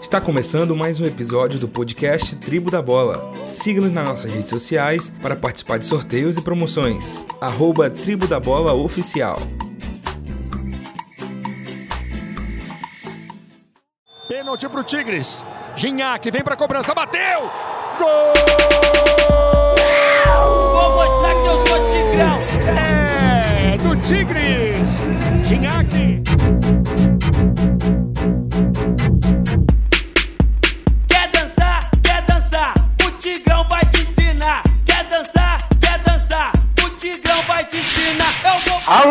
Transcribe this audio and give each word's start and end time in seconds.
Está 0.00 0.18
começando 0.18 0.74
mais 0.74 0.98
um 0.98 1.04
episódio 1.04 1.58
do 1.58 1.68
podcast 1.68 2.34
Tribo 2.36 2.70
da 2.70 2.80
Bola. 2.80 3.44
Siga-nos 3.44 3.90
nas 3.90 4.04
nossas 4.04 4.32
redes 4.32 4.48
sociais 4.48 5.12
para 5.20 5.36
participar 5.36 5.78
de 5.78 5.84
sorteios 5.84 6.38
e 6.38 6.42
promoções. 6.42 7.22
Arroba 7.38 7.90
Tribo 7.90 8.26
da 8.26 8.40
Bola 8.40 8.72
Oficial. 8.72 9.38
Pênalti 14.26 14.68
pro 14.68 14.82
Tigres. 14.82 15.44
Ginhaque 15.76 16.30
vem 16.30 16.42
pra 16.42 16.56
cobrança, 16.56 16.94
bateu! 16.94 17.50
Gol! 17.98 18.32
Vou 20.72 20.92
mostrar 20.94 21.34
que 21.34 21.46
eu 21.46 21.58
sou 21.58 21.86
tigrão. 21.88 22.38
É 23.64 23.76
do 23.76 23.96
Tigres. 23.96 25.00
Ginhaque. 25.46 26.29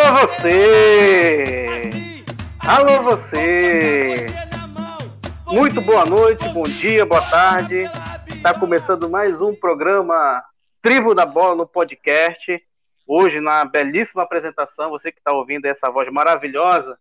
Alô 0.09 0.25
você! 0.25 1.65
assim, 1.69 2.25
Alô 2.67 3.03
você! 3.03 4.25
você. 4.25 5.55
Muito 5.55 5.79
boa 5.81 6.03
noite, 6.03 6.49
bom 6.49 6.63
dia, 6.63 7.05
boa 7.05 7.21
tarde. 7.21 7.83
Está 8.25 8.59
começando 8.59 9.07
mais 9.07 9.39
um 9.39 9.53
programa 9.53 10.43
Tribo 10.81 11.13
da 11.13 11.27
Bola 11.27 11.53
no 11.53 11.67
podcast. 11.67 12.59
Hoje, 13.05 13.39
na 13.39 13.63
belíssima 13.65 14.23
apresentação, 14.23 14.89
você 14.89 15.11
que 15.11 15.19
está 15.19 15.31
ouvindo 15.31 15.67
essa 15.67 15.91
voz 15.91 16.09
maravilhosa, 16.09 16.97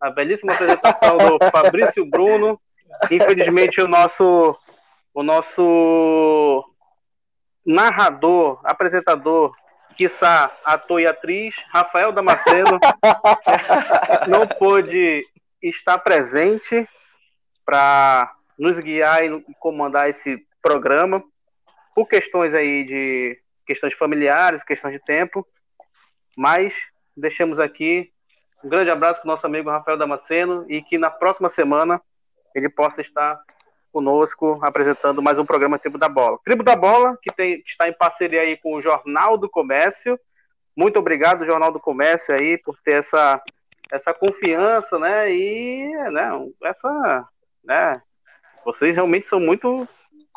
a 0.00 0.08
belíssima 0.08 0.54
apresentação 0.54 1.18
do 1.18 1.38
Fabrício 1.52 2.02
Bruno. 2.06 2.58
Infelizmente, 3.10 3.78
o 3.82 3.86
nosso, 3.86 4.56
o 5.12 5.22
nosso 5.22 6.64
narrador, 7.66 8.58
apresentador, 8.64 9.54
quiçá 9.98 10.56
ator 10.64 11.00
e 11.00 11.06
atriz, 11.08 11.56
Rafael 11.70 12.12
Damasceno, 12.12 12.78
não 14.30 14.46
pôde 14.46 15.26
estar 15.60 15.98
presente 15.98 16.88
para 17.66 18.32
nos 18.56 18.78
guiar 18.78 19.24
e 19.24 19.42
comandar 19.58 20.08
esse 20.08 20.46
programa 20.62 21.22
por 21.96 22.06
questões 22.06 22.54
aí 22.54 22.84
de 22.84 23.40
questões 23.66 23.92
familiares, 23.92 24.62
questões 24.62 24.92
de 24.92 25.00
tempo, 25.04 25.44
mas 26.36 26.72
deixamos 27.16 27.58
aqui 27.58 28.12
um 28.62 28.68
grande 28.68 28.90
abraço 28.90 29.20
para 29.20 29.28
o 29.28 29.32
nosso 29.32 29.46
amigo 29.46 29.68
Rafael 29.68 29.98
Damasceno 29.98 30.64
e 30.68 30.80
que 30.80 30.96
na 30.96 31.10
próxima 31.10 31.50
semana 31.50 32.00
ele 32.54 32.68
possa 32.68 33.00
estar 33.00 33.40
conosco 33.92 34.58
apresentando 34.62 35.22
mais 35.22 35.38
um 35.38 35.44
programa 35.44 35.78
Tribo 35.78 35.98
da 35.98 36.08
Bola. 36.08 36.38
Tribo 36.44 36.62
da 36.62 36.76
Bola, 36.76 37.18
que, 37.22 37.32
tem, 37.34 37.62
que 37.62 37.70
está 37.70 37.88
em 37.88 37.92
parceria 37.92 38.42
aí 38.42 38.56
com 38.56 38.74
o 38.74 38.82
Jornal 38.82 39.36
do 39.36 39.48
Comércio. 39.48 40.18
Muito 40.76 40.98
obrigado, 40.98 41.46
Jornal 41.46 41.72
do 41.72 41.80
Comércio, 41.80 42.34
aí, 42.34 42.56
por 42.58 42.76
ter 42.84 42.94
essa, 42.94 43.42
essa 43.90 44.14
confiança, 44.14 44.98
né? 44.98 45.32
E 45.32 45.92
né, 46.12 46.30
essa. 46.64 47.28
Né, 47.64 48.00
vocês 48.64 48.94
realmente 48.94 49.26
são 49.26 49.40
muito 49.40 49.88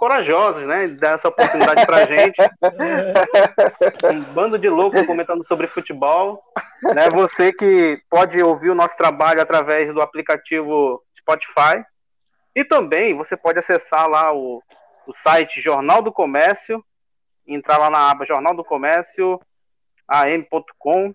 corajosos, 0.01 0.63
né? 0.63 0.87
Dar 0.87 1.15
essa 1.15 1.27
oportunidade 1.27 1.85
pra 1.85 2.05
gente. 2.05 2.37
Um 4.11 4.33
bando 4.33 4.57
de 4.57 4.67
loucos 4.67 5.05
comentando 5.05 5.45
sobre 5.45 5.67
futebol. 5.67 6.41
Né? 6.81 7.09
Você 7.11 7.53
que 7.53 8.01
pode 8.09 8.41
ouvir 8.41 8.71
o 8.71 8.75
nosso 8.75 8.97
trabalho 8.97 9.41
através 9.41 9.93
do 9.93 10.01
aplicativo 10.01 11.03
Spotify. 11.15 11.85
E 12.55 12.63
também 12.63 13.15
você 13.15 13.37
pode 13.37 13.59
acessar 13.59 14.09
lá 14.09 14.33
o, 14.33 14.61
o 15.07 15.13
site 15.13 15.61
Jornal 15.61 16.01
do 16.01 16.11
Comércio, 16.11 16.83
entrar 17.47 17.77
lá 17.77 17.89
na 17.89 18.11
aba 18.11 18.25
Jornal 18.25 18.55
do 18.55 18.63
Comércio, 18.63 19.39
am.com, 20.07 21.13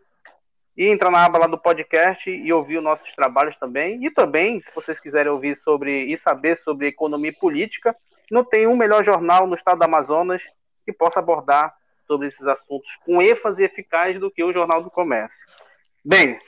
e 0.77 0.87
entrar 0.88 1.11
na 1.11 1.25
aba 1.25 1.38
lá 1.38 1.47
do 1.47 1.59
podcast 1.59 2.31
e 2.31 2.53
ouvir 2.53 2.78
os 2.78 2.84
nossos 2.84 3.12
trabalhos 3.15 3.56
também. 3.56 4.05
E 4.05 4.11
também, 4.11 4.61
se 4.61 4.75
vocês 4.75 5.00
quiserem 5.00 5.33
ouvir 5.33 5.56
sobre 5.56 6.12
e 6.12 6.19
saber 6.19 6.56
sobre 6.59 6.88
economia 6.88 7.31
e 7.31 7.34
política, 7.34 7.97
não 8.31 8.44
tem 8.44 8.66
um 8.66 8.77
melhor 8.77 9.03
jornal 9.03 9.47
no 9.47 9.55
estado 9.55 9.78
do 9.78 9.84
Amazonas 9.84 10.43
que 10.84 10.93
possa 10.93 11.21
abordar 11.21 11.75
sobre 12.06 12.28
esses 12.28 12.47
assuntos 12.47 12.88
com 13.05 13.22
ênfase 13.22 13.65
eficaz 13.65 14.19
do 14.21 14.31
que 14.31 14.44
o 14.44 14.53
Jornal 14.53 14.82
do 14.82 14.91
Comércio. 14.91 15.47
Bem, 16.05 16.38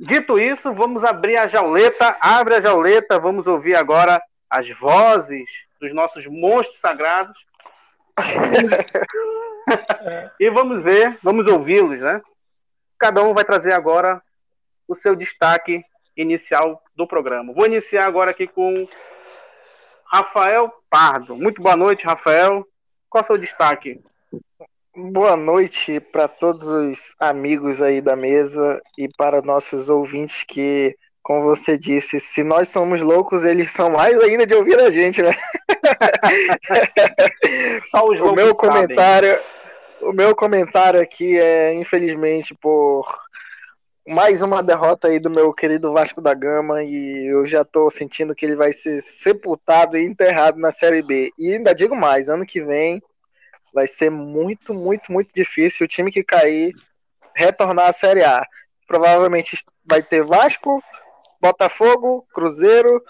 dito 0.00 0.40
isso, 0.40 0.72
vamos 0.72 1.04
abrir 1.04 1.36
a 1.36 1.46
jauleta. 1.46 2.16
Abre 2.20 2.54
a 2.54 2.60
jauleta, 2.60 3.20
vamos 3.20 3.46
ouvir 3.46 3.76
agora 3.76 4.20
as 4.48 4.68
vozes 4.70 5.48
dos 5.80 5.94
nossos 5.94 6.26
monstros 6.26 6.80
sagrados. 6.80 7.46
e 10.40 10.50
vamos 10.50 10.82
ver, 10.82 11.18
vamos 11.22 11.46
ouvi-los, 11.46 12.00
né? 12.00 12.20
Cada 12.98 13.22
um 13.22 13.32
vai 13.32 13.44
trazer 13.44 13.72
agora 13.72 14.20
o 14.88 14.94
seu 14.94 15.14
destaque 15.14 15.84
inicial 16.16 16.82
do 16.96 17.06
programa. 17.06 17.52
Vou 17.52 17.66
iniciar 17.66 18.06
agora 18.06 18.32
aqui 18.32 18.46
com 18.46 18.88
Rafael 20.04 20.72
Pardo. 20.90 21.36
Muito 21.36 21.62
boa 21.62 21.76
noite, 21.76 22.04
Rafael. 22.04 22.66
Qual 23.08 23.22
é 23.22 23.24
o 23.24 23.26
seu 23.26 23.38
destaque? 23.38 24.02
Boa 25.02 25.34
noite 25.34 25.98
para 25.98 26.28
todos 26.28 26.68
os 26.68 27.14
amigos 27.18 27.80
aí 27.80 28.02
da 28.02 28.14
mesa 28.14 28.82
e 28.98 29.08
para 29.08 29.40
nossos 29.40 29.88
ouvintes 29.88 30.44
que, 30.46 30.94
como 31.22 31.42
você 31.42 31.78
disse, 31.78 32.20
se 32.20 32.44
nós 32.44 32.68
somos 32.68 33.00
loucos, 33.00 33.42
eles 33.42 33.70
são 33.70 33.88
mais 33.88 34.20
ainda 34.20 34.46
de 34.46 34.54
ouvir 34.54 34.78
a 34.78 34.90
gente, 34.90 35.22
né? 35.22 35.34
O 37.94 38.32
meu 38.32 38.48
sabem. 38.48 38.54
comentário, 38.54 39.40
o 40.02 40.12
meu 40.12 40.36
comentário 40.36 41.00
aqui 41.00 41.38
é, 41.38 41.72
infelizmente, 41.72 42.54
por 42.54 43.06
mais 44.06 44.42
uma 44.42 44.62
derrota 44.62 45.08
aí 45.08 45.18
do 45.18 45.30
meu 45.30 45.50
querido 45.54 45.94
Vasco 45.94 46.20
da 46.20 46.34
Gama 46.34 46.82
e 46.82 47.26
eu 47.26 47.46
já 47.46 47.64
tô 47.64 47.90
sentindo 47.90 48.34
que 48.34 48.44
ele 48.44 48.54
vai 48.54 48.72
ser 48.72 49.00
sepultado 49.00 49.96
e 49.96 50.04
enterrado 50.04 50.58
na 50.58 50.70
Série 50.70 51.02
B. 51.02 51.30
E 51.38 51.54
ainda 51.54 51.74
digo 51.74 51.96
mais, 51.96 52.28
ano 52.28 52.44
que 52.44 52.62
vem 52.62 53.00
vai 53.72 53.86
ser 53.86 54.10
muito, 54.10 54.74
muito, 54.74 55.12
muito 55.12 55.32
difícil 55.34 55.84
o 55.84 55.88
time 55.88 56.10
que 56.10 56.24
cair 56.24 56.74
retornar 57.34 57.88
à 57.88 57.92
Série 57.92 58.24
A. 58.24 58.46
Provavelmente 58.86 59.64
vai 59.84 60.02
ter 60.02 60.22
Vasco, 60.22 60.82
Botafogo, 61.40 62.26
Cruzeiro 62.34 63.02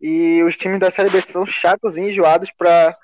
e 0.00 0.42
os 0.42 0.56
times 0.56 0.80
da 0.80 0.90
Série 0.90 1.10
B 1.10 1.20
são 1.20 1.46
chatos 1.46 1.96
e 1.96 2.02
enjoados 2.02 2.50
para 2.50 2.96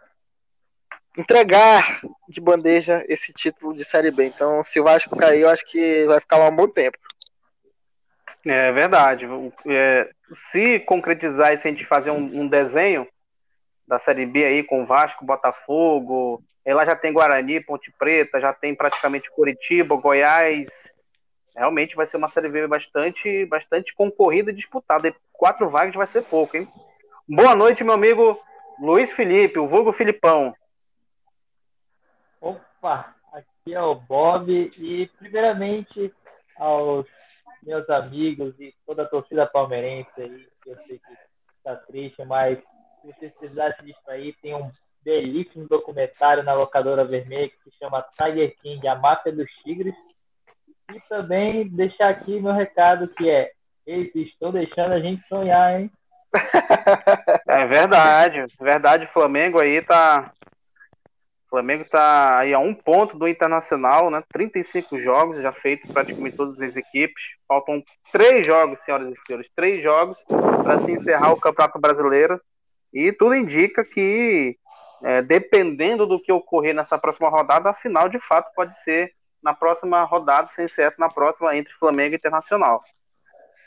entregar 1.16 2.00
de 2.28 2.40
bandeja 2.40 3.04
esse 3.08 3.32
título 3.32 3.74
de 3.74 3.84
Série 3.84 4.10
B. 4.10 4.26
Então, 4.26 4.62
se 4.64 4.78
o 4.80 4.84
Vasco 4.84 5.16
cair, 5.16 5.40
eu 5.40 5.48
acho 5.48 5.64
que 5.66 6.04
vai 6.06 6.20
ficar 6.20 6.36
lá 6.36 6.48
um 6.48 6.56
bom 6.56 6.68
tempo. 6.68 6.98
É 8.44 8.70
verdade. 8.72 9.26
É, 9.66 10.10
se 10.52 10.80
concretizar 10.80 11.52
e 11.52 11.58
se 11.58 11.66
a 11.66 11.70
gente 11.70 11.84
fazer 11.84 12.10
um, 12.10 12.42
um 12.42 12.48
desenho 12.48 13.06
da 13.86 13.98
Série 13.98 14.26
B 14.26 14.44
aí 14.44 14.62
com 14.62 14.86
Vasco, 14.86 15.24
Botafogo, 15.24 16.42
lá 16.74 16.84
já 16.84 16.96
tem 16.96 17.12
Guarani, 17.12 17.60
Ponte 17.60 17.92
Preta, 17.92 18.40
já 18.40 18.52
tem 18.52 18.74
praticamente 18.74 19.30
Curitiba, 19.30 19.94
Goiás. 19.94 20.68
Realmente 21.54 21.94
vai 21.94 22.06
ser 22.06 22.16
uma 22.16 22.28
Série 22.28 22.48
B 22.48 22.66
bastante, 22.66 23.46
bastante 23.46 23.94
concorrida 23.94 24.50
e 24.50 24.54
disputada. 24.54 25.08
E 25.08 25.14
quatro 25.32 25.70
vagas 25.70 25.94
vai 25.94 26.06
ser 26.06 26.22
pouco, 26.22 26.56
hein? 26.56 26.68
Boa 27.28 27.54
noite, 27.54 27.84
meu 27.84 27.94
amigo 27.94 28.40
Luiz 28.80 29.12
Felipe, 29.12 29.58
o 29.58 29.68
vulgo 29.68 29.92
Filipão. 29.92 30.54
Opa, 32.40 33.14
aqui 33.32 33.72
é 33.72 33.80
o 33.80 33.94
Bob 33.94 34.50
e 34.50 35.06
primeiramente 35.18 36.12
aos 36.56 37.06
meus 37.62 37.88
amigos 37.90 38.58
e 38.60 38.74
toda 38.84 39.02
a 39.02 39.08
torcida 39.08 39.46
palmeirense 39.46 40.10
aí, 40.18 40.48
eu 40.66 40.76
sei 40.86 40.98
que 40.98 41.12
está 41.58 41.76
triste, 41.76 42.24
mas 42.24 42.58
se 42.58 43.12
vocês 43.12 43.32
precisarem 43.34 43.76
se 43.76 43.84
distrair, 43.84 44.36
tem 44.42 44.54
um 44.54 44.70
belíssimo 45.06 45.68
documentário 45.68 46.42
na 46.42 46.52
locadora 46.52 47.04
vermelha 47.04 47.48
que 47.48 47.70
se 47.70 47.78
chama 47.78 48.04
Tiger 48.18 48.56
King, 48.60 48.88
a 48.88 48.96
máfia 48.96 49.32
dos 49.32 49.48
tigres. 49.62 49.94
E 50.92 51.00
também 51.08 51.68
deixar 51.68 52.08
aqui 52.08 52.40
meu 52.40 52.52
recado 52.52 53.06
que 53.08 53.30
é, 53.30 53.52
eles 53.86 54.12
estão 54.14 54.50
deixando 54.50 54.92
a 54.92 54.98
gente 54.98 55.26
sonhar, 55.28 55.80
hein? 55.80 55.90
É 57.48 57.66
verdade, 57.66 58.44
verdade. 58.60 59.06
Flamengo 59.06 59.60
aí 59.60 59.80
tá. 59.80 60.32
Flamengo 61.48 61.84
tá 61.84 62.40
aí 62.40 62.52
a 62.52 62.58
um 62.58 62.74
ponto 62.74 63.16
do 63.16 63.28
Internacional, 63.28 64.10
né? 64.10 64.22
35 64.32 65.00
jogos 65.00 65.40
já 65.40 65.52
feitos 65.52 65.90
praticamente 65.90 66.36
todas 66.36 66.60
as 66.60 66.76
equipes. 66.76 67.22
Faltam 67.48 67.82
três 68.12 68.44
jogos, 68.44 68.80
senhoras 68.80 69.12
e 69.12 69.26
senhores, 69.26 69.48
três 69.54 69.82
jogos 69.82 70.18
para 70.26 70.80
se 70.80 70.90
encerrar 70.90 71.32
o 71.32 71.40
Campeonato 71.40 71.78
Brasileiro. 71.78 72.40
E 72.92 73.12
tudo 73.12 73.34
indica 73.34 73.84
que, 73.84 74.56
é, 75.02 75.22
dependendo 75.22 76.06
do 76.06 76.20
que 76.20 76.32
ocorrer 76.32 76.74
nessa 76.74 76.98
próxima 76.98 77.28
rodada, 77.28 77.70
a 77.70 77.74
final 77.74 78.08
de 78.08 78.18
fato 78.20 78.52
pode 78.54 78.78
ser 78.82 79.12
na 79.42 79.54
próxima 79.54 80.02
rodada, 80.04 80.48
sem 80.54 80.66
CS 80.66 80.98
na 80.98 81.08
próxima 81.08 81.56
entre 81.56 81.72
Flamengo 81.74 82.14
e 82.14 82.16
Internacional. 82.16 82.82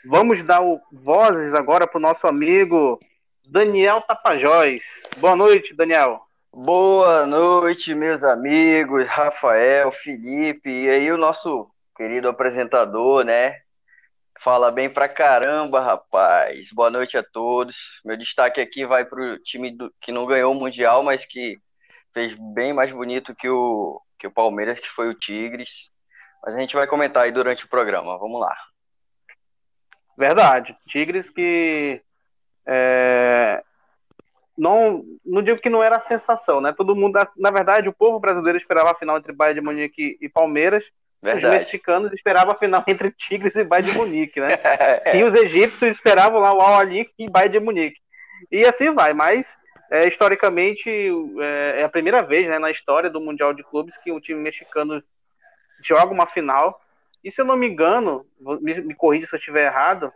Vamos 0.04 0.42
dar 0.42 0.62
o, 0.62 0.80
vozes 0.92 1.54
agora 1.54 1.86
para 1.86 1.98
o 1.98 2.00
nosso 2.00 2.26
amigo 2.26 2.98
Daniel 3.46 4.00
Tapajós. 4.02 4.82
Boa 5.18 5.36
noite, 5.36 5.74
Daniel. 5.74 6.20
Boa 6.52 7.26
noite, 7.26 7.94
meus 7.94 8.22
amigos, 8.22 9.06
Rafael, 9.06 9.92
Felipe, 9.92 10.68
e 10.68 10.88
aí 10.88 11.12
o 11.12 11.16
nosso 11.16 11.70
querido 11.96 12.28
apresentador, 12.28 13.24
né? 13.24 13.56
Fala 14.42 14.70
bem 14.70 14.88
pra 14.88 15.06
caramba, 15.06 15.80
rapaz. 15.80 16.72
Boa 16.72 16.88
noite 16.88 17.14
a 17.14 17.22
todos. 17.22 18.00
Meu 18.02 18.16
destaque 18.16 18.58
aqui 18.58 18.86
vai 18.86 19.04
pro 19.04 19.38
time 19.40 19.70
do, 19.70 19.92
que 20.00 20.10
não 20.10 20.24
ganhou 20.24 20.52
o 20.52 20.54
Mundial, 20.54 21.02
mas 21.02 21.26
que 21.26 21.58
fez 22.14 22.34
bem 22.54 22.72
mais 22.72 22.90
bonito 22.90 23.34
que 23.34 23.50
o, 23.50 24.00
que 24.18 24.26
o 24.26 24.30
Palmeiras, 24.30 24.80
que 24.80 24.88
foi 24.88 25.10
o 25.10 25.14
Tigres. 25.14 25.90
Mas 26.42 26.54
a 26.54 26.58
gente 26.58 26.74
vai 26.74 26.86
comentar 26.86 27.24
aí 27.24 27.32
durante 27.32 27.66
o 27.66 27.68
programa. 27.68 28.16
Vamos 28.16 28.40
lá. 28.40 28.56
Verdade. 30.16 30.74
Tigres 30.86 31.28
que 31.28 32.02
é, 32.66 33.62
não, 34.56 35.04
não 35.22 35.42
digo 35.42 35.60
que 35.60 35.68
não 35.68 35.82
era 35.82 35.98
a 35.98 36.02
sensação, 36.02 36.62
né? 36.62 36.72
Todo 36.72 36.96
mundo, 36.96 37.18
na 37.36 37.50
verdade, 37.50 37.90
o 37.90 37.94
povo 37.94 38.18
brasileiro 38.18 38.56
esperava 38.56 38.92
a 38.92 38.94
final 38.94 39.18
entre 39.18 39.34
Bayern 39.34 39.60
de 39.60 39.66
Munique 39.66 40.16
e 40.18 40.30
Palmeiras. 40.30 40.84
Verdade. 41.22 41.46
Os 41.46 41.60
mexicanos 41.60 42.12
esperavam 42.12 42.52
a 42.52 42.58
final 42.58 42.82
entre 42.86 43.10
Tigres 43.10 43.54
e 43.54 43.64
Bayern 43.64 43.92
de 43.92 43.98
Munique, 43.98 44.40
né? 44.40 44.58
e 45.14 45.22
os 45.22 45.34
egípcios 45.34 45.92
esperavam 45.96 46.40
lá 46.40 46.52
o 46.54 46.60
Al 46.60 46.76
Ali 46.76 47.10
e 47.18 47.28
Bayern 47.28 47.52
de 47.52 47.60
Munique. 47.60 48.00
E 48.50 48.64
assim 48.64 48.94
vai, 48.94 49.12
mas 49.12 49.58
é, 49.90 50.06
historicamente 50.06 50.88
é, 50.88 51.80
é, 51.80 51.84
a 51.84 51.88
primeira 51.88 52.22
vez 52.22 52.48
né, 52.48 52.58
na 52.58 52.70
história 52.70 53.10
do 53.10 53.20
Mundial 53.20 53.52
de 53.52 53.62
Clubes 53.62 53.96
que 53.98 54.12
um 54.12 54.20
time 54.20 54.40
mexicano 54.40 55.02
joga 55.82 56.12
uma 56.12 56.26
final. 56.26 56.80
E 57.22 57.30
se 57.30 57.40
eu 57.40 57.44
não 57.44 57.56
me 57.56 57.68
engano, 57.68 58.24
me, 58.60 58.80
me 58.80 58.94
corrija 58.94 59.26
se 59.26 59.34
eu 59.34 59.38
estiver 59.38 59.66
errado, 59.66 60.10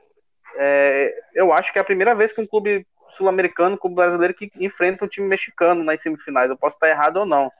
é, 0.56 1.14
eu 1.34 1.52
acho 1.52 1.72
que 1.72 1.78
é 1.78 1.82
a 1.82 1.84
primeira 1.84 2.14
vez 2.14 2.32
que 2.32 2.40
um 2.40 2.46
clube 2.46 2.86
sul-americano 3.10 3.76
com 3.76 3.88
o 3.88 3.94
brasileiro 3.94 4.32
que 4.32 4.50
enfrenta 4.58 5.04
um 5.04 5.08
time 5.08 5.26
mexicano 5.26 5.84
nas 5.84 6.00
semifinais. 6.00 6.48
Eu 6.48 6.56
posso 6.56 6.76
estar 6.76 6.88
errado 6.88 7.18
ou 7.18 7.26
não. 7.26 7.52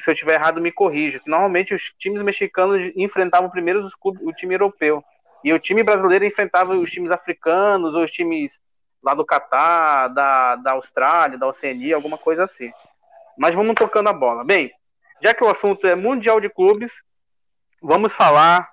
Se 0.00 0.10
eu 0.10 0.12
estiver 0.12 0.34
errado, 0.34 0.60
me 0.60 0.70
corrija. 0.70 1.20
Normalmente 1.26 1.74
os 1.74 1.92
times 1.98 2.22
mexicanos 2.22 2.92
enfrentavam 2.96 3.50
primeiro 3.50 3.84
os 3.84 3.94
clubes, 3.94 4.22
o 4.22 4.32
time 4.32 4.54
europeu. 4.54 5.02
E 5.42 5.52
o 5.52 5.58
time 5.58 5.82
brasileiro 5.82 6.24
enfrentava 6.24 6.74
os 6.74 6.90
times 6.90 7.10
africanos, 7.10 7.94
ou 7.94 8.04
os 8.04 8.10
times 8.10 8.60
lá 9.02 9.14
do 9.14 9.24
Catar, 9.24 10.08
da, 10.08 10.56
da 10.56 10.72
Austrália, 10.72 11.36
da 11.36 11.46
Oceania, 11.46 11.96
alguma 11.96 12.16
coisa 12.16 12.44
assim. 12.44 12.72
Mas 13.36 13.54
vamos 13.54 13.74
tocando 13.74 14.08
a 14.08 14.12
bola. 14.12 14.44
Bem, 14.44 14.72
já 15.22 15.34
que 15.34 15.44
o 15.44 15.48
assunto 15.48 15.86
é 15.86 15.94
Mundial 15.94 16.40
de 16.40 16.48
Clubes, 16.48 16.92
vamos 17.82 18.12
falar 18.12 18.72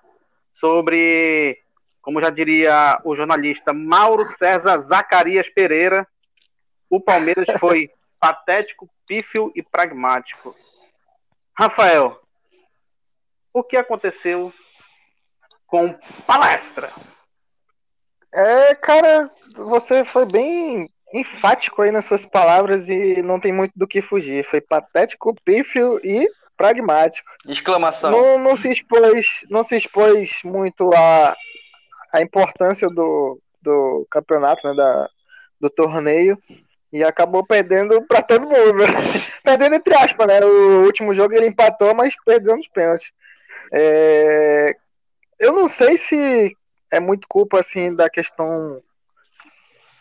sobre 0.54 1.58
como 2.02 2.22
já 2.22 2.30
diria 2.30 3.00
o 3.04 3.16
jornalista 3.16 3.72
Mauro 3.72 4.26
César 4.36 4.80
Zacarias 4.82 5.50
Pereira, 5.50 6.08
o 6.90 7.00
Palmeiras 7.00 7.48
foi 7.60 7.90
patético, 8.20 8.90
pífio 9.08 9.52
e 9.56 9.62
pragmático. 9.62 10.56
Rafael, 11.62 12.20
o 13.54 13.64
que 13.64 13.78
aconteceu 13.78 14.52
com 15.68 15.94
palestra? 16.26 16.92
É, 18.34 18.74
cara, 18.74 19.28
você 19.56 20.04
foi 20.04 20.26
bem 20.26 20.90
enfático 21.14 21.84
aí 21.84 21.92
nas 21.92 22.06
suas 22.06 22.26
palavras 22.26 22.90
e 22.90 23.22
não 23.22 23.40
tem 23.40 23.54
muito 23.54 23.74
do 23.76 23.88
que 23.88 24.02
fugir. 24.02 24.44
Foi 24.44 24.60
patético, 24.60 25.36
pífio 25.46 26.00
e 26.04 26.28
pragmático. 26.58 27.30
Exclamação. 27.48 28.10
Não, 28.10 28.40
não 28.40 28.56
se 28.56 28.72
expôs, 28.72 29.46
não 29.48 29.64
se 29.64 29.76
expôs 29.76 30.42
muito 30.44 30.90
a, 30.96 31.36
a 32.12 32.24
importância 32.24 32.90
do, 32.90 33.40
do 33.62 34.08
campeonato, 34.10 34.68
né, 34.68 34.74
da, 34.74 35.10
do 35.60 35.70
torneio, 35.70 36.42
e 36.92 37.04
acabou 37.04 37.46
perdendo 37.46 38.02
para 38.04 38.22
todo 38.22 38.48
mundo. 38.48 38.84
perdendo 39.44 39.76
entre 39.76 39.96
aspas, 39.96 40.28
né? 40.28 40.40
O 40.44 40.84
último 40.86 41.14
jogo 41.14 41.34
ele 41.34 41.48
empatou, 41.48 41.94
mas 41.96 42.14
perdeu 42.26 42.56
nos 42.56 42.68
pênaltis. 42.68 43.12
É... 43.74 44.76
Eu 45.40 45.54
não 45.54 45.68
sei 45.68 45.98
se 45.98 46.56
é 46.92 47.00
muito 47.00 47.28
culpa 47.28 47.60
assim 47.60 47.96
da 47.96 48.10
questão 48.10 48.82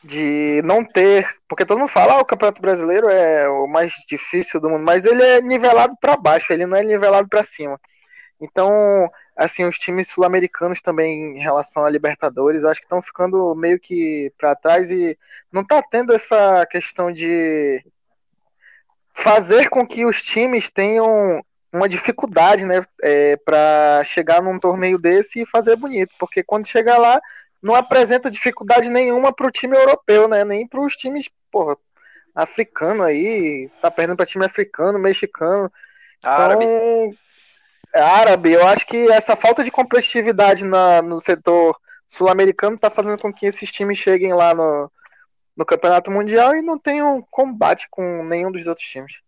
de 0.03 0.63
não 0.65 0.85
ter, 0.85 1.29
porque 1.49 1.65
todo 1.65 1.79
mundo 1.79 1.89
fala 1.89 2.15
ah, 2.15 2.21
o 2.21 2.25
Campeonato 2.25 2.61
Brasileiro 2.61 3.09
é 3.09 3.49
o 3.49 3.67
mais 3.67 3.93
difícil 4.09 4.59
do 4.59 4.71
mundo, 4.71 4.85
mas 4.85 5.05
ele 5.05 5.23
é 5.23 5.43
nivelado 5.43 5.95
para 6.01 6.17
baixo, 6.17 6.53
ele 6.53 6.67
não 6.67 6.77
é 6.77 6.83
nivelado 6.83 7.29
para 7.29 7.45
cima. 7.45 7.79
Então, 8.41 9.11
assim, 9.41 9.65
os 9.65 9.79
times 9.79 10.09
sul-americanos 10.09 10.83
também 10.83 11.39
em 11.39 11.39
relação 11.39 11.83
a 11.83 11.89
Libertadores, 11.89 12.63
acho 12.63 12.79
que 12.79 12.85
estão 12.85 13.01
ficando 13.01 13.55
meio 13.55 13.81
que 13.81 14.31
para 14.37 14.55
trás 14.55 14.91
e 14.91 15.19
não 15.51 15.63
está 15.63 15.81
tendo 15.81 16.13
essa 16.13 16.67
questão 16.67 17.11
de 17.11 17.83
fazer 19.15 19.71
com 19.71 19.87
que 19.87 20.05
os 20.05 20.23
times 20.23 20.69
tenham 20.69 21.43
uma 21.73 21.89
dificuldade, 21.89 22.67
né, 22.67 22.85
é, 23.03 23.35
para 23.39 24.03
chegar 24.05 24.43
num 24.43 24.59
torneio 24.59 24.99
desse 24.99 25.41
e 25.41 25.47
fazer 25.47 25.75
bonito, 25.75 26.13
porque 26.19 26.43
quando 26.43 26.67
chega 26.67 26.99
lá 26.99 27.19
não 27.63 27.75
apresenta 27.75 28.31
dificuldade 28.31 28.91
nenhuma 28.91 29.33
para 29.33 29.47
o 29.47 29.51
time 29.51 29.75
europeu, 29.75 30.29
né, 30.29 30.45
nem 30.45 30.67
para 30.67 30.83
os 30.83 30.95
times, 30.97 31.31
porra, 31.51 31.79
africano 32.35 33.03
aí, 33.03 33.71
tá 33.81 33.91
perdendo 33.91 34.19
para 34.19 34.27
time 34.27 34.45
africano, 34.45 34.99
mexicano. 34.99 35.73
Árabe. 36.23 36.65
Então, 36.65 37.17
árabe, 37.95 38.53
eu 38.53 38.67
acho 38.67 38.87
que 38.87 39.11
essa 39.11 39.37
falta 39.37 39.65
de 39.65 39.71
competitividade 39.71 40.65
na, 40.65 41.03
no 41.03 41.21
setor 41.21 41.79
sul-americano 42.07 42.77
está 42.77 42.91
fazendo 42.91 43.19
com 43.19 43.33
que 43.33 43.47
esses 43.47 43.71
times 43.71 43.99
cheguem 43.99 44.33
lá 44.33 44.55
no, 44.55 44.91
no 45.57 45.65
Campeonato 45.65 46.11
Mundial 46.11 46.55
e 46.55 46.63
não 46.63 46.79
tenham 46.79 47.25
combate 47.31 47.87
com 47.91 48.25
nenhum 48.25 48.51
dos 48.51 48.67
outros 48.67 48.87
times. 48.87 49.21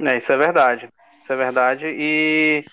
É, 0.00 0.16
isso 0.18 0.32
é 0.32 0.36
verdade. 0.36 0.88
Isso 1.22 1.32
é 1.32 1.36
verdade. 1.36 1.86
E, 1.86 2.64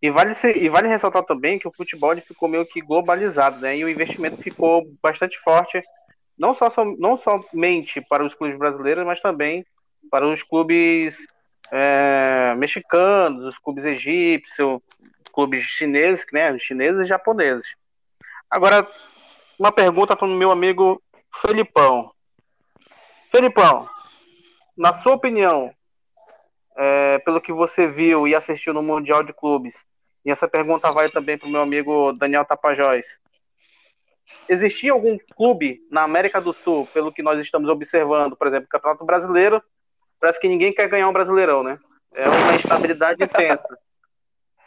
e, 0.00 0.10
vale, 0.10 0.34
ser, 0.34 0.56
e 0.56 0.68
vale 0.68 0.88
ressaltar 0.88 1.22
também 1.24 1.58
que 1.58 1.68
o 1.68 1.72
futebol 1.72 2.16
ficou 2.20 2.48
meio 2.48 2.66
que 2.66 2.80
globalizado, 2.80 3.60
né? 3.60 3.76
E 3.76 3.84
o 3.84 3.88
investimento 3.88 4.42
ficou 4.42 4.84
bastante 5.02 5.38
forte, 5.38 5.82
não, 6.38 6.54
só, 6.54 6.72
não 6.98 7.18
somente 7.18 8.00
para 8.00 8.24
os 8.24 8.34
clubes 8.34 8.58
brasileiros, 8.58 9.04
mas 9.04 9.20
também 9.20 9.64
para 10.10 10.26
os 10.26 10.42
clubes 10.42 11.16
é, 11.72 12.54
mexicanos, 12.54 13.44
os 13.46 13.58
clubes 13.58 13.84
egípcios, 13.84 14.80
clubes 15.32 15.62
chineses, 15.62 16.24
né, 16.30 16.56
chineses 16.58 17.06
e 17.06 17.08
japoneses. 17.08 17.66
Agora, 18.50 18.86
uma 19.58 19.72
pergunta 19.72 20.14
para 20.14 20.26
o 20.26 20.30
meu 20.30 20.50
amigo 20.50 21.02
Felipão. 21.40 22.12
Felipão, 23.30 23.88
na 24.76 24.92
sua 24.92 25.14
opinião, 25.14 25.74
é, 26.76 27.18
pelo 27.20 27.40
que 27.40 27.52
você 27.52 27.86
viu 27.86 28.28
e 28.28 28.34
assistiu 28.34 28.74
no 28.74 28.82
Mundial 28.82 29.22
de 29.22 29.32
Clubes, 29.32 29.74
e 30.24 30.30
essa 30.30 30.46
pergunta 30.46 30.92
vai 30.92 31.08
também 31.08 31.38
para 31.38 31.48
o 31.48 31.50
meu 31.50 31.62
amigo 31.62 32.12
Daniel 32.12 32.44
Tapajós, 32.44 33.06
existia 34.46 34.92
algum 34.92 35.16
clube 35.34 35.80
na 35.90 36.02
América 36.02 36.40
do 36.40 36.52
Sul, 36.52 36.86
pelo 36.92 37.12
que 37.12 37.22
nós 37.22 37.40
estamos 37.40 37.70
observando, 37.70 38.36
por 38.36 38.46
exemplo, 38.46 38.68
Campeonato 38.68 39.04
Brasileiro, 39.04 39.62
parece 40.22 40.40
que 40.40 40.48
ninguém 40.48 40.72
quer 40.72 40.88
ganhar 40.88 41.08
um 41.08 41.12
Brasileirão, 41.12 41.64
né? 41.64 41.80
É 42.14 42.28
uma 42.28 42.54
instabilidade 42.54 43.22
intensa. 43.24 43.76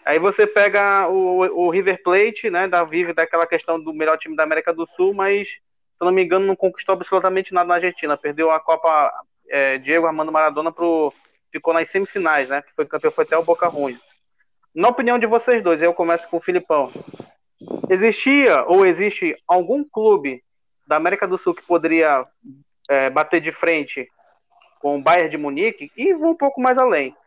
Aí 0.05 0.19
você 0.19 0.45
pega 0.45 1.07
o, 1.07 1.65
o 1.65 1.69
River 1.69 2.03
Plate, 2.03 2.50
né? 2.50 2.67
Da 2.67 2.83
vive 2.83 3.13
daquela 3.13 3.47
questão 3.47 3.81
do 3.81 3.93
melhor 3.93 4.17
time 4.17 4.35
da 4.35 4.43
América 4.43 4.74
do 4.74 4.85
Sul, 4.97 5.13
mas 5.13 5.47
se 5.47 6.01
eu 6.01 6.05
não 6.05 6.12
me 6.12 6.24
engano 6.24 6.45
não 6.45 6.57
conquistou 6.57 6.93
absolutamente 6.93 7.53
nada 7.53 7.67
na 7.67 7.75
Argentina. 7.75 8.17
Perdeu 8.17 8.51
a 8.51 8.59
Copa 8.59 9.12
é, 9.50 9.77
Diego 9.77 10.05
Armando 10.05 10.31
Maradona 10.31 10.74
pro 10.74 11.13
ficou 11.50 11.74
nas 11.74 11.89
semifinais, 11.89 12.50
né? 12.50 12.62
Que 12.62 12.74
foi 12.75 12.85
campeão 12.85 13.12
foi 13.12 13.24
até 13.24 13.38
o 13.38 13.43
Boca 13.43 13.71
Juniors. 13.71 14.03
Na 14.75 14.89
opinião 14.89 15.17
de 15.17 15.25
vocês 15.25 15.63
dois, 15.63 15.81
eu 15.81 15.93
começo 15.93 16.27
com 16.27 16.35
o 16.35 16.41
Filipão. 16.41 16.91
Existia 17.89 18.65
ou 18.65 18.85
existe 18.85 19.38
algum 19.47 19.85
clube 19.85 20.43
da 20.85 20.97
América 20.97 21.25
do 21.25 21.38
Sul 21.38 21.55
que 21.55 21.65
poderia 21.65 22.25
é, 22.89 23.09
bater 23.09 23.39
de 23.39 23.53
frente 23.53 24.09
com 24.86 24.98
o 24.98 25.01
Bayern 25.01 25.32
de 25.32 25.36
Munique 25.36 25.92
e 25.98 26.13
vou 26.13 26.30
um 26.30 26.38
pouco 26.38 26.62
mais 26.62 26.77
além. 26.77 27.18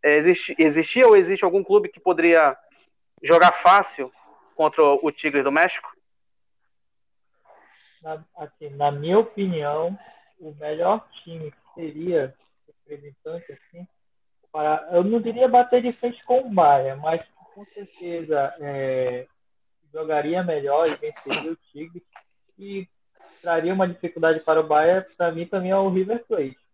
É, 0.00 0.18
existe, 0.18 0.54
existia 0.56 1.04
ou 1.04 1.16
existe 1.16 1.44
algum 1.44 1.64
clube 1.64 1.88
que 1.88 1.98
poderia 1.98 2.56
jogar 3.20 3.50
fácil 3.60 4.12
contra 4.54 4.84
o 4.84 5.10
Tigres 5.10 5.42
do 5.42 5.50
México? 5.50 5.92
Na, 8.00 8.24
assim, 8.36 8.68
na 8.68 8.92
minha 8.92 9.18
opinião, 9.18 9.98
o 10.38 10.54
melhor 10.60 11.04
time 11.24 11.50
que 11.50 11.74
seria 11.74 12.32
representante 12.68 13.52
assim, 13.52 13.84
para, 14.52 14.88
eu 14.92 15.02
não 15.02 15.20
diria 15.20 15.48
bater 15.48 15.82
de 15.82 15.90
frente 15.90 16.24
com 16.24 16.38
o 16.38 16.50
Bayern, 16.54 17.02
mas 17.02 17.20
com 17.52 17.64
certeza 17.74 18.54
é, 18.60 19.26
jogaria 19.92 20.44
melhor 20.44 20.88
e 20.88 20.94
venceria 20.94 21.50
o 21.50 21.56
Tigres 21.72 22.04
e 22.56 22.88
traria 23.42 23.74
uma 23.74 23.88
dificuldade 23.88 24.38
para 24.38 24.60
o 24.60 24.68
Bayern, 24.68 25.04
para 25.16 25.32
mim 25.32 25.48
também 25.48 25.72
é 25.72 25.76
o 25.76 25.90
River 25.90 26.24
Plate. 26.26 26.65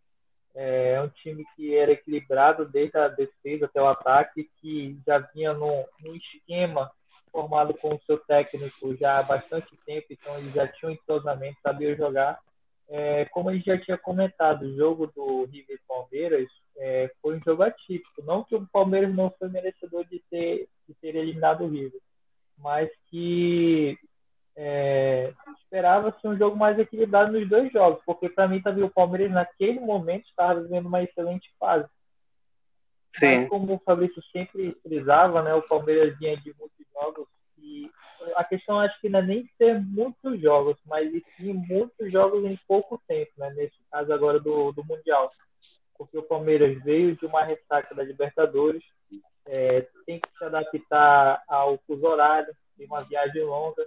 É 0.55 1.01
um 1.01 1.09
time 1.09 1.45
que 1.57 1.75
era 1.75 1.93
equilibrado 1.93 2.67
desde 2.67 2.99
a 2.99 3.09
defesa 3.09 3.65
até 3.65 3.81
o 3.81 3.89
ataque, 3.89 4.51
que 4.61 4.99
já 5.07 5.19
vinha 5.19 5.55
num, 5.55 5.85
esquema 6.15 6.91
formado 7.31 7.73
com 7.75 7.95
o 7.95 8.01
seu 8.05 8.19
técnico 8.19 8.95
já 8.97 9.19
há 9.19 9.23
bastante 9.23 9.75
tempo, 9.87 10.09
então 10.11 10.37
eles 10.37 10.53
já 10.53 10.69
tinham 10.69 10.93
entrosamento, 10.93 11.57
sabiam 11.63 11.97
jogar. 11.97 12.39
é, 12.91 13.25
como 13.27 13.49
a 13.49 13.55
gente 13.55 13.65
já 13.65 13.79
tinha 13.79 13.97
comentado, 13.97 14.65
o 14.65 14.77
jogo 14.77 15.07
do 15.07 15.45
River 15.47 15.81
Palmeiras 15.89 16.47
é, 16.77 17.11
foi 17.23 17.37
um 17.37 17.43
jogo 17.43 17.63
atípico. 17.63 18.23
Não 18.23 18.45
que 18.45 18.55
o 18.55 18.67
Palmeiras 18.67 19.15
não 19.15 19.31
foi 19.39 19.49
merecedor 19.49 20.05
de 20.05 20.23
ter, 20.31 20.69
de 20.87 20.95
ter 21.01 21.17
eliminado 21.17 21.65
o 21.65 21.69
River, 21.69 22.01
mas 22.59 22.91
que 23.09 23.99
é, 24.57 25.33
esperava-se 25.63 26.27
um 26.27 26.37
jogo 26.37 26.57
mais 26.57 26.79
equilibrado 26.79 27.33
nos 27.33 27.49
dois 27.49 27.73
jogos, 27.73 28.03
porque 28.05 28.29
para 28.29 28.49
mim 28.49 28.61
também 28.61 28.85
o 28.85 28.91
Palmeiras 28.91 29.31
naquele 29.31 29.81
momento 29.81 30.27
estava 30.27 30.61
vivendo 30.61 30.87
uma 30.87 31.03
excelente 31.03 31.51
fase. 31.59 31.89
Sim. 33.15 33.41
Mas 33.41 33.49
como 33.49 33.75
o 33.75 33.79
Fabrício 33.81 34.23
sempre 34.33 34.77
frisava, 34.83 35.43
né, 35.43 35.55
o 35.55 35.63
Palmeiras 35.63 36.19
vinha 36.19 36.37
de 36.37 36.55
muitos 36.59 36.87
jogos 36.93 37.27
e 37.59 37.91
a 38.37 38.45
questão 38.45 38.79
acho 38.79 38.99
que 39.01 39.09
não 39.09 39.19
é 39.19 39.23
nem 39.23 39.51
ter 39.59 39.81
muitos 39.81 40.41
jogos, 40.41 40.77
mas 40.87 41.11
sim 41.37 41.53
muitos 41.53 42.11
jogos 42.11 42.45
em 42.45 42.59
pouco 42.69 43.01
tempo, 43.07 43.33
né, 43.37 43.51
nesse 43.51 43.77
caso 43.91 44.13
agora 44.13 44.39
do, 44.39 44.73
do 44.73 44.85
Mundial. 44.85 45.31
Porque 45.97 46.19
o 46.19 46.23
Palmeiras 46.23 46.83
veio 46.83 47.17
de 47.17 47.27
uma 47.27 47.45
ressaca 47.45 47.95
da 47.95 48.03
Libertadores, 48.03 48.83
é, 49.47 49.87
tem 50.07 50.21
que 50.21 50.39
se 50.39 50.45
adaptar 50.45 51.43
ao 51.49 51.79
fuso 51.87 52.07
horário, 52.07 52.55
tem 52.77 52.87
uma 52.87 53.03
viagem 53.03 53.43
longa, 53.43 53.85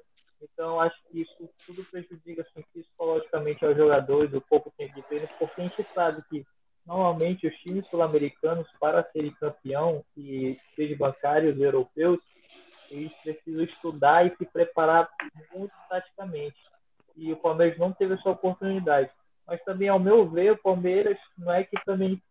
então, 0.54 0.80
acho 0.80 0.96
que 1.10 1.22
isso 1.22 1.50
tudo 1.66 1.84
prejudica 1.86 2.42
assim, 2.42 2.64
psicologicamente 2.74 3.66
aos 3.66 3.76
jogadores, 3.76 4.34
o 4.34 4.42
pouco 4.42 4.72
tempo 4.78 4.94
de 4.96 5.02
treino, 5.04 5.28
porque 5.40 5.62
a 5.62 5.64
gente 5.64 5.88
sabe 5.94 6.24
que 6.30 6.46
normalmente 6.86 7.48
os 7.48 7.56
times 7.58 7.88
sul-americanos, 7.88 8.68
para 8.80 9.04
serem 9.12 9.32
campeão, 9.32 10.04
e 10.16 10.60
seja 10.76 10.96
bancários 10.98 11.60
europeus, 11.60 12.20
eles 12.90 13.12
precisam 13.24 13.64
estudar 13.64 14.26
e 14.26 14.36
se 14.38 14.46
preparar 14.46 15.10
muito 15.54 15.74
taticamente. 15.90 16.56
E 17.16 17.32
o 17.32 17.38
Palmeiras 17.38 17.78
não 17.80 17.92
teve 17.92 18.14
essa 18.14 18.30
oportunidade. 18.30 19.10
Mas 19.48 19.64
também, 19.64 19.90
ao 19.90 20.00
meu 20.00 20.30
ver, 20.30 20.52
o 20.52 20.62
Palmeiras 20.62 21.18
não 21.38 21.52
é 21.52 21.64
que 21.64 21.84
também 21.86 22.22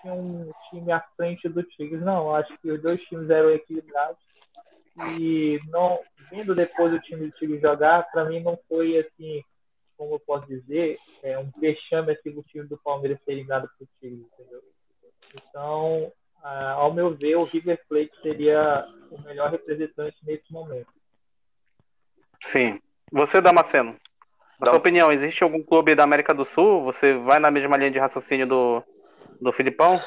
tinha 0.00 0.14
um 0.14 0.52
time 0.70 0.92
à 0.92 1.00
frente 1.16 1.48
do 1.48 1.62
Tigres, 1.62 2.02
não. 2.02 2.34
Acho 2.34 2.56
que 2.58 2.70
os 2.70 2.80
dois 2.80 3.00
times 3.04 3.28
eram 3.30 3.50
equilibrados 3.50 4.25
e 5.18 5.60
não 5.68 6.00
vendo 6.30 6.54
depois 6.54 6.92
o 6.92 7.00
time 7.00 7.26
do 7.26 7.32
Tigre 7.32 7.60
jogar, 7.60 8.10
para 8.10 8.24
mim 8.24 8.40
não 8.40 8.58
foi 8.68 8.98
assim, 8.98 9.42
como 9.96 10.14
eu 10.14 10.20
posso 10.20 10.46
dizer, 10.46 10.98
é 11.22 11.38
um 11.38 11.50
vexame 11.58 12.12
assim, 12.12 12.30
o 12.30 12.42
time 12.42 12.66
do 12.66 12.78
Palmeiras 12.78 13.18
ser 13.24 13.32
eliminado 13.32 13.68
pro 13.76 13.88
Tigre, 14.00 14.26
entendeu? 14.32 14.62
Então, 15.34 16.12
ah, 16.42 16.72
ao 16.72 16.92
meu 16.92 17.14
ver, 17.14 17.36
o 17.36 17.44
River 17.44 17.80
Plate 17.88 18.12
seria 18.22 18.86
o 19.10 19.20
melhor 19.22 19.50
representante 19.50 20.16
nesse 20.24 20.50
momento. 20.52 20.88
Sim. 22.42 22.80
Você, 23.12 23.40
Damasceno, 23.40 23.96
na 24.60 24.68
sua 24.68 24.78
opinião, 24.78 25.12
existe 25.12 25.42
algum 25.44 25.62
clube 25.62 25.94
da 25.94 26.04
América 26.04 26.32
do 26.32 26.44
Sul? 26.44 26.84
Você 26.84 27.14
vai 27.14 27.38
na 27.38 27.50
mesma 27.50 27.76
linha 27.76 27.90
de 27.90 27.98
raciocínio 27.98 28.46
do, 28.46 28.82
do 29.40 29.52
Filipão? 29.52 30.00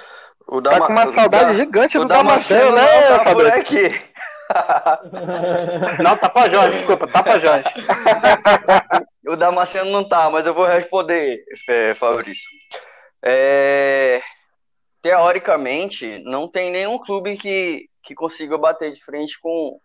O 0.47 0.59
Dama... 0.59 0.79
Tá 0.79 0.87
com 0.87 0.93
uma 0.93 1.05
saudade 1.05 1.55
gigante 1.55 1.97
do 1.97 2.07
Damasceno, 2.07 2.75
né, 2.75 3.07
tá 3.07 3.19
Fabrício? 3.19 3.63
Não, 6.03 6.17
Tapajós, 6.17 6.73
desculpa, 6.73 7.07
Tapajós. 7.07 7.63
o 9.27 9.35
Damasceno 9.35 9.91
não 9.91 10.07
tá, 10.07 10.29
mas 10.29 10.45
eu 10.45 10.53
vou 10.53 10.65
responder, 10.65 11.43
é, 11.67 11.93
Fabrício. 11.95 12.49
É, 13.23 14.21
teoricamente, 15.01 16.19
não 16.25 16.47
tem 16.47 16.71
nenhum 16.71 16.97
clube 16.97 17.37
que, 17.37 17.87
que 18.03 18.15
consiga 18.15 18.57
bater 18.57 18.91
de 18.91 19.03
frente 19.03 19.39
com, 19.39 19.79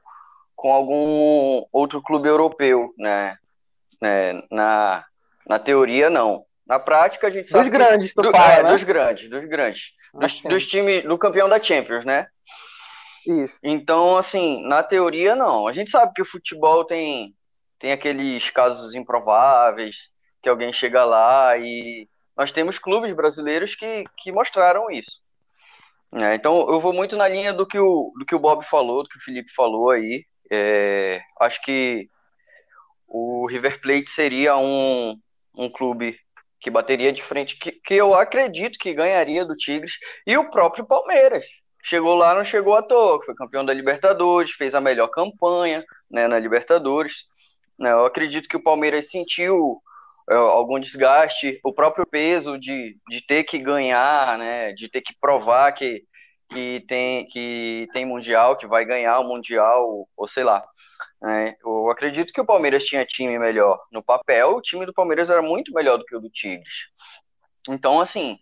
com 0.57 0.73
algum 0.73 1.65
outro 1.73 2.03
clube 2.03 2.29
europeu, 2.29 2.93
né? 2.99 3.37
né? 4.01 4.43
Na, 4.51 5.05
na 5.47 5.59
teoria, 5.59 6.09
não. 6.09 6.45
Na 6.67 6.79
prática, 6.79 7.27
a 7.27 7.31
gente 7.31 7.49
sabe. 7.49 7.69
Dos 7.69 7.73
grandes, 7.73 8.15
tu 8.15 8.23
do, 8.23 8.31
fala, 8.31 8.53
é, 8.53 8.63
né? 8.63 8.71
Dos 8.71 8.83
grandes, 8.83 9.29
dos 9.29 9.45
grandes. 9.45 9.93
Dos, 10.15 10.41
dos 10.43 10.67
times, 10.67 11.05
do 11.05 11.19
campeão 11.19 11.49
da 11.49 11.63
Champions, 11.63 12.05
né? 12.05 12.29
Isso. 13.27 13.59
Então, 13.63 14.17
assim, 14.17 14.67
na 14.67 14.83
teoria, 14.83 15.35
não. 15.35 15.67
A 15.67 15.73
gente 15.73 15.91
sabe 15.91 16.13
que 16.15 16.23
o 16.23 16.27
futebol 16.27 16.85
tem, 16.85 17.35
tem 17.79 17.93
aqueles 17.93 18.51
casos 18.51 18.95
improváveis, 18.95 19.97
que 20.43 20.49
alguém 20.49 20.73
chega 20.73 21.05
lá 21.05 21.57
e 21.57 22.09
nós 22.37 22.53
temos 22.53 22.79
clubes 22.79 23.15
brasileiros 23.15 23.75
que, 23.75 24.05
que 24.19 24.33
mostraram 24.33 24.91
isso. 24.91 25.23
É, 26.13 26.35
então, 26.35 26.71
eu 26.71 26.79
vou 26.79 26.93
muito 26.93 27.17
na 27.17 27.27
linha 27.27 27.53
do 27.53 27.67
que, 27.67 27.79
o, 27.79 28.13
do 28.19 28.25
que 28.27 28.35
o 28.35 28.39
Bob 28.39 28.65
falou, 28.65 29.03
do 29.03 29.09
que 29.09 29.19
o 29.19 29.23
Felipe 29.23 29.53
falou 29.55 29.91
aí. 29.91 30.25
É, 30.51 31.21
acho 31.41 31.61
que 31.63 32.09
o 33.09 33.47
River 33.47 33.81
Plate 33.81 34.11
seria 34.11 34.57
um, 34.57 35.19
um 35.57 35.71
clube 35.71 36.17
que 36.61 36.71
bateria 36.71 37.13
de 37.13 37.23
frente, 37.23 37.59
que, 37.59 37.73
que 37.73 37.95
eu 37.95 38.15
acredito 38.15 38.79
que 38.79 38.95
ganharia 38.95 39.45
do 39.45 39.57
Tigres, 39.57 39.95
e 40.27 40.37
o 40.37 40.51
próprio 40.51 40.87
Palmeiras 40.87 41.45
chegou 41.85 42.15
lá, 42.15 42.35
não 42.35 42.43
chegou 42.43 42.75
à 42.75 42.83
toa, 42.83 43.23
foi 43.25 43.35
campeão 43.35 43.65
da 43.65 43.75
Libertadores, 43.75 44.53
fez 44.53 44.75
a 44.75 44.81
melhor 44.81 45.09
campanha 45.09 45.85
né, 46.11 46.27
na 46.27 46.39
Libertadores. 46.39 47.27
Né, 47.79 47.93
eu 47.93 48.07
acredito 48.07 48.49
que 48.49 48.57
o 48.57 48.63
Palmeiras 48.63 49.11
sentiu 49.11 49.81
é, 50.31 50.35
algum 50.35 50.81
desgaste, 50.81 51.61
o 51.63 51.73
próprio 51.73 52.07
peso 52.07 52.59
de, 52.59 52.97
de 53.09 53.21
ter 53.27 53.45
que 53.45 53.59
ganhar, 53.59 54.39
né, 54.39 54.73
de 54.73 54.89
ter 54.89 55.03
que 55.03 55.15
provar 55.21 55.73
que, 55.73 56.03
que, 56.51 56.83
tem, 56.89 57.27
que 57.29 57.87
tem 57.93 58.07
Mundial, 58.07 58.57
que 58.57 58.67
vai 58.67 58.85
ganhar 58.87 59.21
o 59.21 59.29
Mundial, 59.29 60.09
ou 60.17 60.27
sei 60.27 60.43
lá. 60.43 60.65
Né. 61.21 61.55
Eu 61.63 61.91
acredito 61.91 62.33
que 62.33 62.41
o 62.41 62.47
Palmeiras 62.47 62.85
tinha 62.85 63.05
time 63.05 63.39
melhor. 63.39 63.79
No 63.93 64.03
papel, 64.03 64.57
o 64.57 64.63
time 64.63 64.87
do 64.87 64.95
Palmeiras 64.95 65.29
era 65.29 65.43
muito 65.43 65.73
melhor 65.75 65.99
do 65.99 66.05
que 66.07 66.17
o 66.17 66.21
do 66.21 66.31
Tigres. 66.31 66.87
Então, 67.69 68.01
assim, 68.01 68.39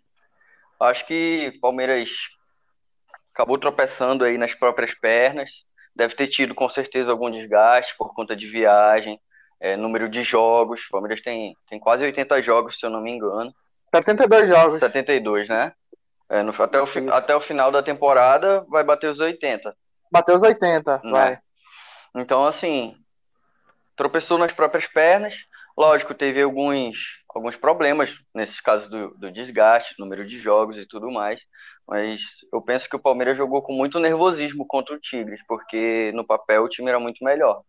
acho 0.79 1.05
que 1.05 1.57
Palmeiras 1.61 2.09
acabou 3.33 3.57
tropeçando 3.57 4.23
aí 4.23 4.37
nas 4.37 4.53
próprias 4.53 4.93
pernas. 4.93 5.49
Deve 5.95 6.15
ter 6.15 6.27
tido 6.27 6.55
com 6.55 6.69
certeza 6.69 7.11
algum 7.11 7.29
desgaste 7.29 7.95
por 7.97 8.13
conta 8.13 8.35
de 8.35 8.47
viagem, 8.47 9.19
é, 9.59 9.75
número 9.75 10.07
de 10.09 10.21
jogos. 10.23 10.85
O 10.85 10.91
Palmeiras 10.91 11.21
tem, 11.21 11.55
tem 11.69 11.79
quase 11.79 12.03
80 12.03 12.41
jogos, 12.41 12.79
se 12.79 12.85
eu 12.85 12.89
não 12.89 13.01
me 13.01 13.11
engano. 13.11 13.53
72 13.93 14.47
jogos. 14.47 14.79
72, 14.79 15.49
né? 15.49 15.73
É, 16.29 16.41
no, 16.41 16.51
até, 16.51 16.81
o, 16.81 17.13
até 17.13 17.35
o 17.35 17.41
final 17.41 17.71
da 17.71 17.83
temporada 17.83 18.65
vai 18.69 18.83
bater 18.83 19.09
os 19.09 19.19
80. 19.19 19.75
Bateu 20.11 20.35
os 20.35 20.43
80, 20.43 21.01
né? 21.03 21.11
vai. 21.11 21.39
Então, 22.15 22.45
assim, 22.45 22.95
tropeçou 23.95 24.37
nas 24.37 24.51
próprias 24.51 24.87
pernas. 24.87 25.35
Lógico, 25.77 26.13
teve 26.13 26.41
alguns, 26.41 26.97
alguns 27.33 27.55
problemas 27.55 28.19
nesses 28.33 28.59
casos 28.61 28.87
do, 28.89 29.09
do 29.17 29.31
desgaste, 29.31 29.95
número 29.99 30.25
de 30.25 30.39
jogos 30.39 30.77
e 30.77 30.87
tudo 30.87 31.11
mais. 31.11 31.39
Mas 31.87 32.21
eu 32.51 32.61
penso 32.61 32.89
que 32.89 32.95
o 32.95 32.99
Palmeiras 32.99 33.37
jogou 33.37 33.61
com 33.61 33.73
muito 33.73 33.99
nervosismo 33.99 34.65
contra 34.65 34.95
o 34.95 34.99
Tigres, 34.99 35.41
porque 35.47 36.11
no 36.13 36.25
papel 36.25 36.63
o 36.63 36.69
time 36.69 36.89
era 36.89 36.99
muito 36.99 37.23
melhor. 37.23 37.61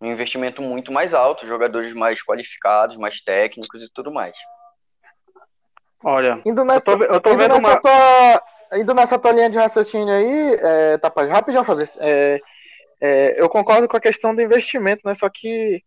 Um 0.00 0.10
investimento 0.10 0.60
muito 0.60 0.92
mais 0.92 1.14
alto, 1.14 1.46
jogadores 1.46 1.94
mais 1.94 2.22
qualificados, 2.22 2.96
mais 2.96 3.20
técnicos 3.20 3.82
e 3.82 3.88
tudo 3.94 4.12
mais. 4.12 4.34
Olha, 6.04 6.40
indo 6.44 6.64
nessa, 6.64 6.90
eu 6.90 6.98
tô, 6.98 7.04
eu 7.04 7.20
tô 7.20 7.36
vendo 7.36 7.56
uma... 7.56 7.80
tua, 7.80 8.42
indo 8.74 8.92
nessa 8.92 9.18
tua 9.18 9.32
linha 9.32 9.48
de 9.48 9.58
raciocínio 9.58 10.12
aí, 10.12 10.54
é, 10.60 10.98
tá, 10.98 11.12
rapidinho, 11.30 11.64
fazer. 11.64 11.88
É, 12.00 12.40
é, 13.00 13.40
eu 13.40 13.48
concordo 13.48 13.88
com 13.88 13.96
a 13.96 14.00
questão 14.00 14.34
do 14.34 14.42
investimento, 14.42 15.02
né? 15.04 15.14
Só 15.14 15.28
que 15.28 15.82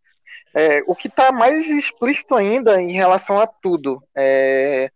é, 0.53 0.81
o 0.87 0.95
que 0.95 1.09
está 1.09 1.33
mais 1.33 1.65
explícito 1.69 2.35
ainda 2.35 2.81
em 2.81 2.91
relação 2.91 3.37
a 3.39 3.45
tudo 3.45 4.01
é, 4.15 4.89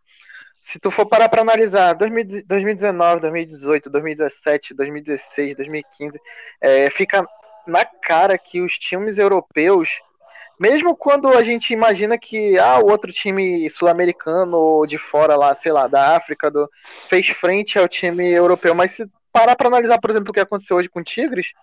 se 0.59 0.79
tu 0.79 0.91
for 0.91 1.05
parar 1.05 1.29
para 1.29 1.41
analisar 1.41 1.93
2019, 1.93 3.21
2018, 3.21 3.89
2017, 3.89 4.73
2016, 4.73 5.55
2015, 5.55 6.19
é, 6.61 6.89
fica 6.89 7.25
na 7.65 7.85
cara 7.85 8.37
que 8.37 8.61
os 8.61 8.77
times 8.77 9.17
europeus, 9.17 10.01
mesmo 10.59 10.95
quando 10.95 11.29
a 11.29 11.43
gente 11.43 11.71
imagina 11.71 12.17
que 12.17 12.57
ah, 12.59 12.79
o 12.79 12.89
outro 12.89 13.11
time 13.11 13.69
sul-americano 13.69 14.57
ou 14.57 14.85
de 14.85 14.97
fora 14.97 15.35
lá, 15.35 15.53
sei 15.55 15.71
lá, 15.71 15.87
da 15.87 16.17
África, 16.17 16.51
do, 16.51 16.69
fez 17.07 17.27
frente 17.29 17.79
ao 17.79 17.87
time 17.87 18.29
europeu, 18.29 18.75
mas 18.75 18.91
se 18.91 19.09
parar 19.31 19.55
para 19.55 19.67
analisar, 19.67 19.99
por 19.99 20.09
exemplo, 20.09 20.31
o 20.31 20.33
que 20.33 20.39
aconteceu 20.39 20.75
hoje 20.75 20.89
com 20.89 20.99
o 20.99 21.03
Tigres, 21.03 21.53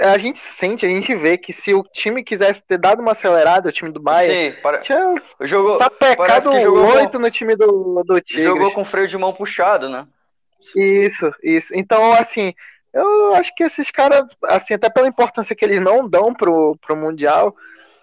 a 0.00 0.18
gente 0.18 0.38
sente, 0.38 0.84
a 0.84 0.88
gente 0.88 1.14
vê 1.14 1.36
que 1.38 1.52
se 1.52 1.74
o 1.74 1.82
time 1.82 2.22
quisesse 2.22 2.62
ter 2.62 2.78
dado 2.78 3.00
uma 3.00 3.12
acelerada, 3.12 3.68
o 3.68 3.72
time 3.72 3.90
do 3.90 4.00
Bayern, 4.00 4.54
Sim, 4.54 4.62
para... 4.62 4.78
tinha 4.78 5.14
jogou, 5.42 5.78
tá 5.78 5.90
pecado 5.90 6.50
oito 6.50 7.18
no 7.18 7.30
time 7.30 7.56
do, 7.56 8.02
do 8.04 8.20
Tigres. 8.20 8.46
Jogou 8.46 8.70
com 8.72 8.84
freio 8.84 9.08
de 9.08 9.16
mão 9.18 9.32
puxado, 9.32 9.88
né? 9.88 10.06
Isso, 10.74 11.32
isso. 11.42 11.72
Então, 11.74 12.12
assim, 12.14 12.54
eu 12.92 13.34
acho 13.34 13.54
que 13.54 13.62
esses 13.62 13.90
caras, 13.90 14.24
assim, 14.44 14.74
até 14.74 14.88
pela 14.88 15.06
importância 15.06 15.54
que 15.54 15.64
eles 15.64 15.80
não 15.80 16.08
dão 16.08 16.34
pro, 16.34 16.76
pro 16.80 16.96
Mundial, 16.96 17.54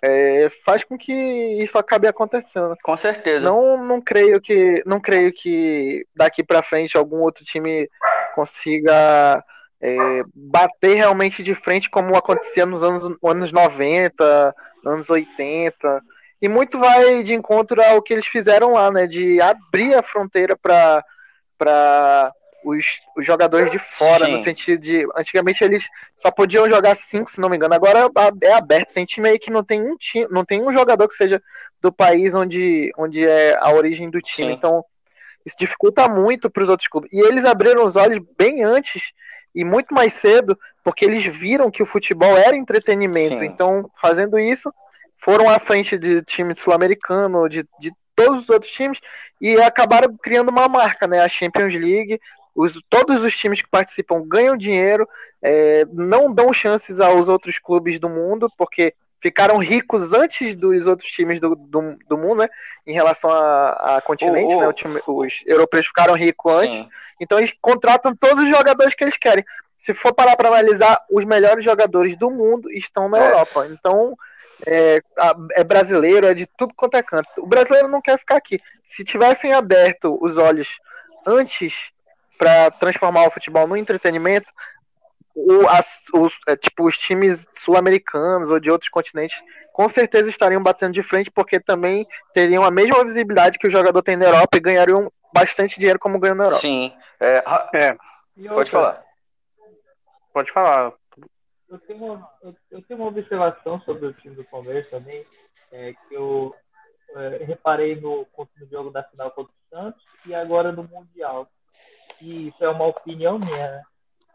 é, 0.04 0.50
faz 0.66 0.84
com 0.84 0.98
que 0.98 1.14
isso 1.14 1.78
acabe 1.78 2.08
acontecendo. 2.08 2.76
Com 2.84 2.96
certeza. 2.98 3.44
Não, 3.44 3.82
não 3.82 4.02
creio 4.02 4.40
que, 4.42 4.84
não 4.86 5.00
creio 5.00 5.32
que 5.34 6.06
daqui 6.16 6.44
para 6.44 6.62
frente 6.62 6.98
algum 6.98 7.22
outro 7.22 7.44
time 7.44 7.90
consiga 8.36 9.44
é, 9.86 10.24
bater 10.34 10.96
realmente 10.96 11.44
de 11.44 11.54
frente 11.54 11.90
como 11.90 12.16
acontecia 12.16 12.66
nos 12.66 12.82
anos, 12.84 13.04
anos 13.22 13.52
90, 13.52 14.56
anos 14.86 15.10
80. 15.10 16.02
E 16.42 16.48
muito 16.48 16.80
vai 16.80 17.22
de 17.22 17.34
encontro 17.34 17.84
ao 17.84 18.02
que 18.02 18.14
eles 18.14 18.26
fizeram 18.26 18.72
lá, 18.72 18.90
né? 18.90 19.06
De 19.06 19.42
abrir 19.42 19.94
a 19.94 20.02
fronteira 20.02 20.58
para 20.58 21.04
os, 22.64 22.86
os 23.18 23.26
jogadores 23.26 23.72
de 23.72 23.78
fora, 23.78 24.26
Sim. 24.26 24.32
no 24.32 24.40
sentido 24.40 24.80
de. 24.80 25.06
Antigamente 25.18 25.62
eles 25.62 25.84
só 26.16 26.32
podiam 26.32 26.70
jogar 26.70 26.96
cinco, 26.96 27.30
se 27.30 27.42
não 27.42 27.50
me 27.50 27.58
engano. 27.58 27.74
Agora 27.74 28.10
é 28.42 28.54
aberto. 28.54 28.94
Tem 28.94 29.04
time 29.04 29.28
aí 29.28 29.38
que 29.38 29.52
não 29.52 29.66
tem 29.66 29.82
um 29.82 29.98
time, 29.98 30.28
não 30.32 30.46
tem 30.46 30.62
um 30.62 30.72
jogador 30.72 31.10
que 31.10 31.16
seja 31.16 31.42
do 31.82 31.92
país 31.92 32.34
onde, 32.34 32.90
onde 32.98 33.28
é 33.28 33.58
a 33.60 33.70
origem 33.74 34.10
do 34.10 34.22
time. 34.22 34.48
Sim. 34.48 34.54
Então, 34.54 34.86
isso 35.46 35.56
dificulta 35.58 36.08
muito 36.08 36.50
para 36.50 36.64
os 36.64 36.70
outros 36.70 36.88
clubes. 36.88 37.12
E 37.12 37.20
eles 37.20 37.46
abriram 37.46 37.86
os 37.86 37.96
olhos 37.96 38.20
bem 38.38 38.64
antes 38.64 39.12
e 39.54 39.64
muito 39.64 39.94
mais 39.94 40.14
cedo, 40.14 40.58
porque 40.84 41.06
eles 41.06 41.26
viram 41.26 41.70
que 41.70 41.84
o 41.84 41.86
futebol 41.86 42.38
era 42.38 42.56
entretenimento. 42.56 43.40
Sim. 43.40 43.46
Então, 43.46 43.90
fazendo 44.02 44.40
isso, 44.40 44.74
foram 45.18 45.50
à 45.50 45.60
frente 45.60 45.98
de 45.98 46.22
time 46.24 46.56
sul-americano, 46.56 47.48
de, 47.48 47.66
de 47.80 47.92
todos 48.16 48.44
os 48.44 48.50
outros 48.50 48.72
times, 48.72 49.00
e 49.40 49.56
acabaram 49.58 50.18
criando 50.18 50.50
uma 50.50 50.68
marca, 50.68 51.08
né? 51.08 51.22
A 51.22 51.28
Champions 51.28 51.74
League. 51.74 52.20
Os, 52.56 52.80
todos 52.90 53.24
os 53.24 53.36
times 53.36 53.62
que 53.62 53.70
participam 53.70 54.24
ganham 54.28 54.56
dinheiro, 54.56 55.08
é, 55.42 55.86
não 55.92 56.32
dão 56.32 56.54
chances 56.54 57.00
aos 57.00 57.28
outros 57.28 57.58
clubes 57.58 58.00
do 58.00 58.08
mundo, 58.08 58.48
porque 58.58 58.94
ficaram 59.24 59.58
ricos 59.58 60.12
antes 60.14 60.54
dos 60.54 60.86
outros 60.86 61.10
times 61.10 61.40
do, 61.40 61.56
do, 61.56 61.98
do 62.10 62.18
mundo, 62.18 62.40
né? 62.42 62.50
Em 62.86 62.92
relação 62.92 63.32
a, 63.32 63.96
a 63.96 64.02
continente, 64.02 64.54
né? 64.54 64.68
O 64.68 64.74
time- 64.74 65.02
os 65.08 65.42
europeus 65.46 65.88
ficaram 65.88 66.14
ricos 66.14 66.54
antes. 66.54 66.76
Sim. 66.76 66.90
Então 67.22 67.38
eles 67.38 67.54
contratam 67.62 68.14
todos 68.14 68.44
os 68.44 68.50
jogadores 68.50 68.94
que 68.94 69.04
eles 69.06 69.18
querem. 69.18 69.46
Se 69.78 69.94
for 69.94 70.14
parar 70.14 70.36
para 70.36 70.50
analisar, 70.50 71.00
os 71.10 71.24
melhores 71.24 71.64
jogadores 71.64 72.18
do 72.18 72.30
mundo 72.30 72.70
estão 72.70 73.08
na 73.08 73.18
É. 73.18 73.28
Europa. 73.30 73.66
Então 73.72 74.18
é, 74.68 75.00
é 75.54 75.64
brasileiro, 75.64 76.28
é 76.28 76.34
de 76.34 76.46
tudo 76.46 76.74
quanto 76.76 76.98
é 76.98 77.02
canto. 77.02 77.30
O 77.38 77.48
brasileiro 77.48 77.88
não 77.88 78.02
quer 78.02 78.20
ficar 78.20 78.36
aqui. 78.36 78.60
Se 78.84 79.06
tivessem 79.06 79.54
aberto 79.54 80.18
os 80.22 80.38
olhos 80.38 80.78
antes 81.26 81.92
para 82.38 82.72
transformar 82.72 83.26
o 83.26 83.32
futebol 83.32 83.66
no 83.66 83.78
entretenimento, 83.78 84.52
o- 85.36 85.68
as- 85.68 86.04
os, 86.14 86.38
é, 86.48 86.56
tipo, 86.56 86.86
os 86.86 86.98
times 86.98 87.48
sul-americanos 87.52 88.50
ou 88.50 88.60
de 88.60 88.70
outros 88.72 88.90
continentes 88.90 89.44
com 89.72 89.90
certeza 89.90 90.30
estariam 90.30 90.62
batendo 90.62 90.94
de 90.94 91.02
frente 91.02 91.32
porque 91.32 91.60
também 91.60 92.08
teriam 92.34 92.64
a 92.64 92.70
mesma 92.72 93.04
visibilidade 93.04 93.58
que 93.58 93.66
o 93.68 93.70
jogador 93.72 94.02
tem 94.04 94.16
na 94.16 94.26
Europa 94.26 94.58
e 94.58 94.62
ganhariam 94.62 95.12
bastante 95.34 95.80
dinheiro 95.80 95.98
como 96.00 96.20
ganham 96.20 96.36
na 96.36 96.44
Europa. 96.46 96.62
Sim. 96.62 96.94
É, 97.20 97.44
É, 97.74 97.98
E 98.38 98.48
pode 98.48 98.70
falar. 98.70 99.04
pode 100.32 100.52
falar. 100.52 100.94
Eu 101.70 101.80
tenho, 101.80 102.04
uma, 102.06 102.30
eu, 102.44 102.56
eu 102.70 102.82
tenho 102.84 103.00
uma 103.00 103.10
observação 103.10 103.82
sobre 103.82 104.06
o 104.06 104.14
time 104.14 104.36
do 104.36 104.44
Palmeiras 104.44 104.88
também, 104.92 105.26
é, 105.72 105.94
que 105.94 106.14
eu 106.14 106.54
é, 107.16 107.44
reparei 107.46 107.96
no, 108.00 108.28
no 108.38 108.68
jogo 108.70 108.92
da 108.92 109.02
final 109.04 109.32
contra 109.32 109.52
o 109.52 109.76
Santos 109.76 110.04
e 110.28 110.36
agora 110.36 110.72
no 110.72 110.84
Mundial. 110.84 111.50
E 112.22 112.50
isso 112.50 112.64
é 112.64 112.70
uma 112.70 112.86
opinião 112.86 113.40
minha. 113.40 113.72
né? 113.72 113.84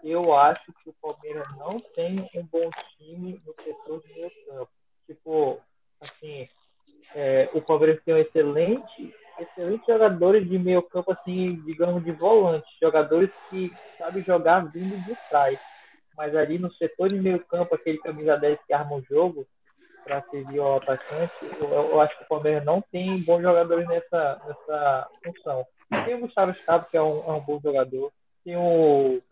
Eu 0.03 0.35
acho 0.37 0.73
que 0.83 0.91
o 0.91 0.95
Palmeiras 1.01 1.47
não 1.57 1.81
tem 1.95 2.29
um 2.35 2.45
bom 2.45 2.71
time 2.97 3.41
no 3.45 3.55
setor 3.63 4.01
de 4.03 4.13
meio 4.15 4.31
campo. 4.47 4.71
Tipo, 5.07 5.61
assim, 6.01 6.49
é, 7.15 7.51
o 7.53 7.61
Palmeiras 7.61 8.03
tem 8.05 8.15
um 8.15 8.19
excelente, 8.19 9.15
excelentes 9.39 9.87
jogadores 9.87 10.49
de 10.49 10.59
meio 10.59 10.83
campo, 10.83 11.13
assim, 11.13 11.57
digamos, 11.65 12.05
de 12.05 12.13
volante. 12.13 12.69
Jogadores 12.81 13.31
que 13.51 13.73
sabem 13.99 14.23
jogar 14.25 14.71
vindo 14.71 14.97
de 15.05 15.17
trás 15.29 15.59
mas 16.19 16.35
ali 16.35 16.59
no 16.59 16.71
setor 16.75 17.09
de 17.09 17.15
meio 17.15 17.39
campo, 17.47 17.77
aquele 17.77 17.99
camisa 17.99 18.37
10 18.37 18.59
que 18.67 18.73
arma 18.75 18.97
o 18.97 19.05
jogo 19.09 19.47
para 20.03 20.21
servir 20.23 20.59
ao 20.59 20.79
atacante, 20.79 21.33
eu, 21.61 21.71
eu 21.71 22.01
acho 22.01 22.19
que 22.19 22.25
o 22.25 22.29
Palmeiras 22.29 22.65
não 22.65 22.83
tem 22.91 23.23
bons 23.23 23.41
jogadores 23.41 23.87
nessa, 23.87 24.43
nessa 24.47 25.09
função. 25.23 25.65
Tem 26.05 26.17
o 26.17 26.21
Gustavo 26.21 26.53
Scarpa, 26.55 26.89
que 26.91 26.97
é 26.97 27.03
um, 27.03 27.19
é 27.25 27.33
um 27.33 27.41
bom 27.41 27.61
jogador, 27.61 28.13
tem 28.45 28.57
o, 28.57 29.23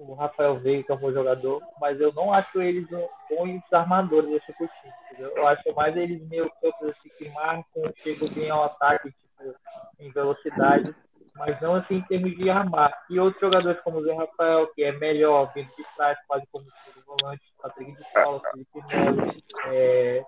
o 0.00 0.14
Rafael 0.14 0.58
Veiga, 0.58 0.84
que 0.84 0.92
é 0.92 0.94
um 0.94 0.98
bom 0.98 1.12
jogador, 1.12 1.62
mas 1.80 2.00
eu 2.00 2.12
não 2.12 2.32
acho 2.32 2.60
eles 2.60 2.88
bons 2.88 3.62
armadores 3.72 4.30
desse 4.30 4.52
time. 4.52 4.70
Eu 5.18 5.46
acho 5.46 5.74
mais 5.74 5.96
eles 5.96 6.26
meio 6.28 6.50
campo 6.62 6.86
assim, 6.86 7.10
que 7.18 7.28
marcam, 7.30 7.92
chegam 8.02 8.28
bem 8.28 8.50
ao 8.50 8.64
ataque, 8.64 9.10
tipo, 9.10 9.54
em 9.98 10.10
velocidade, 10.10 10.94
mas 11.36 11.60
não 11.60 11.74
assim 11.74 11.96
em 11.96 12.02
termos 12.02 12.34
de 12.36 12.48
armar. 12.48 12.92
E 13.10 13.20
outros 13.20 13.40
jogadores 13.40 13.80
como 13.82 13.98
o 13.98 14.04
Zé 14.04 14.14
Rafael, 14.14 14.66
que 14.74 14.82
é 14.82 14.92
melhor, 14.92 15.52
vindo 15.54 15.70
de 15.76 15.84
trás, 15.96 16.18
quase 16.26 16.46
como 16.50 16.64
segundo 16.84 17.18
volante, 17.20 17.42
Patrick 17.60 17.92
de 17.92 18.04
Paula, 18.14 18.40
Felipe 18.50 18.86
Melo, 18.86 19.34
é, 19.66 20.24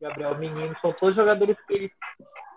Gabriel 0.00 0.36
Menino, 0.36 0.76
são 0.80 0.92
todos 0.92 1.14
jogadores 1.14 1.56
que 1.66 1.74
eles 1.74 1.92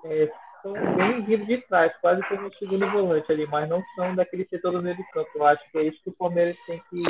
é, 0.05 0.31
são 0.61 0.73
bem 0.73 1.21
vindos 1.23 1.47
de 1.47 1.57
trás, 1.67 1.91
quase 2.01 2.21
como 2.27 2.53
segundo 2.55 2.87
volante 2.91 3.31
ali, 3.31 3.45
mas 3.47 3.69
não 3.69 3.83
são 3.95 4.15
daquele 4.15 4.45
setor 4.45 4.71
do 4.73 4.81
meio 4.81 4.95
do 4.97 5.03
campo. 5.11 5.29
Eu 5.35 5.45
acho 5.45 5.63
que 5.71 5.77
é 5.77 5.83
isso 5.83 6.01
que 6.03 6.09
o 6.09 6.13
Palmeiras 6.13 6.57
tem 6.65 6.81
que, 6.89 7.03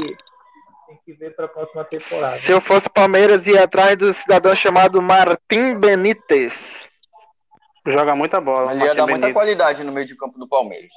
tem 0.88 1.00
que 1.06 1.14
ver 1.14 1.36
para 1.36 1.46
a 1.46 1.50
próxima 1.50 1.84
temporada. 1.86 2.38
Se 2.38 2.52
eu 2.52 2.62
fosse 2.62 2.90
Palmeiras, 2.90 3.48
ia 3.48 3.64
atrás 3.64 3.98
do 3.98 4.14
cidadão 4.14 4.56
chamado 4.56 5.02
Martim 5.02 5.76
Benítez. 5.76 6.90
Joga 7.86 8.16
muita 8.16 8.40
bola. 8.40 8.74
Ele 8.74 8.84
ia 8.84 8.94
dar 8.94 9.04
muita 9.04 9.14
Benítez. 9.14 9.34
qualidade 9.34 9.84
no 9.84 9.92
meio 9.92 10.06
de 10.06 10.16
campo 10.16 10.38
do 10.38 10.48
Palmeiras. 10.48 10.92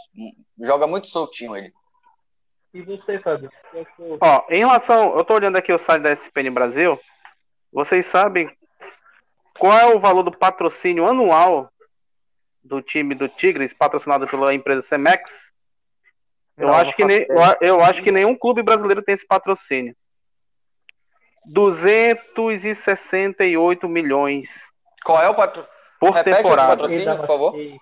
Joga 0.61 0.87
muito 0.87 1.09
soltinho 1.09 1.57
ele. 1.57 1.73
E 2.75 2.83
você, 2.83 3.19
Fábio? 3.19 3.51
Ó, 4.21 4.45
em 4.49 4.59
relação, 4.59 5.17
eu 5.17 5.25
tô 5.25 5.35
olhando 5.35 5.57
aqui 5.57 5.73
o 5.73 5.79
site 5.79 6.03
da 6.03 6.13
SPN 6.13 6.51
Brasil. 6.51 6.99
Vocês 7.71 8.07
sabem 8.07 8.51
qual 9.59 9.79
é 9.79 9.95
o 9.95 9.99
valor 9.99 10.23
do 10.23 10.37
patrocínio 10.37 11.07
anual 11.07 11.72
do 12.63 12.81
time 12.83 13.15
do 13.15 13.29
Tigres, 13.29 13.73
patrocinado 13.73 14.27
pela 14.27 14.53
empresa 14.55 14.83
Cemex? 14.83 15.53
Eu 16.57 16.69
Não, 16.69 16.75
acho 16.75 16.95
que 16.95 17.05
nem, 17.05 17.27
eu 17.61 17.81
acho 17.83 18.03
que 18.03 18.13
nenhum 18.13 18.37
clube 18.37 18.63
brasileiro 18.63 19.03
tem 19.03 19.15
esse 19.15 19.27
patrocínio. 19.27 19.97
268 21.47 23.89
milhões 23.89 24.49
Qual 25.05 25.21
é 25.23 25.29
o 25.29 25.35
patro... 25.35 25.67
por 25.99 26.11
Repete 26.13 26.35
o 26.35 26.37
temporada. 26.43 26.69
patrocínio. 26.69 27.01
Ei, 27.01 27.05
Dama- 27.07 27.19
por 27.21 27.27
favor. 27.27 27.55
Ei, 27.57 27.77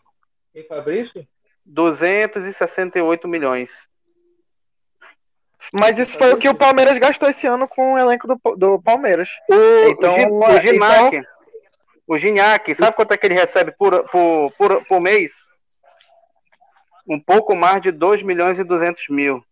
ei, 0.55 0.62
Fabrício? 0.64 1.27
268 1.66 3.29
milhões. 3.29 3.88
Mas 5.73 5.99
isso 5.99 6.16
foi 6.16 6.33
o 6.33 6.38
que 6.38 6.49
o 6.49 6.55
Palmeiras 6.55 6.97
gastou 6.99 7.29
esse 7.29 7.47
ano 7.47 7.69
com 7.69 7.93
o 7.93 7.99
elenco 7.99 8.27
do, 8.27 8.40
do 8.57 8.81
Palmeiras. 8.81 9.29
O, 9.49 9.55
Então, 9.90 10.14
o, 10.14 10.19
então- 10.19 10.38
o 10.57 10.61
Ginac, 10.61 11.23
o 12.11 12.18
Gignac, 12.18 12.75
sabe 12.75 12.96
quanto 12.96 13.12
é 13.12 13.16
que 13.16 13.25
ele 13.25 13.35
recebe 13.35 13.70
por, 13.70 14.03
por, 14.11 14.51
por, 14.59 14.85
por 14.85 15.01
mês? 15.01 15.49
Um 17.07 17.20
pouco 17.20 17.55
mais 17.55 17.81
de 17.81 17.92
2 17.92 18.25
milhões 18.25 18.59
e 18.59 18.64
200 18.64 19.09
mil. 19.11 19.44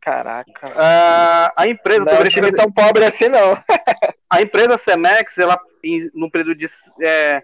Caraca. 0.00 0.72
Ah, 0.76 1.52
a 1.56 1.66
empresa, 1.66 2.04
Não 2.04 2.12
é 2.12 2.20
um 2.20 2.28
time 2.28 2.52
tão 2.52 2.70
pobre 2.70 3.04
assim, 3.04 3.28
não. 3.28 3.58
a 4.30 4.40
empresa 4.40 4.78
Cemex, 4.78 5.36
ela, 5.36 5.58
em, 5.82 6.08
num 6.14 6.30
período 6.30 6.54
de, 6.54 6.66
é, 7.02 7.42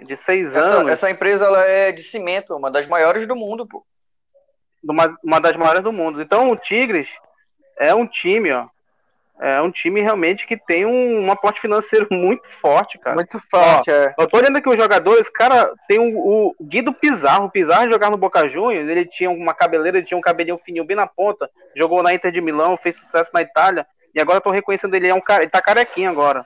de 0.00 0.16
seis 0.16 0.48
Essa, 0.48 0.60
anos, 0.60 0.90
essa 0.90 1.10
empresa 1.10 1.44
ela 1.44 1.62
é 1.62 1.92
de 1.92 2.04
cimento, 2.04 2.56
uma 2.56 2.70
das 2.70 2.88
maiores 2.88 3.28
do 3.28 3.36
mundo, 3.36 3.66
pô. 3.66 3.84
uma, 4.82 5.14
uma 5.22 5.40
das 5.42 5.56
maiores 5.56 5.82
do 5.82 5.92
mundo. 5.92 6.22
Então 6.22 6.50
o 6.50 6.56
Tigres 6.56 7.10
é 7.78 7.94
um 7.94 8.06
time, 8.06 8.50
ó. 8.50 8.66
É 9.40 9.60
um 9.62 9.70
time 9.70 10.00
realmente 10.00 10.46
que 10.46 10.56
tem 10.56 10.84
um, 10.84 11.26
um 11.26 11.30
aporte 11.30 11.60
financeiro 11.60 12.08
muito 12.10 12.48
forte, 12.48 12.98
cara. 12.98 13.14
Muito 13.14 13.38
forte, 13.38 13.90
é. 13.90 14.12
Eu 14.18 14.26
tô 14.26 14.36
olhando 14.36 14.56
aqui 14.56 14.68
os 14.68 14.76
jogadores, 14.76 15.28
cara, 15.28 15.72
tem 15.86 15.98
o, 15.98 16.18
o 16.18 16.54
Guido 16.60 16.92
Pizarro. 16.92 17.46
O 17.46 17.50
Pizarro 17.50 17.90
jogar 17.90 18.10
no 18.10 18.16
Boca 18.16 18.48
Juniors, 18.48 18.88
ele 18.88 19.04
tinha 19.04 19.30
uma 19.30 19.54
cabeleira, 19.54 19.98
ele 19.98 20.06
tinha 20.06 20.18
um 20.18 20.22
cabelinho 20.22 20.58
fininho 20.58 20.84
bem 20.84 20.96
na 20.96 21.06
ponta, 21.06 21.48
jogou 21.76 22.02
na 22.02 22.12
Inter 22.12 22.32
de 22.32 22.40
Milão, 22.40 22.76
fez 22.76 22.96
sucesso 22.96 23.30
na 23.32 23.42
Itália, 23.42 23.86
e 24.14 24.20
agora 24.20 24.38
eu 24.38 24.42
tô 24.42 24.50
reconhecendo 24.50 24.94
ele, 24.94 25.08
é 25.08 25.14
um 25.14 25.20
cara, 25.20 25.44
ele 25.44 25.50
tá 25.50 25.62
carequinho 25.62 26.10
agora. 26.10 26.44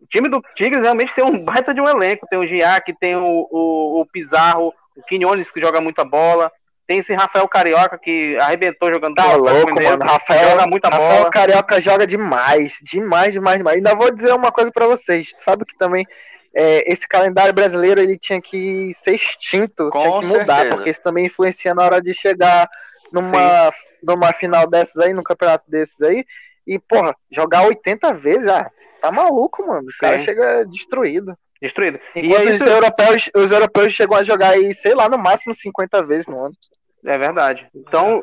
O 0.00 0.06
time 0.06 0.28
do 0.28 0.42
Tigres 0.54 0.82
realmente 0.82 1.14
tem 1.14 1.24
um 1.24 1.38
baita 1.42 1.72
de 1.72 1.80
um 1.80 1.88
elenco, 1.88 2.26
tem 2.28 2.38
o 2.38 2.46
Giac, 2.46 2.92
tem 2.98 3.16
o, 3.16 3.48
o, 3.50 4.00
o 4.00 4.06
Pizarro, 4.06 4.74
o 4.96 5.02
Quinones 5.02 5.50
que 5.50 5.60
joga 5.60 5.80
muita 5.80 6.04
bola, 6.04 6.50
tem 6.90 6.98
esse 6.98 7.14
Rafael 7.14 7.46
Carioca 7.46 7.96
que 7.96 8.36
arrebentou 8.40 8.92
jogando 8.92 9.14
Tá 9.14 9.22
bola, 9.22 9.52
louco, 9.52 9.72
Mineiro, 9.74 9.96
mano. 9.96 10.10
Rafael, 10.10 10.50
joga 10.50 10.66
muita 10.66 10.88
Rafael 10.88 11.18
bola. 11.18 11.30
Carioca 11.30 11.80
joga 11.80 12.04
demais. 12.04 12.80
Demais, 12.82 13.32
demais, 13.32 13.58
demais. 13.58 13.76
Ainda 13.76 13.94
vou 13.94 14.10
dizer 14.10 14.32
uma 14.32 14.50
coisa 14.50 14.72
pra 14.72 14.88
vocês. 14.88 15.32
Sabe 15.36 15.64
que 15.64 15.78
também 15.78 16.04
é, 16.52 16.92
esse 16.92 17.06
calendário 17.06 17.54
brasileiro 17.54 18.00
ele 18.00 18.18
tinha 18.18 18.42
que 18.42 18.92
ser 18.92 19.14
extinto, 19.14 19.88
Com 19.88 20.00
tinha 20.00 20.18
que 20.18 20.26
mudar, 20.26 20.56
certeza. 20.56 20.74
porque 20.74 20.90
isso 20.90 21.00
também 21.00 21.26
influencia 21.26 21.72
na 21.72 21.84
hora 21.84 22.02
de 22.02 22.12
chegar 22.12 22.68
numa, 23.12 23.72
numa 24.02 24.32
final 24.32 24.68
dessas 24.68 24.96
aí, 24.96 25.14
num 25.14 25.22
campeonato 25.22 25.70
desses 25.70 26.02
aí. 26.02 26.24
E, 26.66 26.76
porra, 26.76 27.14
jogar 27.30 27.68
80 27.68 28.14
vezes, 28.14 28.48
ah, 28.48 28.68
tá 29.00 29.12
maluco, 29.12 29.64
mano. 29.64 29.86
O 29.86 30.00
cara 30.00 30.18
Sim. 30.18 30.24
chega 30.24 30.64
destruído. 30.64 31.38
Destruído. 31.62 32.00
E 32.16 32.26
Enquanto 32.26 32.48
é 32.48 32.50
os, 32.50 32.56
isso, 32.56 32.68
europeus, 32.68 33.30
os 33.36 33.52
europeus 33.52 33.92
chegam 33.92 34.16
a 34.16 34.24
jogar 34.24 34.54
aí, 34.54 34.74
sei 34.74 34.92
lá, 34.92 35.08
no 35.08 35.18
máximo 35.18 35.54
50 35.54 36.02
vezes 36.04 36.26
no 36.26 36.46
ano. 36.46 36.54
É 37.04 37.18
verdade. 37.18 37.68
Então. 37.74 38.20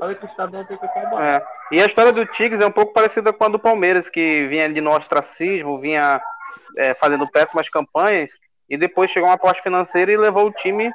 É. 1.19 1.43
E 1.71 1.81
a 1.81 1.85
história 1.85 2.11
do 2.11 2.25
Tigres 2.25 2.61
é 2.61 2.65
um 2.65 2.71
pouco 2.71 2.93
parecida 2.93 3.33
com 3.33 3.43
a 3.43 3.49
do 3.49 3.59
Palmeiras, 3.59 4.09
que 4.09 4.47
vinha 4.47 4.65
ali 4.65 4.79
no 4.79 4.91
ostracismo, 4.91 5.79
vinha 5.79 6.21
é, 6.77 6.93
fazendo 6.93 7.29
péssimas 7.29 7.69
campanhas, 7.69 8.31
e 8.69 8.77
depois 8.77 9.11
chegou 9.11 9.29
uma 9.29 9.35
aposta 9.35 9.63
financeira 9.63 10.11
e 10.11 10.17
levou 10.17 10.47
o 10.47 10.51
time 10.51 10.91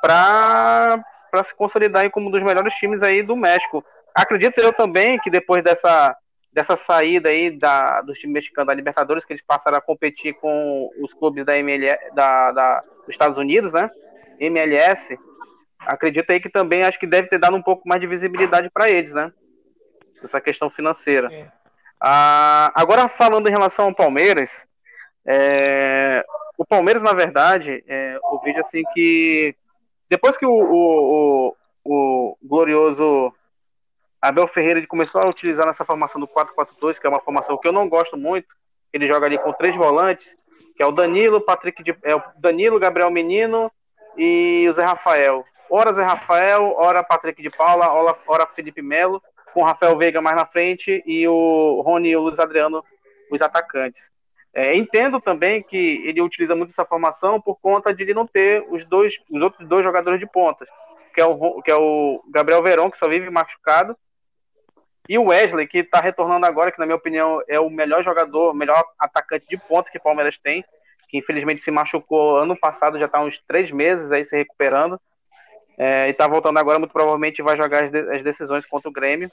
para 0.00 1.02
se 1.44 1.54
consolidar 1.54 2.08
como 2.10 2.28
um 2.28 2.30
dos 2.30 2.42
melhores 2.42 2.74
times 2.74 3.02
aí 3.02 3.22
do 3.22 3.36
México. 3.36 3.84
Acredito 4.14 4.58
eu 4.58 4.72
também 4.72 5.18
que 5.18 5.30
depois 5.30 5.62
dessa, 5.62 6.16
dessa 6.52 6.76
saída 6.76 7.28
aí 7.28 7.50
da, 7.50 8.00
dos 8.00 8.18
times 8.18 8.34
mexicanos 8.34 8.68
da 8.68 8.74
Libertadores, 8.74 9.24
que 9.24 9.32
eles 9.32 9.44
passaram 9.44 9.76
a 9.76 9.80
competir 9.80 10.34
com 10.34 10.90
os 11.02 11.12
clubes 11.12 11.44
da, 11.44 11.58
ML, 11.58 11.98
da, 12.14 12.52
da 12.52 12.80
dos 12.80 13.10
Estados 13.10 13.36
Unidos, 13.36 13.72
né? 13.72 13.90
MLS, 14.40 15.18
acredito 15.86 16.30
aí 16.30 16.40
que 16.40 16.48
também 16.48 16.82
acho 16.82 16.98
que 16.98 17.06
deve 17.06 17.28
ter 17.28 17.38
dado 17.38 17.56
um 17.56 17.62
pouco 17.62 17.88
mais 17.88 18.00
de 18.00 18.06
visibilidade 18.06 18.68
para 18.70 18.90
eles, 18.90 19.12
né? 19.12 19.32
Essa 20.22 20.40
questão 20.40 20.68
financeira. 20.68 21.52
Ah, 22.00 22.72
agora 22.74 23.08
falando 23.08 23.48
em 23.48 23.52
relação 23.52 23.86
ao 23.86 23.94
Palmeiras, 23.94 24.50
é, 25.24 26.24
o 26.58 26.64
Palmeiras, 26.64 27.02
na 27.02 27.12
verdade, 27.12 27.84
é, 27.86 28.16
eu 28.16 28.40
vejo 28.40 28.60
assim 28.60 28.82
que 28.92 29.54
depois 30.08 30.36
que 30.36 30.46
o, 30.46 30.52
o, 30.52 31.48
o, 31.48 32.32
o 32.32 32.38
glorioso 32.42 33.32
Abel 34.20 34.46
Ferreira 34.46 34.78
ele 34.78 34.86
começou 34.86 35.20
a 35.20 35.28
utilizar 35.28 35.66
nessa 35.66 35.84
formação 35.84 36.20
do 36.20 36.28
4-4-2, 36.28 36.98
que 36.98 37.06
é 37.06 37.10
uma 37.10 37.20
formação 37.20 37.58
que 37.58 37.68
eu 37.68 37.72
não 37.72 37.88
gosto 37.88 38.16
muito, 38.16 38.48
ele 38.92 39.06
joga 39.06 39.26
ali 39.26 39.38
com 39.38 39.52
três 39.52 39.76
volantes, 39.76 40.36
que 40.76 40.82
é 40.82 40.86
o 40.86 40.92
Danilo, 40.92 41.40
Patrick 41.40 41.82
de, 41.82 41.96
é 42.02 42.14
o 42.14 42.22
Danilo, 42.36 42.78
Gabriel 42.78 43.10
Menino 43.10 43.70
e 44.16 44.66
o 44.68 44.72
Zé 44.72 44.84
Rafael. 44.84 45.44
Ora 45.68 45.92
Zé 45.92 46.02
Rafael, 46.02 46.74
ora 46.76 47.02
Patrick 47.02 47.42
de 47.42 47.50
Paula, 47.50 47.92
ora, 47.92 48.16
ora 48.26 48.46
Felipe 48.46 48.82
Melo, 48.82 49.22
com 49.52 49.62
o 49.62 49.64
Rafael 49.64 49.96
Veiga 49.96 50.20
mais 50.20 50.36
na 50.36 50.46
frente 50.46 51.02
e 51.06 51.26
o 51.26 51.80
Rony 51.84 52.10
e 52.10 52.16
o 52.16 52.20
Luiz 52.20 52.38
Adriano 52.38 52.84
os 53.30 53.42
atacantes. 53.42 54.10
É, 54.54 54.74
entendo 54.74 55.20
também 55.20 55.62
que 55.62 55.76
ele 56.06 56.22
utiliza 56.22 56.54
muito 56.54 56.70
essa 56.70 56.84
formação 56.84 57.40
por 57.40 57.56
conta 57.60 57.92
de 57.92 58.02
ele 58.02 58.14
não 58.14 58.26
ter 58.26 58.64
os 58.70 58.84
dois, 58.84 59.14
os 59.30 59.42
outros 59.42 59.68
dois 59.68 59.84
jogadores 59.84 60.18
de 60.18 60.26
pontas, 60.26 60.68
que 61.12 61.20
é 61.20 61.24
o, 61.26 61.60
que 61.62 61.70
é 61.70 61.76
o 61.76 62.22
Gabriel 62.30 62.62
Verón, 62.62 62.90
que 62.90 62.96
só 62.96 63.08
vive 63.08 63.28
machucado, 63.28 63.96
e 65.08 65.18
o 65.18 65.26
Wesley, 65.26 65.66
que 65.66 65.78
está 65.78 66.00
retornando 66.00 66.46
agora, 66.46 66.72
que 66.72 66.78
na 66.78 66.86
minha 66.86 66.96
opinião 66.96 67.40
é 67.48 67.60
o 67.60 67.70
melhor 67.70 68.02
jogador, 68.02 68.54
melhor 68.54 68.82
atacante 68.98 69.46
de 69.48 69.56
ponta 69.56 69.90
que 69.90 69.98
o 69.98 70.02
Palmeiras 70.02 70.38
tem, 70.38 70.64
que 71.08 71.18
infelizmente 71.18 71.62
se 71.62 71.70
machucou 71.70 72.36
ano 72.36 72.56
passado, 72.56 72.98
já 72.98 73.06
está 73.06 73.20
uns 73.20 73.40
três 73.46 73.70
meses 73.70 74.10
aí 74.10 74.24
se 74.24 74.36
recuperando, 74.36 75.00
é, 75.78 76.08
e 76.08 76.10
está 76.10 76.26
voltando 76.26 76.58
agora, 76.58 76.78
muito 76.78 76.92
provavelmente 76.92 77.42
vai 77.42 77.56
jogar 77.56 77.84
as, 77.84 77.90
de, 77.90 77.98
as 78.14 78.22
decisões 78.22 78.66
contra 78.66 78.88
o 78.88 78.92
Grêmio. 78.92 79.30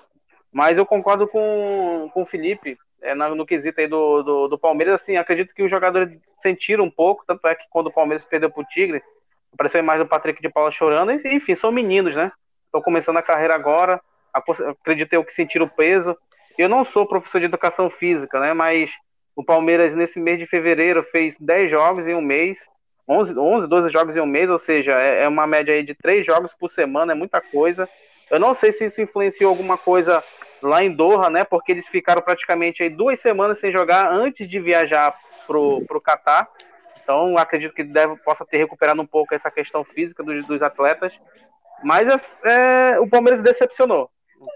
Mas 0.52 0.78
eu 0.78 0.86
concordo 0.86 1.28
com, 1.28 2.10
com 2.14 2.22
o 2.22 2.26
Felipe, 2.26 2.78
é, 3.02 3.16
no, 3.16 3.36
no, 3.36 3.46
quesito 3.46 3.80
aí 3.82 3.88
do, 3.88 4.22
do, 4.22 4.48
do, 4.50 4.58
Palmeiras, 4.58 5.02
assim, 5.02 5.18
acredito 5.18 5.54
que 5.54 5.64
os 5.64 5.70
jogadores 5.70 6.16
sentiram 6.40 6.84
um 6.84 6.92
pouco, 6.92 7.24
tanto 7.26 7.48
é 7.48 7.56
que 7.56 7.66
quando 7.70 7.88
o 7.88 7.92
Palmeiras 7.92 8.26
perdeu 8.26 8.52
pro 8.52 8.64
Tigre, 8.66 9.02
apareceu 9.54 9.80
a 9.80 9.84
imagem 9.84 10.04
do 10.04 10.10
Patrick 10.10 10.42
de 10.42 10.50
Paula 10.50 10.72
chorando, 10.72 11.12
e, 11.12 11.36
enfim, 11.36 11.56
são 11.56 11.72
meninos, 11.72 12.16
né? 12.16 12.32
Estão 12.66 12.82
começando 12.82 13.18
a 13.18 13.24
carreira 13.24 13.56
agora, 13.56 14.00
acredito 14.34 15.14
eu 15.14 15.24
que 15.24 15.34
sentiram 15.34 15.66
o 15.66 15.70
peso. 15.70 16.18
Eu 16.58 16.70
não 16.70 16.84
sou 16.86 17.08
professor 17.08 17.40
de 17.40 17.46
educação 17.46 17.90
física, 17.90 18.40
né? 18.40 18.54
Mas 18.54 18.92
o 19.36 19.44
Palmeiras, 19.44 19.96
nesse 19.96 20.20
mês 20.20 20.40
de 20.40 20.46
fevereiro, 20.46 21.04
fez 21.04 21.36
10 21.40 21.70
jogos 21.70 22.08
em 22.08 22.16
um 22.16 22.22
mês, 22.22 22.60
11, 23.08 23.38
11 23.38 23.68
12 23.68 23.90
jogos 23.90 24.16
em 24.16 24.22
um 24.22 24.26
mês, 24.26 24.50
ou 24.50 24.60
seja, 24.60 24.94
é, 24.94 25.24
é 25.24 25.28
uma 25.28 25.46
média 25.46 25.74
aí 25.74 25.84
de 25.84 25.94
3 25.94 26.26
jogos 26.26 26.54
por 26.54 26.70
semana, 26.70 27.12
é 27.12 27.16
muita 27.16 27.42
coisa. 27.42 27.88
Eu 28.32 28.40
não 28.40 28.56
sei 28.56 28.72
se 28.72 28.86
isso 28.86 29.02
influenciou 29.02 29.50
alguma 29.50 29.78
coisa 29.78 30.24
lá 30.62 30.84
em 30.84 30.92
Doha, 30.92 31.30
né? 31.30 31.44
Porque 31.44 31.72
eles 31.72 31.88
ficaram 31.88 32.22
praticamente 32.22 32.82
aí 32.82 32.90
duas 32.90 33.20
semanas 33.20 33.60
sem 33.60 33.72
jogar 33.72 34.12
antes 34.12 34.48
de 34.48 34.60
viajar 34.60 35.14
pro, 35.46 35.84
pro 35.86 36.02
Catar. 36.02 36.48
Então 37.04 37.38
acredito 37.38 37.74
que 37.74 37.84
deve, 37.84 38.16
possa 38.18 38.46
ter 38.46 38.58
recuperado 38.58 39.02
um 39.02 39.06
pouco 39.06 39.36
essa 39.36 39.52
questão 39.52 39.84
física 39.84 40.24
dos, 40.24 40.46
dos 40.48 40.62
atletas. 40.62 41.14
Mas 41.84 42.38
é, 42.46 43.00
o 43.00 43.08
Palmeiras 43.08 43.42
decepcionou. 43.42 44.10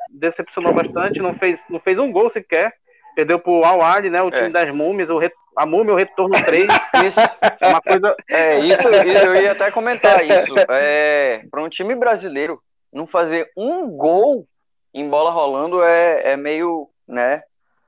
Decepcionou 0.09 0.73
bastante, 0.73 1.19
não 1.19 1.33
fez, 1.33 1.59
não 1.69 1.79
fez 1.79 1.99
um 1.99 2.11
gol 2.11 2.29
sequer. 2.29 2.73
Perdeu 3.17 3.39
pro 3.39 3.65
Al 3.65 3.81
Ali, 3.81 4.11
né? 4.11 4.21
O 4.21 4.29
time 4.29 4.45
é. 4.45 4.49
das 4.49 4.71
múmias, 4.71 5.09
o, 5.09 5.19
a 5.55 5.65
múmia, 5.65 5.91
o 5.91 5.97
retorno 5.97 6.35
3. 6.45 6.67
Isso 7.07 7.19
é 7.19 7.67
uma 7.67 7.81
coisa. 7.81 8.15
É, 8.29 8.59
isso, 8.59 8.87
eu 8.87 9.41
ia 9.41 9.53
até 9.53 9.71
comentar 9.71 10.23
isso. 10.23 10.53
É, 10.69 11.41
para 11.49 11.63
um 11.63 11.67
time 11.67 11.95
brasileiro 11.95 12.61
não 12.93 13.07
fazer 13.07 13.51
um 13.57 13.89
gol 13.89 14.47
em 14.93 15.09
bola 15.09 15.31
rolando 15.31 15.83
é, 15.83 16.33
é 16.33 16.37
meio, 16.37 16.87
né? 17.07 17.41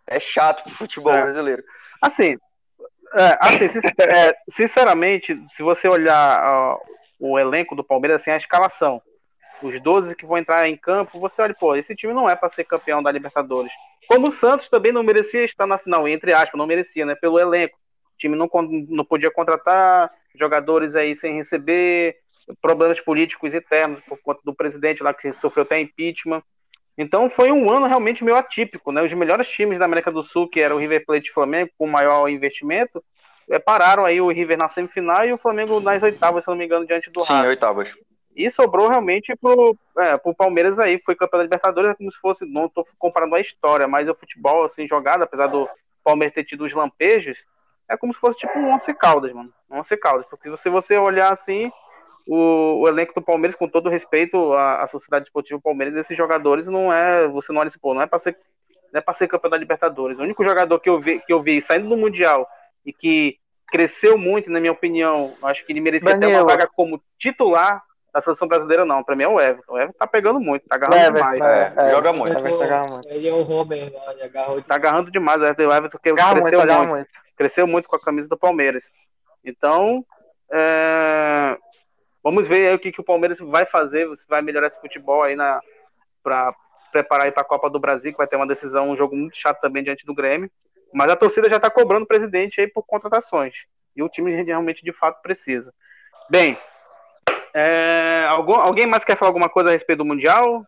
É 0.07 0.19
chato 0.19 0.63
pro 0.63 0.73
futebol 0.73 1.13
é. 1.13 1.21
brasileiro. 1.21 1.63
Assim, 2.01 2.35
é, 3.13 3.37
assim 3.39 3.65
é, 3.99 4.35
sinceramente, 4.49 5.39
se 5.49 5.61
você 5.61 5.87
olhar 5.87 6.75
uh, 6.75 6.79
o 7.19 7.37
elenco 7.37 7.75
do 7.75 7.83
Palmeiras, 7.83 8.21
assim, 8.21 8.31
a 8.31 8.37
escalação, 8.37 8.99
os 9.61 9.79
12 9.79 10.15
que 10.15 10.25
vão 10.25 10.39
entrar 10.39 10.67
em 10.67 10.75
campo, 10.75 11.19
você 11.19 11.39
olha, 11.39 11.53
pô, 11.53 11.75
esse 11.75 11.95
time 11.95 12.13
não 12.13 12.27
é 12.27 12.35
para 12.35 12.49
ser 12.49 12.63
campeão 12.63 13.03
da 13.03 13.11
Libertadores. 13.11 13.71
Como 14.09 14.29
o 14.29 14.31
Santos 14.31 14.67
também 14.69 14.91
não 14.91 15.03
merecia 15.03 15.43
estar 15.43 15.67
na 15.67 15.77
final, 15.77 16.07
entre 16.07 16.33
aspas, 16.33 16.57
não 16.57 16.65
merecia, 16.65 17.05
né? 17.05 17.13
Pelo 17.13 17.39
elenco. 17.39 17.77
O 18.15 18.17
time 18.17 18.35
não, 18.35 18.49
não 18.89 19.05
podia 19.05 19.29
contratar 19.29 20.11
jogadores 20.33 20.95
aí 20.95 21.15
sem 21.15 21.35
receber, 21.35 22.17
problemas 22.59 22.99
políticos 22.99 23.53
internos 23.53 23.99
por 24.01 24.17
conta 24.17 24.41
do 24.43 24.51
presidente 24.51 25.03
lá 25.03 25.13
que 25.13 25.31
sofreu 25.31 25.61
até 25.61 25.79
impeachment. 25.79 26.41
Então 26.97 27.29
foi 27.29 27.51
um 27.51 27.69
ano 27.69 27.85
realmente 27.85 28.23
meio 28.23 28.35
atípico, 28.35 28.91
né? 28.91 29.03
Os 29.03 29.13
melhores 29.13 29.47
times 29.47 29.77
da 29.77 29.85
América 29.85 30.09
do 30.09 30.23
Sul, 30.23 30.49
que 30.49 30.59
era 30.59 30.75
o 30.75 30.79
River 30.79 31.05
Plate 31.05 31.27
e 31.27 31.31
o 31.31 31.33
Flamengo, 31.35 31.69
com 31.77 31.85
maior 31.85 32.27
investimento, 32.29 33.03
é, 33.47 33.59
pararam 33.59 34.05
aí 34.05 34.19
o 34.19 34.31
River 34.31 34.57
na 34.57 34.67
semifinal 34.67 35.23
e 35.23 35.31
o 35.31 35.37
Flamengo 35.37 35.79
nas 35.79 36.01
oitavas, 36.01 36.43
se 36.43 36.49
não 36.49 36.57
me 36.57 36.65
engano, 36.65 36.85
diante 36.87 37.11
do 37.11 37.23
Sim, 37.23 37.33
Racing. 37.33 37.47
oitavas. 37.47 37.93
E 38.39 38.49
sobrou 38.49 38.87
realmente 38.87 39.35
pro, 39.35 39.77
é, 39.97 40.15
pro 40.17 40.33
Palmeiras 40.33 40.79
aí, 40.79 40.97
foi 41.01 41.13
campeão 41.13 41.39
da 41.39 41.43
Libertadores, 41.43 41.91
é 41.91 41.93
como 41.93 42.09
se 42.09 42.17
fosse, 42.17 42.45
não 42.45 42.67
estou 42.67 42.85
comparando 42.97 43.35
a 43.35 43.41
história, 43.41 43.85
mas 43.85 44.07
o 44.07 44.15
futebol 44.15 44.63
assim 44.63 44.87
jogado, 44.87 45.23
apesar 45.23 45.47
do 45.47 45.67
Palmeiras 46.01 46.33
ter 46.33 46.45
tido 46.45 46.63
os 46.63 46.73
lampejos, 46.73 47.43
é 47.89 47.97
como 47.97 48.13
se 48.13 48.19
fosse 48.21 48.39
tipo 48.39 48.57
um 48.57 48.73
Once 48.73 48.93
Caldas, 48.93 49.33
mano. 49.33 49.51
Um 49.69 49.79
Once 49.79 49.97
Caldas, 49.97 50.25
porque 50.25 50.55
se 50.55 50.69
você 50.69 50.97
olhar 50.97 51.33
assim, 51.33 51.69
o, 52.25 52.81
o, 52.81 52.87
elenco 52.87 53.13
do 53.13 53.21
Palmeiras, 53.21 53.57
com 53.57 53.67
todo 53.67 53.89
respeito 53.89 54.53
à, 54.53 54.83
à 54.83 54.87
Sociedade 54.87 55.25
Esportiva 55.25 55.59
Palmeiras, 55.59 55.93
esses 55.97 56.17
jogadores 56.17 56.65
não 56.67 56.93
é. 56.93 57.27
Você 57.27 57.51
não 57.51 57.59
olha 57.59 57.67
esse 57.67 57.77
pô, 57.77 57.93
não 57.93 58.03
é 58.03 58.07
para 58.07 58.19
ser. 58.19 58.37
Não 58.93 58.99
é 58.99 59.01
para 59.01 59.15
ser 59.15 59.27
campeão 59.27 59.51
da 59.51 59.57
Libertadores. 59.57 60.17
O 60.17 60.21
único 60.21 60.45
jogador 60.45 60.79
que 60.79 60.89
eu 60.89 60.97
vi, 60.97 61.19
que 61.25 61.33
eu 61.33 61.43
vi 61.43 61.61
saindo 61.61 61.89
do 61.89 61.97
Mundial 61.97 62.47
e 62.85 62.93
que 62.93 63.37
cresceu 63.67 64.17
muito, 64.17 64.49
na 64.49 64.61
minha 64.61 64.71
opinião, 64.71 65.33
acho 65.43 65.65
que 65.65 65.73
ele 65.73 65.81
merecia 65.81 66.11
Danilo. 66.11 66.31
ter 66.31 66.37
uma 66.37 66.45
vaga 66.45 66.67
como 66.67 67.03
titular 67.17 67.83
da 68.13 68.21
seleção 68.21 68.47
brasileira, 68.47 68.85
não. 68.85 69.03
Pra 69.03 69.15
mim 69.15 69.23
é 69.23 69.27
o 69.27 69.39
Everton. 69.39 69.73
O 69.73 69.77
Everton 69.77 69.97
tá 69.97 70.07
pegando 70.07 70.39
muito, 70.39 70.67
tá 70.67 70.75
agarrando 70.75 71.17
Everton, 71.17 71.31
demais. 71.31 71.41
É, 71.41 71.73
é, 71.77 71.91
joga 71.91 72.13
muito. 72.13 72.37
Ele 73.07 73.27
é 73.27 73.33
o 73.33 73.43
Robin, 73.43 73.75
ele 73.75 74.23
agarrou 74.23 74.61
Tá 74.61 74.75
agarrando 74.75 75.11
demais. 75.11 75.41
O 75.41 75.45
Everton 75.45 75.97
que 75.97 76.13
cresceu 76.13 76.65
muito, 76.65 76.87
muito, 76.87 77.09
Cresceu 77.35 77.67
muito 77.67 77.89
com 77.89 77.95
a 77.95 78.01
camisa 78.01 78.27
do 78.27 78.37
Palmeiras. 78.37 78.91
Então, 79.43 80.05
é, 80.51 81.57
Vamos 82.23 82.47
ver 82.47 82.75
o 82.75 82.79
que, 82.79 82.91
que 82.91 82.99
o 82.99 83.03
Palmeiras 83.03 83.39
vai 83.39 83.65
fazer, 83.65 84.07
se 84.17 84.27
vai 84.27 84.41
melhorar 84.41 84.67
esse 84.67 84.79
futebol 84.79 85.23
aí 85.23 85.35
na 85.35 85.61
para 86.21 86.53
preparar 86.91 87.31
para 87.31 87.41
a 87.41 87.45
Copa 87.45 87.69
do 87.69 87.79
Brasil, 87.79 88.11
que 88.11 88.17
vai 88.17 88.27
ter 88.27 88.35
uma 88.35 88.47
decisão, 88.47 88.89
um 88.89 88.97
jogo 88.97 89.15
muito 89.15 89.37
chato 89.37 89.61
também 89.61 89.83
diante 89.83 90.05
do 90.05 90.13
Grêmio. 90.13 90.51
Mas 90.93 91.09
a 91.09 91.15
torcida 91.15 91.49
já 91.49 91.55
está 91.55 91.69
cobrando 91.69 92.03
o 92.03 92.07
presidente 92.07 92.59
aí 92.59 92.67
por 92.67 92.83
contratações. 92.83 93.65
E 93.95 94.03
o 94.03 94.09
time 94.09 94.43
realmente 94.43 94.83
de 94.83 94.91
fato 94.91 95.21
precisa. 95.21 95.73
Bem, 96.29 96.57
é, 97.53 98.25
algum, 98.29 98.55
alguém 98.55 98.85
mais 98.85 99.03
quer 99.03 99.17
falar 99.17 99.29
alguma 99.29 99.49
coisa 99.49 99.69
a 99.69 99.73
respeito 99.73 99.99
do 99.99 100.05
Mundial? 100.05 100.65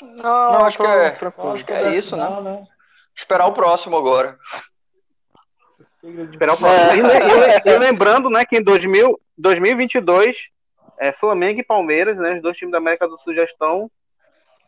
Não, 0.00 0.52
Não 0.52 0.64
acho, 0.64 0.78
que 0.78 0.86
é, 0.86 1.18
acho 1.52 1.64
que 1.64 1.72
é 1.72 1.96
isso, 1.96 2.16
né? 2.16 2.40
né? 2.40 2.62
Esperar 3.16 3.46
o 3.46 3.52
próximo 3.52 3.96
agora. 3.96 4.38
Esperar 6.02 6.54
o 6.54 6.56
próximo. 6.56 6.80
É. 6.80 7.66
E, 7.66 7.70
e, 7.70 7.74
e, 7.74 7.78
lembrando, 7.78 8.30
né, 8.30 8.44
que 8.44 8.56
em 8.56 8.62
2000, 8.62 9.20
2022 9.36 10.48
é, 10.98 11.12
Flamengo 11.12 11.60
e 11.60 11.64
Palmeiras, 11.64 12.18
né, 12.18 12.34
os 12.34 12.42
dois 12.42 12.56
times 12.56 12.72
da 12.72 12.78
América 12.78 13.08
do 13.08 13.18
Sul 13.18 13.34
já 13.34 13.44
estão, 13.44 13.90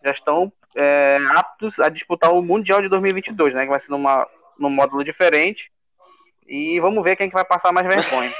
já 0.04 0.10
estão 0.10 0.52
é, 0.76 1.18
aptos 1.30 1.78
a 1.78 1.88
disputar 1.88 2.32
o 2.32 2.42
Mundial 2.42 2.80
de 2.80 2.88
2022, 2.88 3.54
né, 3.54 3.64
que 3.64 3.70
vai 3.70 3.80
ser 3.80 3.90
numa, 3.90 4.26
num 4.58 4.70
módulo 4.70 5.04
diferente. 5.04 5.70
E 6.46 6.80
vamos 6.80 7.04
ver 7.04 7.14
quem 7.14 7.28
que 7.28 7.34
vai 7.34 7.44
passar 7.44 7.72
mais 7.72 7.86
vergonha. 7.86 8.32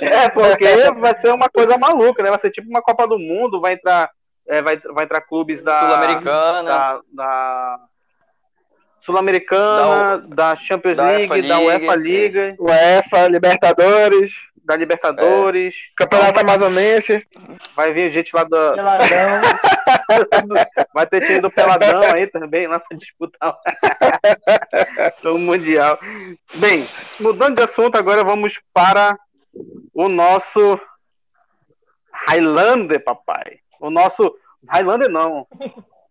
É, 0.00 0.28
porque 0.30 0.90
vai 0.98 1.14
ser 1.14 1.32
uma 1.32 1.48
coisa 1.48 1.78
maluca, 1.78 2.22
né? 2.22 2.30
Vai 2.30 2.38
ser 2.38 2.50
tipo 2.50 2.68
uma 2.68 2.82
Copa 2.82 3.06
do 3.06 3.18
Mundo, 3.18 3.60
vai 3.60 3.74
entrar, 3.74 4.10
é, 4.48 4.62
vai, 4.62 4.78
vai 4.78 5.04
entrar 5.04 5.20
clubes 5.22 5.62
da 5.62 5.78
Sul-Americana, 5.80 6.62
da, 6.62 7.00
da 7.12 7.78
Sul-Americana, 9.00 10.18
da, 10.18 10.34
da, 10.34 10.56
Champions 10.56 10.96
da 10.96 11.04
League, 11.04 11.32
UEFA 11.32 11.48
da 11.48 11.58
UEFA 11.58 11.94
Liga, 11.96 12.54
UEFA 12.58 13.28
Libertadores 13.28 14.30
da 14.30 14.52
da 14.64 14.76
Libertadores. 14.76 15.74
Campeonato 15.96 16.40
Amazonense. 16.40 17.26
Vai 17.76 17.92
vir 17.92 18.10
gente 18.10 18.34
lá 18.34 18.44
da. 18.44 18.74
Vai 20.94 21.06
ter 21.06 21.26
time 21.26 21.40
do 21.40 21.50
Peladão 21.50 22.02
aí 22.02 22.26
também, 22.26 22.66
lá 22.66 22.78
pra 22.78 22.96
disputar 22.96 23.58
o 25.24 25.38
Mundial. 25.38 25.98
Bem, 26.54 26.88
mudando 27.20 27.56
de 27.56 27.62
assunto, 27.62 27.96
agora 27.96 28.24
vamos 28.24 28.60
para 28.72 29.18
o 29.94 30.08
nosso 30.08 30.80
Highlander, 32.28 33.02
papai. 33.02 33.58
O 33.80 33.90
nosso. 33.90 34.36
Highlander 34.68 35.10
não. 35.10 35.46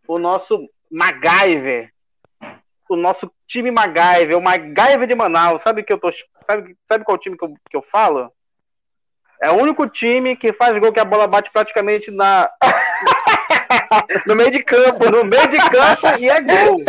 O 0.07 0.19
nosso 0.19 0.67
MacGyver. 0.89 1.91
O 2.89 2.95
nosso 2.97 3.31
time 3.47 3.71
MacGyver, 3.71 4.37
o 4.37 4.41
MacGyver 4.41 5.07
de 5.07 5.15
Manaus. 5.15 5.61
Sabe 5.61 5.83
que 5.83 5.93
eu 5.93 5.97
tô. 5.97 6.11
Sabe, 6.45 6.75
sabe 6.83 7.05
qual 7.05 7.17
time 7.17 7.37
que 7.37 7.45
eu, 7.45 7.53
que 7.69 7.77
eu 7.77 7.81
falo? 7.81 8.31
É 9.41 9.49
o 9.49 9.55
único 9.55 9.87
time 9.87 10.35
que 10.35 10.53
faz 10.53 10.77
gol 10.77 10.91
que 10.91 10.99
a 10.99 11.05
bola 11.05 11.25
bate 11.25 11.49
praticamente 11.51 12.11
na, 12.11 12.47
No 14.27 14.35
meio 14.35 14.51
de 14.51 14.63
campo. 14.63 15.09
no 15.09 15.23
meio 15.25 15.47
de 15.49 15.57
campo 15.57 16.07
e 16.19 16.29
é 16.29 16.41
gol. 16.41 16.83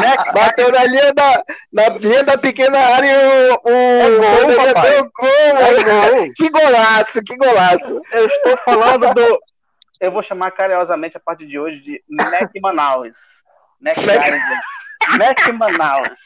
Mac 0.00 0.32
bateu 0.34 0.70
na 0.70 0.84
linha 0.84 1.12
da, 1.14 1.44
na 1.72 1.88
linha 1.88 2.24
da 2.24 2.38
pequena 2.38 2.78
área 2.78 3.10
e 3.10 3.50
o, 3.50 3.60
o 3.64 3.70
É 3.70 4.10
gol, 4.10 4.74
papai. 4.74 4.90
deu 4.90 5.10
gol. 5.14 5.28
É 5.28 5.82
gol. 5.84 6.32
Que 6.36 6.50
golaço, 6.50 7.22
que 7.22 7.36
golaço. 7.36 8.00
Eu 8.12 8.26
estou 8.26 8.56
falando 8.58 9.14
do. 9.14 9.38
Eu 10.00 10.10
vou 10.12 10.22
chamar 10.22 10.50
carinhosamente 10.50 11.16
a 11.16 11.20
partir 11.20 11.46
de 11.46 11.58
hoje 11.58 11.80
de 11.80 12.02
Mac 12.08 12.50
Manaus. 12.60 13.16
Mac 13.80 13.96
Guyver. 13.96 14.40
Mac 15.18 15.48
Manaus. 15.54 16.18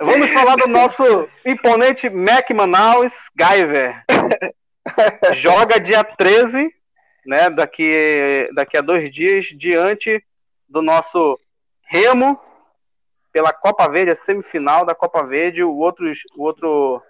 Vamos 0.00 0.30
falar 0.30 0.56
do 0.56 0.66
nosso 0.66 1.28
imponente 1.46 2.08
Mac 2.10 2.50
Manaus 2.50 3.12
Guyver. 3.38 4.02
Joga 5.32 5.80
dia 5.80 6.04
13, 6.04 6.70
né? 7.26 7.50
Daqui, 7.50 8.48
daqui 8.54 8.76
a 8.76 8.82
dois 8.82 9.12
dias, 9.12 9.46
diante 9.46 10.22
do 10.68 10.82
nosso 10.82 11.38
Remo 11.86 12.38
pela 13.32 13.52
Copa 13.52 13.88
Verde, 13.88 14.12
a 14.12 14.16
semifinal 14.16 14.86
da 14.86 14.94
Copa 14.94 15.24
Verde. 15.24 15.62
O 15.62 15.76
outro, 15.76 16.10
o 16.36 16.42
outro, 16.42 17.02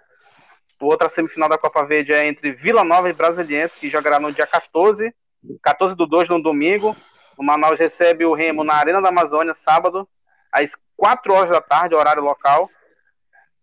o 0.81 0.85
outra 0.85 1.09
semifinal 1.09 1.47
da 1.47 1.57
Copa 1.57 1.85
Verde 1.85 2.13
é 2.13 2.27
entre 2.27 2.51
Vila 2.51 2.83
Nova 2.83 3.09
e 3.09 3.13
Brasiliense, 3.13 3.77
que 3.77 3.89
jogará 3.89 4.19
no 4.19 4.31
dia 4.31 4.47
14, 4.47 5.13
14 5.61 5.95
do 5.95 6.07
2, 6.07 6.29
no 6.29 6.41
domingo. 6.41 6.95
O 7.37 7.43
Manaus 7.43 7.77
recebe 7.77 8.25
o 8.25 8.33
Remo 8.33 8.63
na 8.63 8.75
Arena 8.75 9.01
da 9.01 9.09
Amazônia, 9.09 9.53
sábado, 9.53 10.07
às 10.51 10.71
4 10.95 11.33
horas 11.33 11.51
da 11.51 11.61
tarde, 11.61 11.93
horário 11.93 12.23
local. 12.23 12.69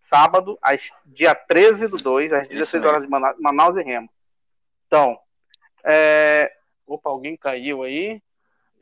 Sábado, 0.03 0.59
às, 0.61 0.83
dia 1.07 1.35
13 1.35 1.87
do 1.89 1.97
2, 1.97 2.33
às 2.33 2.49
16 2.49 2.85
horas 2.85 3.03
de 3.03 3.09
Mana- 3.09 3.35
Manaus 3.39 3.77
e 3.77 3.83
Remo. 3.83 4.11
Então, 4.87 5.19
é... 5.85 6.53
opa, 6.87 7.09
alguém 7.09 7.37
caiu 7.37 7.83
aí. 7.83 8.21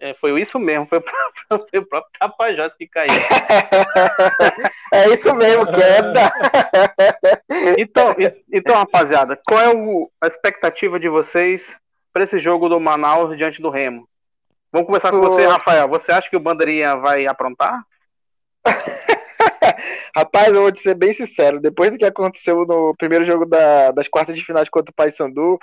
É, 0.02 0.14
foi 0.14 0.40
isso 0.40 0.59
mesmo, 0.59 0.87
foi, 0.87 0.96
o 0.98 1.02
próprio- 1.02 1.68
foi 1.70 1.78
o 1.78 1.87
próprio 1.87 2.11
Tapajós 2.18 2.72
que 2.74 2.87
caiu. 2.88 3.11
É 4.92 5.09
isso 5.11 5.33
mesmo, 5.35 5.66
queda. 5.66 6.33
Então, 7.78 8.16
então, 8.52 8.74
rapaziada, 8.76 9.38
qual 9.46 9.61
é 9.61 9.68
o- 9.68 10.11
a 10.20 10.26
expectativa 10.26 10.98
de 10.98 11.09
vocês 11.09 11.76
para 12.12 12.24
esse 12.24 12.38
jogo 12.40 12.68
do 12.68 12.80
Manaus 12.80 13.37
diante 13.37 13.62
do 13.62 13.70
Remo? 13.70 14.09
Vamos 14.72 14.87
começar 14.87 15.11
com 15.11 15.20
você, 15.20 15.46
Rafael. 15.46 15.87
Você 15.88 16.11
acha 16.11 16.28
que 16.30 16.37
o 16.37 16.40
Bandeirinha 16.40 16.96
vai 16.96 17.26
aprontar? 17.26 17.85
Rapaz, 20.16 20.48
eu 20.48 20.62
vou 20.62 20.72
te 20.72 20.81
ser 20.81 20.94
bem 20.94 21.12
sincero. 21.12 21.61
Depois 21.61 21.90
do 21.90 21.98
que 21.98 22.05
aconteceu 22.05 22.64
no 22.66 22.94
primeiro 22.96 23.24
jogo 23.24 23.46
da- 23.46 23.90
das 23.92 24.09
quartas 24.09 24.37
de 24.37 24.44
finais 24.44 24.68
contra 24.68 24.90
o 24.90 24.94
Paysandu, 24.94 25.59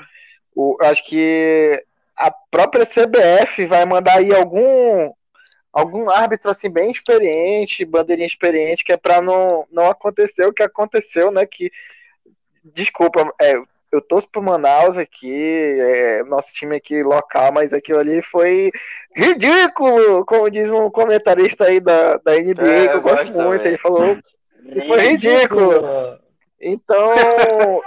o- 0.55 0.77
acho 0.81 1.05
que 1.05 1.83
a 2.15 2.31
própria 2.51 2.85
CBF 2.85 3.65
vai 3.65 3.85
mandar 3.85 4.17
aí 4.17 4.33
algum 4.33 5.11
algum 5.73 6.09
árbitro 6.09 6.49
assim 6.49 6.71
bem 6.71 6.91
experiente, 6.91 7.85
bandeirinha 7.85 8.27
experiente, 8.27 8.83
que 8.83 8.91
é 8.91 8.97
para 8.97 9.21
não, 9.21 9.65
não 9.71 9.89
acontecer 9.91 10.45
o 10.47 10.53
que 10.53 10.63
aconteceu, 10.63 11.31
né? 11.31 11.45
Que 11.45 11.71
desculpa, 12.63 13.31
é, 13.39 13.53
eu 13.91 14.01
torço 14.01 14.27
pro 14.29 14.41
Manaus 14.41 14.97
aqui, 14.97 15.33
é, 15.79 16.23
nosso 16.23 16.53
time 16.53 16.75
aqui 16.75 17.01
local, 17.03 17.51
mas 17.51 17.73
aquilo 17.73 17.99
ali 17.99 18.21
foi 18.21 18.71
ridículo, 19.15 20.25
como 20.25 20.49
diz 20.49 20.71
um 20.71 20.89
comentarista 20.89 21.65
aí 21.65 21.79
da, 21.79 22.17
da 22.17 22.33
NBA, 22.33 22.67
É, 22.67 22.87
que 22.87 22.95
eu 22.95 23.01
gosto 23.01 23.33
gosto 23.33 23.41
muito. 23.41 23.57
também. 23.57 23.67
Ele 23.67 23.77
falou 23.77 24.17
que 24.73 24.87
foi 24.87 24.99
ridículo. 24.99 26.19
Então, 26.59 27.81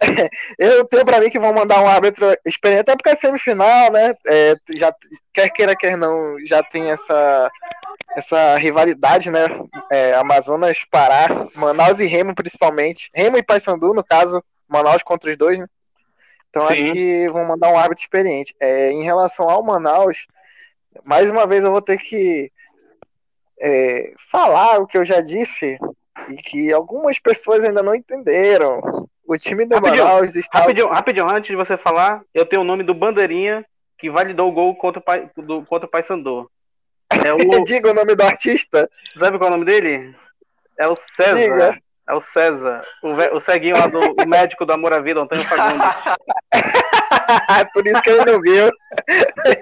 eu 0.58 0.84
tenho 0.86 1.04
pra 1.04 1.20
mim 1.20 1.30
que 1.30 1.38
vão 1.38 1.52
mandar 1.52 1.80
um 1.82 1.88
árbitro 1.88 2.26
experiente, 2.44 2.82
até 2.82 2.96
porque 2.96 3.10
é 3.10 3.14
semifinal, 3.14 3.92
né? 3.92 4.14
É, 4.26 4.54
já, 4.74 4.94
quer 5.32 5.48
queira, 5.50 5.76
quer 5.76 5.96
não, 5.96 6.36
já 6.46 6.62
tem 6.62 6.90
essa, 6.90 7.50
essa 8.16 8.56
rivalidade, 8.56 9.30
né? 9.30 9.46
É, 9.90 10.14
Amazonas, 10.14 10.78
Pará, 10.90 11.48
Manaus 11.54 12.00
e 12.00 12.06
Remo, 12.06 12.34
principalmente. 12.34 13.10
Remo 13.14 13.36
e 13.36 13.42
Paysandu, 13.42 13.94
no 13.94 14.02
caso, 14.02 14.42
Manaus 14.74 15.02
contra 15.02 15.30
os 15.30 15.36
dois, 15.36 15.58
né? 15.58 15.66
Então, 16.50 16.68
Sim. 16.68 16.72
acho 16.72 16.92
que 16.92 17.28
vão 17.28 17.46
mandar 17.46 17.68
um 17.70 17.78
árbitro 17.78 18.02
experiente. 18.04 18.54
É, 18.60 18.90
em 18.92 19.02
relação 19.02 19.48
ao 19.48 19.62
Manaus, 19.62 20.26
mais 21.04 21.30
uma 21.30 21.46
vez 21.46 21.64
eu 21.64 21.72
vou 21.72 21.82
ter 21.82 21.98
que 21.98 22.50
é, 23.60 24.12
falar 24.30 24.78
o 24.78 24.86
que 24.86 24.96
eu 24.96 25.04
já 25.04 25.20
disse 25.20 25.78
e 26.28 26.36
que 26.36 26.72
algumas 26.72 27.18
pessoas 27.18 27.64
ainda 27.64 27.82
não 27.82 27.94
entenderam. 27.94 29.08
O 29.26 29.38
time 29.38 29.64
do 29.64 29.74
Rapidinho, 29.74 30.04
Manaus 30.04 30.36
está. 30.36 30.60
Rapidinho, 30.60 30.88
rapidinho, 30.88 31.28
antes 31.28 31.48
de 31.48 31.56
você 31.56 31.76
falar, 31.76 32.22
eu 32.32 32.44
tenho 32.44 32.62
o 32.62 32.64
nome 32.64 32.84
do 32.84 32.94
Bandeirinha 32.94 33.64
que 33.98 34.10
validou 34.10 34.48
o 34.48 34.52
gol 34.52 34.76
contra 34.76 35.00
o, 35.00 35.02
Pai, 35.02 35.30
do, 35.36 35.64
contra 35.64 35.86
o 35.86 35.90
Paysandu. 35.90 36.50
É 37.10 37.32
o, 37.32 37.64
Diga 37.64 37.90
o 37.90 37.94
nome 37.94 38.14
do 38.14 38.22
artista. 38.22 38.88
sabe 39.16 39.38
qual 39.38 39.50
é 39.50 39.54
o 39.54 39.56
nome 39.56 39.64
dele? 39.64 40.14
É 40.78 40.86
o 40.86 40.94
César. 40.94 41.38
Diga. 41.38 41.82
É 42.08 42.12
o 42.14 42.20
César. 42.20 42.84
O, 43.02 43.14
ve- 43.14 43.30
o 43.32 43.40
ceguinho 43.40 43.78
lá 43.78 43.86
do 43.86 43.98
o 43.98 44.26
médico 44.28 44.66
do 44.66 44.72
Amor 44.74 44.92
à 44.92 45.00
Vida, 45.00 45.20
Antônio 45.20 45.44
Fagundes. 45.44 45.88
Por 47.72 47.86
isso 47.86 48.02
que 48.02 48.10
ele 48.10 48.30
não 48.30 48.40
viu. 48.40 48.70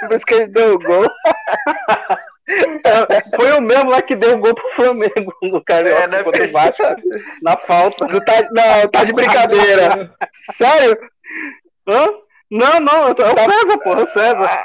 Por 0.09 0.17
isso 0.17 0.27
que 0.27 0.35
ele 0.35 0.47
deu 0.49 0.75
o 0.75 0.79
gol. 0.79 1.09
Foi 3.37 3.53
o 3.53 3.61
mesmo 3.63 3.91
lá 3.91 4.03
que 4.03 4.17
deu 4.17 4.35
o 4.35 4.39
gol 4.39 4.55
pro 4.55 4.71
Flamengo 4.75 5.33
no 5.43 5.63
Carioca 5.65 6.03
É, 6.03 6.07
né, 6.09 6.23
contra 6.25 6.45
o 6.45 6.51
Vasco. 6.51 6.83
Na 7.43 7.57
falta. 7.57 8.07
Tá, 8.25 8.49
não, 8.51 8.89
tá 8.91 9.05
de 9.05 9.13
brincadeira. 9.13 10.13
Sério? 10.53 10.99
Hã? 11.89 12.09
Não, 12.51 12.81
não, 12.81 13.09
é 13.09 13.13
o 13.13 13.17
César, 13.17 13.79
porra, 13.79 14.01
é 14.01 14.05
o 14.05 14.11
César. 14.11 14.65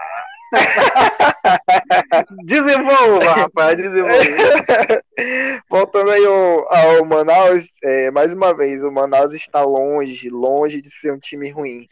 desenvolva, 2.45 3.33
rapaz, 3.33 3.77
desenvolva. 3.77 5.03
Voltando 5.69 6.11
aí 6.11 6.25
ao, 6.25 6.73
ao 6.73 7.05
Manaus, 7.05 7.67
é, 7.83 8.11
mais 8.11 8.33
uma 8.33 8.53
vez, 8.53 8.83
o 8.83 8.91
Manaus 8.91 9.33
está 9.33 9.61
longe, 9.61 10.29
longe 10.29 10.81
de 10.81 10.89
ser 10.89 11.11
um 11.11 11.19
time 11.19 11.49
ruim. 11.49 11.87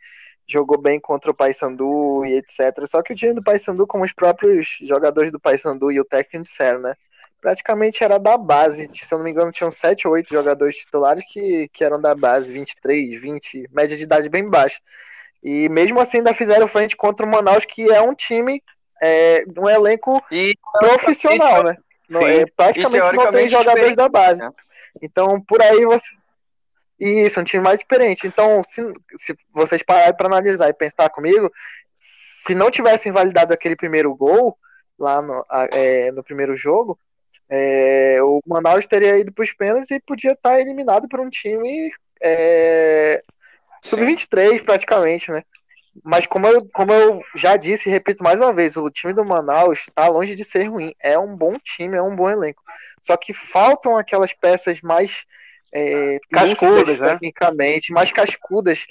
Jogou 0.48 0.80
bem 0.80 1.00
contra 1.00 1.32
o 1.32 1.34
Paysandu 1.34 2.24
e 2.26 2.36
etc. 2.36 2.86
Só 2.88 3.02
que 3.02 3.14
o 3.14 3.16
time 3.16 3.34
do 3.34 3.44
Paysandu, 3.44 3.88
como 3.88 4.04
os 4.04 4.14
próprios 4.14 4.78
jogadores 4.82 5.32
do 5.32 5.40
Paysandu 5.40 5.92
e 5.92 6.00
o 6.00 6.06
técnico 6.06 6.44
disseram, 6.44 6.80
né? 6.80 6.94
Praticamente 7.42 8.04
era 8.04 8.18
da 8.20 8.38
base. 8.38 8.90
Se 8.94 9.14
eu 9.14 9.18
não 9.18 9.26
me 9.26 9.32
engano, 9.32 9.52
tinham 9.52 9.72
7 9.72 10.08
ou 10.08 10.14
8 10.14 10.30
jogadores 10.30 10.78
titulares 10.78 11.24
que, 11.28 11.68
que 11.70 11.84
eram 11.84 12.00
da 12.00 12.16
base, 12.16 12.52
23, 12.52 13.20
20, 13.20 13.70
média 13.72 13.98
de 13.98 14.04
idade 14.04 14.30
bem 14.30 14.48
baixa. 14.50 14.80
E 15.46 15.70
mesmo 15.70 16.00
assim 16.00 16.18
ainda 16.18 16.34
fizeram 16.34 16.68
frente 16.68 16.98
contra 16.98 17.24
o 17.24 17.30
Manaus, 17.30 17.66
que 17.66 17.92
é 17.92 18.02
um 18.02 18.16
time, 18.16 18.64
é, 19.00 19.44
um 19.56 19.70
elenco 19.70 20.20
E 20.32 20.56
profissional, 20.80 21.64
né? 21.64 21.78
Não, 22.10 22.20
é, 22.22 22.48
praticamente 22.48 23.16
não 23.16 23.32
tem 23.32 23.48
jogadores 23.48 23.96
da 23.96 24.10
base. 24.10 24.42
né? 24.42 24.50
Então, 25.00 25.40
por 25.40 25.62
aí 25.62 25.86
você. 25.86 26.08
Isso, 27.00 27.40
um 27.40 27.44
time 27.44 27.62
mais 27.62 27.80
experiente. 27.80 28.26
Então, 28.26 28.64
se, 28.66 28.82
se 29.20 29.38
vocês 29.54 29.84
pararem 29.84 30.16
para 30.16 30.26
analisar 30.26 30.68
e 30.68 30.74
pensar 30.74 31.12
comigo, 31.12 31.52
se 32.00 32.56
não 32.56 32.72
tivessem 32.72 33.12
validado 33.12 33.54
aquele 33.54 33.76
primeiro 33.76 34.16
gol 34.16 34.58
lá 34.98 35.22
no, 35.22 35.46
é, 35.72 36.12
no 36.12 36.24
primeiro 36.24 36.58
jogo, 36.58 36.98
é, 37.48 38.18
o 38.24 38.42
Manaus 38.48 38.88
teria 38.88 39.20
ido 39.20 39.32
para 39.32 39.44
os 39.44 39.54
pênaltis 39.54 39.92
e 39.92 40.00
podia 40.00 40.32
estar 40.32 40.60
eliminado 40.60 41.08
por 41.08 41.20
um 41.20 41.30
time 41.30 41.92
é, 42.20 43.22
sub-23 43.86 44.64
praticamente, 44.64 45.32
né? 45.32 45.44
Mas 46.04 46.26
como 46.26 46.46
eu, 46.48 46.68
como 46.74 46.92
eu 46.92 47.22
já 47.36 47.56
disse 47.56 47.88
e 47.88 47.92
repito 47.92 48.24
mais 48.24 48.38
uma 48.38 48.54
vez, 48.54 48.76
o 48.76 48.90
time 48.90 49.14
do 49.14 49.24
Manaus 49.24 49.86
está 49.88 50.08
longe 50.08 50.36
de 50.36 50.44
ser 50.44 50.64
ruim. 50.66 50.94
É 51.02 51.18
um 51.18 51.36
bom 51.36 51.54
time, 51.54 51.96
é 51.96 52.02
um 52.02 52.16
bom 52.16 52.30
elenco. 52.30 52.62
Só 53.02 53.16
que 53.16 53.34
faltam 53.34 53.98
aquelas 53.98 54.34
peças 54.34 54.82
mais 54.82 55.24
é, 55.74 56.20
Cascudas, 56.32 57.00
né? 57.00 57.12
tecnicamente, 57.12 57.94
mais 57.94 58.12
cascudas, 58.12 58.86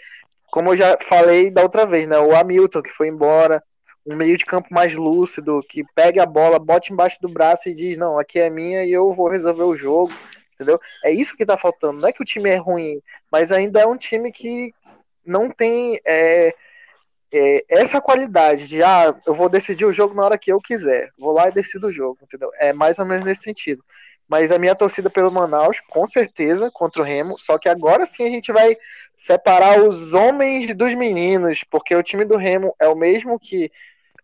como 0.50 0.70
eu 0.70 0.76
já 0.76 0.98
falei 1.00 1.50
da 1.50 1.62
outra 1.62 1.86
vez, 1.86 2.06
né? 2.06 2.18
O 2.18 2.34
Hamilton 2.34 2.82
que 2.82 2.92
foi 2.92 3.08
embora, 3.08 3.62
um 4.06 4.14
meio 4.14 4.36
de 4.36 4.44
campo 4.44 4.68
mais 4.70 4.94
lúcido, 4.94 5.64
que 5.68 5.82
pegue 5.94 6.20
a 6.20 6.26
bola, 6.26 6.58
bote 6.58 6.92
embaixo 6.92 7.18
do 7.20 7.28
braço 7.28 7.68
e 7.68 7.74
diz, 7.74 7.96
não, 7.96 8.18
aqui 8.18 8.38
é 8.38 8.50
minha 8.50 8.84
e 8.84 8.92
eu 8.92 9.12
vou 9.12 9.28
resolver 9.28 9.62
o 9.62 9.76
jogo. 9.76 10.12
entendeu? 10.54 10.78
É 11.02 11.10
isso 11.10 11.36
que 11.36 11.46
tá 11.46 11.56
faltando. 11.56 12.00
Não 12.00 12.08
é 12.08 12.12
que 12.12 12.22
o 12.22 12.24
time 12.24 12.50
é 12.50 12.56
ruim, 12.56 13.00
mas 13.30 13.50
ainda 13.50 13.80
é 13.80 13.86
um 13.86 13.96
time 13.96 14.30
que 14.30 14.72
não 15.26 15.50
tem 15.50 16.00
é, 16.04 16.54
é, 17.32 17.64
essa 17.68 18.00
qualidade 18.00 18.68
de, 18.68 18.82
ah, 18.82 19.14
eu 19.26 19.34
vou 19.34 19.48
decidir 19.48 19.84
o 19.84 19.92
jogo 19.92 20.14
na 20.14 20.24
hora 20.24 20.38
que 20.38 20.52
eu 20.52 20.60
quiser. 20.60 21.10
Vou 21.18 21.32
lá 21.32 21.48
e 21.48 21.52
decido 21.52 21.88
o 21.88 21.92
jogo, 21.92 22.18
entendeu? 22.22 22.50
É 22.58 22.72
mais 22.72 22.98
ou 22.98 23.04
menos 23.04 23.24
nesse 23.24 23.42
sentido. 23.42 23.84
Mas 24.28 24.50
a 24.50 24.58
minha 24.58 24.74
torcida 24.74 25.10
pelo 25.10 25.30
Manaus, 25.30 25.80
com 25.90 26.06
certeza, 26.06 26.70
contra 26.72 27.02
o 27.02 27.04
Remo. 27.04 27.38
Só 27.38 27.58
que 27.58 27.68
agora 27.68 28.06
sim 28.06 28.24
a 28.24 28.30
gente 28.30 28.52
vai 28.52 28.76
separar 29.16 29.82
os 29.82 30.14
homens 30.14 30.74
dos 30.74 30.94
meninos, 30.94 31.62
porque 31.70 31.94
o 31.94 32.02
time 32.02 32.24
do 32.24 32.36
Remo 32.36 32.74
é 32.78 32.88
o 32.88 32.96
mesmo 32.96 33.38
que 33.38 33.70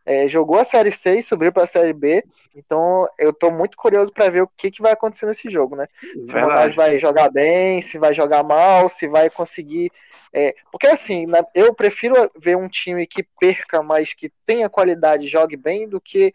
é, 0.04 0.28
jogou 0.28 0.58
a 0.58 0.64
Série 0.64 0.92
C 0.92 1.18
e 1.18 1.22
subiu 1.22 1.52
para 1.52 1.64
a 1.64 1.66
Série 1.66 1.92
B. 1.92 2.24
Então 2.54 3.06
eu 3.18 3.30
estou 3.30 3.52
muito 3.52 3.76
curioso 3.76 4.12
para 4.12 4.30
ver 4.30 4.42
o 4.42 4.50
que, 4.56 4.70
que 4.70 4.82
vai 4.82 4.92
acontecer 4.92 5.26
nesse 5.26 5.48
jogo, 5.48 5.76
né? 5.76 5.86
Se 6.26 6.34
o 6.34 6.40
Manaus 6.40 6.74
vai 6.74 6.98
jogar 6.98 7.30
bem, 7.30 7.80
se 7.82 7.98
vai 7.98 8.12
jogar 8.12 8.42
mal, 8.42 8.88
se 8.88 9.06
vai 9.06 9.30
conseguir. 9.30 9.90
É, 10.32 10.54
porque 10.70 10.86
assim, 10.86 11.26
né, 11.26 11.42
eu 11.54 11.74
prefiro 11.74 12.30
ver 12.36 12.56
um 12.56 12.68
time 12.68 13.06
que 13.06 13.24
perca, 13.40 13.82
mas 13.82 14.14
que 14.14 14.32
tenha 14.46 14.68
qualidade, 14.68 15.26
jogue 15.26 15.56
bem, 15.56 15.88
do 15.88 16.00
que 16.00 16.32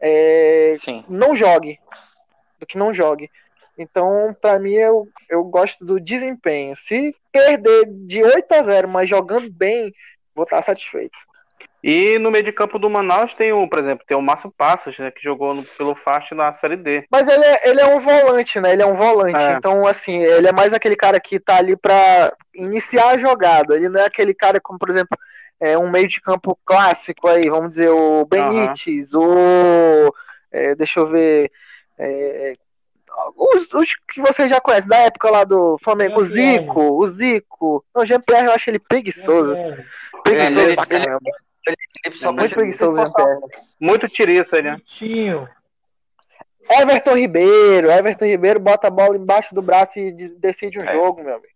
é, 0.00 0.76
não 1.08 1.34
jogue 1.34 1.78
do 2.58 2.66
que 2.66 2.76
não 2.76 2.92
jogue. 2.92 3.30
Então, 3.78 4.36
para 4.40 4.58
mim, 4.58 4.72
eu, 4.72 5.08
eu 5.28 5.44
gosto 5.44 5.84
do 5.84 6.00
desempenho. 6.00 6.76
Se 6.76 7.14
perder 7.30 7.86
de 7.86 8.22
8 8.22 8.52
a 8.52 8.62
0, 8.62 8.88
mas 8.88 9.08
jogando 9.08 9.50
bem, 9.50 9.92
vou 10.34 10.44
estar 10.44 10.60
satisfeito. 10.62 11.16
E 11.82 12.18
no 12.18 12.30
meio 12.30 12.44
de 12.44 12.52
campo 12.52 12.78
do 12.78 12.90
Manaus 12.90 13.34
tem 13.34 13.52
o, 13.52 13.68
por 13.68 13.78
exemplo, 13.78 14.04
tem 14.06 14.16
o 14.16 14.22
Márcio 14.22 14.52
Passos, 14.56 14.98
né, 14.98 15.12
que 15.12 15.22
jogou 15.22 15.54
no, 15.54 15.62
pelo 15.62 15.94
Fast 15.94 16.34
na 16.34 16.52
Série 16.54 16.76
D. 16.76 17.04
Mas 17.10 17.28
ele 17.28 17.44
é, 17.44 17.70
ele 17.70 17.80
é 17.80 17.86
um 17.86 18.00
volante, 18.00 18.60
né? 18.60 18.72
Ele 18.72 18.82
é 18.82 18.86
um 18.86 18.96
volante. 18.96 19.40
É. 19.40 19.52
Então, 19.52 19.86
assim, 19.86 20.16
ele 20.16 20.48
é 20.48 20.52
mais 20.52 20.72
aquele 20.72 20.96
cara 20.96 21.20
que 21.20 21.38
tá 21.38 21.56
ali 21.56 21.76
para 21.76 22.32
iniciar 22.54 23.10
a 23.10 23.18
jogada. 23.18 23.76
Ele 23.76 23.88
não 23.88 24.00
é 24.00 24.06
aquele 24.06 24.34
cara 24.34 24.60
como, 24.60 24.78
por 24.78 24.90
exemplo, 24.90 25.16
é 25.60 25.78
um 25.78 25.88
meio 25.88 26.08
de 26.08 26.20
campo 26.20 26.58
clássico 26.64 27.28
aí, 27.28 27.48
vamos 27.48 27.70
dizer, 27.70 27.90
o 27.90 28.24
Benítez, 28.24 29.12
uhum. 29.12 30.08
o. 30.08 30.14
É, 30.50 30.74
deixa 30.74 30.98
eu 30.98 31.06
ver. 31.06 31.50
É, 31.96 32.54
os, 33.36 33.72
os, 33.72 33.94
que 34.12 34.20
você 34.20 34.48
já 34.48 34.60
conhece, 34.60 34.88
da 34.88 34.98
época 34.98 35.30
lá 35.30 35.44
do 35.44 35.76
Flamengo, 35.82 36.20
o 36.20 36.24
Zico, 36.24 36.80
o 36.80 37.06
Zico. 37.06 37.84
O 37.94 38.04
Jean-Pierre 38.04 38.46
eu 38.46 38.52
acho 38.52 38.70
ele 38.70 38.78
preguiçoso. 38.78 39.56
Preguiçoso 40.22 40.60
ele, 40.60 40.76
pra 40.76 40.86
caramba. 40.86 41.20
Ele, 41.24 41.47
ele, 41.66 41.76
ele, 42.04 42.32
muito 42.32 42.54
preguiçoso, 42.54 42.96
Jean-Pierre. 42.96 43.40
Muito 43.80 44.08
tiriça 44.08 44.58
ele, 44.58 44.70
né? 44.70 44.80
Everton 46.70 47.16
Ribeiro, 47.16 47.90
Everton 47.90 48.26
Ribeiro 48.26 48.60
bota 48.60 48.88
a 48.88 48.90
bola 48.90 49.16
embaixo 49.16 49.54
do 49.54 49.62
braço 49.62 49.98
e 49.98 50.12
decide 50.38 50.78
um 50.78 50.82
é. 50.82 50.92
jogo, 50.92 51.22
meu 51.22 51.34
amigo. 51.34 51.52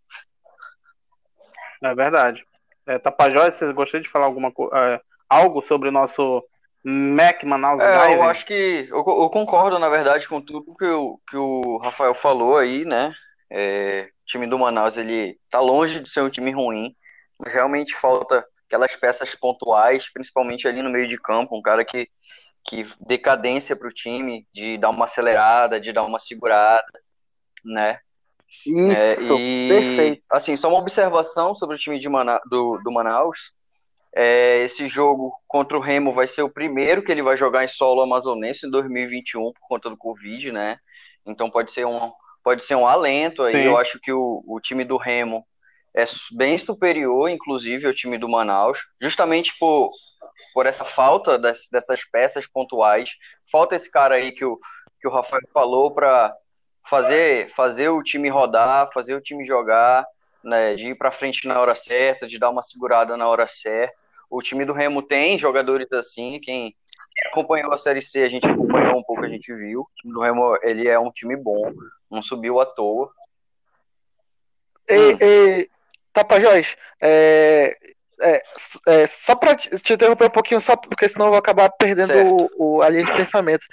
É 1.82 1.94
verdade. 1.94 2.44
É, 2.86 2.98
Tapajós, 2.98 3.54
você 3.54 3.72
gostaria 3.72 4.02
de 4.02 4.08
falar 4.08 4.26
alguma 4.26 4.52
é, 4.74 5.00
algo 5.28 5.62
sobre 5.62 5.88
o 5.88 5.92
nosso 5.92 6.44
Mac 6.84 7.42
Manaus 7.44 7.80
é, 7.80 8.14
Eu 8.14 8.22
acho 8.24 8.44
que 8.44 8.88
eu, 8.90 8.98
eu, 8.98 9.30
concordo, 9.30 9.78
na 9.78 9.88
verdade, 9.88 10.28
com 10.28 10.40
tudo 10.40 10.74
que 10.74 10.84
o, 10.84 11.20
que 11.28 11.36
o 11.36 11.78
Rafael 11.78 12.14
falou 12.14 12.56
aí, 12.56 12.84
né? 12.84 13.12
É, 13.50 14.08
o 14.22 14.26
time 14.26 14.46
do 14.46 14.58
Manaus 14.58 14.96
ele 14.96 15.38
tá 15.50 15.60
longe 15.60 16.00
de 16.00 16.10
ser 16.10 16.22
um 16.22 16.30
time 16.30 16.50
ruim, 16.50 16.96
mas 17.38 17.52
realmente 17.52 17.94
falta 17.94 18.44
aquelas 18.72 18.96
peças 18.96 19.35
pontuais, 19.35 20.11
principalmente 20.11 20.66
ali 20.66 20.80
no 20.82 20.88
meio 20.88 21.06
de 21.06 21.18
campo, 21.18 21.56
um 21.56 21.61
cara 21.61 21.85
que, 21.85 22.08
que 22.64 22.87
decadência 23.06 23.76
para 23.76 23.87
o 23.87 23.92
time, 23.92 24.46
de 24.52 24.78
dar 24.78 24.88
uma 24.88 25.04
acelerada, 25.04 25.78
de 25.78 25.92
dar 25.92 26.04
uma 26.04 26.18
segurada, 26.18 26.87
né? 27.62 27.98
Isso, 28.66 29.35
é, 29.35 29.40
e, 29.40 29.68
perfeito. 29.68 30.22
Assim, 30.30 30.56
só 30.56 30.70
uma 30.70 30.78
observação 30.78 31.54
sobre 31.54 31.76
o 31.76 31.78
time 31.78 32.00
de 32.00 32.08
Mana, 32.08 32.40
do, 32.48 32.78
do 32.82 32.90
Manaus. 32.90 33.38
É, 34.14 34.62
esse 34.64 34.88
jogo 34.88 35.35
contra 35.46 35.76
o 35.76 35.80
Remo 35.80 36.12
vai 36.12 36.26
ser 36.26 36.42
o 36.42 36.50
primeiro 36.50 37.02
que 37.02 37.12
ele 37.12 37.22
vai 37.22 37.37
jogar 37.37 37.64
em 37.64 37.68
solo 37.68 38.02
amazonense 38.02 38.66
em 38.66 38.70
2021 38.70 39.52
por 39.52 39.68
conta 39.68 39.90
do 39.90 39.96
Covid, 39.96 40.50
né? 40.50 40.78
Então 41.26 41.50
pode 41.50 41.72
ser 41.72 41.87
um, 41.87 42.11
pode 42.42 42.62
ser 42.62 42.74
um 42.74 42.87
alento 42.87 43.42
aí. 43.42 43.52
Sim. 43.52 43.64
Eu 43.64 43.76
acho 43.76 43.98
que 44.00 44.12
o, 44.12 44.42
o 44.46 44.61
time 44.61 44.85
do 44.85 44.96
Remo 44.96 45.46
é 45.94 46.05
bem 46.33 46.57
superior, 46.57 47.28
inclusive, 47.28 47.87
ao 47.87 47.94
time 47.94 48.16
do 48.16 48.28
Manaus, 48.28 48.78
justamente 49.00 49.52
por, 49.59 49.90
por 50.55 50.66
essa 50.66 50.85
falta 50.85 51.38
das, 51.38 51.68
dessas 51.70 52.02
peças 52.05 52.46
pontuais. 52.46 53.11
Falta 53.50 53.74
esse 53.74 53.90
cara 53.90 54.14
aí 54.14 54.33
que 54.33 54.44
o, 54.44 54.59
que 55.00 55.07
o 55.07 55.11
Rafael 55.11 55.42
falou 55.52 55.92
para 55.92 56.35
fazer, 56.88 57.52
fazer 57.55 57.90
o 57.90 58.02
time 58.02 58.28
rodar, 58.28 58.90
fazer 58.92 59.14
o 59.14 59.20
time 59.20 59.46
jogar, 59.46 60.07
né, 60.42 60.74
de 60.74 60.88
ir 60.88 60.94
para 60.94 61.12
frente 61.12 61.46
na 61.46 61.61
hora 61.61 61.74
certa, 61.74 62.26
de 62.26 62.38
dar 62.38 62.50
uma 62.50 62.62
segurada 62.62 63.16
na 63.16 63.28
hora 63.28 63.46
certa. 63.46 63.94
O 64.31 64.40
time 64.40 64.64
do 64.64 64.72
Remo 64.72 65.02
tem 65.02 65.38
jogadores 65.38 65.92
assim, 65.92 66.40
quem 66.40 66.74
acompanhou 67.26 67.72
a 67.72 67.76
Série 67.78 68.00
C, 68.00 68.22
a 68.22 68.28
gente 68.28 68.46
acompanhou 68.46 68.98
um 68.98 69.02
pouco, 69.02 69.22
a 69.24 69.28
gente 69.28 69.55
viu. 69.55 69.83
O 69.83 69.88
time 69.96 70.14
do 70.14 70.20
Remo, 70.20 70.59
ele 70.62 70.88
é 70.88 70.98
um 70.98 71.11
time 71.11 71.37
bom, 71.37 71.70
não 72.11 72.22
subiu 72.22 72.59
à 72.59 72.64
toa. 72.64 73.11
E, 74.88 74.94
hum. 74.94 75.18
e 75.20 75.70
Tapajós, 76.12 76.77
é, 77.01 77.77
é, 78.20 78.42
é, 78.87 79.07
só 79.07 79.35
para 79.35 79.55
te, 79.55 79.68
te 79.79 79.92
interromper 79.94 80.27
um 80.27 80.31
pouquinho, 80.31 80.61
só 80.61 80.77
porque 80.77 81.09
senão 81.09 81.27
eu 81.27 81.31
vou 81.31 81.38
acabar 81.38 81.70
perdendo 81.70 82.14
o, 82.14 82.51
o, 82.77 82.83
a 82.83 82.88
linha 82.88 83.05
de 83.05 83.12
pensamento. 83.12 83.64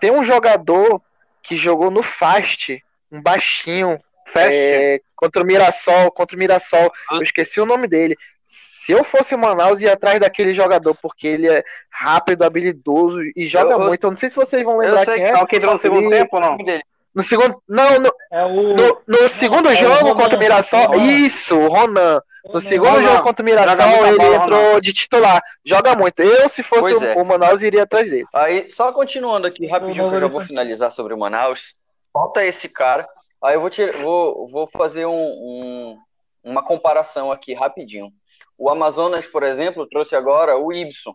Tem 0.00 0.10
um 0.10 0.24
jogador 0.24 1.02
que 1.42 1.56
jogou 1.56 1.90
no 1.90 2.02
Fast, 2.02 2.82
um 3.10 3.20
baixinho, 3.20 4.00
é, 4.34 5.00
contra 5.16 5.42
o 5.42 5.46
Mirassol, 5.46 6.10
contra 6.10 6.36
o 6.36 6.38
Mirassol. 6.38 6.92
Eu 7.12 7.22
esqueci 7.22 7.60
o 7.60 7.66
nome 7.66 7.86
dele. 7.86 8.16
Se 8.46 8.92
eu 8.92 9.04
fosse 9.04 9.34
o 9.34 9.38
Manaus, 9.38 9.80
ia 9.80 9.92
atrás 9.92 10.18
daquele 10.18 10.54
jogador, 10.54 10.96
porque 11.00 11.26
ele 11.26 11.48
é 11.48 11.62
rápido, 11.90 12.42
habilidoso 12.42 13.20
e 13.36 13.46
joga 13.46 13.72
eu, 13.72 13.80
muito. 13.80 14.04
Eu 14.04 14.10
não 14.10 14.16
sei 14.16 14.30
se 14.30 14.36
vocês 14.36 14.62
vão 14.64 14.78
lembrar 14.78 15.04
quem 15.04 15.22
é. 15.22 15.46
Que 15.46 15.56
entrou 15.56 15.74
no 15.74 15.78
segundo 15.78 16.08
tempo, 16.08 16.40
não? 16.40 16.56
No 17.14 17.22
segundo. 17.22 17.60
Não, 17.68 17.98
no, 17.98 18.12
é 18.32 18.44
o... 18.44 18.74
no, 18.74 19.02
no 19.06 19.28
segundo 19.28 19.68
é 19.68 19.74
jogo 19.74 20.14
contra 20.14 20.36
o 20.36 20.38
Mirassol. 20.38 20.94
Isso, 20.96 21.56
o 21.56 21.68
Ronan. 21.68 22.20
No 22.44 22.60
segundo 22.60 23.02
jogo 23.02 23.22
contra 23.22 23.42
o 23.42 23.44
Mirassol, 23.44 24.06
ele 24.06 24.16
bola, 24.16 24.36
entrou 24.36 24.62
Ronan. 24.68 24.80
de 24.80 24.92
titular. 24.92 25.42
Joga 25.64 25.96
muito. 25.96 26.20
Eu, 26.20 26.48
se 26.48 26.62
fosse 26.62 26.92
o, 26.92 27.04
é. 27.04 27.14
o, 27.16 27.24
Manaus, 27.24 27.62
iria 27.62 27.82
atrás 27.82 28.08
dele. 28.10 28.26
Aí, 28.32 28.70
só 28.70 28.92
continuando 28.92 29.46
aqui 29.46 29.66
rapidinho, 29.66 30.08
que 30.08 30.16
eu 30.16 30.20
já 30.20 30.28
vou 30.28 30.44
finalizar 30.44 30.92
sobre 30.92 31.12
o 31.12 31.18
Manaus. 31.18 31.74
Falta 32.12 32.44
esse 32.44 32.68
cara. 32.68 33.08
Aí 33.42 33.54
eu 33.54 33.60
vou, 33.60 33.70
tirar, 33.70 33.96
vou, 33.98 34.48
vou 34.50 34.68
fazer 34.68 35.06
um, 35.06 35.12
um, 35.12 35.98
uma 36.44 36.62
comparação 36.62 37.32
aqui 37.32 37.54
rapidinho. 37.54 38.12
O 38.56 38.68
Amazonas, 38.68 39.26
por 39.26 39.42
exemplo, 39.42 39.88
trouxe 39.88 40.14
agora 40.14 40.58
o 40.58 40.72
Ibson. 40.72 41.14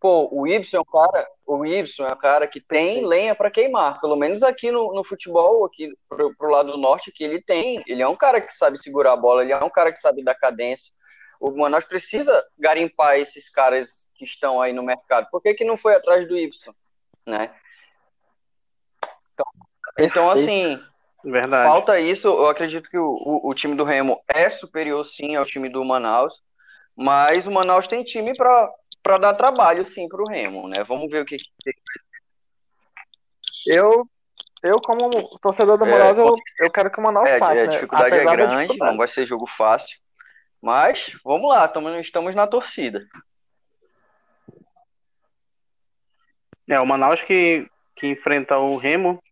Pô, 0.00 0.28
o 0.30 0.46
Ibson 0.46 0.76
é 0.76 0.80
um 0.80 0.84
cara, 0.84 1.28
o 1.44 1.66
Ibson 1.66 2.04
é 2.06 2.12
um 2.12 2.18
cara 2.18 2.46
que 2.46 2.60
tem 2.60 3.04
lenha 3.04 3.34
para 3.34 3.50
queimar. 3.50 4.00
Pelo 4.00 4.14
menos 4.14 4.42
aqui 4.44 4.70
no, 4.70 4.94
no 4.94 5.02
futebol, 5.02 5.64
aqui 5.64 5.92
pro, 6.08 6.34
pro 6.36 6.50
lado 6.50 6.72
do 6.72 6.78
norte, 6.78 7.10
que 7.10 7.24
ele 7.24 7.42
tem. 7.42 7.82
Ele 7.86 8.02
é 8.02 8.08
um 8.08 8.14
cara 8.14 8.40
que 8.40 8.52
sabe 8.52 8.80
segurar 8.80 9.14
a 9.14 9.16
bola, 9.16 9.42
ele 9.42 9.52
é 9.52 9.58
um 9.58 9.70
cara 9.70 9.92
que 9.92 9.98
sabe 9.98 10.22
dar 10.22 10.36
cadência. 10.36 10.92
O 11.40 11.50
Manaus 11.50 11.84
precisa 11.84 12.44
garimpar 12.56 13.18
esses 13.18 13.48
caras 13.48 14.08
que 14.14 14.24
estão 14.24 14.60
aí 14.60 14.72
no 14.72 14.82
mercado. 14.82 15.28
Por 15.30 15.40
que, 15.40 15.54
que 15.54 15.64
não 15.64 15.76
foi 15.76 15.94
atrás 15.94 16.26
do 16.28 16.36
Ibson, 16.36 16.72
né? 17.26 17.52
Então, 19.32 19.46
então 19.98 20.30
assim, 20.30 20.80
Verdade. 21.24 21.68
falta 21.68 21.98
isso. 21.98 22.28
Eu 22.28 22.48
acredito 22.48 22.88
que 22.88 22.98
o, 22.98 23.08
o, 23.08 23.50
o 23.50 23.54
time 23.54 23.74
do 23.74 23.84
Remo 23.84 24.20
é 24.28 24.48
superior, 24.48 25.04
sim, 25.04 25.34
ao 25.34 25.44
time 25.44 25.68
do 25.68 25.84
Manaus. 25.84 26.40
Mas 26.96 27.46
o 27.46 27.50
Manaus 27.50 27.86
tem 27.86 28.02
time 28.02 28.34
para 28.36 28.68
dar 29.02 29.34
trabalho, 29.34 29.86
sim, 29.86 30.08
para 30.08 30.22
o 30.22 30.28
Remo, 30.28 30.68
né? 30.68 30.84
Vamos 30.84 31.10
ver 31.10 31.22
o 31.22 31.24
que, 31.24 31.36
que 31.36 31.72
Eu, 33.66 34.06
eu 34.62 34.80
como 34.80 35.10
torcedor 35.38 35.78
do 35.78 35.86
é, 35.86 35.90
Manaus, 35.90 36.18
é, 36.18 36.20
eu, 36.20 36.34
eu 36.60 36.70
quero 36.70 36.90
que 36.90 36.98
o 36.98 37.02
Manaus 37.02 37.28
é, 37.28 37.38
passe, 37.38 37.62
A 37.62 37.66
né? 37.66 37.72
dificuldade 37.72 38.16
é 38.16 38.24
grande, 38.24 38.56
dificuldade. 38.56 38.90
não 38.90 38.98
vai 38.98 39.08
ser 39.08 39.26
jogo 39.26 39.46
fácil. 39.46 39.96
Mas, 40.60 41.16
vamos 41.24 41.48
lá, 41.48 41.66
tamo, 41.68 41.88
estamos 42.00 42.34
na 42.34 42.46
torcida. 42.46 43.06
É, 46.68 46.78
o 46.80 46.86
Manaus 46.86 47.22
que, 47.22 47.66
que 47.96 48.06
enfrenta 48.06 48.58
o 48.58 48.76
Remo, 48.76 49.22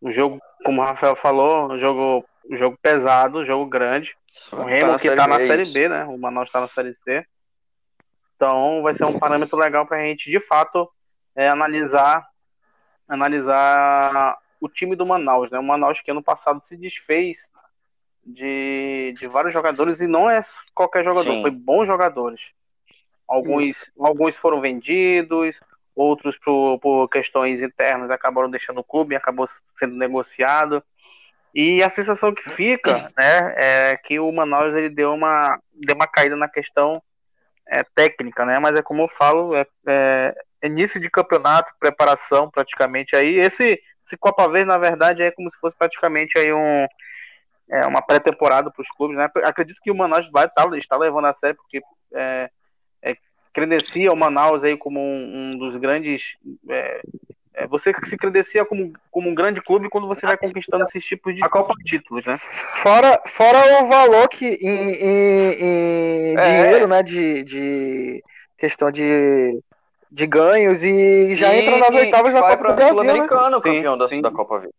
um 0.00 0.12
jogo, 0.12 0.38
como 0.64 0.80
o 0.80 0.84
Rafael 0.84 1.16
falou, 1.16 1.72
um 1.72 1.78
jogo, 1.78 2.24
um 2.48 2.56
jogo 2.56 2.78
pesado, 2.80 3.38
um 3.38 3.44
jogo 3.44 3.66
grande. 3.66 4.14
O 4.52 4.62
Remo 4.62 4.92
tá 4.92 4.98
que 4.98 5.08
está 5.08 5.26
na 5.26 5.38
Série 5.38 5.72
B, 5.72 5.88
né? 5.88 6.04
O 6.04 6.18
Manaus 6.18 6.48
está 6.48 6.60
na 6.60 6.68
Série 6.68 6.94
C. 6.94 7.26
Então 8.44 8.82
vai 8.82 8.94
ser 8.94 9.06
um 9.06 9.18
parâmetro 9.18 9.56
legal 9.56 9.86
para 9.86 9.96
a 9.96 10.00
gente, 10.02 10.30
de 10.30 10.38
fato, 10.38 10.86
é, 11.34 11.48
analisar, 11.48 12.28
analisar 13.08 14.36
o 14.60 14.68
time 14.68 14.94
do 14.94 15.06
Manaus, 15.06 15.50
né? 15.50 15.58
O 15.58 15.62
Manaus 15.62 16.02
que 16.02 16.10
ano 16.10 16.22
passado 16.22 16.60
se 16.62 16.76
desfez 16.76 17.38
de, 18.22 19.14
de 19.18 19.26
vários 19.26 19.54
jogadores 19.54 20.02
e 20.02 20.06
não 20.06 20.28
é 20.28 20.42
qualquer 20.74 21.02
jogador, 21.02 21.32
Sim. 21.32 21.40
foi 21.40 21.50
bons 21.50 21.86
jogadores. 21.86 22.50
Alguns, 23.26 23.90
alguns 23.98 24.36
foram 24.36 24.60
vendidos, 24.60 25.58
outros 25.96 26.36
por, 26.36 26.78
por 26.80 27.08
questões 27.08 27.62
internas 27.62 28.10
acabaram 28.10 28.50
deixando 28.50 28.80
o 28.80 28.84
clube, 28.84 29.16
acabou 29.16 29.48
sendo 29.78 29.96
negociado. 29.96 30.84
E 31.54 31.82
a 31.82 31.88
sensação 31.88 32.34
que 32.34 32.42
fica, 32.50 33.10
né, 33.16 33.54
é 33.56 33.96
que 33.96 34.20
o 34.20 34.30
Manaus 34.30 34.74
ele 34.74 34.90
deu 34.90 35.14
uma, 35.14 35.58
deu 35.72 35.96
uma 35.96 36.06
caída 36.06 36.36
na 36.36 36.48
questão 36.48 37.02
é, 37.68 37.82
técnica, 37.94 38.44
né? 38.44 38.58
Mas 38.58 38.76
é 38.76 38.82
como 38.82 39.02
eu 39.02 39.08
falo, 39.08 39.54
é, 39.56 39.66
é 39.86 40.66
início 40.66 41.00
de 41.00 41.10
campeonato, 41.10 41.72
preparação 41.78 42.50
praticamente 42.50 43.14
aí. 43.16 43.36
Esse, 43.36 43.80
esse 44.04 44.16
Copa 44.16 44.48
Verde, 44.48 44.68
na 44.68 44.78
verdade, 44.78 45.22
é 45.22 45.30
como 45.30 45.50
se 45.50 45.58
fosse 45.58 45.76
praticamente 45.76 46.38
aí 46.38 46.52
um, 46.52 46.86
é, 47.70 47.86
uma 47.86 48.02
pré-temporada 48.02 48.70
para 48.70 48.82
os 48.82 48.88
clubes, 48.88 49.16
né? 49.16 49.30
Acredito 49.44 49.80
que 49.82 49.90
o 49.90 49.94
Manaus 49.94 50.30
vai 50.30 50.46
estar, 50.46 50.68
tá, 50.68 50.76
está 50.76 50.96
levando 50.96 51.26
a 51.26 51.34
sério, 51.34 51.56
porque 51.56 51.80
é, 52.14 52.50
é, 53.02 53.16
credencia 53.52 54.12
o 54.12 54.16
Manaus 54.16 54.62
aí 54.62 54.76
como 54.76 55.00
um, 55.00 55.52
um 55.52 55.58
dos 55.58 55.76
grandes 55.76 56.36
é, 57.54 57.64
é, 57.64 57.66
você 57.66 57.92
se 58.04 58.16
credencia 58.16 58.64
como, 58.64 58.92
como 59.10 59.30
um 59.30 59.34
grande 59.34 59.62
clube 59.62 59.88
quando 59.88 60.06
você 60.06 60.26
vai 60.26 60.36
conquistando 60.36 60.84
esses 60.84 61.04
tipos 61.04 61.34
de 61.34 61.40
Copa... 61.48 61.74
títulos, 61.84 62.24
né? 62.24 62.38
Fora, 62.38 63.20
fora 63.26 63.82
o 63.82 63.88
valor 63.88 64.28
que 64.28 64.46
em, 64.46 64.92
em, 64.92 65.52
em 65.52 66.36
é. 66.36 66.42
dinheiro, 66.42 66.88
né? 66.88 67.02
De, 67.02 67.42
de 67.44 68.24
questão 68.58 68.90
de, 68.90 69.60
de 70.10 70.26
ganhos 70.26 70.82
e 70.82 71.34
já 71.36 71.54
e, 71.54 71.60
entra 71.60 71.78
nas 71.78 71.94
oitavas 71.94 72.34
da 72.34 72.40
Copa 72.40 72.56
do 72.56 72.74
Brasil. 72.74 72.94
Sul-Americano, 72.94 73.56
né? 73.56 73.62
campeão 73.62 73.98
da, 73.98 74.06
da 74.06 74.30
Copa 74.30 74.58
V. 74.58 74.70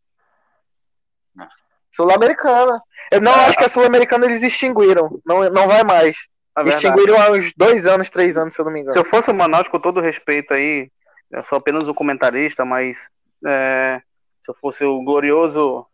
Sul-Americana. 1.92 2.82
Eu 3.10 3.22
não 3.22 3.32
é. 3.32 3.46
acho 3.46 3.58
que 3.58 3.64
a 3.64 3.70
Sul-Americana 3.70 4.26
eles 4.26 4.44
extinguiram. 4.44 5.18
Não, 5.26 5.50
não 5.50 5.68
vai 5.68 5.84
mais. 5.84 6.28
É 6.58 6.64
extinguiram 6.64 7.22
há 7.22 7.32
uns 7.32 7.54
dois 7.56 7.86
anos, 7.86 8.10
três 8.10 8.38
anos, 8.38 8.54
se 8.54 8.60
eu 8.60 8.66
não 8.66 8.72
me 8.72 8.82
engano. 8.82 8.94
Se 8.94 9.00
eu 9.00 9.06
fosse 9.06 9.32
o 9.32 9.34
Manaus, 9.34 9.68
com 9.68 9.80
todo 9.80 10.02
respeito 10.02 10.54
aí, 10.54 10.90
eu 11.32 11.44
sou 11.44 11.58
apenas 11.58 11.88
um 11.88 11.94
comentarista, 11.94 12.64
mas 12.64 13.08
é, 13.46 14.02
se 14.44 14.50
eu 14.50 14.54
fosse 14.54 14.84
o 14.84 15.02
glorioso 15.04 15.86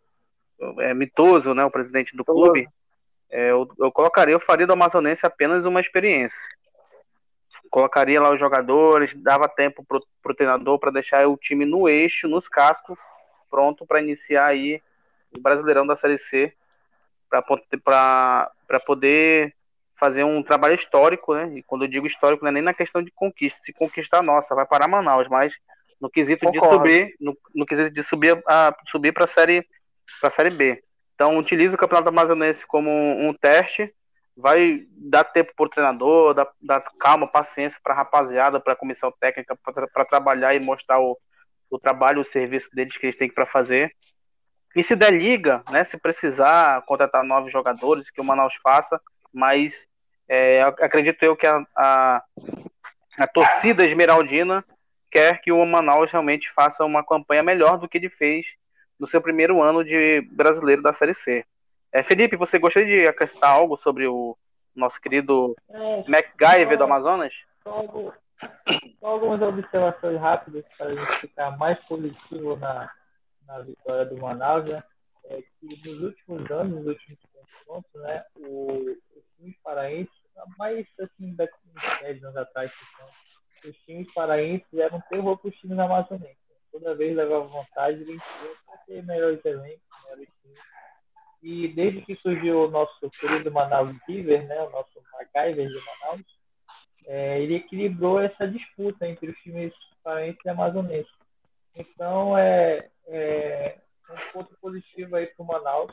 é, 0.80 0.94
mitoso, 0.94 1.54
né, 1.54 1.64
o 1.66 1.72
presidente 1.72 2.16
do 2.16 2.24
clube, 2.24 2.68
é, 3.30 3.52
eu, 3.52 3.68
eu, 3.80 3.92
colocaria, 3.92 4.34
eu 4.34 4.40
faria 4.40 4.68
do 4.68 4.74
Amazonense 4.74 5.26
apenas 5.26 5.66
uma 5.66 5.80
experiência. 5.80 6.40
Colocaria 7.70 8.22
lá 8.22 8.34
os 8.34 8.40
jogadores, 8.40 9.14
dava 9.16 9.48
tempo 9.48 9.84
pro, 9.86 10.06
pro 10.22 10.36
treinador 10.36 10.78
para 10.78 10.92
deixar 10.92 11.26
o 11.28 11.38
time 11.38 11.66
no 11.66 11.88
eixo, 11.88 12.28
nos 12.28 12.50
cascos, 12.50 12.98
pronto 13.50 13.86
para 13.86 14.02
iniciar 14.02 14.48
aí 14.48 14.82
o 15.34 15.40
Brasileirão 15.40 15.88
da 15.88 15.96
Série 15.96 16.18
C, 16.18 16.54
para 17.30 18.80
poder 18.86 19.54
fazer 20.02 20.24
um 20.24 20.42
trabalho 20.42 20.74
histórico, 20.74 21.36
né? 21.36 21.52
E 21.54 21.62
quando 21.62 21.86
eu 21.86 21.88
digo 21.88 22.08
histórico, 22.08 22.44
não 22.44 22.50
é 22.50 22.54
nem 22.54 22.64
na 22.64 22.74
questão 22.74 23.04
de 23.04 23.12
conquista, 23.12 23.60
se 23.62 23.72
conquistar 23.72 24.24
nossa, 24.24 24.56
vai 24.56 24.66
parar 24.66 24.88
Manaus, 24.88 25.28
mas 25.28 25.54
no 26.02 26.10
quesito 26.10 26.44
Concordo. 26.44 26.88
de 26.88 26.96
subir, 26.96 27.16
no, 27.20 27.38
no, 27.54 27.68
quesito 27.68 27.92
de 27.92 28.02
subir 28.02 28.42
a 28.48 28.76
subir 28.88 29.14
para 29.14 29.26
a 29.26 29.28
série 29.28 29.64
para 30.20 30.32
série 30.32 30.50
B. 30.50 30.84
Então 31.14 31.38
utiliza 31.38 31.76
o 31.76 31.78
Campeonato 31.78 32.10
Amazonense 32.10 32.66
como 32.66 32.90
um, 32.90 33.30
um 33.30 33.34
teste, 33.36 33.94
vai 34.36 34.88
dar 34.90 35.24
tempo 35.24 35.54
para 35.56 35.66
o 35.68 35.70
treinador, 35.70 36.34
dar, 36.34 36.48
dar, 36.60 36.82
calma, 37.00 37.28
paciência 37.28 37.80
para 37.84 37.94
a 37.94 37.98
rapaziada, 37.98 38.60
para 38.60 38.74
a 38.74 38.76
comissão 38.76 39.14
técnica, 39.20 39.56
para 39.94 40.06
trabalhar 40.06 40.56
e 40.56 40.60
mostrar 40.60 41.00
o, 41.00 41.16
o 41.70 41.78
trabalho, 41.78 42.22
o 42.22 42.26
serviço 42.26 42.70
deles 42.74 42.98
que 42.98 43.06
eles 43.06 43.18
têm 43.18 43.30
para 43.30 43.46
fazer. 43.46 43.96
E 44.76 44.82
se 44.82 44.96
der 44.96 45.14
liga, 45.14 45.64
né, 45.70 45.84
se 45.84 45.96
precisar 45.96 46.82
contratar 46.88 47.24
novos 47.24 47.52
jogadores, 47.52 48.10
que 48.10 48.20
o 48.20 48.24
Manaus 48.24 48.56
faça, 48.56 49.00
mas 49.32 49.86
é, 50.34 50.62
acredito 50.62 51.22
eu 51.24 51.36
que 51.36 51.46
a, 51.46 51.62
a, 51.76 52.24
a, 53.18 53.28
torcida 53.28 53.84
esmeraldina 53.84 54.64
quer 55.12 55.42
que 55.42 55.52
o 55.52 55.66
Manaus 55.66 56.10
realmente 56.10 56.50
faça 56.50 56.86
uma 56.86 57.04
campanha 57.04 57.44
melhor 57.44 57.78
do 57.78 57.86
que 57.86 57.98
ele 57.98 58.08
fez 58.10 58.46
no 58.98 59.06
seu 59.10 59.22
primeiro 59.22 59.62
ano 59.62 59.84
de 59.84 60.22
brasileiro 60.32 60.82
da 60.82 60.94
Série 60.94 61.14
C. 61.14 61.46
É, 61.92 62.02
Felipe, 62.02 62.38
você 62.38 62.58
gostaria 62.58 63.00
de 63.00 63.06
acrescentar 63.10 63.50
algo 63.50 63.76
sobre 63.76 64.08
o 64.08 64.38
nosso 64.74 65.02
querido 65.02 65.54
é, 65.70 66.06
MacGyver 66.08 66.78
do 66.78 66.86
Amazonas? 66.86 67.34
Só, 67.62 68.14
só 69.02 69.08
algumas 69.08 69.42
observações 69.42 70.18
rápidas 70.18 70.64
para 70.78 70.88
a 70.88 70.96
gente 70.96 71.12
ficar 71.18 71.58
mais 71.58 71.78
positivo 71.80 72.56
na, 72.56 72.90
na 73.46 73.60
vitória 73.60 74.06
do 74.06 74.16
Manaus. 74.16 74.64
Né? 74.64 74.82
É 75.26 75.42
que 75.42 75.90
nos 75.90 76.04
últimos 76.04 76.50
anos, 76.52 76.74
nos 76.74 76.88
últimos 76.88 77.20
pontos, 77.68 78.02
né, 78.02 78.24
o, 78.38 78.92
o 78.92 79.22
time 79.36 79.58
paraense 79.62 80.21
mais 80.58 80.88
assim, 81.00 81.36
daqui 81.36 81.54
uns 81.76 82.00
10 82.00 82.24
anos 82.24 82.38
atrás, 82.38 82.72
os 83.66 83.78
times 83.86 84.12
paraenses 84.14 84.74
eram 84.74 85.02
terror 85.10 85.38
para 85.38 85.50
os 85.50 85.56
times 85.58 85.78
amazonenses. 85.78 86.38
Toda 86.72 86.96
vez 86.96 87.16
levava 87.16 87.46
vontade, 87.46 88.04
vencia 88.04 88.22
ter 88.86 89.04
melhores 89.04 89.44
elencos, 89.46 89.82
melhores 90.04 90.30
times. 90.42 90.60
E 91.44 91.68
desde 91.70 92.02
que 92.02 92.16
surgiu 92.16 92.66
o 92.66 92.72
nosso 92.72 93.10
querido 93.12 93.52
Manaus 93.52 93.96
River, 94.08 94.46
né, 94.48 94.62
o 94.62 94.70
nosso 94.70 94.92
MacGyver 95.14 95.68
de 95.68 95.86
Manaus, 95.86 96.26
é, 97.06 97.42
ele 97.42 97.56
equilibrou 97.56 98.20
essa 98.20 98.48
disputa 98.48 99.08
entre 99.08 99.32
os 99.32 99.38
times 99.40 99.74
paraenses 100.04 100.40
e 100.46 100.50
amazonenses. 100.50 101.12
Então, 101.76 102.38
é, 102.38 102.90
é 103.08 103.78
um 104.10 104.32
ponto 104.34 104.56
positivo 104.62 105.16
aí 105.16 105.28
para 105.28 105.44
o 105.44 105.48
Manaus. 105.48 105.92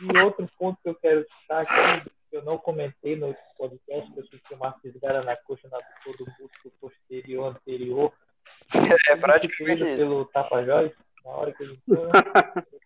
E 0.00 0.18
outro 0.18 0.48
ponto 0.58 0.80
que 0.82 0.88
eu 0.88 0.94
quero 0.94 1.26
citar 1.40 1.62
aqui, 1.62 2.10
eu 2.32 2.42
não 2.42 2.58
comentei 2.58 3.16
no 3.16 3.34
podcast, 3.56 4.12
que 4.12 4.20
eu 4.20 4.26
senti 4.26 4.54
uma 4.54 4.72
fisgada 4.80 5.22
na 5.22 5.36
coxa 5.36 5.68
na 5.68 5.78
do 5.78 6.24
músculo 6.26 6.74
posterior 6.80 7.48
anterior. 7.48 8.12
É 9.08 9.16
praticamente 9.16 9.82
isso. 9.82 9.96
pelo 9.96 10.24
Tapajós, 10.26 10.92
na 11.24 11.30
hora 11.30 11.52
que 11.52 11.62
ele 11.62 11.78
entrou. 11.86 12.08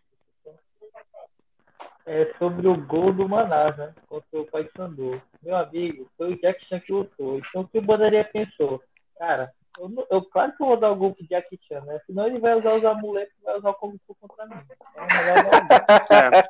é 2.06 2.32
sobre 2.38 2.68
o 2.68 2.76
gol 2.86 3.12
do 3.12 3.28
Manaus, 3.28 3.76
né? 3.76 3.94
Contra 4.08 4.40
o 4.40 4.46
Paysandu. 4.46 5.20
Meu 5.42 5.56
amigo, 5.56 6.10
foi 6.16 6.34
o 6.34 6.40
Jackson 6.40 6.80
que 6.80 6.92
lutou. 6.92 7.38
Então 7.38 7.62
o 7.62 7.68
que 7.68 7.78
o 7.78 7.82
Bandaria 7.82 8.24
pensou? 8.24 8.82
Cara, 9.18 9.52
eu, 9.78 10.06
eu, 10.10 10.22
claro 10.22 10.52
que 10.56 10.62
eu 10.62 10.66
vou 10.68 10.76
dar 10.76 10.90
o 10.90 10.96
gol 10.96 11.14
pro 11.14 11.26
Jack 11.26 11.58
Chan, 11.68 11.80
né? 11.80 12.00
Senão 12.06 12.26
ele 12.26 12.38
vai 12.38 12.54
usar 12.54 12.74
os 12.74 12.84
amuletos 12.84 13.34
e 13.40 13.44
vai 13.44 13.56
usar 13.56 13.70
o 13.70 13.74
Kung 13.74 13.96
Fu 14.06 14.16
contra 14.20 14.46
mim. 14.46 14.56
Então, 14.64 14.86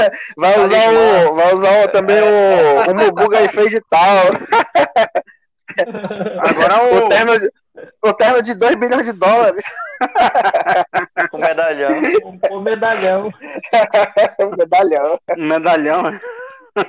é. 0.00 0.10
vai 0.36 0.60
usar 0.60 0.88
o. 0.90 1.34
Vai 1.34 1.54
usar 1.54 1.84
o, 1.84 1.88
também 1.88 2.20
o, 2.20 2.90
o 2.90 2.94
Mubuga 2.94 3.42
e 3.42 3.48
fez 3.48 3.70
de 3.70 3.80
tal. 3.90 4.26
Agora 6.38 6.84
o... 6.84 7.06
o 7.06 7.08
terno 7.08 7.40
de, 7.40 7.50
o 8.04 8.12
terno 8.12 8.42
de 8.42 8.54
2 8.54 8.74
bilhões 8.76 9.06
de 9.06 9.12
dólares. 9.12 9.64
o 11.32 11.38
medalhão. 11.38 11.92
O, 12.22 12.56
o 12.56 12.60
medalhão. 12.60 13.32
o 14.38 14.56
medalhão. 14.56 15.18
O 15.28 15.40
medalhão. 15.40 16.02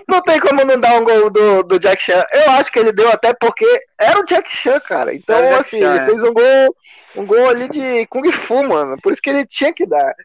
Não 0.07 0.21
tem 0.21 0.39
como 0.39 0.63
não 0.63 0.79
dar 0.79 0.99
um 0.99 1.03
gol 1.03 1.29
do, 1.29 1.63
do 1.63 1.79
Jack 1.79 2.01
Chan. 2.01 2.23
Eu 2.31 2.51
acho 2.51 2.71
que 2.71 2.79
ele 2.79 2.91
deu 2.91 3.09
até 3.09 3.33
porque 3.33 3.65
era 3.99 4.19
o 4.19 4.25
Jack 4.25 4.49
Chan, 4.49 4.79
cara. 4.79 5.13
Então, 5.13 5.55
assim, 5.55 5.79
Chan, 5.81 5.95
ele 5.95 6.03
é. 6.03 6.05
fez 6.05 6.23
um 6.23 6.33
gol, 6.33 6.75
um 7.17 7.25
gol 7.25 7.49
ali 7.49 7.67
de 7.67 8.07
Kung 8.07 8.31
Fu, 8.31 8.63
mano. 8.63 8.97
Por 9.01 9.11
isso 9.11 9.21
que 9.21 9.29
ele 9.29 9.45
tinha 9.45 9.73
que 9.73 9.85
dar. 9.85 10.15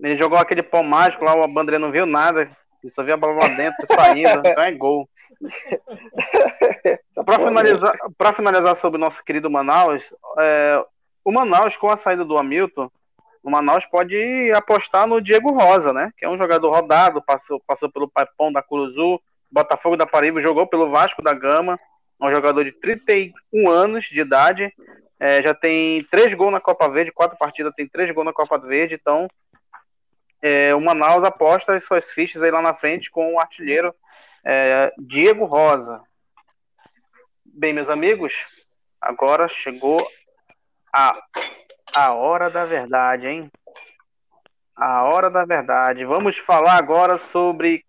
Ele 0.00 0.16
jogou 0.16 0.38
aquele 0.38 0.62
pão 0.62 0.82
mágico 0.82 1.24
lá, 1.24 1.34
o 1.34 1.48
Bandré 1.48 1.78
não 1.78 1.90
viu 1.90 2.06
nada. 2.06 2.48
Ele 2.82 2.92
só 2.92 3.02
via 3.02 3.14
a 3.14 3.16
bola 3.16 3.34
lá 3.34 3.48
dentro 3.48 3.84
saindo. 3.86 4.28
então 4.46 4.62
é 4.62 4.72
gol. 4.72 5.08
Para 7.24 7.38
finalizar, 7.38 7.92
pra 8.16 8.32
finalizar 8.32 8.76
sobre 8.76 8.98
o 8.98 9.00
nosso 9.00 9.22
querido 9.24 9.50
Manaus, 9.50 10.02
é, 10.38 10.84
o 11.24 11.30
Manaus, 11.30 11.76
com 11.76 11.88
a 11.88 11.96
saída 11.96 12.24
do 12.24 12.38
Hamilton, 12.38 12.90
o 13.42 13.50
Manaus 13.50 13.84
pode 13.86 14.52
apostar 14.54 15.06
no 15.06 15.20
Diego 15.20 15.50
Rosa, 15.50 15.92
né? 15.92 16.12
Que 16.16 16.24
é 16.24 16.28
um 16.28 16.36
jogador 16.36 16.70
rodado, 16.70 17.22
passou, 17.22 17.60
passou 17.66 17.90
pelo 17.90 18.08
Paipão 18.08 18.52
da 18.52 18.62
Curuzu, 18.62 19.20
Botafogo 19.50 19.96
da 19.96 20.06
Paraíba, 20.06 20.40
jogou 20.40 20.66
pelo 20.66 20.90
Vasco 20.90 21.22
da 21.22 21.32
Gama, 21.32 21.78
é 22.20 22.24
um 22.24 22.34
jogador 22.34 22.64
de 22.64 22.72
31 22.72 23.68
anos 23.68 24.04
de 24.06 24.20
idade, 24.20 24.72
é, 25.18 25.42
já 25.42 25.54
tem 25.54 26.04
três 26.10 26.34
gols 26.34 26.52
na 26.52 26.60
Copa 26.60 26.88
Verde, 26.88 27.12
quatro 27.12 27.38
partidas 27.38 27.72
tem 27.74 27.88
três 27.88 28.10
gols 28.10 28.26
na 28.26 28.32
Copa 28.32 28.58
Verde, 28.58 28.94
então 28.94 29.28
é, 30.42 30.74
o 30.74 30.80
Manaus 30.80 31.24
aposta 31.24 31.74
as 31.74 31.84
suas 31.84 32.10
fichas 32.10 32.42
aí 32.42 32.50
lá 32.50 32.60
na 32.60 32.74
frente 32.74 33.10
com 33.10 33.34
o 33.34 33.40
artilheiro 33.40 33.94
é, 34.44 34.92
Diego 34.98 35.44
Rosa. 35.44 36.00
Bem, 37.44 37.72
meus 37.72 37.88
amigos, 37.88 38.34
agora 39.00 39.48
chegou 39.48 40.06
a 40.92 41.20
a 41.94 42.12
hora 42.12 42.50
da 42.50 42.64
verdade, 42.64 43.26
hein? 43.26 43.50
A 44.76 45.04
hora 45.04 45.30
da 45.30 45.44
verdade. 45.44 46.04
Vamos 46.04 46.38
falar 46.38 46.76
agora 46.76 47.18
sobre 47.18 47.84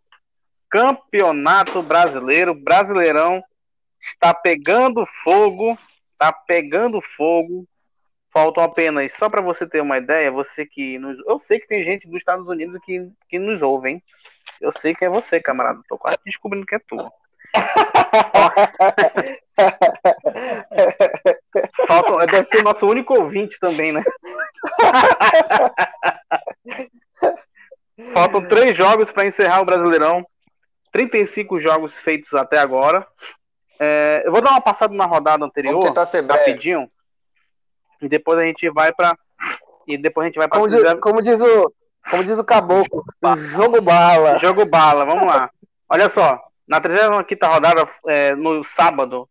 Campeonato 0.70 1.82
Brasileiro. 1.84 2.54
Brasileirão 2.54 3.44
está 4.02 4.34
pegando 4.34 5.06
fogo, 5.24 5.78
está 6.14 6.32
pegando 6.32 7.02
fogo. 7.02 7.68
Faltam 8.32 8.64
apenas, 8.64 9.12
só 9.14 9.28
para 9.28 9.42
você 9.42 9.66
ter 9.66 9.82
uma 9.82 9.98
ideia, 9.98 10.32
você 10.32 10.64
que 10.64 11.00
nos, 11.00 11.18
eu 11.26 11.40
sei 11.40 11.60
que 11.60 11.68
tem 11.68 11.84
gente 11.84 12.08
dos 12.08 12.18
Estados 12.18 12.48
Unidos 12.48 12.80
que, 12.86 13.12
que 13.28 13.40
nos 13.40 13.60
ouve, 13.60 13.90
hein? 13.90 14.04
Eu 14.62 14.72
sei 14.72 14.94
que 14.94 15.04
é 15.04 15.10
você, 15.10 15.40
camarada. 15.40 15.82
Tô 15.88 15.98
quase 15.98 16.20
descobrindo 16.24 16.66
que 16.66 16.76
é 16.76 16.80
tu. 16.80 17.12
Falta, 21.88 22.28
deve 22.28 22.46
ser 22.46 22.64
nosso 22.64 22.88
único 22.88 23.14
ouvinte 23.14 23.60
também, 23.60 23.92
né? 23.92 24.04
Faltam 28.14 28.48
três 28.48 28.76
jogos 28.76 29.12
para 29.12 29.26
encerrar 29.26 29.62
o 29.62 29.66
Brasileirão. 29.66 30.26
35 30.92 31.60
jogos 31.60 31.98
feitos 31.98 32.34
até 32.34 32.58
agora. 32.58 33.06
É, 33.80 34.24
eu 34.26 34.32
vou 34.32 34.42
dar 34.42 34.52
uma 34.52 34.62
passada 34.62 34.94
na 34.94 35.06
rodada 35.06 35.46
anterior, 35.46 35.94
rapidinho. 36.30 36.90
E 38.02 38.10
depois 38.10 38.40
a 38.40 38.44
gente 38.44 38.70
vai 38.70 38.94
para 38.94 39.16
e 39.88 39.98
depois 39.98 40.26
a 40.26 40.28
gente 40.28 40.38
vai 40.38 40.48
para 40.48 40.58
Como 40.58 40.70
diz, 40.70 40.94
como 41.00 41.22
diz 41.22 41.42
o, 41.42 41.74
como 42.10 42.24
diz 42.24 42.38
o 42.38 42.44
caboclo, 42.44 43.04
jogo 43.52 43.82
bala. 43.82 44.38
Jogo 44.38 44.66
bala, 44.66 45.06
vamos 45.06 45.26
lá. 45.26 45.50
Olha 45.90 46.10
só, 46.10 46.40
na 46.70 46.80
35 46.80 47.46
rodada, 47.48 47.90
é, 48.06 48.36
no 48.36 48.64
sábado, 48.64 49.28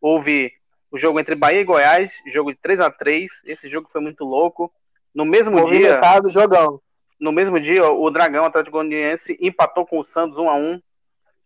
houve 0.00 0.52
o 0.88 0.96
jogo 0.96 1.18
entre 1.18 1.34
Bahia 1.34 1.60
e 1.60 1.64
Goiás, 1.64 2.12
jogo 2.28 2.52
de 2.52 2.58
3 2.62 2.78
a 2.78 2.88
3 2.88 3.42
Esse 3.44 3.68
jogo 3.68 3.88
foi 3.90 4.00
muito 4.00 4.24
louco. 4.24 4.72
No 5.12 5.24
mesmo 5.24 5.56
dia, 5.56 5.64
Movimentado, 5.64 6.30
jogão. 6.30 6.80
no 7.18 7.32
mesmo 7.32 7.58
dia, 7.58 7.84
o 7.90 8.08
Dragão 8.08 8.44
Atlético 8.44 8.76
Goianiense 8.76 9.36
empatou 9.40 9.84
com 9.84 9.98
o 9.98 10.04
Santos 10.04 10.38
1 10.38 10.48
a 10.48 10.54
1 10.54 10.80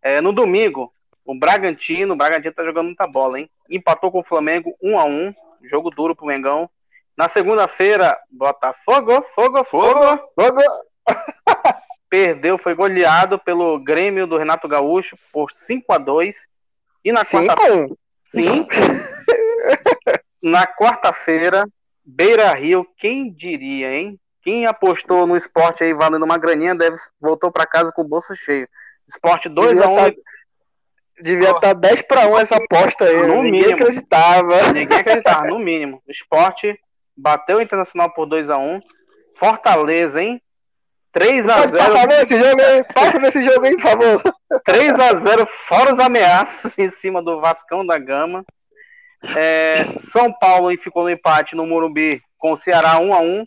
É, 0.03 0.20
No 0.20 0.30
domingo, 0.30 0.93
o 1.24 1.34
Bragantino, 1.34 2.12
o 2.12 2.16
Bragantino 2.16 2.53
tá 2.53 2.62
jogando 2.62 2.86
muita 2.86 3.07
bola, 3.07 3.41
hein? 3.41 3.49
Empatou 3.70 4.12
com 4.12 4.18
o 4.18 4.24
Flamengo 4.24 4.76
1 4.82 4.99
a 4.99 5.05
1 5.07 5.34
jogo 5.62 5.91
duro 5.91 6.14
pro 6.14 6.26
Mengão. 6.26 6.68
Na 7.16 7.30
segunda-feira, 7.30 8.18
Botafogo, 8.30 9.24
fogo, 9.34 9.64
fogo, 9.64 10.05
Jogo. 10.38 10.61
perdeu, 12.11 12.58
foi 12.58 12.74
goleado 12.74 13.38
pelo 13.38 13.78
Grêmio 13.78 14.26
do 14.26 14.36
Renato 14.36 14.66
Gaúcho 14.68 15.16
por 15.32 15.50
5 15.52 15.92
a 15.92 15.98
2 15.98 16.36
E 17.04 17.12
na 17.12 17.24
quarta 17.24 17.62
5 17.62 17.96
Sim. 18.28 18.66
Na 20.42 20.66
quarta-feira, 20.66 21.66
Beira 22.04 22.52
Rio, 22.54 22.86
quem 22.98 23.30
diria, 23.32 23.92
hein? 23.92 24.18
Quem 24.42 24.64
apostou 24.66 25.26
no 25.26 25.36
esporte 25.36 25.84
aí 25.84 25.92
valendo 25.92 26.24
uma 26.24 26.38
graninha 26.38 26.74
deve 26.74 26.96
voltou 27.20 27.52
para 27.52 27.66
casa 27.66 27.92
com 27.92 28.02
o 28.02 28.08
bolso 28.08 28.34
cheio. 28.34 28.66
Esporte 29.06 29.48
2 29.48 29.72
Devia 29.72 29.84
a 29.84 29.88
1 29.90 29.96
tá- 29.96 30.12
Devia 31.22 31.50
estar 31.50 31.74
10 31.74 32.02
para 32.02 32.26
1 32.26 32.38
essa 32.38 32.56
aposta 32.56 33.04
aí. 33.04 33.26
No 33.26 33.42
Ninguém 33.42 33.50
mínimo. 33.64 33.74
acreditava. 33.74 34.72
Ninguém 34.72 34.98
acreditava, 34.98 35.46
no 35.46 35.58
mínimo. 35.58 36.02
O 36.08 36.11
esporte 36.11 36.78
bateu 37.14 37.58
o 37.58 37.62
Internacional 37.62 38.11
por 38.14 38.24
2 38.24 38.48
a 38.48 38.56
1 38.56 38.80
Fortaleza, 39.36 40.22
hein? 40.22 40.40
3 41.12 41.48
a 41.48 41.54
Pode 41.54 41.72
passar 41.72 42.08
0 42.08 42.08
nesse 42.08 42.38
jogo 42.38 42.62
aí. 42.62 42.84
Passa 42.84 43.18
nesse 43.18 43.42
jogo 43.42 43.66
aí, 43.66 43.72
por 43.72 43.82
favor. 43.82 44.22
3 44.64 44.94
a 44.94 45.14
0 45.14 45.46
fora 45.68 45.92
os 45.92 45.98
ameaços 45.98 46.72
em 46.78 46.90
cima 46.90 47.22
do 47.22 47.40
Vascão 47.40 47.84
da 47.84 47.98
Gama. 47.98 48.44
É, 49.36 49.98
São 49.98 50.32
Paulo 50.32 50.76
ficou 50.78 51.02
no 51.02 51.11
empate 51.11 51.54
no 51.54 51.66
Morumbi 51.66 52.22
com 52.38 52.52
o 52.52 52.56
Ceará 52.56 52.98
1 52.98 53.12
a 53.12 53.20
1 53.20 53.44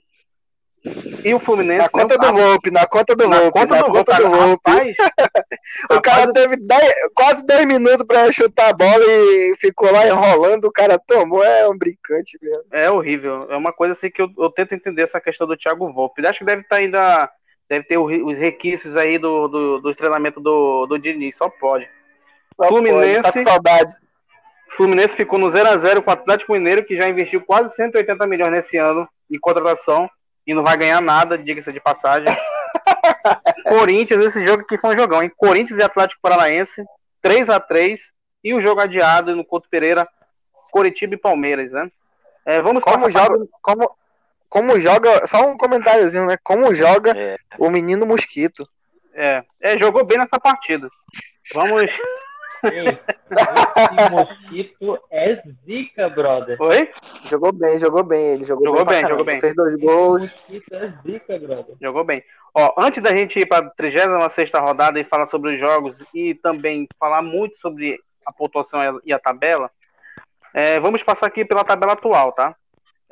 E 1.25 1.33
o 1.33 1.39
Fluminense 1.39 1.79
Na 1.79 1.89
conta 1.89 2.15
do 2.15 2.31
Volpe, 2.31 2.69
na 2.69 2.85
conta 2.85 3.15
do 3.15 3.27
na 3.27 3.49
conta 3.49 3.75
na 3.75 3.81
do 3.81 3.91
conta 3.91 4.15
do 4.17 4.29
Volpe. 4.29 4.69
Rapaz, 4.69 4.95
O 5.89 6.01
cara 6.01 6.31
teve 6.31 6.57
10 6.57 6.93
quase 7.15 7.43
10 7.43 7.65
minutos 7.65 8.05
pra 8.05 8.31
chutar 8.31 8.69
a 8.69 8.73
bola 8.73 9.03
e 9.03 9.55
ficou 9.57 9.91
lá 9.91 10.05
enrolando, 10.05 10.65
o 10.65 10.71
cara 10.71 10.99
tomou. 10.99 11.43
É 11.43 11.67
um 11.67 11.77
brincante 11.77 12.37
mesmo. 12.39 12.63
é 12.71 12.91
horrível. 12.91 13.47
É 13.49 13.57
uma 13.57 13.73
coisa 13.73 13.93
assim 13.93 14.11
que 14.11 14.21
eu, 14.21 14.29
eu 14.37 14.51
tento 14.51 14.75
entender 14.75 15.01
essa 15.01 15.19
questão 15.19 15.47
do 15.47 15.57
Thiago 15.57 15.91
Volpe. 15.91 16.25
Acho 16.27 16.39
que 16.39 16.45
deve 16.45 16.61
estar 16.61 16.75
ainda. 16.75 17.29
Deve 17.73 17.85
ter 17.85 17.97
os 17.97 18.37
requisitos 18.37 18.95
aí 18.95 19.17
do, 19.17 19.47
do, 19.47 19.79
do 19.79 19.95
treinamento 19.95 20.39
do, 20.39 20.85
do 20.85 20.99
Diniz, 20.99 21.35
só 21.35 21.49
pode. 21.49 21.89
Só 22.55 22.67
Fluminense. 22.67 23.21
pode, 23.21 23.23
Tá 23.23 23.31
com 23.31 23.39
saudade. 23.39 23.93
Fluminense 24.69 25.15
ficou 25.15 25.39
no 25.39 25.49
0 25.49 25.69
a 25.69 25.77
0 25.77 26.03
com 26.03 26.11
o 26.11 26.13
Atlético 26.13 26.53
Mineiro, 26.53 26.85
que 26.85 26.95
já 26.95 27.09
investiu 27.09 27.41
quase 27.41 27.75
180 27.75 28.27
milhões 28.27 28.51
nesse 28.51 28.77
ano 28.77 29.09
em 29.27 29.39
contratação 29.39 30.07
e 30.45 30.53
não 30.53 30.63
vai 30.63 30.77
ganhar 30.77 31.01
nada, 31.01 31.35
diga-se 31.35 31.73
de 31.73 31.79
passagem. 31.79 32.27
Corinthians, 33.67 34.23
esse 34.23 34.45
jogo 34.45 34.61
aqui 34.61 34.77
foi 34.77 34.93
um 34.93 34.99
jogão, 34.99 35.23
hein? 35.23 35.31
Corinthians 35.35 35.79
e 35.79 35.83
Atlético 35.83 36.21
Paranaense, 36.21 36.85
3 37.23 37.49
a 37.49 37.59
3 37.59 38.11
e 38.43 38.53
o 38.53 38.61
jogo 38.61 38.81
adiado 38.81 39.35
no 39.35 39.43
Couto 39.43 39.67
Pereira, 39.67 40.07
Coritiba 40.71 41.15
e 41.15 41.17
Palmeiras, 41.17 41.71
né? 41.71 41.89
É, 42.45 42.61
vamos 42.61 42.83
Como 42.83 43.09
joga, 43.09 43.47
como, 43.63 43.89
como 44.53 44.79
joga, 44.79 45.25
só 45.25 45.49
um 45.49 45.57
comentáriozinho, 45.57 46.27
né? 46.27 46.37
Como 46.43 46.71
joga 46.75 47.11
É. 47.17 47.37
o 47.57 47.71
menino 47.71 48.05
mosquito. 48.05 48.69
É, 49.11 49.43
é, 49.59 49.75
jogou 49.79 50.05
bem 50.05 50.19
nessa 50.19 50.39
partida. 50.39 50.87
Vamos. 51.55 51.91
Ei, 52.71 52.85
esse 52.87 54.09
mosquito 54.11 54.99
é 55.11 55.41
zica, 55.65 56.07
brother. 56.09 56.61
Oi? 56.61 56.87
Jogou 57.25 57.51
bem, 57.51 57.79
jogou 57.79 58.03
bem 58.03 58.33
ele. 58.33 58.43
Jogou, 58.43 58.67
Jogou 58.67 58.85
bem, 58.85 59.01
bem, 59.01 59.09
jogou 59.09 59.25
bem. 59.25 59.39
Fez 59.39 59.55
dois 59.55 59.73
Esse 59.73 59.83
gols. 59.83 60.21
mosquito 60.21 60.75
é 60.75 60.93
zica, 61.03 61.39
brother. 61.39 61.75
Jogou 61.81 62.03
bem. 62.03 62.23
Ó, 62.53 62.75
antes 62.77 63.01
da 63.01 63.15
gente 63.15 63.39
ir 63.39 63.47
para 63.47 63.65
a 63.65 63.69
36 63.71 64.51
rodada 64.61 64.99
e 64.99 65.03
falar 65.03 65.25
sobre 65.27 65.55
os 65.55 65.59
jogos 65.59 66.03
e 66.13 66.35
também 66.35 66.87
falar 66.99 67.23
muito 67.23 67.57
sobre 67.59 67.99
a 68.23 68.31
pontuação 68.31 69.01
e 69.03 69.11
a 69.11 69.17
tabela, 69.17 69.71
é, 70.53 70.79
vamos 70.79 71.01
passar 71.01 71.25
aqui 71.25 71.43
pela 71.43 71.63
tabela 71.63 71.93
atual, 71.93 72.31
tá? 72.31 72.55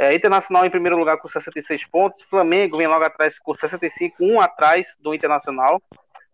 É, 0.02 0.16
Internacional 0.16 0.66
em 0.66 0.70
primeiro 0.72 0.98
lugar 0.98 1.18
com 1.18 1.30
66 1.30 1.86
pontos, 1.86 2.26
Flamengo 2.26 2.76
vem 2.76 2.88
logo 2.88 3.06
atrás 3.06 3.38
com 3.38 3.54
65, 3.54 4.16
um 4.20 4.42
atrás 4.42 4.88
do 5.00 5.14
Internacional. 5.14 5.80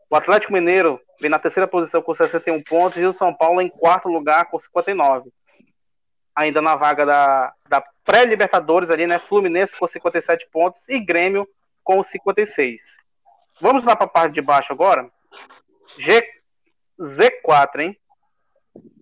O 0.09 0.15
Atlético 0.15 0.53
Mineiro 0.53 1.01
vem 1.20 1.30
na 1.30 1.38
terceira 1.38 1.68
posição 1.68 2.01
com 2.01 2.15
61 2.15 2.63
pontos 2.63 2.97
e 2.97 3.03
o 3.03 3.11
São 3.11 3.34
Paulo 3.34 3.61
em 3.61 3.68
quarto 3.68 4.07
lugar 4.07 4.45
com 4.45 4.57
59. 4.57 5.30
Ainda 6.34 6.61
na 6.61 6.78
vaga 6.78 7.05
da, 7.05 7.53
da 7.68 7.84
pré-Libertadores 8.05 8.89
ali, 8.89 9.05
né? 9.05 9.20
Fluminense 9.20 9.78
com 9.78 9.86
57 9.86 10.47
pontos 10.49 10.88
e 10.88 10.97
Grêmio 10.97 11.45
com 11.84 12.01
56. 12.01 12.82
Vamos 13.59 13.84
lá 13.84 13.97
para 13.97 14.05
a 14.05 14.09
parte 14.09 14.36
de 14.36 14.41
baixo 14.41 14.72
agora. 14.72 15.11
G, 15.99 16.24
Z4, 16.97 17.80
hein? 17.82 17.97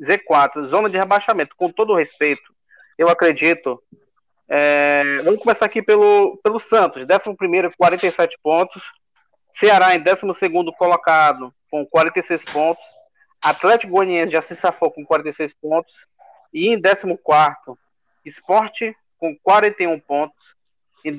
Z4, 0.02 0.70
zona 0.70 0.90
de 0.90 0.98
rebaixamento. 0.98 1.56
Com 1.56 1.72
todo 1.72 1.94
respeito, 1.94 2.52
eu 2.98 3.08
acredito. 3.10 3.80
É, 4.48 5.22
vamos 5.24 5.42
começar 5.42 5.66
aqui 5.66 5.82
pelo, 5.82 6.38
pelo 6.44 6.60
Santos, 6.60 7.06
11, 7.10 7.76
47 7.78 8.38
pontos. 8.44 8.84
Ceará 9.52 9.96
em 9.96 10.00
12 10.00 10.22
colocado, 10.78 11.54
com 11.72 11.86
46 11.86 12.44
pontos. 12.46 12.84
Atlético 13.42 13.94
Goianiense 13.94 14.32
já 14.34 14.42
se 14.42 14.56
safou 14.56 14.92
com 14.92 15.06
46 15.06 15.54
pontos. 15.54 16.06
E 16.54 16.68
em 16.70 16.80
14, 16.82 17.18
Esporte 18.26 18.96
com 19.18 19.36
41 19.44 20.00
pontos. 20.00 20.56
Em 21.04 21.14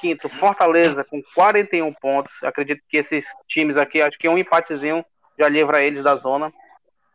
15, 0.00 0.28
Fortaleza 0.38 1.04
com 1.04 1.20
41 1.34 1.92
pontos. 1.94 2.32
Acredito 2.42 2.82
que 2.88 2.96
esses 2.96 3.26
times 3.48 3.76
aqui, 3.76 4.00
acho 4.00 4.18
que 4.18 4.28
um 4.28 4.38
empatezinho 4.38 5.04
já 5.38 5.48
livra 5.48 5.82
eles 5.82 6.02
da 6.02 6.14
zona. 6.16 6.52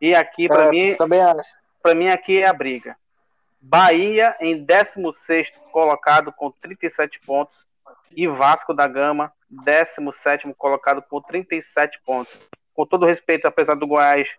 E 0.01 0.13
aqui, 0.13 0.47
para 0.47 0.65
É, 0.65 0.69
mim, 0.69 0.95
Também 0.95 1.21
acho. 1.21 1.49
mim 1.95 2.09
aqui 2.09 2.41
é 2.41 2.47
a 2.47 2.53
briga. 2.53 2.95
Bahia 3.59 4.35
em 4.39 4.63
16 4.63 5.51
colocado 5.71 6.31
com 6.31 6.51
37 6.51 7.19
pontos 7.21 7.65
e 8.15 8.27
Vasco 8.27 8.73
da 8.73 8.87
Gama 8.87 9.31
17 9.49 10.53
colocado 10.57 11.01
com 11.01 11.21
37 11.21 11.99
pontos. 12.05 12.37
Com 12.73 12.85
todo 12.85 13.05
respeito, 13.05 13.47
apesar 13.47 13.75
do 13.75 13.87
Goiás 13.87 14.29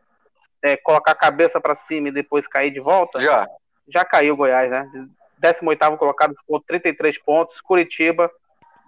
é, 0.62 0.76
colocar 0.76 1.12
a 1.12 1.16
cabeça 1.16 1.60
para 1.60 1.74
cima 1.74 2.08
e 2.08 2.12
depois 2.12 2.46
cair 2.46 2.70
de 2.70 2.80
volta, 2.80 3.20
Já. 3.20 3.46
já 3.88 4.04
caiu 4.04 4.34
o 4.34 4.36
Goiás, 4.36 4.70
né? 4.70 5.08
18 5.38 5.96
colocado 5.96 6.34
com 6.46 6.60
33 6.60 7.18
pontos, 7.18 7.60
Curitiba 7.60 8.30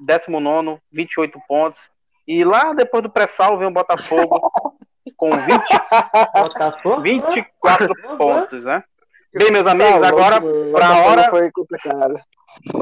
19, 0.00 0.80
28 0.92 1.40
pontos. 1.46 1.80
E 2.26 2.44
lá 2.44 2.72
depois 2.72 3.02
do 3.02 3.10
pré-sal 3.10 3.58
vem 3.58 3.68
o 3.68 3.72
Botafogo 3.72 4.52
com 5.16 5.30
20, 5.30 5.62
Botafogo? 6.34 7.02
24 7.02 7.94
pontos, 8.16 8.64
né? 8.64 8.84
Bem, 9.32 9.50
meus 9.52 9.64
Tá 9.64 9.72
amigos, 9.72 9.92
louco, 9.92 10.06
agora 10.06 10.40
pra 10.40 10.50
Botafogo 10.72 11.08
hora- 11.08 11.30
Foi 11.30 11.50
complicado. 11.52 12.20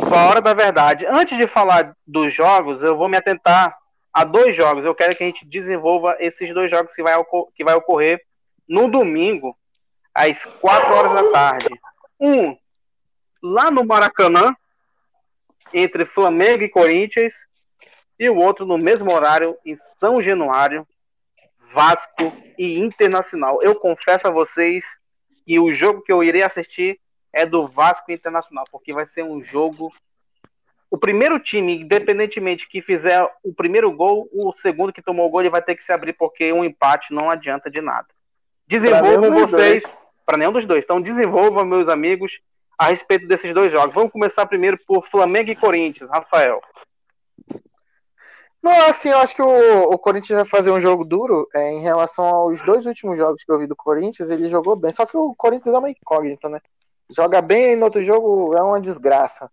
para 0.08 0.20
a 0.20 0.28
hora 0.28 0.40
da 0.40 0.54
verdade. 0.54 1.06
Antes 1.06 1.36
de 1.36 1.46
falar 1.46 1.94
dos 2.06 2.32
jogos, 2.32 2.82
eu 2.82 2.96
vou 2.96 3.08
me 3.08 3.16
atentar 3.18 3.76
a 4.12 4.24
dois 4.24 4.56
jogos. 4.56 4.84
Eu 4.84 4.94
quero 4.94 5.14
que 5.14 5.22
a 5.22 5.26
gente 5.26 5.46
desenvolva 5.46 6.16
esses 6.18 6.52
dois 6.54 6.70
jogos 6.70 6.92
que 6.94 7.02
vai, 7.02 7.14
que 7.54 7.62
vai 7.64 7.74
ocorrer 7.74 8.20
no 8.66 8.90
domingo, 8.90 9.56
às 10.14 10.44
4 10.44 10.92
horas 10.94 11.12
da 11.12 11.30
tarde. 11.30 11.68
Um, 12.18 12.56
lá 13.42 13.70
no 13.70 13.84
Maracanã, 13.84 14.54
entre 15.72 16.06
Flamengo 16.06 16.64
e 16.64 16.68
Corinthians, 16.70 17.34
e 18.18 18.28
o 18.28 18.36
outro 18.36 18.64
no 18.66 18.78
mesmo 18.78 19.12
horário, 19.12 19.56
em 19.64 19.76
São 20.00 20.20
Januário, 20.20 20.86
Vasco 21.72 22.32
e 22.58 22.78
Internacional. 22.78 23.62
Eu 23.62 23.74
confesso 23.74 24.26
a 24.26 24.30
vocês 24.30 24.82
que 25.48 25.58
o 25.58 25.72
jogo 25.72 26.02
que 26.02 26.12
eu 26.12 26.22
irei 26.22 26.42
assistir 26.42 27.00
é 27.32 27.46
do 27.46 27.66
Vasco 27.66 28.12
Internacional, 28.12 28.66
porque 28.70 28.92
vai 28.92 29.06
ser 29.06 29.24
um 29.24 29.42
jogo. 29.42 29.90
O 30.90 30.98
primeiro 30.98 31.40
time, 31.40 31.80
independentemente 31.80 32.68
que 32.68 32.82
fizer 32.82 33.26
o 33.42 33.54
primeiro 33.54 33.90
gol, 33.90 34.28
o 34.30 34.52
segundo 34.52 34.92
que 34.92 35.00
tomou 35.00 35.26
o 35.26 35.30
gol, 35.30 35.40
ele 35.40 35.48
vai 35.48 35.62
ter 35.62 35.74
que 35.74 35.82
se 35.82 35.90
abrir, 35.90 36.12
porque 36.12 36.52
um 36.52 36.62
empate 36.62 37.14
não 37.14 37.30
adianta 37.30 37.70
de 37.70 37.80
nada. 37.80 38.06
Desenvolvam 38.66 39.32
vocês, 39.32 39.84
para 40.26 40.36
nenhum 40.36 40.52
dos 40.52 40.66
dois. 40.66 40.84
Então, 40.84 41.00
desenvolvam, 41.00 41.64
meus 41.64 41.88
amigos, 41.88 42.42
a 42.78 42.88
respeito 42.88 43.26
desses 43.26 43.54
dois 43.54 43.72
jogos. 43.72 43.94
Vamos 43.94 44.12
começar 44.12 44.44
primeiro 44.44 44.78
por 44.86 45.08
Flamengo 45.08 45.50
e 45.50 45.56
Corinthians, 45.56 46.10
Rafael. 46.10 46.60
Não, 48.62 48.88
assim, 48.88 49.10
eu 49.10 49.18
acho 49.18 49.34
que 49.34 49.42
o, 49.42 49.90
o 49.90 49.98
Corinthians 49.98 50.40
vai 50.40 50.44
fazer 50.44 50.70
um 50.70 50.80
jogo 50.80 51.04
duro 51.04 51.48
é, 51.54 51.72
em 51.72 51.80
relação 51.80 52.24
aos 52.24 52.60
dois 52.62 52.86
últimos 52.86 53.16
jogos 53.16 53.44
que 53.44 53.50
eu 53.50 53.58
vi 53.58 53.66
do 53.66 53.76
Corinthians, 53.76 54.30
ele 54.30 54.48
jogou 54.48 54.74
bem. 54.74 54.92
Só 54.92 55.06
que 55.06 55.16
o 55.16 55.34
Corinthians 55.34 55.74
é 55.74 55.78
uma 55.78 55.90
incógnita, 55.90 56.48
né? 56.48 56.60
Joga 57.08 57.40
bem 57.40 57.72
e 57.72 57.76
no 57.76 57.84
outro 57.84 58.02
jogo 58.02 58.54
é 58.54 58.62
uma 58.62 58.80
desgraça. 58.80 59.50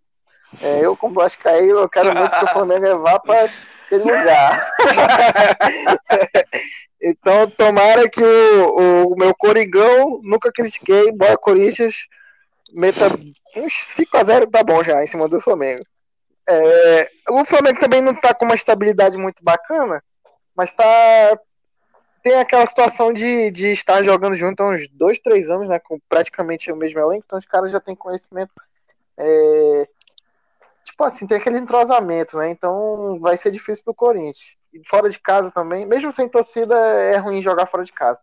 É, 0.60 0.84
eu, 0.84 0.96
como 0.96 1.20
acho 1.20 1.38
que 1.38 1.48
aí 1.48 1.68
eu 1.68 1.88
quero 1.88 2.14
muito 2.14 2.36
que 2.36 2.44
o 2.44 2.48
Flamengo 2.48 2.98
vá 2.98 3.18
para 3.18 3.48
aquele 3.86 4.02
lugar. 4.02 4.68
então, 7.00 7.48
tomara 7.50 8.08
que 8.08 8.22
o, 8.22 9.12
o 9.12 9.16
meu 9.16 9.34
Coringão, 9.34 10.20
nunca 10.22 10.52
critiquei, 10.52 11.12
bora 11.12 11.38
Corinthians, 11.38 12.06
meta 12.72 13.06
uns 13.56 13.72
5x0, 13.96 14.50
tá 14.50 14.62
bom 14.62 14.82
já, 14.82 15.02
em 15.02 15.06
cima 15.06 15.28
do 15.28 15.40
Flamengo. 15.40 15.84
É, 16.48 17.10
o 17.30 17.44
Flamengo 17.44 17.80
também 17.80 18.00
não 18.00 18.14
tá 18.14 18.32
com 18.32 18.44
uma 18.44 18.54
estabilidade 18.54 19.16
muito 19.16 19.42
bacana, 19.42 20.02
mas 20.54 20.70
tá. 20.70 20.84
Tem 22.22 22.38
aquela 22.38 22.66
situação 22.66 23.12
de, 23.12 23.52
de 23.52 23.68
estar 23.68 24.02
jogando 24.02 24.34
junto 24.34 24.60
há 24.60 24.68
uns 24.70 24.88
dois, 24.88 25.20
três 25.20 25.48
anos, 25.48 25.68
né? 25.68 25.78
Com 25.78 25.98
praticamente 26.08 26.72
o 26.72 26.76
mesmo 26.76 26.98
elenco, 26.98 27.22
então 27.24 27.38
os 27.38 27.46
caras 27.46 27.70
já 27.70 27.78
têm 27.78 27.94
conhecimento. 27.94 28.52
É, 29.16 29.88
tipo 30.84 31.04
assim, 31.04 31.26
tem 31.26 31.36
aquele 31.36 31.58
entrosamento, 31.58 32.36
né? 32.36 32.50
Então 32.50 33.18
vai 33.20 33.36
ser 33.36 33.50
difícil 33.50 33.84
pro 33.84 33.94
Corinthians. 33.94 34.56
E 34.72 34.82
fora 34.86 35.08
de 35.08 35.18
casa 35.20 35.50
também, 35.50 35.86
mesmo 35.86 36.12
sem 36.12 36.28
torcida, 36.28 36.76
é 36.76 37.16
ruim 37.16 37.40
jogar 37.40 37.66
fora 37.66 37.84
de 37.84 37.92
casa. 37.92 38.20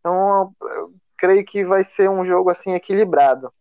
Então 0.00 0.54
eu 0.62 0.94
creio 1.16 1.44
que 1.44 1.64
vai 1.64 1.84
ser 1.84 2.08
um 2.08 2.24
jogo 2.24 2.50
assim 2.50 2.74
equilibrado. 2.74 3.52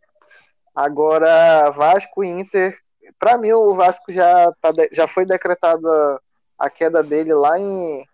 Agora, 0.76 1.70
Vasco 1.72 2.24
e 2.24 2.28
Inter, 2.28 2.78
para 3.20 3.38
mim 3.38 3.51
o 3.51 3.74
Vasco 3.76 4.12
já, 4.12 4.51
tá, 4.62 4.72
já 4.91 5.08
foi 5.08 5.26
decretada 5.26 6.22
a 6.58 6.70
queda 6.70 7.04
dele 7.04 7.34
lá 7.34 7.60
em 7.60 8.06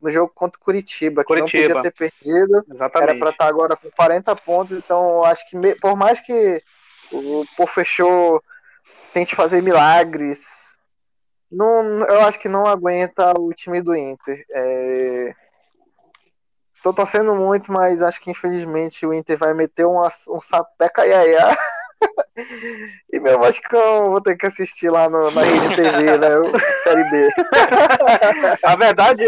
no 0.00 0.10
jogo 0.10 0.30
contra 0.34 0.60
o 0.60 0.64
Curitiba, 0.64 1.22
que 1.22 1.28
Curitiba. 1.28 1.74
não 1.74 1.82
podia 1.82 1.90
ter 1.90 1.96
perdido. 1.96 2.64
Exatamente. 2.70 3.10
Era 3.10 3.18
para 3.18 3.30
estar 3.30 3.46
agora 3.46 3.76
com 3.76 3.90
40 3.90 4.36
pontos, 4.36 4.72
então 4.74 5.24
acho 5.24 5.48
que 5.48 5.74
por 5.76 5.96
mais 5.96 6.20
que 6.20 6.62
o 7.12 7.44
Pô 7.56 7.66
fechou 7.66 8.42
tente 9.12 9.34
fazer 9.34 9.62
milagres. 9.62 10.78
Não, 11.50 12.00
eu 12.04 12.20
acho 12.22 12.38
que 12.38 12.48
não 12.48 12.66
aguenta 12.66 13.32
o 13.38 13.52
time 13.52 13.80
do 13.80 13.96
Inter. 13.96 14.44
É... 14.50 15.34
Tô 16.82 16.92
torcendo 16.92 17.34
muito, 17.34 17.72
mas 17.72 18.02
acho 18.02 18.20
que 18.20 18.30
infelizmente 18.30 19.06
o 19.06 19.14
Inter 19.14 19.38
vai 19.38 19.54
meter 19.54 19.86
um, 19.86 20.00
um 20.02 20.40
sapeca 20.40 21.06
iaiá. 21.06 21.56
e 23.12 23.18
meu 23.18 23.38
Vascão, 23.38 24.10
vou 24.10 24.20
ter 24.20 24.36
que 24.36 24.46
assistir 24.46 24.90
lá 24.90 25.08
no, 25.08 25.30
na 25.30 25.42
Rede 25.42 25.76
TV, 25.76 26.18
né? 26.18 26.28
Série 26.82 27.04
B. 27.10 27.28
a 28.62 28.76
verdade, 28.76 29.24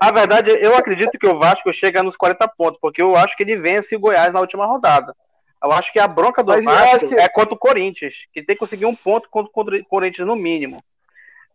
a 0.00 0.12
verdade, 0.12 0.50
eu 0.60 0.76
acredito 0.76 1.18
que 1.18 1.26
o 1.26 1.38
Vasco 1.38 1.72
chega 1.72 2.02
nos 2.02 2.16
40 2.16 2.46
pontos, 2.48 2.78
porque 2.80 3.00
eu 3.00 3.16
acho 3.16 3.36
que 3.36 3.42
ele 3.42 3.56
vence 3.56 3.96
o 3.96 4.00
Goiás 4.00 4.32
na 4.32 4.40
última 4.40 4.66
rodada. 4.66 5.14
Eu 5.62 5.72
acho 5.72 5.92
que 5.92 5.98
a 5.98 6.08
bronca 6.08 6.42
do 6.42 6.52
Mas 6.52 6.64
Vasco 6.64 7.08
que... 7.08 7.14
é 7.14 7.28
contra 7.28 7.54
o 7.54 7.58
Corinthians, 7.58 8.26
que 8.32 8.42
tem 8.42 8.56
que 8.56 8.60
conseguir 8.60 8.86
um 8.86 8.96
ponto 8.96 9.28
contra 9.30 9.76
o 9.76 9.84
Corinthians 9.84 10.26
no 10.26 10.36
mínimo. 10.36 10.82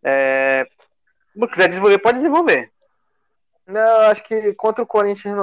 É... 0.03 0.65
Se 1.33 1.47
quiser 1.47 1.69
desenvolver, 1.69 1.99
pode 1.99 2.17
desenvolver. 2.17 2.71
Não, 3.67 4.01
acho 4.09 4.23
que 4.23 4.53
contra 4.53 4.81
o 4.81 4.87
Corinthians. 4.87 5.37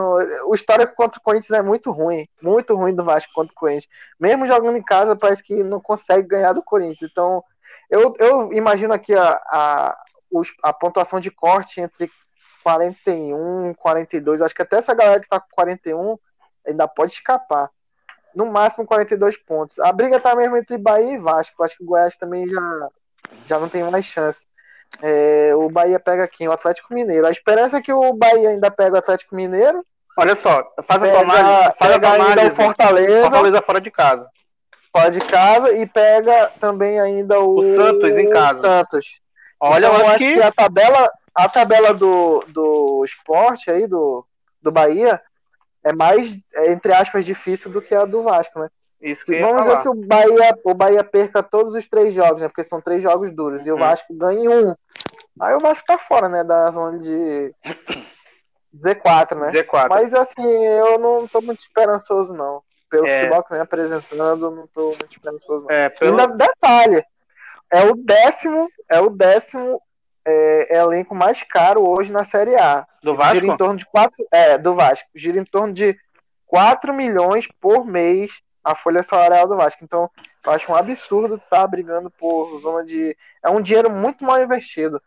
O 0.47 0.55
histórico 0.55 0.97
contra 0.97 1.21
o 1.21 1.23
Corinthians 1.23 1.59
é 1.59 1.63
muito 1.63 1.91
ruim. 1.91 2.27
Muito 2.41 2.75
ruim 2.75 2.95
do 2.95 3.05
Vasco 3.05 3.33
contra 3.35 3.53
o 3.53 3.55
Corinthians. 3.55 3.89
Mesmo 4.19 4.47
jogando 4.47 4.79
em 4.79 4.83
casa, 4.83 5.15
parece 5.15 5.43
que 5.43 5.63
não 5.63 5.79
consegue 5.79 6.27
ganhar 6.27 6.55
do 6.55 6.63
Corinthians. 6.63 7.11
Então, 7.11 7.45
eu, 7.91 8.15
eu 8.19 8.51
imagino 8.55 8.95
aqui 8.95 9.15
a, 9.15 9.29
a, 9.29 9.99
a 10.63 10.73
pontuação 10.73 11.21
de 11.21 11.31
corte 11.31 11.83
entre 11.83 12.11
41 12.63 13.73
e 13.73 13.75
42. 13.75 14.41
Acho 14.41 14.55
que 14.55 14.63
até 14.63 14.77
essa 14.77 14.95
galera 14.95 15.21
que 15.21 15.29
tá 15.29 15.39
com 15.39 15.49
41 15.53 16.19
ainda 16.67 16.89
pode 16.89 17.13
escapar 17.13 17.71
no 18.35 18.47
máximo 18.47 18.87
42 18.87 19.37
pontos. 19.37 19.79
A 19.79 19.93
briga 19.93 20.19
tá 20.19 20.35
mesmo 20.35 20.57
entre 20.57 20.79
Bahia 20.79 21.13
e 21.13 21.19
Vasco. 21.19 21.63
Acho 21.63 21.77
que 21.77 21.85
o 21.85 21.87
Goiás 21.87 22.17
também 22.17 22.47
já, 22.49 22.89
já 23.45 23.59
não 23.59 23.69
tem 23.69 23.85
mais 23.85 24.07
chance. 24.07 24.47
É, 25.03 25.53
o 25.55 25.69
Bahia 25.69 25.99
pega 25.99 26.29
quem? 26.29 26.49
O 26.49 26.53
Atlético 26.53 26.95
Mineiro. 26.95 27.27
A 27.27 27.31
esperança 27.31 27.79
é 27.79 27.83
que 27.83 27.93
o 27.93 28.13
Bahia 28.13 28.51
ainda 28.51 28.71
pega 28.71 28.97
o 28.97 28.99
Atlético 28.99 29.35
Mineiro. 29.35 29.85
Olha 30.17 30.37
só, 30.37 30.63
faz 30.85 31.03
a 31.03 31.13
tomada, 31.13 31.75
faz 31.77 31.93
pega 31.93 32.09
a 32.09 32.13
ainda 32.13 32.47
o 32.47 32.51
Fortaleza. 32.51 33.23
Fortaleza 33.23 33.63
fora 33.63 33.81
de 33.81 33.91
casa. 33.91 34.31
Fora 34.93 35.11
de 35.11 35.21
casa 35.21 35.73
e 35.73 35.87
pega 35.87 36.53
também 36.61 37.01
ainda 37.01 37.41
o, 37.41 37.59
o 37.59 37.63
Santos 37.75 38.17
em 38.17 38.31
casa. 38.31 38.61
Santos. 38.61 39.21
Olha, 39.59 39.87
então, 39.87 39.99
eu 39.99 40.07
acho, 40.07 40.19
que... 40.19 40.35
que... 40.35 40.43
a 40.43 40.53
tabela, 40.53 41.11
a 41.35 41.49
tabela 41.49 41.93
do, 41.93 42.45
do 42.49 43.03
esporte 43.05 43.71
aí, 43.71 43.87
do, 43.89 44.25
do 44.63 44.71
Bahia, 44.71 45.21
é 45.83 45.93
mais, 45.93 46.39
é, 46.55 46.71
entre 46.71 46.93
aspas, 46.93 47.27
difícil 47.27 47.71
do 47.73 47.83
que 47.83 47.95
a 47.95 48.05
do 48.05 48.23
Vasco, 48.23 48.61
né? 48.61 48.69
Isso 49.05 49.27
que 49.27 49.39
Vamos 49.39 49.67
dizer 49.67 49.83
que 49.83 49.89
o 49.91 49.95
Bahia, 49.95 50.59
o 50.65 50.73
Bahia 50.73 51.05
perca 51.05 51.43
todos 51.43 51.75
os 51.75 51.87
três 51.87 52.15
jogos, 52.15 52.41
né? 52.41 52.49
Porque 52.49 52.65
são 52.65 52.81
três 52.81 53.03
jogos 53.03 53.31
duros, 53.31 53.61
uhum. 53.61 53.67
e 53.67 53.71
o 53.71 53.75
uhum. 53.75 53.81
Vasco 53.81 54.15
ganha 54.15 54.51
um. 54.51 54.75
Aí 55.39 55.55
o 55.55 55.61
Vasco 55.61 55.85
tá 55.87 55.99
fora, 55.99 56.27
né? 56.27 56.43
Da 56.43 56.71
zona 56.71 56.99
de 56.99 57.55
Z4, 58.75 59.37
né? 59.39 59.53
Z4. 59.53 59.89
Mas 59.91 60.15
assim, 60.15 60.65
eu 60.65 60.99
não 60.99 61.29
tô 61.29 61.43
muito 61.43 61.61
esperançoso, 61.61 62.33
não. 62.33 62.63
Pelo 62.89 63.07
é... 63.07 63.19
futebol 63.19 63.43
que 63.43 63.51
vem 63.51 63.61
apresentando, 63.61 64.51
não 64.51 64.67
tô 64.69 64.87
muito 64.89 65.11
esperançoso, 65.11 65.67
não. 65.67 65.71
É, 65.71 65.91
pelo... 65.91 66.19
Ainda 66.19 66.35
detalhe, 66.35 67.05
é 67.71 67.85
o 67.85 67.95
décimo, 67.95 68.71
é 68.89 69.01
o 69.01 69.11
décimo 69.11 69.83
é, 70.25 70.79
é 70.79 70.79
elenco 70.79 71.15
mais 71.15 71.43
caro 71.43 71.87
hoje 71.87 72.11
na 72.11 72.25
Série 72.25 72.57
A. 72.57 72.87
Do 73.03 73.15
Vasco? 73.15 73.35
Gira 73.35 73.47
em 73.49 73.57
torno 73.59 73.77
de 73.77 73.85
4, 73.85 74.27
é, 74.33 74.57
do 74.57 74.75
Vasco. 74.75 75.09
Gira 75.15 75.39
em 75.39 75.45
torno 75.45 75.75
de 75.75 75.95
4 76.47 76.95
milhões 76.95 77.47
por 77.61 77.85
mês 77.85 78.43
a 78.65 78.75
folha 78.75 79.03
salarial 79.03 79.47
do 79.47 79.57
Vasco. 79.57 79.85
Então, 79.85 80.11
eu 80.45 80.53
acho 80.53 80.73
um 80.73 80.75
absurdo 80.75 81.37
estar 81.37 81.61
tá 81.61 81.67
brigando 81.67 82.11
por 82.11 82.59
zona 82.59 82.85
de. 82.85 83.17
É 83.43 83.51
um 83.51 83.61
dinheiro 83.61 83.91
muito 83.91 84.25
mal 84.25 84.43
investido. 84.43 85.01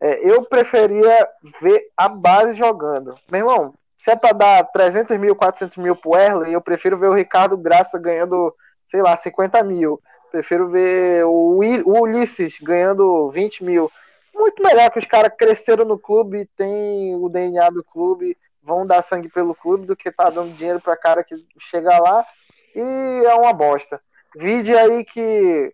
É, 0.00 0.28
eu 0.28 0.42
preferia 0.44 1.28
ver 1.60 1.88
a 1.96 2.08
base 2.08 2.54
jogando. 2.54 3.14
Meu 3.30 3.40
irmão, 3.40 3.74
se 3.96 4.10
é 4.10 4.16
para 4.16 4.32
dar 4.32 4.64
300 4.64 5.16
mil, 5.18 5.36
400 5.36 5.76
mil 5.76 5.94
pro 5.94 6.16
Erle, 6.16 6.52
eu 6.52 6.60
prefiro 6.60 6.98
ver 6.98 7.08
o 7.08 7.14
Ricardo 7.14 7.56
Graça 7.56 7.98
ganhando, 7.98 8.54
sei 8.86 9.02
lá, 9.02 9.16
50 9.16 9.62
mil. 9.62 10.00
Prefiro 10.30 10.68
ver 10.70 11.24
o, 11.24 11.58
Ulisses 11.58 12.58
ganhando 12.60 13.30
20 13.30 13.64
mil 13.64 13.90
muito 14.40 14.62
melhor 14.62 14.90
que 14.90 14.98
os 14.98 15.04
caras 15.04 15.32
cresceram 15.36 15.84
no 15.84 15.98
clube, 15.98 16.48
tem 16.56 17.14
o 17.14 17.28
DNA 17.28 17.70
do 17.70 17.84
clube, 17.84 18.36
vão 18.62 18.86
dar 18.86 19.02
sangue 19.02 19.28
pelo 19.28 19.54
clube 19.54 19.86
do 19.86 19.96
que 19.96 20.10
tá 20.10 20.30
dando 20.30 20.54
dinheiro 20.54 20.80
para 20.80 20.96
cara 20.96 21.22
que 21.22 21.34
chega 21.58 21.98
lá 21.98 22.24
e 22.74 23.24
é 23.24 23.34
uma 23.34 23.52
bosta. 23.52 24.00
Vide 24.36 24.76
aí 24.76 25.04
que 25.04 25.72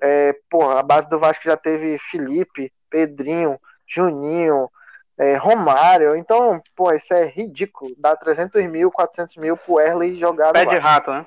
é, 0.00 0.34
porra, 0.48 0.80
a 0.80 0.82
base 0.82 1.08
do 1.08 1.18
Vasco 1.18 1.44
já 1.44 1.56
teve 1.56 1.98
Felipe, 1.98 2.72
Pedrinho, 2.88 3.60
Juninho, 3.86 4.70
é, 5.18 5.36
Romário. 5.36 6.16
Então, 6.16 6.62
pô, 6.76 6.92
isso 6.92 7.12
é 7.12 7.26
ridículo. 7.26 7.94
Dá 7.98 8.16
300 8.16 8.64
mil, 8.66 8.90
400 8.90 9.36
mil 9.36 9.56
pro 9.56 9.80
Erley 9.80 10.16
jogar 10.16 10.52
Pé 10.52 10.64
de 10.64 10.78
rato, 10.78 11.10
né? 11.10 11.26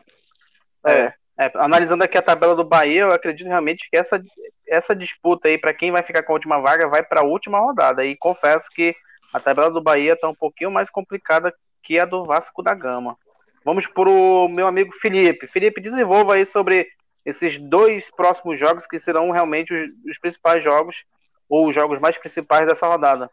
É. 0.86 0.92
é. 0.92 1.14
É, 1.42 1.52
analisando 1.56 2.04
aqui 2.04 2.16
a 2.18 2.22
tabela 2.22 2.56
do 2.56 2.64
Bahia, 2.64 3.02
eu 3.02 3.12
acredito 3.12 3.48
realmente 3.48 3.90
que 3.90 3.98
essa, 3.98 4.22
essa 4.68 4.96
disputa 4.96 5.48
aí, 5.48 5.58
para 5.58 5.74
quem 5.74 5.92
vai 5.92 6.04
ficar 6.04 6.22
com 6.22 6.34
a 6.34 6.36
última 6.36 6.60
vaga, 6.60 6.88
vai 6.88 7.02
para 7.02 7.22
a 7.22 7.26
última 7.26 7.60
rodada. 7.60 8.06
E 8.06 8.16
confesso 8.16 8.70
que 8.70 8.96
a 9.34 9.40
tabela 9.40 9.72
do 9.72 9.82
Bahia 9.82 10.14
está 10.14 10.30
um 10.30 10.36
pouquinho 10.36 10.70
mais 10.70 10.92
complicada 10.92 11.52
que 11.82 11.98
a 11.98 12.06
do 12.06 12.26
Vasco 12.26 12.62
da 12.62 12.76
Gama. 12.76 13.18
Vamos 13.64 13.86
para 13.88 14.10
o 14.10 14.48
meu 14.48 14.68
amigo 14.68 14.92
Felipe. 14.94 15.48
Felipe, 15.48 15.82
desenvolva 15.82 16.36
aí 16.36 16.46
sobre 16.46 16.88
esses 17.24 17.58
dois 17.60 18.10
próximos 18.10 18.60
jogos 18.60 18.88
que 18.88 18.98
serão 18.98 19.30
realmente 19.32 19.74
os, 19.74 19.90
os 20.10 20.18
principais 20.18 20.64
jogos, 20.64 21.06
ou 21.48 21.68
os 21.68 21.76
jogos 21.76 22.00
mais 22.00 22.18
principais 22.18 22.66
dessa 22.66 22.88
rodada. 22.88 23.30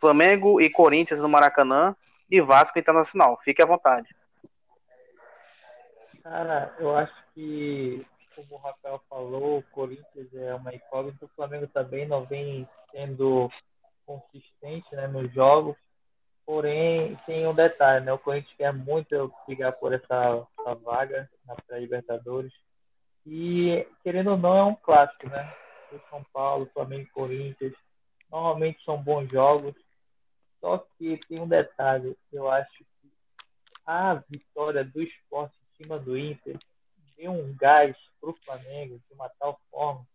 Flamengo 0.00 0.60
e 0.60 0.70
Corinthians 0.70 1.20
no 1.20 1.28
Maracanã 1.28 1.94
e 2.30 2.40
Vasco 2.40 2.78
Internacional. 2.78 3.38
Fique 3.44 3.62
à 3.62 3.66
vontade. 3.66 4.14
Cara, 6.22 6.74
eu 6.78 6.96
acho 6.96 7.14
que, 7.34 8.04
como 8.34 8.54
o 8.54 8.58
Rafael 8.58 9.00
falou, 9.08 9.58
o 9.58 9.62
Corinthians 9.70 10.34
é 10.34 10.54
uma 10.54 10.74
incógnita, 10.74 11.24
o 11.24 11.30
Flamengo 11.36 11.66
também 11.68 12.06
não 12.06 12.24
vem 12.24 12.68
sendo 12.90 13.50
consistente 14.04 14.94
né, 14.94 15.06
nos 15.06 15.32
jogos. 15.32 15.76
Porém, 16.48 17.14
tem 17.26 17.46
um 17.46 17.54
detalhe, 17.54 18.06
né? 18.06 18.10
O 18.10 18.18
Corinthians 18.18 18.56
quer 18.56 18.72
muito 18.72 19.30
brigar 19.46 19.70
por 19.74 19.92
essa, 19.92 20.46
essa 20.58 20.74
vaga 20.76 21.30
na 21.46 21.54
pré-Libertadores. 21.54 22.50
E, 23.26 23.86
querendo 24.02 24.30
ou 24.30 24.38
não, 24.38 24.56
é 24.56 24.64
um 24.64 24.74
clássico, 24.74 25.28
né? 25.28 25.54
O 25.92 26.00
São 26.08 26.24
Paulo, 26.32 26.70
Flamengo 26.72 27.02
e 27.02 27.12
Corinthians. 27.12 27.74
Normalmente 28.32 28.82
são 28.82 28.96
bons 28.96 29.28
jogos. 29.30 29.74
Só 30.58 30.78
que 30.96 31.20
tem 31.28 31.38
um 31.38 31.46
detalhe. 31.46 32.16
Eu 32.32 32.50
acho 32.50 32.78
que 32.78 33.10
a 33.84 34.14
vitória 34.30 34.82
do 34.82 35.02
esporte 35.02 35.54
cima 35.76 35.98
do 35.98 36.16
Inter 36.16 36.58
deu 37.18 37.30
um 37.30 37.54
gás 37.58 37.94
para 38.18 38.30
o 38.30 38.38
Flamengo 38.46 38.98
de 39.06 39.14
uma 39.14 39.28
tal 39.38 39.60
forma 39.70 40.07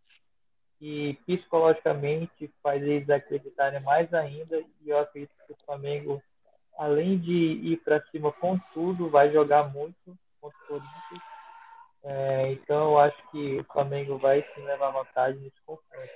e 0.84 1.14
psicologicamente 1.26 2.54
faz 2.62 2.84
eles 2.84 3.10
acreditarem 3.10 3.80
mais 3.80 4.14
ainda. 4.14 4.62
E 4.82 4.90
eu 4.90 5.00
acredito 5.00 5.32
que 5.48 5.54
o 5.54 5.66
Flamengo, 5.66 6.22
além 6.78 7.18
de 7.18 7.32
ir 7.32 7.78
para 7.86 8.06
cima 8.08 8.34
com 8.34 8.60
tudo, 8.74 9.10
vai 9.10 9.32
jogar 9.32 9.72
muito 9.74 10.18
contra 10.42 10.60
o 10.60 10.68
Corinthians. 10.68 11.24
É, 12.04 12.52
então 12.52 12.92
eu 12.92 13.00
acho 13.00 13.32
que 13.32 13.62
o 13.62 13.64
Flamengo 13.64 14.18
vai 14.18 14.46
sim 14.54 14.62
levar 14.64 14.92
vantagem 14.92 15.40
nesse 15.40 15.62
confronto. 15.66 16.10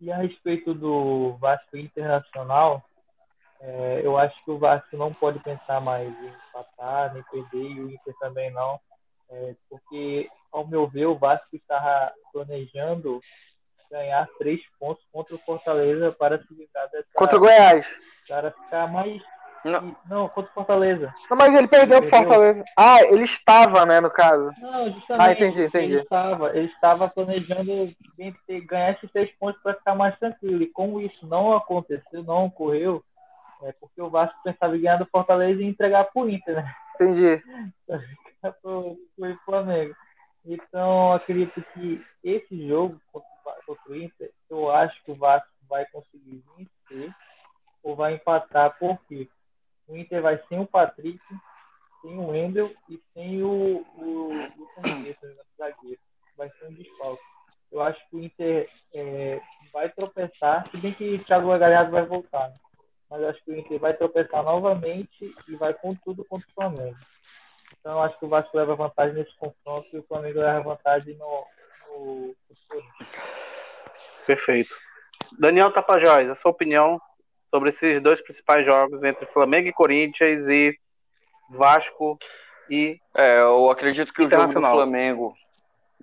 E 0.00 0.10
a 0.10 0.16
respeito 0.16 0.74
do 0.74 1.36
Vasco 1.36 1.76
Internacional, 1.76 2.82
é, 3.60 4.00
eu 4.02 4.18
acho 4.18 4.44
que 4.44 4.50
o 4.50 4.58
Vasco 4.58 4.96
não 4.96 5.14
pode 5.14 5.38
pensar 5.44 5.80
mais 5.80 6.08
em 6.08 6.26
empatar, 6.48 7.14
nem 7.14 7.22
perder, 7.22 7.70
e 7.70 7.80
o 7.82 7.90
Inter 7.92 8.14
também 8.18 8.50
não, 8.50 8.80
é, 9.30 9.54
porque, 9.68 10.28
ao 10.52 10.66
meu 10.66 10.86
ver, 10.86 11.06
o 11.06 11.18
Vasco 11.18 11.54
estava 11.54 12.12
planejando 12.32 13.20
ganhar 13.90 14.28
três 14.38 14.60
pontos 14.78 15.02
contra 15.12 15.34
o 15.34 15.38
Fortaleza 15.40 16.12
para 16.12 16.38
se 16.38 16.54
livrar 16.54 16.88
dessa. 16.90 17.08
Contra 17.14 17.36
o 17.36 17.40
Goiás. 17.40 17.94
Para 18.26 18.50
ficar 18.50 18.86
mais. 18.86 19.22
Não. 19.64 19.96
Não, 20.08 20.28
contra 20.28 20.50
o 20.50 20.54
Fortaleza. 20.54 21.12
Não, 21.30 21.36
mas 21.36 21.54
ele 21.54 21.66
perdeu 21.66 22.00
pro 22.00 22.10
Perdeu. 22.10 22.28
Fortaleza. 22.28 22.64
Ah, 22.76 23.02
ele 23.02 23.24
estava, 23.24 23.84
né, 23.84 24.00
no 24.00 24.10
caso. 24.10 24.52
Não, 24.60 24.90
justamente. 24.92 25.28
Ah, 25.28 25.32
entendi, 25.32 25.64
entendi. 25.64 25.92
Ele 25.94 26.02
estava, 26.02 26.56
ele 26.56 26.66
estava 26.66 27.08
planejando 27.08 27.92
ganhar 28.66 28.92
esses 28.92 29.10
três 29.10 29.30
pontos 29.38 29.60
para 29.62 29.74
ficar 29.74 29.94
mais 29.94 30.16
tranquilo. 30.18 30.62
E 30.62 30.68
como 30.68 31.00
isso 31.00 31.26
não 31.26 31.56
aconteceu, 31.56 32.22
não 32.22 32.46
ocorreu, 32.46 33.02
é 33.62 33.72
porque 33.72 34.00
o 34.00 34.10
Vasco 34.10 34.38
pensava 34.44 34.76
em 34.76 34.80
ganhar 34.80 34.96
do 34.96 35.06
Fortaleza 35.06 35.60
e 35.60 35.66
entregar 35.66 36.04
para 36.04 36.22
o 36.22 36.28
Inter, 36.28 36.56
né? 36.56 36.74
Entendi. 37.00 37.42
pro, 38.62 38.98
pro 39.16 39.38
Flamengo. 39.44 39.94
Então, 40.44 41.12
acredito 41.12 41.62
que 41.74 42.04
esse 42.24 42.68
jogo 42.68 43.00
contra, 43.12 43.28
o 43.68 43.76
o 43.88 43.94
Inter, 43.94 44.32
eu 44.50 44.70
acho 44.70 45.02
que 45.04 45.12
o 45.12 45.14
Vasco 45.14 45.48
vai 45.68 45.84
conseguir 45.86 46.42
vencer 46.56 47.14
ou 47.82 47.94
vai 47.94 48.14
empatar, 48.14 48.76
porque 48.78 49.28
o 49.86 49.96
Inter 49.96 50.22
vai 50.22 50.42
sem 50.48 50.60
o 50.60 50.66
Patrick, 50.66 51.20
sem 52.02 52.18
o 52.18 52.28
Wendel 52.28 52.74
e 52.88 53.00
sem 53.12 53.42
o, 53.42 53.84
o, 53.96 54.32
o 54.32 54.68
Sanchez, 54.74 55.16
o 55.22 55.56
zagueiro. 55.56 56.00
Vai 56.36 56.50
ser 56.50 56.66
um 56.66 56.74
desfalque. 56.74 57.22
Eu 57.70 57.82
acho 57.82 58.08
que 58.08 58.16
o 58.16 58.22
Inter 58.22 58.70
é, 58.94 59.40
vai 59.72 59.90
tropeçar, 59.90 60.68
se 60.70 60.78
bem 60.78 60.94
que 60.94 61.14
o 61.14 61.24
Thiago 61.24 61.58
Galhardo 61.58 61.90
vai 61.90 62.06
voltar, 62.06 62.48
né? 62.48 62.56
Mas 63.10 63.20
eu 63.22 63.28
acho 63.28 63.44
que 63.44 63.50
o 63.50 63.58
Inter 63.58 63.78
vai 63.78 63.94
tropeçar 63.94 64.42
novamente 64.42 65.34
e 65.48 65.56
vai 65.56 65.72
com 65.74 65.94
tudo 65.96 66.24
contra 66.24 66.48
o 66.48 66.54
Flamengo. 66.54 66.96
Então 67.78 67.92
eu 67.92 68.02
acho 68.02 68.18
que 68.18 68.24
o 68.24 68.28
Vasco 68.28 68.56
leva 68.56 68.74
vantagem 68.74 69.14
nesse 69.14 69.34
confronto 69.36 69.88
e 69.92 69.98
o 69.98 70.04
Flamengo 70.04 70.40
leva 70.40 70.60
vantagem 70.60 71.16
no, 71.16 71.46
no, 71.88 72.26
no 72.28 72.56
Corinthians. 72.68 73.08
Perfeito. 74.26 74.74
Daniel 75.38 75.72
Tapajós, 75.72 76.28
a 76.28 76.34
sua 76.34 76.50
opinião 76.50 77.00
sobre 77.50 77.70
esses 77.70 78.00
dois 78.02 78.20
principais 78.20 78.64
jogos 78.64 79.02
entre 79.02 79.26
Flamengo 79.26 79.68
e 79.68 79.72
Corinthians 79.72 80.46
e 80.48 80.78
Vasco 81.50 82.18
e 82.70 83.00
É, 83.14 83.40
eu 83.40 83.70
acredito 83.70 84.12
que 84.12 84.22
o 84.22 84.28
jogo 84.28 84.52
do. 84.52 84.60
Flamengo 84.60 85.34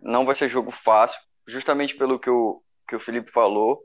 não 0.01 0.25
vai 0.25 0.35
ser 0.35 0.49
jogo 0.49 0.71
fácil, 0.71 1.19
justamente 1.47 1.95
pelo 1.95 2.19
que 2.19 2.29
o, 2.29 2.61
que 2.87 2.95
o 2.95 2.99
Felipe 2.99 3.31
falou. 3.31 3.83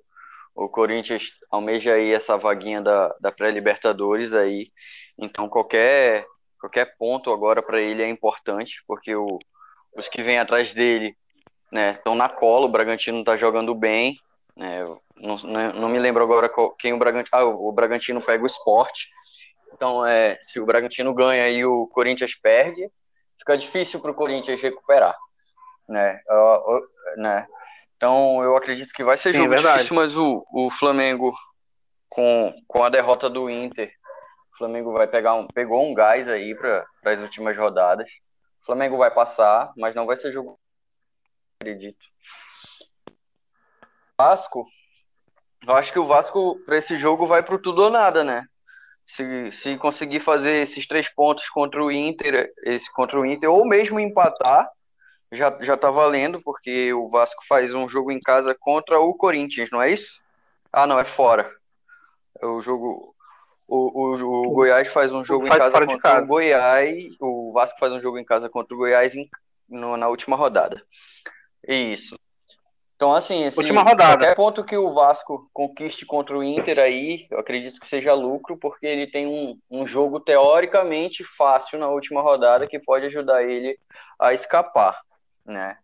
O 0.55 0.69
Corinthians 0.69 1.25
almeja 1.51 1.95
aí 1.95 2.13
essa 2.13 2.37
vaguinha 2.37 2.81
da, 2.83 3.15
da 3.21 3.33
pré-Libertadores 3.33 4.33
aí. 4.33 4.71
Então 5.19 5.49
qualquer, 5.49 6.25
qualquer 6.61 6.97
ponto 6.99 7.33
agora 7.33 7.63
para 7.63 7.81
ele 7.81 8.03
é 8.03 8.09
importante, 8.09 8.83
porque 8.87 9.15
o, 9.15 9.39
os 9.97 10.09
que 10.09 10.23
vêm 10.23 10.39
atrás 10.39 10.75
dele 10.75 11.17
né, 11.73 11.93
estão 11.93 12.15
na 12.15 12.29
cola, 12.29 12.67
o 12.67 12.71
Bragantino 12.71 13.21
está 13.21 13.37
jogando 13.37 13.75
bem. 13.75 14.17
né, 14.57 14.83
eu 14.83 15.01
não, 15.17 15.37
não, 15.75 15.89
me 15.89 15.99
lembro 15.99 16.23
agora 16.23 16.49
qual- 16.49 16.75
quem 16.77 16.93
o 16.93 16.99
Bragantino. 16.99 17.29
Ah, 17.33 17.45
o 17.45 17.73
Bragantino 17.73 18.23
pega 18.25 18.43
o 18.43 18.47
esporte. 18.47 19.09
Então, 19.75 20.05
é, 20.07 20.39
se 20.43 20.61
o 20.61 20.67
Bragantino 20.67 21.15
ganha 21.15 21.49
e 21.49 21.65
o 21.65 21.87
Corinthians 21.89 22.35
perde, 22.35 22.91
fica 23.39 23.57
difícil 23.57 24.01
para 24.01 24.11
o 24.11 24.15
Corinthians 24.15 24.61
recuperar, 24.61 25.17
né? 25.89 26.21
Ó, 26.29 26.77
ó, 26.77 26.81
né? 27.17 27.47
Então, 28.01 28.43
eu 28.43 28.57
acredito 28.57 28.95
que 28.95 29.05
vai 29.05 29.19
ser 29.19 29.35
Sim, 29.35 29.41
jogo 29.41 29.51
verdade. 29.51 29.75
difícil, 29.75 29.95
mas 29.95 30.17
o, 30.17 30.43
o 30.55 30.71
Flamengo, 30.71 31.35
com, 32.09 32.51
com 32.67 32.83
a 32.83 32.89
derrota 32.89 33.29
do 33.29 33.51
Inter, 33.51 33.93
o 34.55 34.57
Flamengo 34.57 34.91
vai 34.91 35.07
pegar 35.07 35.35
um, 35.35 35.47
pegou 35.47 35.85
um 35.85 35.93
gás 35.93 36.27
aí 36.27 36.55
para 36.55 36.87
as 37.05 37.21
últimas 37.21 37.55
rodadas. 37.59 38.09
O 38.63 38.65
Flamengo 38.65 38.97
vai 38.97 39.11
passar, 39.11 39.71
mas 39.77 39.95
não 39.95 40.07
vai 40.07 40.17
ser 40.17 40.33
jogo, 40.33 40.59
acredito. 41.61 42.03
Vasco, 44.19 44.67
eu 45.69 45.75
acho 45.75 45.93
que 45.93 45.99
o 45.99 46.07
Vasco, 46.07 46.59
para 46.65 46.79
esse 46.79 46.97
jogo, 46.97 47.27
vai 47.27 47.43
pro 47.43 47.61
tudo 47.61 47.83
ou 47.83 47.91
nada, 47.91 48.25
né? 48.25 48.47
Se, 49.07 49.53
se 49.53 49.77
conseguir 49.77 50.21
fazer 50.21 50.57
esses 50.63 50.87
três 50.87 51.07
pontos 51.11 51.51
contra 51.51 51.85
o 51.85 51.93
Inter, 51.93 52.51
esse 52.65 52.91
contra 52.95 53.21
o 53.21 53.27
Inter, 53.27 53.51
ou 53.51 53.67
mesmo 53.67 54.01
empatar, 54.01 54.67
já, 55.33 55.57
já 55.61 55.77
tá 55.77 55.91
valendo, 55.91 56.41
porque 56.43 56.93
o 56.93 57.09
Vasco 57.09 57.43
faz 57.49 57.73
um 57.73 57.89
jogo 57.89 58.11
em 58.11 58.21
casa 58.21 58.55
contra 58.59 59.01
o 59.01 59.15
Corinthians, 59.15 59.71
não 59.71 59.81
é 59.83 59.91
isso? 59.91 60.21
Ah, 60.73 60.87
não, 60.87 60.99
é 60.99 61.05
fora. 61.05 61.51
É 62.41 62.47
O 62.47 62.61
jogo. 62.61 63.15
O, 63.67 64.17
o, 64.17 64.47
o 64.49 64.51
Goiás 64.51 64.89
faz 64.89 65.13
um 65.13 65.25
jogo 65.25 65.47
em 65.47 65.49
Faz 65.49 65.61
casa 65.61 65.71
fora 65.73 65.87
de 65.87 65.93
contra 65.93 66.11
casa. 66.15 66.25
o 66.25 66.29
Goiás. 66.29 66.97
O 67.21 67.53
Vasco 67.53 67.79
faz 67.79 67.93
um 67.93 68.01
jogo 68.01 68.19
em 68.19 68.25
casa 68.25 68.49
contra 68.49 68.75
o 68.75 68.79
Goiás 68.79 69.15
em- 69.15 69.29
no- 69.69 69.97
na 69.97 70.09
última 70.09 70.37
rodada. 70.37 70.83
Isso. 71.69 72.19
Então, 72.97 73.15
assim, 73.15 73.45
assim, 73.45 73.61
Última 73.61 73.83
rodada. 73.83 74.19
qualquer 74.19 74.35
ponto 74.37 74.65
que 74.65 74.77
o 74.77 74.93
Vasco 74.93 75.49
conquiste 75.55 76.05
contra 76.05 76.37
o 76.37 76.43
Inter 76.43 76.79
aí, 76.81 77.27
eu 77.31 77.39
acredito 77.39 77.81
que 77.81 77.89
seja 77.89 78.13
lucro, 78.13 78.59
porque 78.59 78.87
ele 78.87 79.07
tem 79.07 79.27
um, 79.27 79.59
um 79.71 79.87
jogo 79.87 80.21
teoricamente 80.21 81.25
fácil 81.25 81.79
na 81.79 81.89
última 81.89 82.21
rodada 82.21 82.67
que 82.67 82.79
pode 82.79 83.07
ajudar 83.07 83.43
ele 83.43 83.79
a 84.19 84.35
escapar, 84.35 85.01
né? 85.51 85.77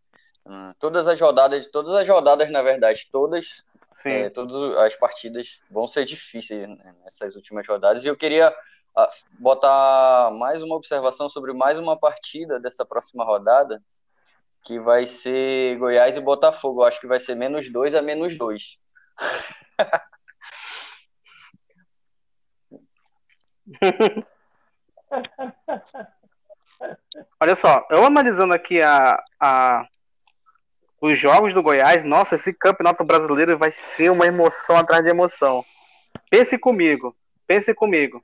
Hum, 0.47 0.73
Todas 0.79 1.09
as 1.09 1.21
rodadas, 1.21 1.67
todas 1.71 1.93
as 1.95 2.09
rodadas, 2.09 2.51
na 2.51 2.63
verdade, 2.63 3.09
todas, 3.11 3.63
sim, 4.03 4.11
é, 4.11 4.31
todas 4.31 4.55
as 4.79 4.95
partidas 4.97 5.59
vão 5.71 5.89
ser 5.89 6.05
difíceis 6.05 6.69
né, 6.69 6.95
nessas 7.05 7.35
últimas 7.35 7.67
rodadas. 7.67 8.05
E 8.05 8.07
eu 8.07 8.17
queria 8.17 8.55
ah, 8.97 9.11
botar 9.39 10.31
mais 10.33 10.63
uma 10.63 10.77
observação 10.77 11.29
sobre 11.29 11.53
mais 11.53 11.79
uma 11.79 11.99
partida 11.99 12.61
dessa 12.61 12.85
próxima 12.85 13.25
rodada, 13.25 13.83
que 14.65 14.79
vai 14.81 15.07
ser 15.07 15.77
Goiás 15.79 16.17
e 16.17 16.21
Botafogo. 16.21 16.83
Eu 16.83 16.87
acho 16.87 17.01
que 17.01 17.07
vai 17.07 17.19
ser 17.19 17.35
menos 17.35 17.71
dois 17.73 17.95
a 17.95 18.03
menos 18.03 18.37
dois. 18.39 18.77
Olha 27.41 27.57
só, 27.57 27.87
eu 27.91 28.05
analisando 28.05 28.55
aqui 28.55 28.81
a, 28.83 29.23
a- 29.41 29.87
os 31.01 31.19
jogos 31.19 31.53
do 31.53 31.63
Goiás, 31.63 32.03
nossa, 32.05 32.35
esse 32.35 32.53
campeonato 32.53 33.05
brasileiro 33.05 33.57
vai 33.59 33.71
ser 33.71 34.11
uma 34.11 34.27
emoção 34.27 34.77
atrás 34.77 35.03
de 35.05 35.11
emoção. 35.11 35.65
Pense 36.31 36.59
comigo, 36.59 37.15
pense 37.47 37.73
comigo. 37.75 38.23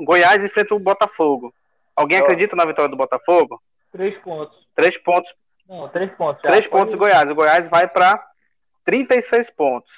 Goiás 0.00 0.44
enfrenta 0.44 0.74
o 0.74 0.78
Botafogo. 0.78 1.52
Alguém 1.96 2.18
Eu- 2.18 2.24
acredita 2.24 2.54
na 2.54 2.64
vitória 2.64 2.88
do 2.90 2.96
Botafogo? 2.96 3.60
Três 3.90 4.16
pontos. 4.18 4.56
Três 4.74 4.96
pontos, 4.98 5.34
Não, 5.68 5.88
três 5.88 6.10
pontos. 6.12 6.40
já. 6.42 6.50
três 6.50 6.66
Pode- 6.66 6.80
pontos 6.82 6.92
do 6.94 6.98
Goiás. 6.98 7.28
O 7.30 7.34
Goiás 7.34 7.68
vai 7.68 7.88
para 7.88 8.24
36 8.84 9.50
pontos. 9.50 9.90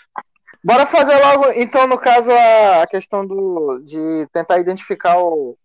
Bora 0.64 0.86
fazer 0.86 1.16
logo, 1.18 1.50
então, 1.52 1.86
no 1.86 1.98
caso, 1.98 2.30
a, 2.32 2.82
a 2.82 2.86
questão 2.86 3.26
do, 3.26 3.78
de 3.84 4.26
tentar 4.32 4.58
identificar 4.58 5.18
o, 5.18 5.56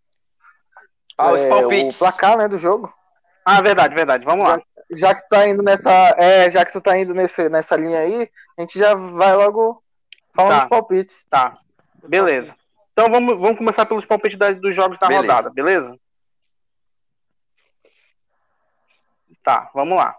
Ah, 1.18 1.32
os 1.32 1.40
é, 1.40 1.48
palpites. 1.48 1.96
o 1.96 1.98
placar 1.98 2.36
né, 2.36 2.48
do 2.48 2.58
jogo. 2.58 2.92
Ah, 3.44 3.60
verdade, 3.62 3.94
verdade. 3.94 4.24
Vamos 4.24 4.46
lá. 4.46 4.60
Já 4.90 5.14
que 5.14 5.28
tá 5.28 5.46
indo 5.48 5.62
nessa. 5.62 5.90
É, 6.18 6.50
já 6.50 6.64
que 6.64 6.72
tu 6.72 6.80
tá 6.80 6.96
indo 6.96 7.14
nesse, 7.14 7.48
nessa 7.48 7.76
linha 7.76 8.00
aí, 8.00 8.30
a 8.56 8.60
gente 8.60 8.78
já 8.78 8.94
vai 8.94 9.34
logo 9.34 9.82
falando 10.34 10.52
Tá. 10.52 10.58
dos 10.60 10.68
palpites. 10.68 11.26
Tá, 11.30 11.58
beleza. 12.06 12.54
Então 12.92 13.10
vamos, 13.10 13.38
vamos 13.38 13.58
começar 13.58 13.84
pelos 13.86 14.04
palpites 14.04 14.38
da- 14.38 14.50
dos 14.50 14.74
jogos 14.74 14.98
da 14.98 15.06
Beleza. 15.08 15.22
rodada, 15.26 15.50
beleza? 15.50 15.98
Tá, 19.42 19.70
vamos 19.74 19.96
lá. 19.98 20.16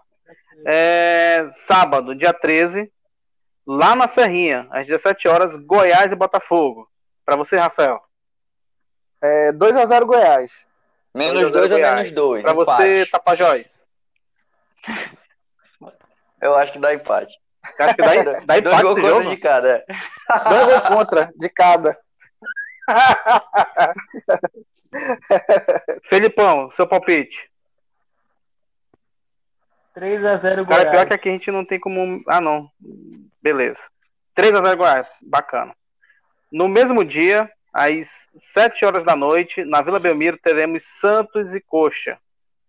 É, 0.66 1.48
sábado, 1.66 2.14
dia 2.14 2.32
13, 2.32 2.90
lá 3.66 3.94
na 3.94 4.08
Serrinha, 4.08 4.66
às 4.70 4.86
17 4.86 5.28
horas, 5.28 5.54
Goiás 5.56 6.10
e 6.10 6.16
Botafogo. 6.16 6.88
Pra 7.24 7.36
você, 7.36 7.56
Rafael. 7.56 8.02
É 9.20 9.52
2x0 9.52 10.06
Goiás. 10.06 10.52
Menos 11.14 11.50
Dois 11.50 11.52
dois 11.52 11.72
a 11.72 11.74
Goiás. 11.76 11.94
menos 11.96 12.12
dois. 12.12 12.42
Pra 12.42 12.52
você, 12.52 12.98
empate. 13.00 13.10
Tapajós. 13.10 13.84
Eu 16.40 16.54
acho 16.54 16.72
que 16.72 16.78
dá 16.78 16.94
empate. 16.94 17.34
Acho 17.80 17.94
que 17.96 18.02
dá, 18.02 18.14
dá 18.44 18.60
Dois 18.60 18.60
empate 18.60 18.82
gols 18.82 18.98
esse 18.98 19.00
contra 19.08 19.08
jogo. 19.08 19.30
de 19.30 19.36
cada. 19.38 19.68
é. 19.68 19.84
Dois 20.48 20.66
gols 20.66 20.82
contra, 20.88 21.32
de 21.36 21.48
cada. 21.48 21.98
Felipão, 26.04 26.70
seu 26.72 26.86
palpite. 26.86 27.50
3x0 29.96 30.40
Cara, 30.40 30.62
Goiás. 30.64 30.90
pior 30.90 31.06
que 31.08 31.14
aqui 31.14 31.28
a 31.28 31.32
gente 31.32 31.50
não 31.50 31.64
tem 31.64 31.80
como. 31.80 32.22
Ah, 32.28 32.40
não. 32.40 32.70
Beleza. 33.42 33.80
3x0 34.36 34.76
Goiás. 34.76 35.06
Bacana. 35.20 35.74
No 36.52 36.68
mesmo 36.68 37.04
dia, 37.04 37.50
às 37.72 38.28
7 38.36 38.84
horas 38.84 39.04
da 39.04 39.14
noite, 39.14 39.64
na 39.64 39.82
Vila 39.82 39.98
Belmiro, 39.98 40.38
teremos 40.38 40.84
Santos 41.00 41.54
e 41.54 41.60
Coxa. 41.60 42.18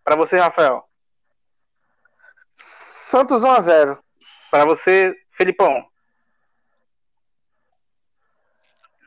Pra 0.04 0.16
você, 0.16 0.38
Rafael. 0.38 0.84
Santos 2.56 3.42
1x0. 3.42 3.98
Pra 4.52 4.66
você, 4.66 5.16
Felipão. 5.32 5.86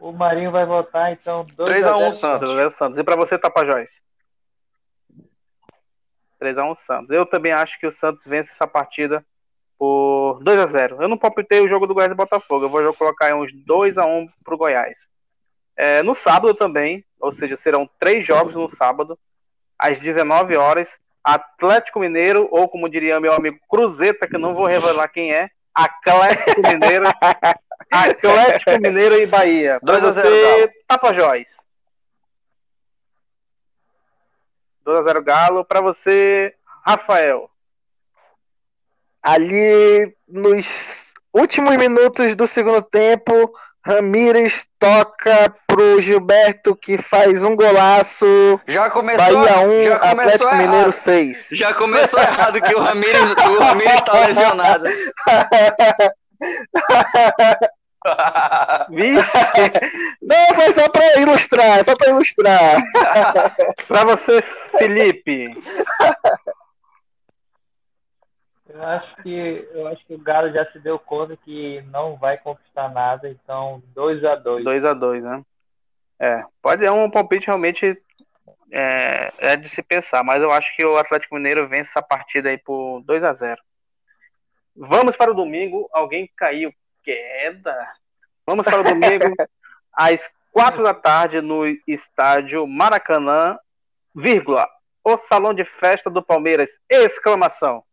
O 0.01 0.11
Marinho 0.11 0.51
vai 0.51 0.67
votar, 0.67 1.13
então 1.13 1.47
2x0 1.47 1.67
3x1 1.67 2.13
Santos. 2.13 2.51
3x0 2.51 2.71
Santos. 2.73 2.99
E 2.99 3.05
pra 3.05 3.17
você, 3.17 3.39
Tapajós? 3.39 4.03
3x1 6.41 6.77
Santos. 6.77 7.11
Eu 7.11 7.25
também 7.25 7.53
acho 7.53 7.79
que 7.79 7.87
o 7.87 7.93
Santos 7.93 8.25
vence 8.25 8.51
essa 8.51 8.67
partida 8.67 9.25
por 9.79 10.41
2x0. 10.43 11.01
Eu 11.01 11.09
não 11.09 11.17
palpitei 11.17 11.61
o 11.61 11.69
jogo 11.69 11.87
do 11.87 11.95
Goiás 11.95 12.11
e 12.11 12.17
Botafogo. 12.17 12.65
Eu 12.65 12.71
vou 12.71 12.95
colocar 12.95 13.27
aí 13.27 13.35
uns 13.35 13.53
2x1 13.53 14.29
pro 14.45 14.57
Goiás. 14.57 15.09
É, 15.77 16.03
no 16.03 16.15
sábado 16.15 16.55
também, 16.55 17.05
ou 17.21 17.33
seja, 17.33 17.57
serão 17.57 17.89
três 17.99 18.27
jogos 18.27 18.55
no 18.55 18.69
sábado, 18.69 19.19
às 19.79 19.99
19 19.99 20.57
horas. 20.57 20.89
Atlético 21.25 22.01
Mineiro, 22.01 22.49
ou 22.51 22.69
como 22.69 22.89
diria 22.89 23.21
meu 23.21 23.33
amigo 23.33 23.59
Cruzeta, 23.69 24.27
que 24.27 24.35
eu 24.35 24.41
não 24.41 24.55
vou 24.55 24.67
revelar 24.67 25.09
quem 25.09 25.33
é, 25.33 25.49
Atlético 25.73 26.61
Mineiro, 26.63 27.05
Atlético 27.91 28.71
Mineiro 28.81 29.15
e 29.17 29.27
Bahia. 29.27 29.79
Pra 29.81 29.99
2 29.99 30.05
a 30.05 30.11
0 30.13 30.29
você, 30.29 30.43
Galo. 30.43 30.73
Tapajós. 30.89 31.49
2x0 34.85 35.23
Galo. 35.23 35.65
Pra 35.65 35.81
você, 35.81 36.55
Rafael. 36.85 37.51
Ali 39.23 40.15
nos 40.27 41.15
últimos 41.33 41.77
minutos 41.77 42.35
do 42.35 42.47
segundo 42.47 42.83
tempo, 42.83 43.53
Ramírez 43.85 44.65
toca 44.79 45.53
pro 45.67 46.01
Gilberto 46.01 46.77
que 46.77 46.97
faz 46.99 47.43
um 47.43 47.57
golaço. 47.57 48.61
Já 48.69 48.89
começou, 48.89 49.35
Bahia 49.35 49.61
1, 49.61 49.85
já 49.85 49.99
começou 49.99 50.21
Atlético 50.21 50.49
errado. 50.49 50.63
Mineiro 50.63 50.93
6. 50.93 51.49
Já 51.53 51.75
começou 51.75 52.21
errado 52.21 52.61
que 52.61 52.75
o 52.75 52.81
Ramires, 52.81 53.21
o 53.21 53.59
Ramires 53.59 54.03
tá 54.03 54.13
lesionado. 54.21 54.85
Não, 60.21 60.55
foi 60.55 60.73
só 60.73 60.89
pra 60.89 61.21
ilustrar, 61.21 61.85
só 61.85 61.97
pra 61.97 62.11
ilustrar. 62.11 62.83
pra 63.87 64.05
você, 64.05 64.43
Felipe. 64.79 65.57
Eu 68.73 68.83
acho 68.83 69.17
que 69.23 69.69
eu 69.73 69.87
acho 69.89 70.07
que 70.07 70.15
o 70.15 70.19
Galo 70.19 70.51
já 70.51 70.65
se 70.73 70.79
deu 70.79 70.99
conta 70.99 71.37
que 71.37 71.83
não 71.91 72.17
vai 72.17 72.39
conquistar 72.39 72.89
nada, 72.89 73.29
então 73.29 73.83
2x2. 73.95 74.63
2x2, 74.63 75.21
né? 75.21 75.45
É, 76.19 76.43
pode 76.63 76.85
é 76.85 76.91
um 76.91 77.11
palpite 77.11 77.49
realmente 77.49 78.01
é, 78.71 79.33
é 79.39 79.57
de 79.57 79.69
se 79.69 79.83
pensar, 79.83 80.25
mas 80.25 80.41
eu 80.41 80.51
acho 80.51 80.75
que 80.75 80.85
o 80.87 80.97
Atlético 80.97 81.35
Mineiro 81.35 81.69
vence 81.69 81.91
essa 81.91 82.01
partida 82.03 82.49
aí 82.49 82.57
por 82.57 83.03
2x0. 83.03 83.57
Vamos 84.75 85.17
para 85.17 85.31
o 85.31 85.35
domingo. 85.35 85.89
Alguém 85.93 86.31
caiu. 86.35 86.73
Queda. 87.05 87.77
Vamos 88.47 88.65
para 88.65 88.81
o 88.81 88.85
domingo, 88.85 89.35
às 89.93 90.31
4 90.53 90.83
da 90.83 90.95
tarde, 90.95 91.41
no 91.41 91.67
estádio 91.87 92.67
Maracanã, 92.67 93.59
vírgula, 94.15 94.69
o 95.05 95.19
salão 95.19 95.53
de 95.53 95.65
festa 95.65 96.09
do 96.09 96.23
Palmeiras, 96.23 96.71
exclamação. 96.89 97.85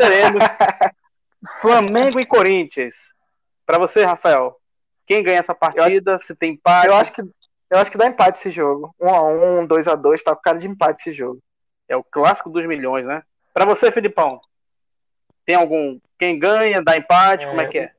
Teremos 0.00 0.42
Flamengo 1.60 2.18
e 2.18 2.24
Corinthians. 2.24 3.14
Para 3.66 3.78
você, 3.78 4.02
Rafael, 4.04 4.56
quem 5.06 5.22
ganha 5.22 5.38
essa 5.38 5.54
partida? 5.54 6.16
Se 6.18 6.34
tem 6.34 6.52
empate? 6.52 6.86
Eu 6.86 6.94
acho 6.94 7.12
que, 7.12 7.20
eu 7.22 7.78
acho 7.78 7.90
que 7.90 7.98
dá 7.98 8.06
empate 8.06 8.38
esse 8.38 8.50
jogo. 8.50 8.94
1x1, 9.00 9.68
2x2, 9.68 10.22
tá 10.22 10.34
com 10.34 10.42
cara 10.42 10.58
de 10.58 10.66
empate 10.66 11.02
esse 11.02 11.12
jogo. 11.12 11.40
É 11.86 11.96
o 11.96 12.02
clássico 12.02 12.48
dos 12.48 12.64
milhões, 12.64 13.04
né? 13.04 13.22
Para 13.52 13.66
você, 13.66 13.92
Filipão, 13.92 14.40
tem 15.44 15.54
algum. 15.54 15.98
Quem 16.18 16.38
ganha, 16.38 16.82
dá 16.82 16.96
empate? 16.96 17.44
É, 17.44 17.48
Como 17.48 17.60
é 17.60 17.68
que 17.68 17.78
é? 17.78 17.92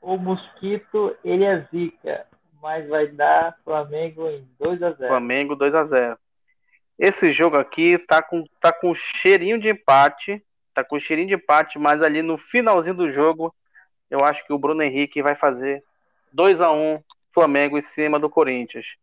O 0.00 0.16
Mosquito, 0.16 1.16
ele 1.24 1.44
é 1.44 1.66
zica, 1.72 2.26
mas 2.60 2.86
vai 2.88 3.08
dar 3.08 3.56
Flamengo 3.64 4.28
em 4.28 4.46
2x0. 4.60 5.08
Flamengo 5.08 5.56
2 5.56 5.74
a 5.74 5.84
0 5.84 6.18
Esse 6.98 7.30
jogo 7.30 7.56
aqui 7.56 7.98
tá 7.98 8.22
com, 8.22 8.44
tá 8.60 8.72
com 8.72 8.94
cheirinho 8.94 9.58
de 9.58 9.68
empate. 9.68 10.42
Tá 10.74 10.84
com 10.84 10.98
cheirinho 11.00 11.28
de 11.28 11.34
empate, 11.34 11.78
mas 11.78 12.02
ali 12.02 12.20
no 12.22 12.36
finalzinho 12.36 12.94
do 12.94 13.10
jogo, 13.10 13.54
eu 14.10 14.24
acho 14.24 14.44
que 14.46 14.52
o 14.52 14.58
Bruno 14.58 14.82
Henrique 14.82 15.22
vai 15.22 15.34
fazer 15.34 15.82
2 16.32 16.60
a 16.60 16.70
1 16.70 16.94
Flamengo 17.32 17.78
em 17.78 17.82
cima 17.82 18.18
do 18.18 18.30
Corinthians. 18.30 18.96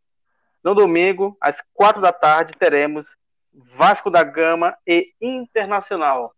No 0.64 0.74
domingo, 0.74 1.36
às 1.42 1.62
4 1.74 2.02
da 2.02 2.12
tarde, 2.12 2.54
teremos 2.58 3.16
Vasco 3.54 4.10
da 4.10 4.24
Gama 4.24 4.76
e 4.88 5.14
Internacional. 5.22 6.34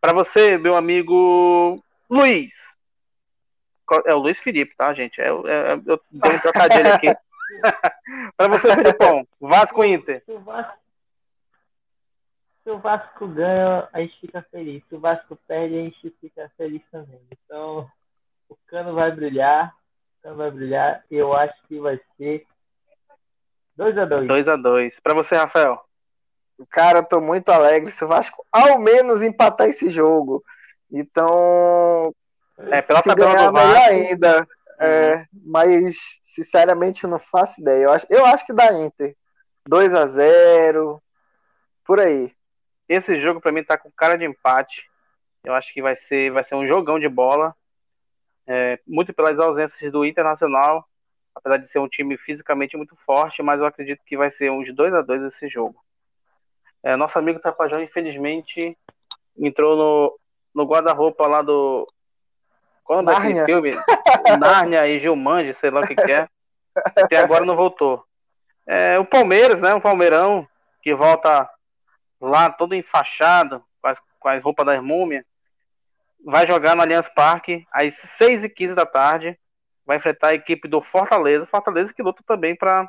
Para 0.00 0.12
você, 0.12 0.56
meu 0.56 0.76
amigo 0.76 1.82
Luiz. 2.08 2.54
É 4.04 4.14
o 4.14 4.18
Luiz 4.18 4.38
Felipe, 4.38 4.74
tá, 4.76 4.92
gente? 4.92 5.20
É, 5.20 5.26
é, 5.26 5.28
é- 5.28 5.80
eu 5.86 6.00
dei 6.10 6.32
um 6.32 6.38
trocadilho 6.38 6.92
aqui. 6.92 7.06
Para 8.36 8.48
você, 8.48 8.74
Felipão, 8.74 9.26
Vasco 9.40 9.84
Inter. 9.84 10.22
Se 10.24 10.32
o 10.32 10.40
Vasco, 10.40 10.78
se 12.64 12.70
o 12.70 12.78
Vasco 12.78 13.28
ganha, 13.28 13.88
a 13.92 14.00
gente 14.00 14.20
fica 14.20 14.44
feliz. 14.50 14.82
Se 14.88 14.94
o 14.94 15.00
Vasco 15.00 15.38
perde, 15.46 15.78
a 15.78 15.82
gente 15.82 16.14
fica 16.20 16.50
feliz 16.56 16.82
também. 16.90 17.20
Então, 17.30 17.88
o 18.48 18.56
cano 18.66 18.94
vai 18.94 19.10
brilhar. 19.12 19.72
O 20.18 20.22
cano 20.22 20.36
vai 20.36 20.50
brilhar. 20.50 21.04
Eu 21.10 21.32
acho 21.34 21.54
que 21.68 21.78
vai 21.78 22.00
ser 22.16 22.46
2x2. 23.78 24.26
2 24.26 24.48
a 24.48 24.56
2 24.56 25.00
Para 25.00 25.14
você, 25.14 25.36
Rafael. 25.36 25.80
Cara, 26.70 27.00
eu 27.00 27.04
tô 27.04 27.20
muito 27.20 27.50
alegre 27.50 27.90
se 27.92 28.04
o 28.04 28.08
Vasco 28.08 28.44
ao 28.50 28.78
menos 28.78 29.22
empatar 29.22 29.68
esse 29.68 29.90
jogo. 29.90 30.42
Então, 30.90 32.14
É, 32.58 32.80
pela 32.80 33.02
se 33.02 33.08
tabela 33.08 33.34
ganhar, 33.34 33.46
do 33.48 33.52
Vasco. 33.52 33.90
ainda. 33.90 34.48
É, 34.78 35.26
mas, 35.32 35.96
sinceramente, 36.22 37.04
eu 37.04 37.10
não 37.10 37.18
faço 37.18 37.60
ideia. 37.60 37.84
Eu 37.84 37.92
acho, 37.92 38.06
eu 38.10 38.26
acho 38.26 38.46
que 38.46 38.52
dá 38.52 38.72
Inter. 38.72 39.16
2 39.66 39.94
a 39.94 40.06
0 40.06 41.02
por 41.84 42.00
aí. 42.00 42.32
Esse 42.88 43.16
jogo 43.16 43.40
para 43.40 43.52
mim 43.52 43.64
tá 43.64 43.76
com 43.76 43.90
cara 43.90 44.16
de 44.16 44.24
empate. 44.24 44.88
Eu 45.42 45.54
acho 45.54 45.72
que 45.72 45.82
vai 45.82 45.96
ser, 45.96 46.30
vai 46.30 46.44
ser 46.44 46.54
um 46.54 46.66
jogão 46.66 46.98
de 46.98 47.08
bola. 47.08 47.54
É, 48.46 48.78
muito 48.86 49.12
pelas 49.12 49.40
ausências 49.40 49.90
do 49.90 50.04
Internacional, 50.04 50.88
apesar 51.34 51.56
de 51.56 51.68
ser 51.68 51.80
um 51.80 51.88
time 51.88 52.16
fisicamente 52.16 52.76
muito 52.76 52.94
forte, 52.94 53.42
mas 53.42 53.58
eu 53.58 53.66
acredito 53.66 54.04
que 54.04 54.16
vai 54.16 54.30
ser 54.30 54.50
uns 54.50 54.72
2 54.72 54.94
a 54.94 55.02
2 55.02 55.22
esse 55.24 55.48
jogo. 55.48 55.84
É, 56.82 56.94
nosso 56.94 57.18
amigo 57.18 57.40
Tapajão, 57.40 57.82
infelizmente, 57.82 58.78
entrou 59.36 59.76
no, 59.76 60.20
no 60.54 60.64
guarda-roupa 60.64 61.26
lá 61.26 61.42
do. 61.42 61.86
Qual 62.86 63.00
é 63.00 63.02
daquele 63.02 63.44
filme? 63.44 63.70
Nárnia 64.38 64.86
e 64.86 64.98
Gilmande, 64.98 65.52
sei 65.52 65.70
lá 65.70 65.80
o 65.80 65.86
que, 65.86 65.96
que 65.96 66.12
é. 66.12 66.28
Até 66.74 67.18
agora 67.18 67.44
não 67.44 67.56
voltou. 67.56 68.04
É, 68.64 68.98
o 68.98 69.04
Palmeiras, 69.04 69.60
né? 69.60 69.74
O 69.74 69.80
Palmeirão, 69.80 70.46
que 70.80 70.94
volta 70.94 71.48
lá 72.20 72.48
todo 72.50 72.74
enfaixado, 72.74 73.62
com 73.82 73.88
as, 73.88 73.98
com 74.20 74.28
as 74.28 74.42
roupas 74.42 74.64
das 74.66 74.82
múmias, 74.82 75.24
vai 76.24 76.46
jogar 76.46 76.76
no 76.76 76.82
Allianz 76.82 77.08
Parque 77.08 77.66
às 77.72 77.94
6h15 78.20 78.74
da 78.74 78.86
tarde. 78.86 79.38
Vai 79.84 79.96
enfrentar 79.96 80.28
a 80.28 80.34
equipe 80.34 80.68
do 80.68 80.80
Fortaleza. 80.80 81.46
Fortaleza 81.46 81.92
que 81.92 82.02
luta 82.02 82.22
também 82.26 82.56
para 82.56 82.88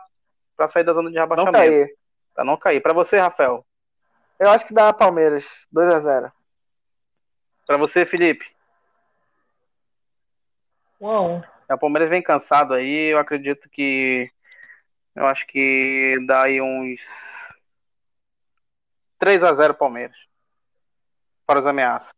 sair 0.68 0.84
da 0.84 0.94
zona 0.94 1.10
de 1.10 1.16
Não 1.16 1.24
rebaixamento. 1.24 1.58
cair. 1.58 1.96
Pra 2.34 2.44
não 2.44 2.58
cair. 2.58 2.82
Para 2.82 2.94
você, 2.94 3.18
Rafael. 3.18 3.66
Eu 4.40 4.50
acho 4.52 4.66
que 4.66 4.74
dá 4.74 4.94
Palmeiras. 4.94 5.46
2 5.72 5.90
a 5.90 6.00
0 6.00 6.32
Para 7.66 7.78
você, 7.78 8.06
Felipe. 8.06 8.57
1x1. 11.02 11.44
É, 11.70 11.74
O 11.74 11.78
Palmeiras 11.78 12.10
vem 12.10 12.22
cansado 12.22 12.74
aí. 12.74 13.12
Eu 13.12 13.20
acredito 13.20 13.70
que. 13.70 14.30
Eu 15.16 15.26
acho 15.26 15.46
que 15.48 16.18
dá 16.28 16.44
aí 16.44 16.62
uns 16.62 17.02
3 19.18 19.44
a 19.44 19.54
0 19.54 19.74
Palmeiras. 19.74 20.18
Para 21.46 21.60
as 21.60 21.66
ameaças. 21.66 22.14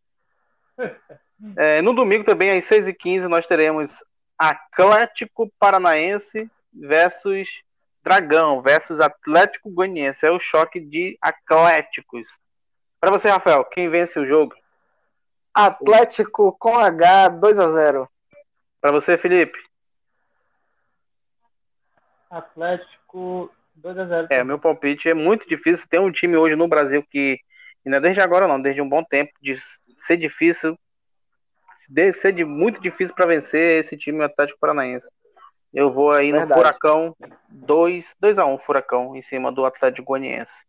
É, 1.55 1.81
no 1.81 1.93
domingo 1.93 2.25
também, 2.25 2.51
às 2.51 2.65
6h15, 2.65 3.29
nós 3.29 3.47
teremos 3.47 4.03
Atlético 4.37 5.49
Paranaense 5.57 6.51
versus 6.73 7.63
Dragão 8.03 8.61
versus 8.61 8.99
Atlético 8.99 9.69
Goianiense. 9.69 10.25
É 10.25 10.31
o 10.31 10.37
choque 10.37 10.81
de 10.81 11.17
Atléticos. 11.21 12.27
Para 12.99 13.11
você, 13.11 13.29
Rafael, 13.29 13.63
quem 13.63 13.89
vence 13.89 14.19
o 14.19 14.25
jogo? 14.25 14.53
Atlético 15.53 16.55
com 16.59 16.77
H 16.77 17.29
2 17.29 17.57
a 17.57 17.69
0 17.69 18.09
Para 18.81 18.91
você, 18.91 19.17
Felipe? 19.17 19.57
Atlético 22.29 23.51
2x0. 23.81 24.27
É, 24.29 24.43
meu 24.43 24.59
palpite 24.59 25.09
é 25.09 25.13
muito 25.13 25.47
difícil. 25.47 25.87
Tem 25.89 25.99
um 25.99 26.11
time 26.11 26.37
hoje 26.37 26.55
no 26.55 26.67
Brasil 26.67 27.03
que, 27.09 27.39
E 27.85 27.89
não 27.89 27.97
é 27.97 28.01
desde 28.01 28.21
agora, 28.21 28.47
não, 28.47 28.61
desde 28.61 28.81
um 28.81 28.89
bom 28.89 29.03
tempo, 29.03 29.31
de 29.41 29.55
ser 29.99 30.17
difícil, 30.17 30.77
de 31.89 32.13
ser 32.13 32.33
de 32.33 32.45
muito 32.45 32.79
difícil 32.79 33.15
para 33.15 33.25
vencer 33.25 33.79
esse 33.79 33.97
time 33.97 34.23
Atlético 34.23 34.59
Paranaense. 34.59 35.09
Eu 35.73 35.91
vou 35.91 36.11
aí 36.11 36.31
no 36.31 36.39
Verdade. 36.39 36.59
Furacão 36.59 37.15
2, 37.49 38.15
2 38.19 38.39
a 38.39 38.45
1 38.45 38.57
Furacão 38.57 39.15
em 39.15 39.21
cima 39.21 39.51
do 39.51 39.65
Atlético 39.65 40.07
Goianiense. 40.07 40.65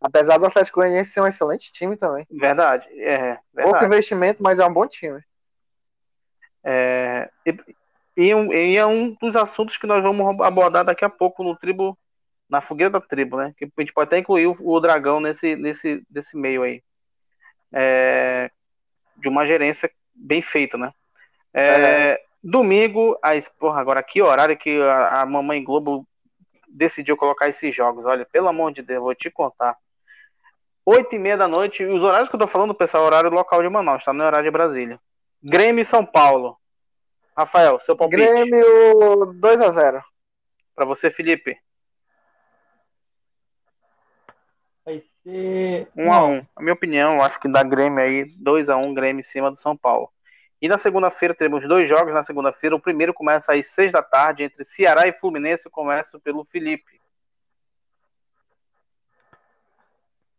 Apesar 0.00 0.38
do 0.38 0.46
Atlético 0.46 0.80
Goianiense 0.80 1.10
ser 1.10 1.20
um 1.20 1.26
excelente 1.26 1.72
time 1.72 1.96
também. 1.96 2.26
Verdade, 2.30 2.86
é, 3.00 3.34
Pouco 3.54 3.72
verdade. 3.72 3.86
investimento, 3.86 4.42
mas 4.42 4.58
é 4.58 4.66
um 4.66 4.72
bom 4.72 4.86
time. 4.86 5.20
É, 6.64 7.30
e, 7.44 7.54
e 8.16 8.76
é 8.76 8.86
um 8.86 9.14
dos 9.20 9.36
assuntos 9.36 9.76
que 9.76 9.86
nós 9.86 10.02
vamos 10.02 10.40
abordar 10.40 10.84
daqui 10.84 11.04
a 11.04 11.10
pouco 11.10 11.44
no 11.44 11.54
tribo, 11.54 11.98
na 12.48 12.60
fogueira 12.60 12.90
da 12.90 13.00
tribo, 13.00 13.36
né? 13.36 13.52
Que 13.56 13.64
a 13.64 13.80
gente 13.80 13.92
pode 13.92 14.08
até 14.08 14.18
incluir 14.18 14.46
o, 14.46 14.56
o 14.60 14.80
dragão 14.80 15.20
nesse, 15.20 15.54
nesse, 15.56 16.02
nesse 16.10 16.36
meio 16.36 16.62
aí. 16.62 16.82
É, 17.72 18.50
de 19.16 19.28
uma 19.28 19.46
gerência 19.46 19.90
bem 20.14 20.40
feita, 20.40 20.78
né? 20.78 20.92
É, 21.52 22.20
Domingo, 22.42 23.18
às, 23.22 23.48
porra, 23.48 23.80
agora 23.80 24.02
que 24.02 24.20
horário 24.20 24.56
que 24.56 24.80
a, 24.82 25.22
a 25.22 25.26
Mamãe 25.26 25.62
Globo 25.62 26.06
decidiu 26.68 27.16
colocar 27.16 27.48
esses 27.48 27.74
jogos? 27.74 28.04
Olha, 28.04 28.26
pelo 28.26 28.48
amor 28.48 28.72
de 28.72 28.82
Deus, 28.82 29.02
vou 29.02 29.14
te 29.14 29.30
contar. 29.30 29.76
Oito 30.84 31.14
e 31.14 31.18
meia 31.18 31.36
da 31.36 31.48
noite, 31.48 31.82
os 31.84 32.02
horários 32.02 32.28
que 32.28 32.34
eu 32.34 32.40
tô 32.40 32.46
falando, 32.46 32.74
pessoal, 32.74 33.04
é 33.04 33.06
horário 33.06 33.30
local 33.30 33.62
de 33.62 33.68
Manaus, 33.68 34.04
tá? 34.04 34.12
Não 34.12 34.24
é 34.24 34.28
horário 34.28 34.44
de 34.44 34.50
Brasília. 34.50 35.00
Grêmio 35.44 35.82
e 35.82 35.84
São 35.84 36.06
Paulo. 36.06 36.58
Rafael, 37.36 37.78
seu 37.80 37.94
palpite. 37.94 38.22
Grêmio 38.22 39.34
2x0. 39.34 40.02
Pra 40.74 40.86
você, 40.86 41.10
Felipe. 41.10 41.58
Vai 44.84 45.02
ser 45.22 45.88
1 45.94 46.12
a 46.12 46.26
1 46.26 46.46
A 46.56 46.62
minha 46.62 46.72
opinião, 46.72 47.16
eu 47.16 47.22
acho 47.22 47.38
que 47.38 47.48
dá 47.48 47.62
Grêmio 47.62 48.02
aí, 48.02 48.24
2 48.24 48.70
a 48.70 48.76
1 48.76 48.94
Grêmio 48.94 49.20
em 49.20 49.24
cima 49.24 49.50
do 49.50 49.56
São 49.56 49.76
Paulo. 49.76 50.10
E 50.62 50.68
na 50.68 50.78
segunda-feira 50.78 51.34
teremos 51.34 51.68
dois 51.68 51.86
jogos 51.86 52.14
na 52.14 52.22
segunda-feira. 52.22 52.74
O 52.74 52.80
primeiro 52.80 53.12
começa 53.12 53.52
às 53.52 53.66
6 53.66 53.92
da 53.92 54.02
tarde 54.02 54.44
entre 54.44 54.64
Ceará 54.64 55.06
e 55.06 55.12
Fluminense. 55.12 55.66
Eu 55.66 55.70
começo 55.70 56.18
pelo 56.20 56.42
Felipe. 56.42 57.03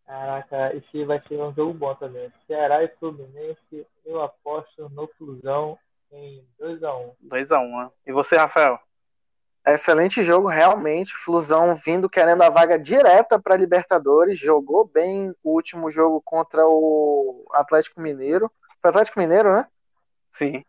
Caraca, 0.05 0.75
esse 0.75 1.03
vai 1.03 1.21
ser 1.27 1.41
um 1.41 1.53
jogo 1.53 1.73
bom 1.73 1.95
também. 1.95 2.31
Ceará 2.45 2.83
e 2.83 2.87
Fluminense, 2.99 3.87
eu 4.05 4.21
aposto 4.21 4.87
no 4.89 5.07
Flusão 5.17 5.77
em 6.11 6.45
2x1. 6.59 7.11
2 7.21 7.51
a 7.51 7.59
1 7.59 7.79
né? 7.79 7.89
E 8.05 8.11
você, 8.11 8.37
Rafael? 8.37 8.79
Excelente 9.65 10.21
jogo, 10.21 10.47
realmente. 10.47 11.17
Flusão 11.17 11.75
vindo 11.75 12.07
querendo 12.07 12.43
a 12.43 12.49
vaga 12.49 12.77
direta 12.77 13.39
para 13.39 13.57
Libertadores. 13.57 14.37
Jogou 14.37 14.85
bem 14.85 15.33
o 15.43 15.53
último 15.53 15.89
jogo 15.89 16.21
contra 16.23 16.63
o 16.67 17.43
Atlético 17.51 17.99
Mineiro. 17.99 18.51
Foi 18.79 18.89
Atlético 18.91 19.19
Mineiro, 19.19 19.51
né? 19.51 19.67
Sim. 20.33 20.63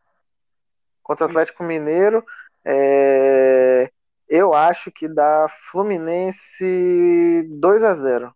Contra 1.02 1.26
o 1.26 1.28
Atlético 1.28 1.62
Mineiro. 1.62 2.24
É, 2.64 3.90
Eu 4.26 4.54
acho 4.54 4.90
que 4.90 5.06
dá 5.06 5.46
Fluminense 5.48 7.46
2 7.50 7.84
a 7.84 7.92
0 7.92 8.34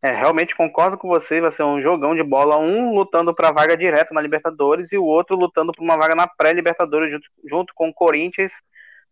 É, 0.00 0.12
realmente 0.12 0.54
concordo 0.54 0.96
com 0.96 1.08
você. 1.08 1.40
Vai 1.40 1.50
ser 1.50 1.64
um 1.64 1.80
jogão 1.82 2.14
de 2.14 2.22
bola. 2.22 2.56
Um 2.58 2.94
lutando 2.94 3.34
para 3.34 3.50
vaga 3.52 3.76
direta 3.76 4.14
na 4.14 4.20
Libertadores 4.20 4.92
e 4.92 4.98
o 4.98 5.04
outro 5.04 5.36
lutando 5.36 5.72
por 5.72 5.82
uma 5.82 5.96
vaga 5.96 6.14
na 6.14 6.26
pré-Libertadores 6.26 7.10
junto, 7.10 7.28
junto 7.44 7.74
com 7.74 7.92
Corinthians, 7.92 8.52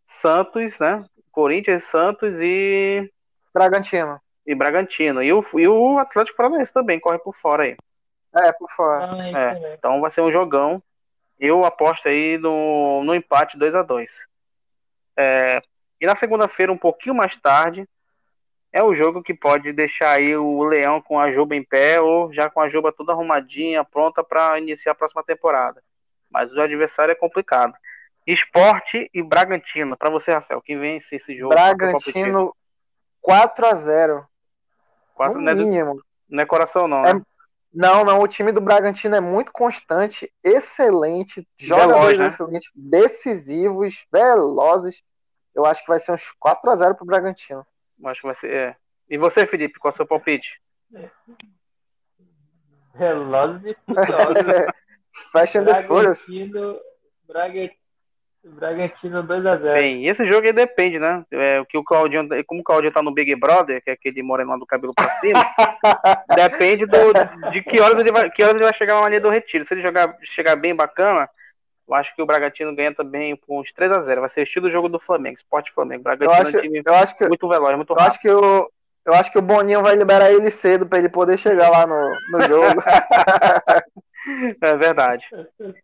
Santos, 0.06 0.78
né? 0.78 1.02
Corinthians, 1.32 1.84
Santos 1.84 2.38
e, 2.40 3.10
Bragantino. 3.52 4.20
e 4.46 4.54
Bragantino. 4.54 5.22
E 5.22 5.32
o, 5.32 5.44
e 5.54 5.66
o 5.68 5.98
Atlético 5.98 6.36
Paranaense 6.36 6.72
também 6.72 7.00
corre 7.00 7.18
por 7.18 7.34
fora 7.34 7.64
aí. 7.64 7.76
É, 8.34 8.52
por 8.52 8.70
fora. 8.70 9.10
Ah, 9.10 9.28
isso 9.28 9.36
É. 9.36 9.54
mesmo. 9.54 9.66
Então 9.74 10.00
vai 10.00 10.10
ser 10.10 10.20
um 10.20 10.30
jogão. 10.30 10.82
Eu 11.38 11.64
aposto 11.64 12.08
aí 12.08 12.38
no, 12.38 13.02
no 13.04 13.14
empate 13.14 13.58
2 13.58 13.74
a 13.74 13.82
2 13.82 14.10
é, 15.18 15.60
E 16.00 16.06
na 16.06 16.16
segunda-feira, 16.16 16.72
um 16.72 16.78
pouquinho 16.78 17.14
mais 17.14 17.36
tarde, 17.36 17.86
é 18.76 18.82
o 18.82 18.94
jogo 18.94 19.22
que 19.22 19.32
pode 19.32 19.72
deixar 19.72 20.10
aí 20.10 20.36
o 20.36 20.62
Leão 20.62 21.00
com 21.00 21.18
a 21.18 21.32
Juba 21.32 21.56
em 21.56 21.62
pé 21.64 21.98
ou 21.98 22.30
já 22.30 22.50
com 22.50 22.60
a 22.60 22.68
Juba 22.68 22.92
toda 22.92 23.12
arrumadinha, 23.12 23.82
pronta 23.82 24.22
para 24.22 24.58
iniciar 24.58 24.92
a 24.92 24.94
próxima 24.94 25.24
temporada. 25.24 25.82
Mas 26.30 26.52
o 26.52 26.60
adversário 26.60 27.10
é 27.12 27.14
complicado. 27.14 27.72
Esporte 28.26 29.08
e 29.14 29.22
Bragantino. 29.22 29.96
Para 29.96 30.10
você, 30.10 30.30
Rafael, 30.30 30.60
quem 30.60 30.78
vence 30.78 31.16
esse 31.16 31.34
jogo? 31.34 31.54
Bragantino 31.54 32.54
4 33.22 33.66
a 33.66 33.74
0 33.74 34.26
Quatro, 35.14 35.38
No 35.38 35.44
não, 35.44 35.52
é 35.52 35.54
do- 35.54 35.62
mínimo. 35.64 36.02
não 36.28 36.42
é 36.42 36.44
coração, 36.46 36.86
não. 36.86 37.02
É 37.06 37.14
né? 37.14 37.22
Não, 37.72 38.04
não, 38.04 38.18
o 38.20 38.28
time 38.28 38.52
do 38.52 38.60
Bragantino 38.60 39.16
é 39.16 39.20
muito 39.20 39.52
constante, 39.52 40.30
excelente, 40.44 41.48
jogadores 41.58 42.18
Veloz, 42.18 42.18
né? 42.18 42.26
excelentes, 42.26 42.70
decisivos, 42.74 44.06
velozes. 44.12 45.02
Eu 45.54 45.64
acho 45.64 45.80
que 45.80 45.88
vai 45.88 45.98
ser 45.98 46.12
uns 46.12 46.30
4 46.38 46.70
a 46.70 46.76
0 46.76 46.94
pro 46.94 47.06
Bragantino. 47.06 47.66
Acho 48.04 48.20
que 48.20 48.26
vai 48.26 48.34
ser. 48.34 48.50
é. 48.52 48.76
E 49.08 49.16
você, 49.16 49.46
Felipe, 49.46 49.78
qual 49.78 49.90
é 49.90 49.94
o 49.94 49.96
seu 49.96 50.06
palpite? 50.06 50.60
Velozes 52.94 53.62
e 53.64 53.76
Furiosos. 53.84 55.64
The 55.64 55.82
Furious. 55.82 56.26
Bragantino, 56.26 56.78
Braga- 57.26 57.70
Bragantino 58.44 59.22
2x0. 59.24 59.78
Bem, 59.78 60.06
esse 60.06 60.24
jogo 60.24 60.46
aí 60.46 60.52
depende, 60.52 60.98
né? 60.98 61.24
É, 61.30 61.60
o 61.60 61.66
que 61.66 61.76
o 61.76 61.84
Claudinho, 61.84 62.28
como 62.46 62.60
o 62.60 62.64
Claudinho 62.64 62.92
tá 62.92 63.02
no 63.02 63.12
Big 63.12 63.34
Brother, 63.36 63.82
que 63.82 63.90
é 63.90 63.92
aquele 63.92 64.22
moreno 64.22 64.50
lá 64.50 64.56
do 64.56 64.66
cabelo 64.66 64.94
pra 64.94 65.10
cima, 65.14 65.40
depende 66.34 66.86
do, 66.86 67.50
de 67.50 67.62
que 67.62 67.80
horas, 67.80 67.98
ele 67.98 68.12
vai, 68.12 68.30
que 68.30 68.42
horas 68.42 68.54
ele 68.54 68.64
vai 68.64 68.74
chegar 68.74 69.00
na 69.00 69.08
linha 69.08 69.20
do 69.20 69.30
retiro. 69.30 69.66
Se 69.66 69.74
ele 69.74 69.82
jogar, 69.82 70.16
chegar 70.22 70.56
bem 70.56 70.74
bacana, 70.74 71.28
eu 71.88 71.94
acho 71.94 72.14
que 72.14 72.22
o 72.22 72.26
Bragantino 72.26 72.74
ganha 72.74 72.94
também 72.94 73.36
com 73.36 73.60
uns 73.60 73.72
3x0. 73.72 74.20
Vai 74.20 74.28
ser 74.28 74.42
estilo 74.42 74.70
jogo 74.70 74.88
do 74.88 74.98
Flamengo, 74.98 75.38
Sport 75.38 75.70
Flamengo. 75.70 76.00
Eu 76.00 76.04
Bragantino 76.04 76.48
acho, 76.48 76.56
é 76.56 76.60
um 76.60 76.62
time 76.62 76.82
eu 76.84 76.94
acho 76.94 77.16
que 77.16 77.28
muito 77.28 77.48
veloz, 77.48 77.76
muito 77.76 77.92
eu 77.92 77.96
rápido. 77.96 78.10
acho 78.10 78.20
que 78.20 78.30
o 78.30 78.70
eu 79.06 79.14
acho 79.14 79.30
que 79.30 79.38
o 79.38 79.42
Boninho 79.42 79.82
vai 79.82 79.94
liberar 79.94 80.32
ele 80.32 80.50
cedo 80.50 80.84
pra 80.84 80.98
ele 80.98 81.08
poder 81.08 81.38
chegar 81.38 81.70
lá 81.70 81.86
no, 81.86 82.10
no 82.30 82.42
jogo. 82.42 82.82
É 84.60 84.76
verdade. 84.76 85.24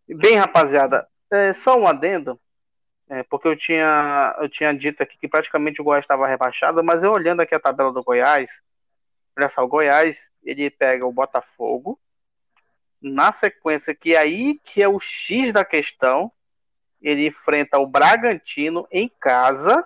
Bem, 0.09 0.37
rapaziada, 0.37 1.07
é, 1.31 1.53
só 1.53 1.79
um 1.79 1.87
adendo, 1.87 2.37
é, 3.09 3.23
porque 3.23 3.47
eu 3.47 3.57
tinha, 3.57 4.35
eu 4.41 4.49
tinha 4.49 4.73
dito 4.75 5.01
aqui 5.01 5.17
que 5.17 5.29
praticamente 5.29 5.81
o 5.81 5.85
Goiás 5.85 6.03
estava 6.03 6.27
rebaixado, 6.27 6.83
mas 6.83 7.05
eu 7.05 7.13
olhando 7.13 7.41
aqui 7.41 7.55
a 7.55 7.61
tabela 7.61 7.93
do 7.93 8.03
Goiás, 8.03 8.61
olha 9.39 9.49
só, 9.49 9.63
o 9.63 9.69
Goiás, 9.69 10.29
ele 10.43 10.69
pega 10.71 11.07
o 11.07 11.13
Botafogo, 11.13 12.01
na 13.03 13.33
sequência, 13.33 13.95
que 13.95 14.15
é 14.15 14.19
aí 14.19 14.61
que 14.65 14.83
é 14.83 14.89
o 14.89 15.01
X 15.01 15.53
da 15.53 15.65
questão, 15.65 16.31
ele 17.01 17.27
enfrenta 17.27 17.79
o 17.79 17.87
Bragantino 17.87 18.87
em 18.91 19.11
casa, 19.21 19.85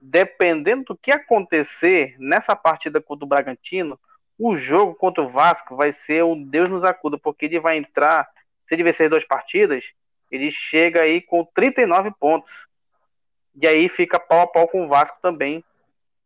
dependendo 0.00 0.84
do 0.84 0.96
que 0.96 1.10
acontecer 1.10 2.14
nessa 2.18 2.54
partida 2.54 3.00
contra 3.00 3.24
o 3.24 3.28
Bragantino, 3.28 3.98
o 4.38 4.56
jogo 4.56 4.94
contra 4.94 5.22
o 5.22 5.28
Vasco 5.28 5.76
vai 5.76 5.92
ser 5.92 6.22
o 6.22 6.34
Deus 6.34 6.68
nos 6.68 6.84
acuda, 6.84 7.18
porque 7.18 7.46
ele 7.46 7.60
vai 7.60 7.76
entrar, 7.76 8.28
se 8.66 8.74
ele 8.74 8.82
vencer 8.82 9.10
duas 9.10 9.24
partidas, 9.24 9.84
ele 10.30 10.50
chega 10.50 11.02
aí 11.02 11.20
com 11.20 11.44
39 11.44 12.12
pontos. 12.18 12.52
E 13.60 13.66
aí 13.66 13.88
fica 13.88 14.18
pau 14.18 14.40
a 14.40 14.46
pau 14.46 14.66
com 14.66 14.84
o 14.84 14.88
Vasco 14.88 15.18
também, 15.20 15.62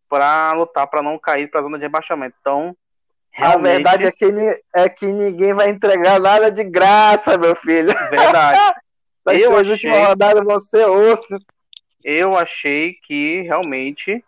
para 0.08 0.52
lutar 0.52 0.86
para 0.86 1.02
não 1.02 1.18
cair 1.18 1.50
para 1.50 1.60
a 1.60 1.62
zona 1.62 1.78
de 1.78 1.84
rebaixamento. 1.84 2.36
Então, 2.40 2.76
A 3.36 3.48
realmente, 3.48 3.72
verdade 3.74 4.06
é 4.06 4.12
que, 4.12 4.62
é 4.74 4.88
que 4.88 5.06
ninguém 5.06 5.52
vai 5.52 5.68
entregar 5.68 6.18
nada 6.18 6.50
de 6.50 6.64
graça, 6.64 7.36
meu 7.36 7.54
filho. 7.56 7.92
verdade. 8.10 8.58
As 9.26 9.42
Eu 9.42 9.56
achei- 9.56 9.72
últimas 9.72 10.06
rodadas 10.08 10.44
vão 10.44 10.58
ser 10.58 10.86
osso. 10.86 11.36
Eu 12.04 12.36
achei 12.36 12.94
que 13.02 13.42
realmente. 13.42 14.24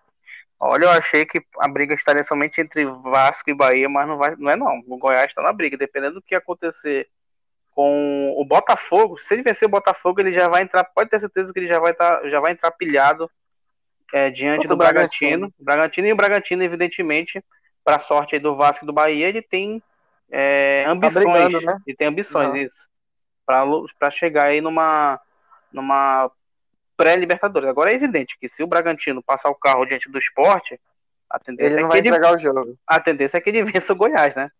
Olha, 0.61 0.87
eu 0.87 0.91
achei 0.91 1.25
que 1.25 1.41
a 1.61 1.69
briga 1.69 1.95
estaria 1.95 2.25
somente 2.25 2.61
entre 2.61 2.85
Vasco 2.85 3.49
e 3.49 3.55
Bahia, 3.55 3.89
mas 3.89 4.09
não, 4.09 4.17
vai, 4.19 4.35
não 4.37 4.51
é 4.51 4.57
não. 4.57 4.83
O 4.89 4.99
Goiás 4.99 5.27
está 5.27 5.41
na 5.41 5.53
briga. 5.53 5.77
Dependendo 5.77 6.15
do 6.15 6.23
que 6.23 6.35
acontecer 6.35 7.07
com 7.71 8.35
o 8.37 8.45
Botafogo, 8.45 9.17
se 9.21 9.33
ele 9.35 9.45
vencer 9.45 9.67
o 9.69 9.71
Botafogo, 9.71 10.21
ele 10.21 10.33
já 10.33 10.49
vai 10.49 10.63
entrar. 10.63 10.83
Pode 10.83 11.09
ter 11.09 11.21
certeza 11.21 11.53
que 11.53 11.61
ele 11.61 11.69
já 11.69 11.79
vai, 11.79 11.95
tá, 11.95 12.29
já 12.29 12.41
vai 12.41 12.51
entrar 12.51 12.73
pilhado 12.73 13.31
é, 14.13 14.31
diante 14.31 14.67
do 14.67 14.77
Bragantino. 14.77 15.53
Bragantino. 15.55 15.55
Bragantino 15.61 16.07
e 16.09 16.13
o 16.13 16.17
Bragantino, 16.17 16.63
evidentemente, 16.65 17.45
para 17.89 17.99
sorte 18.01 18.35
aí 18.35 18.39
do 18.41 18.55
Vasco 18.55 18.85
e 18.85 18.87
do 18.87 18.93
Bahia, 18.93 19.27
ele 19.27 19.41
tem 19.41 19.83
é, 20.31 20.85
ambições. 20.87 21.25
Tá 21.25 21.31
brigando, 21.33 21.61
né? 21.63 21.79
Ele 21.87 21.97
tem 21.97 22.07
ambições, 22.07 22.49
Não. 22.51 22.57
isso. 22.57 22.87
Para 23.47 24.11
chegar 24.11 24.49
aí 24.49 24.61
numa, 24.61 25.19
numa 25.73 26.31
pré-Libertadores. 26.99 27.67
Agora 27.67 27.91
é 27.91 27.95
evidente 27.95 28.37
que 28.39 28.47
se 28.47 28.63
o 28.63 28.67
Bragantino 28.67 29.23
passar 29.23 29.49
o 29.49 29.55
carro 29.55 29.87
diante 29.87 30.11
do 30.11 30.19
esporte, 30.19 30.79
a 31.31 31.39
tendência, 31.39 31.71
Ele 31.73 31.79
é, 31.79 31.81
não 31.81 31.89
que 31.89 31.93
vai 31.95 31.99
ele, 31.99 32.09
entregar 32.09 32.35
o 32.35 32.39
jogo. 32.39 32.79
a 32.87 33.01
tendência 33.01 33.39
é 33.39 33.41
que 33.41 33.49
ele 33.49 33.65
vença 33.73 33.95
o 33.95 33.97
Goiás, 33.97 34.37
né? 34.37 34.51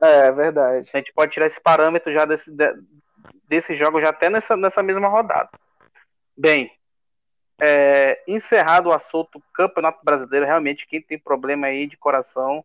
É, 0.00 0.32
verdade. 0.32 0.88
A 0.94 0.96
gente 0.98 1.12
pode 1.12 1.30
tirar 1.30 1.44
esse 1.44 1.60
parâmetro 1.60 2.10
já 2.10 2.24
desse, 2.24 2.50
de- 2.50 2.74
desse 3.46 3.74
jogo 3.74 4.00
já 4.00 4.08
até 4.08 4.30
nessa, 4.30 4.56
nessa 4.56 4.82
mesma 4.82 5.08
rodada. 5.08 5.50
Bem, 6.34 6.72
é, 7.60 8.22
encerrado 8.26 8.86
o 8.88 8.92
assunto 8.92 9.42
Campeonato 9.52 10.02
Brasileiro, 10.02 10.46
realmente 10.46 10.86
quem 10.86 11.02
tem 11.02 11.18
problema 11.18 11.66
aí 11.66 11.86
de 11.86 11.98
coração, 11.98 12.64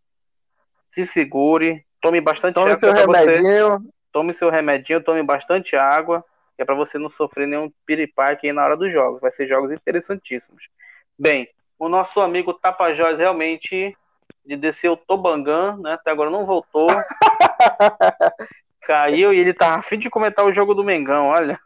se 0.94 1.06
segure, 1.06 1.84
Tome 2.02 2.20
bastante 2.20 2.56
Tome 2.56 2.72
água. 2.72 2.80
seu 2.80 2.90
é 2.90 2.94
pra 2.94 3.06
você- 3.06 3.32
remedinho. 3.32 3.80
Tome 4.12 4.34
seu 4.34 4.50
remedinho, 4.50 5.02
tome 5.02 5.24
bastante 5.24 5.76
água, 5.76 6.24
que 6.56 6.62
é 6.62 6.66
pra 6.66 6.76
você 6.76 6.98
não 7.00 7.10
sofrer 7.10 7.48
nenhum 7.48 7.72
piripaque 7.86 8.48
aí 8.48 8.54
na 8.54 8.64
hora 8.64 8.78
dos 8.78 8.92
jogos. 8.92 9.22
Vai 9.22 9.32
ser 9.32 9.48
jogos 9.48 9.72
interessantíssimos. 9.72 10.68
Bem, 11.18 11.48
o 11.80 11.88
nosso 11.90 12.20
amigo 12.20 12.54
Tapajós 12.54 13.18
realmente 13.18 13.96
de 14.46 14.56
descer 14.58 14.90
o 14.90 14.98
Tobangã, 14.98 15.76
né? 15.78 15.94
Até 15.94 16.12
agora 16.12 16.30
não 16.30 16.46
voltou. 16.46 16.88
Caiu 18.82 19.34
e 19.34 19.40
ele 19.40 19.54
tá 19.54 19.76
a 19.76 19.82
fim 19.82 19.98
de 19.98 20.10
comentar 20.10 20.46
o 20.46 20.54
jogo 20.54 20.76
do 20.76 20.84
Mengão, 20.84 21.28
olha. 21.28 21.58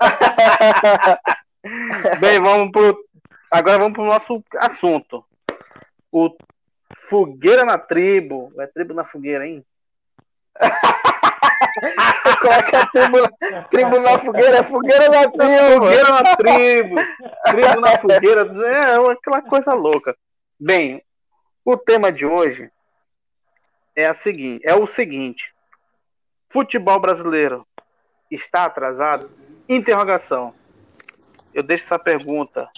Bem, 2.18 2.40
vamos 2.40 2.72
pro. 2.72 2.98
Agora 3.50 3.78
vamos 3.78 3.92
pro 3.92 4.04
nosso 4.04 4.42
assunto. 4.56 5.24
O 6.10 6.34
Fogueira 7.08 7.64
na 7.64 7.78
tribo. 7.78 8.52
É 8.58 8.66
tribo 8.66 8.94
na 8.94 9.04
fogueira, 9.04 9.46
hein? 9.46 9.64
Coloca 12.40 12.80
a 12.80 12.86
tribo, 12.86 13.18
tribo 13.70 14.00
na 14.00 14.18
fogueira, 14.18 14.64
fogueira 14.64 15.08
na 15.08 15.30
tribo. 15.30 15.84
Fogueira 15.84 16.10
na 16.10 16.36
tribo. 16.36 16.96
Tribo 17.44 17.80
na 17.80 17.98
fogueira. 17.98 18.40
É 18.66 19.12
aquela 19.12 19.42
coisa 19.42 19.74
louca. 19.74 20.16
Bem, 20.58 21.02
o 21.64 21.76
tema 21.76 22.10
de 22.10 22.24
hoje 22.24 22.70
é, 23.94 24.06
a 24.06 24.14
seguinte, 24.14 24.66
é 24.66 24.74
o 24.74 24.86
seguinte. 24.86 25.54
Futebol 26.48 26.98
brasileiro 26.98 27.66
está 28.30 28.64
atrasado? 28.64 29.30
Interrogação. 29.68 30.54
Eu 31.52 31.62
deixo 31.62 31.84
essa 31.84 31.98
pergunta 31.98 32.68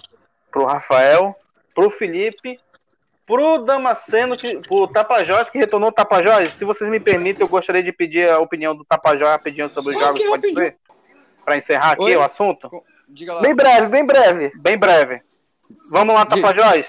pro 0.50 0.64
Rafael, 0.64 1.36
pro 1.74 1.90
Felipe, 1.90 2.58
pro 3.28 3.58
Damasceno, 3.58 4.36
que, 4.36 4.56
pro 4.66 4.88
Tapajós, 4.88 5.50
que 5.50 5.58
retornou 5.58 5.90
o 5.90 5.92
Tapajós. 5.92 6.54
Se 6.54 6.64
vocês 6.64 6.90
me 6.90 6.98
permitem, 6.98 7.42
eu 7.44 7.48
gostaria 7.48 7.82
de 7.82 7.92
pedir 7.92 8.28
a 8.28 8.38
opinião 8.38 8.74
do 8.74 8.84
Tapajós 8.84 9.28
rapidinho 9.30 9.68
sobre 9.68 9.94
os 9.94 10.00
jogos, 10.00 10.20
que 10.20 10.26
pode 10.26 10.52
ser? 10.52 10.76
Para 11.44 11.56
encerrar 11.58 11.92
aqui 11.92 12.02
Oi? 12.04 12.16
o 12.16 12.22
assunto? 12.22 12.68
Diga 13.06 13.34
lá. 13.34 13.40
Bem 13.42 13.54
breve, 13.54 13.86
bem 13.88 14.04
breve. 14.04 14.52
Bem 14.56 14.78
breve. 14.78 15.22
Vamos 15.90 16.14
lá, 16.14 16.24
Tapajós. 16.24 16.86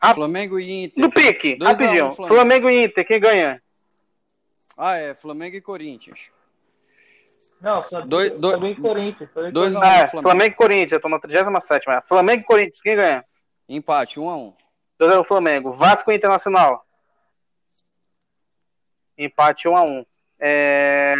Ah, 0.00 0.12
Flamengo 0.14 0.58
e 0.58 0.84
Inter. 0.84 1.00
No 1.02 1.10
pique, 1.10 1.54
Dois 1.56 1.80
a 1.80 1.84
um, 1.84 1.86
rapidinho. 1.86 2.10
Flamengo. 2.10 2.34
Flamengo 2.34 2.70
e 2.70 2.84
Inter, 2.84 3.06
quem 3.06 3.20
ganha? 3.20 3.62
Ah, 4.76 4.96
é. 4.96 5.14
Flamengo 5.14 5.54
e 5.56 5.60
Corinthians. 5.60 6.20
Não, 7.60 7.80
Flamengo, 7.84 8.08
Dois- 8.10 8.30
dois- 8.32 8.54
Flamengo 8.54 8.78
e 8.80 8.82
Corinthians. 8.82 9.30
Flamengo 9.32 9.50
e 9.50 9.52
dois 9.52 9.76
a 9.76 9.78
Corinthians. 9.78 10.00
um. 10.00 10.04
É, 10.04 10.06
Flamengo. 10.08 10.22
Flamengo 10.28 10.52
e 10.52 10.56
Corinthians, 10.56 10.92
eu 10.92 11.00
tô 11.00 11.08
na 11.08 11.18
37 11.20 11.84
Flamengo 12.08 12.42
e 12.42 12.44
Corinthians, 12.44 12.80
quem 12.80 12.96
ganha? 12.96 13.24
Empate, 13.68 14.18
1 14.18 14.28
a 14.28 14.36
1 14.36 14.54
2 15.08 15.18
o 15.18 15.24
Flamengo. 15.24 15.72
Vasco 15.72 16.12
Internacional. 16.12 16.86
Empate 19.18 19.68
1 19.68 19.76
a 19.76 19.82
1 19.82 20.06
É... 20.38 21.14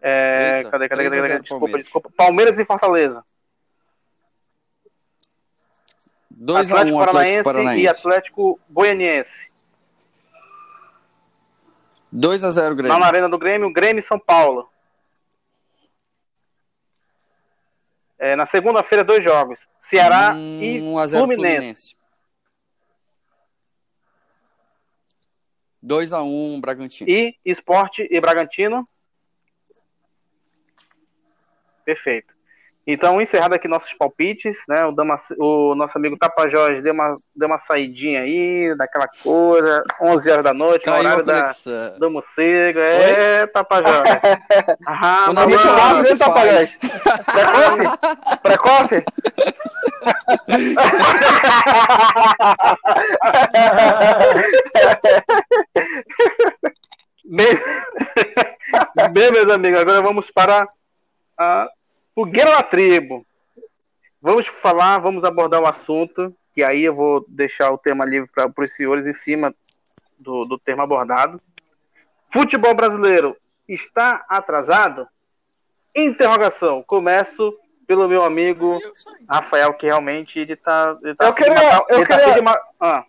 É... 0.00 0.56
Eita, 0.58 0.70
cadê, 0.70 0.88
cadê, 0.88 1.04
3 1.08 1.12
a 1.12 1.16
cadê, 1.16 1.16
cadê? 1.16 1.28
0 1.28 1.42
Desculpa, 1.42 1.60
Palmeiras. 1.66 1.84
desculpa. 1.84 2.10
Palmeiras 2.16 2.58
e 2.58 2.64
Fortaleza. 2.64 3.24
2 6.30 6.70
a 6.70 6.74
1 6.74 6.78
Atlético 6.78 7.02
Atlético 7.02 7.44
Paranaense, 7.44 7.80
e. 7.80 7.88
Atlético 7.88 8.60
Goianiense. 8.68 9.46
2 12.12 12.44
a 12.44 12.50
0 12.50 12.68
Lá 12.68 12.74
Grêmio. 12.74 12.98
na 12.98 13.06
Arena 13.06 13.28
do 13.28 13.38
Grêmio, 13.38 13.72
Grêmio 13.72 14.00
e 14.00 14.02
São 14.02 14.18
Paulo. 14.18 14.68
É, 18.18 18.36
na 18.36 18.46
segunda-feira, 18.46 19.02
dois 19.02 19.24
jogos. 19.24 19.66
Ceará 19.78 20.34
Hum, 20.34 20.60
e 20.62 20.80
1 20.82 20.98
a 20.98 21.06
0 21.06 21.26
Fluminense. 21.26 21.56
Fluminense. 21.56 22.03
2 25.84 26.12
a 26.14 26.22
1 26.22 26.60
Bragantino. 26.62 27.10
E 27.10 27.34
Esporte 27.44 28.08
e 28.10 28.18
Bragantino. 28.18 28.86
Perfeito. 31.84 32.32
Então, 32.86 33.20
encerrado 33.20 33.54
aqui 33.54 33.66
nossos 33.66 33.92
palpites, 33.94 34.58
né? 34.68 34.84
O, 34.84 34.92
Dama- 34.92 35.18
o 35.38 35.74
nosso 35.74 35.96
amigo 35.96 36.18
Tapajós 36.18 36.82
deu 36.82 36.92
uma, 36.92 37.14
deu 37.34 37.48
uma 37.48 37.56
saidinha 37.56 38.20
aí, 38.20 38.74
daquela 38.76 39.08
coisa, 39.22 39.82
11 40.00 40.30
horas 40.30 40.44
da 40.44 40.52
noite, 40.52 40.86
no 40.86 40.92
Caiu 40.92 41.06
horário 41.06 41.24
da, 41.24 41.46
do 41.98 42.10
morcego. 42.10 42.78
É, 42.78 43.46
Tapajós. 43.46 44.08
Ah, 44.86 45.22
Quando 45.26 45.38
a 45.38 45.48
gente 45.48 45.66
rápido, 45.66 46.08
hein, 46.08 46.16
Tapajós? 46.18 46.78
Precoce? 47.32 47.98
Precoce? 48.42 49.04
Bem, 57.26 57.58
bem, 59.12 59.32
meus 59.32 59.50
amigos, 59.50 59.80
agora 59.80 60.02
vamos 60.02 60.30
para 60.30 60.66
a 61.38 61.68
fogueira 62.14 62.50
na 62.50 62.62
tribo. 62.62 63.26
Vamos 64.20 64.46
falar, 64.46 64.98
vamos 64.98 65.24
abordar 65.24 65.62
o 65.62 65.66
assunto, 65.66 66.34
que 66.52 66.62
aí 66.62 66.84
eu 66.84 66.94
vou 66.94 67.24
deixar 67.28 67.70
o 67.70 67.78
tema 67.78 68.04
livre 68.04 68.30
para 68.30 68.52
os 68.56 68.72
senhores 68.72 69.06
em 69.06 69.12
cima 69.12 69.54
do, 70.18 70.44
do 70.44 70.58
tema 70.58 70.84
abordado. 70.84 71.40
Futebol 72.30 72.74
brasileiro 72.74 73.36
está 73.68 74.24
atrasado? 74.28 75.08
Interrogação. 75.96 76.82
Começo 76.82 77.56
pelo 77.86 78.08
meu 78.08 78.24
amigo 78.24 78.78
Rafael, 79.28 79.74
que 79.74 79.86
realmente 79.86 80.38
ele 80.38 80.56
tá. 80.56 80.96
Ele 81.02 81.14
tá 81.14 81.26
Eu 81.26 81.32
queria- 81.34 81.54
matar- 81.54 81.84
eu 81.88 81.96
ele 81.96 82.06
tá 82.06 82.16
queria- 82.16 82.24
afim 82.32 82.38
de 82.38 82.42
ma- 82.44 82.60
ah, 82.80 83.04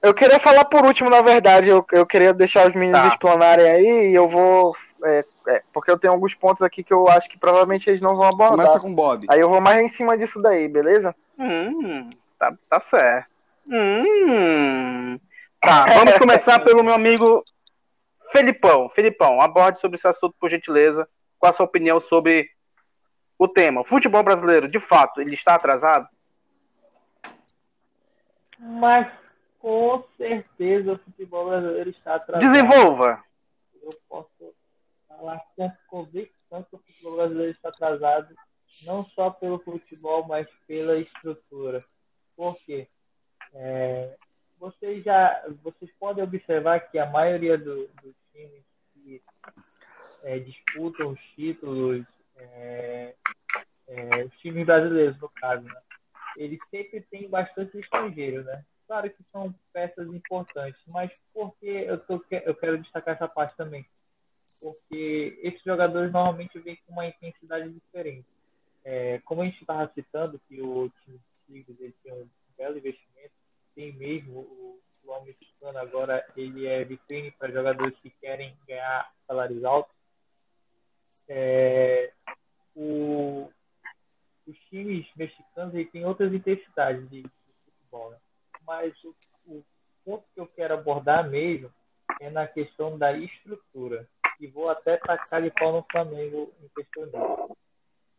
Eu 0.00 0.14
queria 0.14 0.38
falar 0.38 0.64
por 0.66 0.84
último, 0.86 1.10
na 1.10 1.20
verdade. 1.20 1.68
Eu, 1.68 1.84
eu 1.90 2.06
queria 2.06 2.32
deixar 2.32 2.68
os 2.68 2.74
meninos 2.74 3.00
Tá. 3.00 3.08
explanarem 3.08 3.66
aí 3.68 4.10
e 4.10 4.14
eu 4.14 4.28
vou. 4.28 4.74
é, 5.04 5.24
é, 5.48 5.62
porque 5.72 5.90
eu 5.90 5.98
tenho 5.98 6.12
alguns 6.12 6.34
pontos 6.34 6.60
aqui 6.62 6.82
que 6.84 6.92
eu 6.92 7.08
acho 7.08 7.28
que 7.28 7.38
provavelmente 7.38 7.88
eles 7.88 8.00
não 8.00 8.16
vão 8.16 8.24
abordar. 8.28 8.50
Começa 8.50 8.80
com 8.80 8.90
o 8.90 8.94
Bob. 8.94 9.26
Aí 9.30 9.38
eu 9.40 9.48
vou 9.48 9.60
mais 9.60 9.80
em 9.80 9.88
cima 9.88 10.16
disso 10.18 10.40
daí, 10.42 10.66
beleza? 10.68 11.14
Hum, 11.38 12.10
tá, 12.38 12.52
tá 12.68 12.80
certo. 12.80 13.28
Hum. 13.70 15.18
Tá, 15.60 15.84
vamos 15.86 16.14
começar 16.18 16.58
pelo 16.64 16.82
meu 16.82 16.94
amigo 16.94 17.42
Felipão. 18.32 18.88
Felipão, 18.88 19.40
aborde 19.40 19.78
sobre 19.80 19.96
esse 19.96 20.06
assunto, 20.06 20.34
por 20.40 20.48
gentileza. 20.50 21.08
Qual 21.38 21.50
a 21.50 21.52
sua 21.52 21.66
opinião 21.66 21.98
sobre 22.00 22.48
o 23.38 23.46
tema? 23.48 23.80
O 23.82 23.84
futebol 23.84 24.22
brasileiro, 24.22 24.66
de 24.68 24.80
fato, 24.80 25.20
ele 25.20 25.34
está 25.34 25.54
atrasado? 25.54 26.08
Mas 28.58 29.10
com 29.58 30.02
certeza 30.16 30.92
o 30.92 30.98
futebol 30.98 31.48
brasileiro 31.48 31.90
está 31.90 32.14
atrasado. 32.16 32.50
Desenvolva. 32.52 33.22
Eu 33.82 33.90
posso 34.08 34.54
falar 35.08 35.40
com 35.56 35.70
convicção 35.86 36.62
que 36.64 36.76
o 36.76 36.78
futebol 36.78 37.16
brasileiro 37.16 37.52
está 37.52 37.68
atrasado, 37.68 38.34
não 38.84 39.04
só 39.04 39.30
pelo 39.30 39.58
futebol, 39.60 40.26
mas 40.26 40.46
pela 40.66 40.96
estrutura. 40.98 41.80
Por 42.36 42.56
quê? 42.58 42.88
É, 43.54 44.16
vocês 44.58 45.02
já 45.04 45.42
vocês 45.62 45.90
podem 45.98 46.22
observar 46.22 46.80
que 46.80 46.98
a 46.98 47.06
maioria 47.06 47.56
do- 47.56 47.88
dos 48.02 48.14
times 48.32 48.62
que 48.92 49.22
é, 50.24 50.38
disputam 50.40 51.08
os 51.08 51.20
títulos, 51.34 52.04
é, 52.38 53.14
é, 53.88 54.24
os 54.24 54.34
times 54.38 54.66
brasileiros, 54.66 55.18
no 55.20 55.28
caso, 55.30 55.64
né? 55.64 55.80
eles 56.36 56.58
sempre 56.70 57.00
têm 57.02 57.28
bastante 57.28 57.78
estrangeiro, 57.78 58.44
né? 58.44 58.64
Claro 58.86 59.10
que 59.10 59.22
são 59.30 59.54
peças 59.72 60.06
importantes, 60.08 60.80
mas 60.88 61.10
por 61.34 61.54
que 61.58 61.68
eu, 61.68 61.98
tô, 61.98 62.24
eu 62.30 62.54
quero 62.54 62.78
destacar 62.78 63.14
essa 63.14 63.28
parte 63.28 63.56
também? 63.56 63.84
Porque 64.60 65.38
esses 65.42 65.62
jogadores 65.62 66.10
normalmente 66.10 66.58
vêm 66.58 66.78
com 66.86 66.92
uma 66.92 67.06
intensidade 67.06 67.70
diferente. 67.70 68.26
É, 68.84 69.18
como 69.20 69.42
a 69.42 69.44
gente 69.44 69.60
estava 69.60 69.90
citando 69.94 70.40
que 70.48 70.62
o 70.62 70.90
time 71.04 71.20
Tigres 71.46 71.80
ele 71.80 71.94
tem 72.02 72.12
um 72.12 72.26
belo 72.56 72.78
investimento, 72.78 73.32
tem 73.74 73.92
mesmo 73.92 74.40
o 74.40 74.80
futebol 75.58 75.76
agora 75.78 76.24
ele 76.36 76.66
é 76.66 76.84
vitrine 76.84 77.30
para 77.32 77.50
jogadores 77.50 77.98
que 78.00 78.10
querem 78.10 78.56
ganhar 78.66 79.12
salários 79.26 79.64
altos. 79.64 79.94
É, 81.28 82.12
o, 82.74 83.50
os 84.46 84.58
times 84.70 85.06
mexicanos 85.16 85.74
ele 85.74 85.86
têm 85.86 86.04
outras 86.04 86.32
intensidades 86.32 87.08
de, 87.10 87.22
de 87.22 87.30
futebol, 87.64 88.10
né? 88.10 88.16
mas 88.66 88.92
o, 89.04 89.14
o 89.46 89.64
ponto 90.04 90.24
que 90.34 90.40
eu 90.40 90.46
quero 90.46 90.74
abordar 90.74 91.28
mesmo 91.28 91.72
é 92.20 92.30
na 92.30 92.46
questão 92.46 92.98
da 92.98 93.12
estrutura. 93.12 94.08
E 94.40 94.46
vou 94.46 94.70
até 94.70 94.96
tacar 94.96 95.42
de 95.42 95.50
pau 95.50 95.72
no 95.72 95.86
Flamengo 95.90 96.52
em 96.62 96.68
questão 96.68 97.04
disso. 97.06 97.56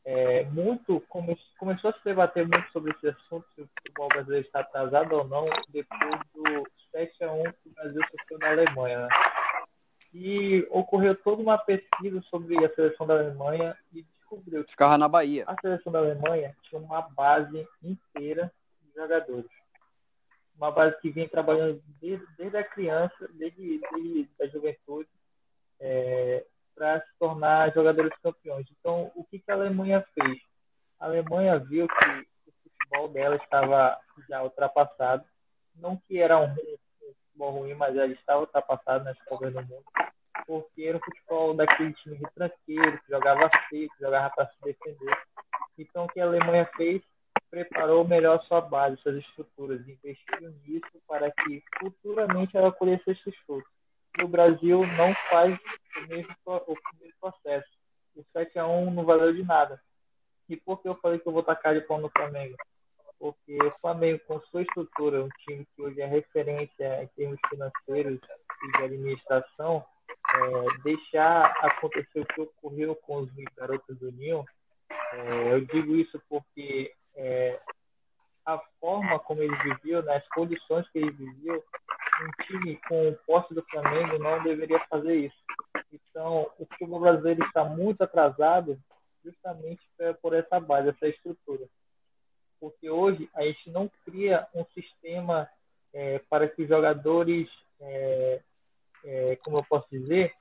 É, 0.05 0.43
muito 0.45 1.01
come, 1.07 1.37
começou 1.57 1.91
a 1.91 1.93
se 1.93 2.03
debater 2.03 2.43
muito 2.43 2.71
sobre 2.71 2.91
esse 2.91 3.09
assunto, 3.09 3.45
se 3.53 3.61
o 3.61 3.69
futebol 3.77 4.07
brasileiro 4.07 4.45
está 4.45 4.61
atrasado 4.61 5.15
ou 5.15 5.23
não, 5.25 5.45
depois 5.69 6.19
do 6.33 6.65
7 6.91 7.23
a 7.23 7.31
1 7.31 7.43
que 7.43 7.69
o 7.69 7.73
Brasil 7.73 8.01
sofreu 8.09 8.39
na 8.39 8.49
Alemanha. 8.49 8.99
Né? 9.01 9.07
E 10.13 10.67
ocorreu 10.71 11.15
toda 11.15 11.41
uma 11.41 11.57
pesquisa 11.57 12.21
sobre 12.29 12.63
a 12.65 12.73
seleção 12.73 13.05
da 13.05 13.13
Alemanha 13.13 13.77
e 13.93 14.03
descobriu 14.03 14.63
que 14.63 14.71
Ficava 14.71 14.97
na 14.97 15.07
Bahia. 15.07 15.43
a 15.47 15.55
seleção 15.61 15.91
da 15.91 15.99
Alemanha 15.99 16.55
tinha 16.63 16.81
uma 16.81 17.01
base 17.01 17.67
inteira 17.83 18.51
de 18.81 18.91
jogadores. 18.95 19.49
uma 20.55 20.71
base 20.71 20.99
que 20.99 21.09
vem 21.09 21.27
trabalhando 21.27 21.81
desde, 22.01 22.25
desde 22.37 22.57
a 22.57 22.63
criança, 22.63 23.29
desde, 23.33 23.79
desde 23.79 24.29
a 24.41 24.47
juventude, 24.47 25.07
é, 25.79 26.45
para 26.75 26.99
se 27.01 27.07
tornar 27.17 27.73
jogadores 27.73 28.11
campeões. 28.21 28.67
Então, 28.79 29.11
o 29.15 29.23
que, 29.23 29.39
que 29.39 29.51
a 29.51 29.53
Alemanha 29.53 30.03
fez? 30.13 30.39
A 30.99 31.05
Alemanha 31.05 31.57
viu 31.59 31.87
que 31.87 32.27
o 32.47 32.51
futebol 32.63 33.07
dela 33.09 33.35
estava 33.37 33.97
já 34.27 34.43
ultrapassado, 34.43 35.23
não 35.75 35.95
que 35.95 36.17
era 36.17 36.37
um 36.37 36.53
futebol 37.39 37.51
ruim, 37.51 37.73
mas 37.73 37.95
ela 37.95 38.07
estava 38.07 38.41
ultrapassado 38.41 39.05
nas 39.05 39.17
Copas 39.23 39.53
do 39.53 39.61
Mundo, 39.61 39.85
porque 40.45 40.83
era 40.83 40.97
um 40.97 41.01
futebol 41.01 41.53
daquele 41.53 41.93
time 41.93 42.17
retranqueiro, 42.17 42.99
que 42.99 43.09
jogava 43.09 43.49
seco, 43.69 43.95
que 43.95 44.03
jogava 44.03 44.29
para 44.35 44.47
se 44.47 44.61
defender. 44.61 45.17
Então, 45.77 46.05
o 46.05 46.07
que 46.09 46.19
a 46.19 46.25
Alemanha 46.25 46.69
fez? 46.75 47.01
Preparou 47.49 48.07
melhor 48.07 48.43
sua 48.43 48.61
base, 48.61 48.97
suas 48.97 49.15
estruturas, 49.15 49.79
investiu 49.87 50.51
nisso 50.65 51.01
para 51.07 51.31
que 51.31 51.63
futuramente 51.79 52.55
ela 52.55 52.71
colhesse 52.71 53.09
esses 53.09 53.35
frutos. 53.45 53.71
E 54.19 54.23
o 54.23 54.27
Brasil 54.27 54.81
não 54.97 55.13
faz 55.29 55.57
o 55.97 56.07
mesmo, 56.09 56.35
o 56.45 56.75
mesmo 56.99 57.15
processo. 57.19 57.69
O 58.15 58.23
7x1 58.35 58.93
não 58.93 59.05
valeu 59.05 59.33
de 59.33 59.43
nada. 59.43 59.81
E 60.47 60.57
por 60.57 60.81
que 60.81 60.89
eu 60.89 60.95
falei 60.95 61.19
que 61.19 61.27
eu 61.27 61.31
vou 61.31 61.41
tacar 61.41 61.73
de 61.73 61.81
pau 61.81 61.99
no 61.99 62.09
Flamengo? 62.09 62.55
Porque 63.19 63.57
o 63.61 63.71
Flamengo, 63.81 64.21
com 64.25 64.39
sua 64.43 64.61
estrutura, 64.61 65.23
um 65.23 65.29
time 65.45 65.67
que 65.75 65.81
hoje 65.81 66.01
é 66.01 66.05
referência 66.05 67.03
em 67.03 67.07
termos 67.07 67.39
financeiros 67.49 68.19
e 68.63 68.77
de 68.77 68.83
administração, 68.83 69.85
é, 70.35 70.81
deixar 70.83 71.45
acontecer 71.61 72.21
o 72.21 72.25
que 72.25 72.41
ocorreu 72.41 72.95
com 72.95 73.17
os 73.17 73.29
garotos 73.55 73.97
do 73.99 74.11
Ninho, 74.11 74.45
é, 75.11 75.53
eu 75.53 75.61
digo 75.65 75.95
isso 75.95 76.21
porque 76.29 76.93
é, 77.15 77.59
a 78.45 78.59
forma 78.79 79.19
como 79.19 79.41
eles 79.41 79.61
viviam, 79.61 80.01
né, 80.01 80.17
as 80.17 80.27
condições 80.29 80.87
que 80.89 80.99
eles 80.99 81.15
viviam, 81.15 81.57
um 81.57 82.43
time 82.43 82.79
com 82.87 83.09
o 83.09 83.15
posse 83.25 83.53
do 83.53 83.63
Flamengo 83.69 84.17
não 84.19 84.43
deveria 84.43 84.79
fazer 84.79 85.15
isso. 85.15 85.37
Então, 85.91 86.51
o 86.57 86.65
futebol 86.65 86.99
brasileiro 86.99 87.43
está 87.43 87.63
muito 87.63 88.01
atrasado 88.03 88.79
justamente 89.23 89.81
por 90.21 90.33
essa 90.33 90.59
base, 90.59 90.89
essa 90.89 91.07
estrutura. 91.07 91.67
Porque 92.59 92.89
hoje 92.89 93.29
a 93.35 93.43
gente 93.43 93.69
não 93.69 93.89
cria 94.05 94.47
um 94.53 94.65
sistema 94.73 95.49
é, 95.93 96.19
para 96.29 96.47
que 96.47 96.63
os 96.63 96.67
jogadores, 96.67 97.49
é, 97.79 98.41
é, 99.03 99.35
como 99.37 99.57
eu 99.57 99.63
posso 99.63 99.87
dizer, 99.89 100.33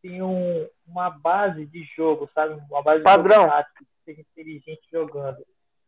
tenham 0.00 0.68
uma 0.86 1.10
base 1.10 1.66
de 1.66 1.82
jogo, 1.96 2.30
sabe? 2.34 2.54
Uma 2.70 2.82
base 2.82 3.02
Padrão. 3.02 3.28
de 3.28 3.34
jogo 3.34 3.50
tático, 3.50 3.84
seja 4.04 4.20
inteligente 4.20 4.82
jogando. 4.92 5.44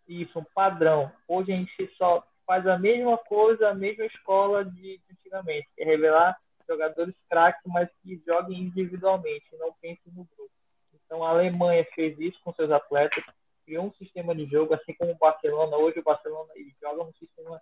Isso, 0.09 0.39
um 0.39 0.45
padrão. 0.55 1.13
Hoje 1.29 1.53
a 1.53 1.57
gente 1.57 1.95
só 1.97 2.27
faz 2.47 2.67
a 2.67 2.79
mesma 2.79 3.19
coisa, 3.19 3.69
a 3.69 3.75
mesma 3.75 4.07
escola 4.07 4.65
de 4.65 5.01
antigamente, 5.11 5.69
que 5.75 5.83
é 5.83 5.85
revelar 5.85 6.39
jogadores 6.67 7.15
craques, 7.29 7.63
mas 7.67 7.89
que 8.03 8.21
joguem 8.27 8.61
individualmente, 8.61 9.45
não 9.59 9.73
pensem 9.81 10.13
no 10.13 10.27
grupo. 10.37 10.51
Então 10.95 11.25
a 11.25 11.31
Alemanha 11.31 11.87
fez 11.95 12.19
isso 12.19 12.39
com 12.43 12.53
seus 12.53 12.71
atletas, 12.71 13.25
criou 13.67 13.87
um 13.87 13.93
sistema 13.95 14.35
de 14.35 14.47
jogo, 14.47 14.73
assim 14.73 14.95
como 14.95 15.11
o 15.11 15.19
Barcelona. 15.19 15.77
Hoje 15.77 15.99
o 15.99 16.05
Barcelona 16.05 16.51
ele 16.55 16.73
joga 16.81 17.03
um 17.03 17.13
sistema 17.15 17.61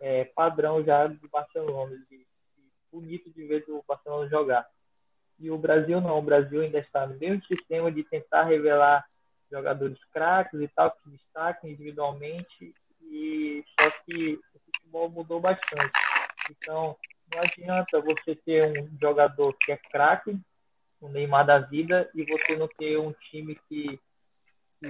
é, 0.00 0.24
padrão 0.24 0.82
já 0.84 1.06
do 1.06 1.28
Barcelona, 1.28 1.96
de, 2.10 2.18
de, 2.18 2.26
bonito 2.92 3.30
de 3.30 3.46
ver 3.46 3.64
o 3.68 3.82
Barcelona 3.86 4.28
jogar. 4.28 4.68
E 5.38 5.50
o 5.50 5.56
Brasil 5.56 6.00
não, 6.00 6.18
o 6.18 6.22
Brasil 6.22 6.60
ainda 6.60 6.78
está 6.78 7.06
no 7.06 7.16
mesmo 7.16 7.42
sistema 7.46 7.90
de 7.90 8.02
tentar 8.04 8.44
revelar 8.44 9.06
jogadores 9.50 9.98
craques 10.12 10.60
e 10.60 10.68
tal, 10.68 10.90
que 10.90 11.10
destacam 11.10 11.70
individualmente, 11.70 12.74
e 13.02 13.64
só 13.78 13.90
que 14.04 14.40
o 14.54 14.58
futebol 14.58 15.08
mudou 15.10 15.40
bastante. 15.40 15.92
Então, 16.50 16.96
não 17.32 17.40
adianta 17.40 18.00
você 18.00 18.34
ter 18.34 18.80
um 18.80 18.98
jogador 19.00 19.56
que 19.60 19.72
é 19.72 19.76
craque, 19.76 20.36
o 21.00 21.08
Neymar 21.08 21.46
da 21.46 21.58
vida, 21.58 22.10
e 22.14 22.24
você 22.24 22.56
não 22.56 22.68
ter 22.68 22.98
um 22.98 23.12
time 23.12 23.58
que, 23.68 24.00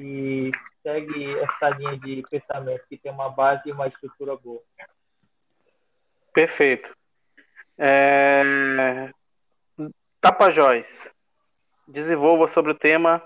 que 0.00 0.50
segue 0.82 1.38
essa 1.38 1.70
linha 1.70 1.98
de 1.98 2.22
pensamento, 2.30 2.84
que 2.88 2.98
tem 2.98 3.12
uma 3.12 3.28
base 3.28 3.62
e 3.68 3.72
uma 3.72 3.86
estrutura 3.86 4.36
boa. 4.36 4.60
Perfeito. 6.32 6.94
É... 7.78 9.10
Tapajós. 10.20 11.12
Desenvolva 11.86 12.48
sobre 12.48 12.72
o 12.72 12.74
tema. 12.74 13.22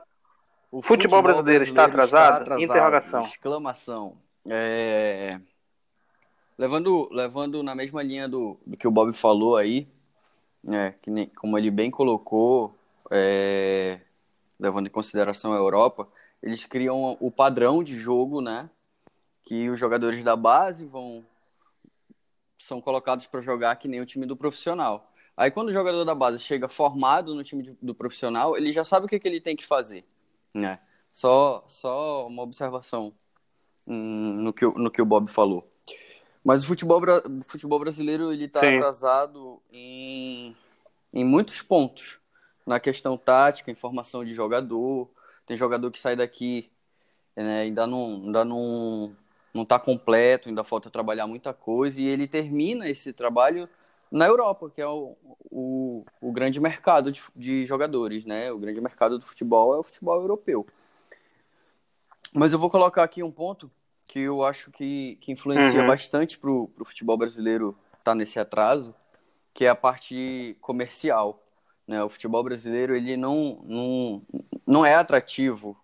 O 0.70 0.82
Futebol 0.82 1.22
brasileiro 1.22 1.64
está 1.64 1.84
atrasado? 1.84 2.60
Interrogação. 2.60 3.22
Exclamação. 3.22 4.18
É, 4.50 5.38
Levando, 6.58 7.08
levando 7.12 7.62
na 7.62 7.72
mesma 7.72 8.02
linha 8.02 8.28
do, 8.28 8.58
do 8.66 8.76
que 8.76 8.88
o 8.88 8.90
Bob 8.90 9.12
falou 9.12 9.56
aí, 9.56 9.86
né, 10.62 10.96
que 11.00 11.08
nem, 11.08 11.28
como 11.28 11.56
ele 11.56 11.70
bem 11.70 11.88
colocou, 11.88 12.74
é, 13.12 14.00
levando 14.58 14.88
em 14.88 14.90
consideração 14.90 15.52
a 15.52 15.56
Europa, 15.56 16.08
eles 16.42 16.64
criam 16.64 17.16
o 17.20 17.30
padrão 17.30 17.82
de 17.82 17.96
jogo, 17.96 18.40
né? 18.40 18.70
Que 19.44 19.68
os 19.70 19.78
jogadores 19.78 20.22
da 20.22 20.36
base 20.36 20.84
vão 20.84 21.24
são 22.58 22.80
colocados 22.80 23.26
para 23.26 23.40
jogar 23.40 23.76
que 23.76 23.86
nem 23.86 24.00
o 24.00 24.06
time 24.06 24.26
do 24.26 24.36
profissional. 24.36 25.12
Aí 25.36 25.50
quando 25.50 25.68
o 25.68 25.72
jogador 25.72 26.04
da 26.04 26.14
base 26.14 26.40
chega 26.40 26.68
formado 26.68 27.34
no 27.34 27.44
time 27.44 27.76
do 27.80 27.94
profissional, 27.94 28.56
ele 28.56 28.72
já 28.72 28.82
sabe 28.82 29.06
o 29.06 29.08
que, 29.08 29.20
que 29.20 29.28
ele 29.28 29.40
tem 29.40 29.54
que 29.54 29.64
fazer, 29.64 30.04
né? 30.52 30.80
Só, 31.12 31.64
só 31.68 32.26
uma 32.26 32.42
observação 32.42 33.12
hum, 33.86 34.42
no, 34.42 34.52
que, 34.52 34.66
no 34.66 34.90
que 34.90 35.00
o 35.00 35.06
Bob 35.06 35.30
falou. 35.30 35.64
Mas 36.44 36.64
o 36.64 36.66
futebol, 36.66 37.00
o 37.00 37.44
futebol 37.44 37.78
brasileiro 37.78 38.32
ele 38.32 38.46
está 38.46 38.60
atrasado 38.60 39.60
em, 39.72 40.56
em 41.12 41.24
muitos 41.24 41.62
pontos. 41.62 42.18
Na 42.66 42.78
questão 42.78 43.16
tática, 43.16 43.70
informação 43.70 44.24
de 44.24 44.34
jogador. 44.34 45.08
Tem 45.48 45.56
jogador 45.58 45.90
que 45.90 45.98
sai 46.00 46.16
daqui 46.16 46.70
né, 47.36 47.62
ainda 47.62 47.86
não 47.86 48.22
ainda 48.26 48.44
não 48.44 49.16
não 49.54 49.62
está 49.64 49.78
completo, 49.78 50.48
ainda 50.48 50.62
falta 50.64 50.90
trabalhar 50.90 51.26
muita 51.26 51.52
coisa 51.54 52.00
e 52.00 52.06
ele 52.06 52.28
termina 52.28 52.88
esse 52.88 53.12
trabalho 53.12 53.68
na 54.10 54.26
Europa, 54.26 54.70
que 54.70 54.80
é 54.80 54.86
o, 54.86 55.16
o, 55.50 56.04
o 56.20 56.32
grande 56.32 56.60
mercado 56.60 57.10
de, 57.12 57.22
de 57.36 57.66
jogadores, 57.66 58.24
né? 58.24 58.52
O 58.52 58.58
grande 58.58 58.80
mercado 58.80 59.18
do 59.18 59.26
futebol 59.26 59.74
é 59.74 59.78
o 59.78 59.82
futebol 59.82 60.20
europeu. 60.20 60.66
Mas 62.32 62.52
eu 62.52 62.58
vou 62.58 62.70
colocar 62.70 63.02
aqui 63.02 63.22
um 63.22 63.30
ponto 63.32 63.70
que 64.06 64.20
eu 64.20 64.44
acho 64.44 64.70
que, 64.70 65.16
que 65.20 65.32
influencia 65.32 65.80
Uhum. 65.80 65.86
bastante 65.86 66.38
para 66.38 66.50
o 66.50 66.70
futebol 66.84 67.16
brasileiro 67.16 67.76
estar 67.98 68.14
nesse 68.14 68.38
atraso, 68.38 68.94
que 69.54 69.64
é 69.64 69.68
a 69.68 69.74
parte 69.74 70.56
comercial. 70.60 71.42
Né? 71.88 72.04
O 72.04 72.10
futebol 72.10 72.44
brasileiro 72.44 72.94
ele 72.94 73.16
não, 73.16 73.62
não, 73.64 74.22
não 74.66 74.84
é 74.84 74.94
atrativo. 74.94 75.74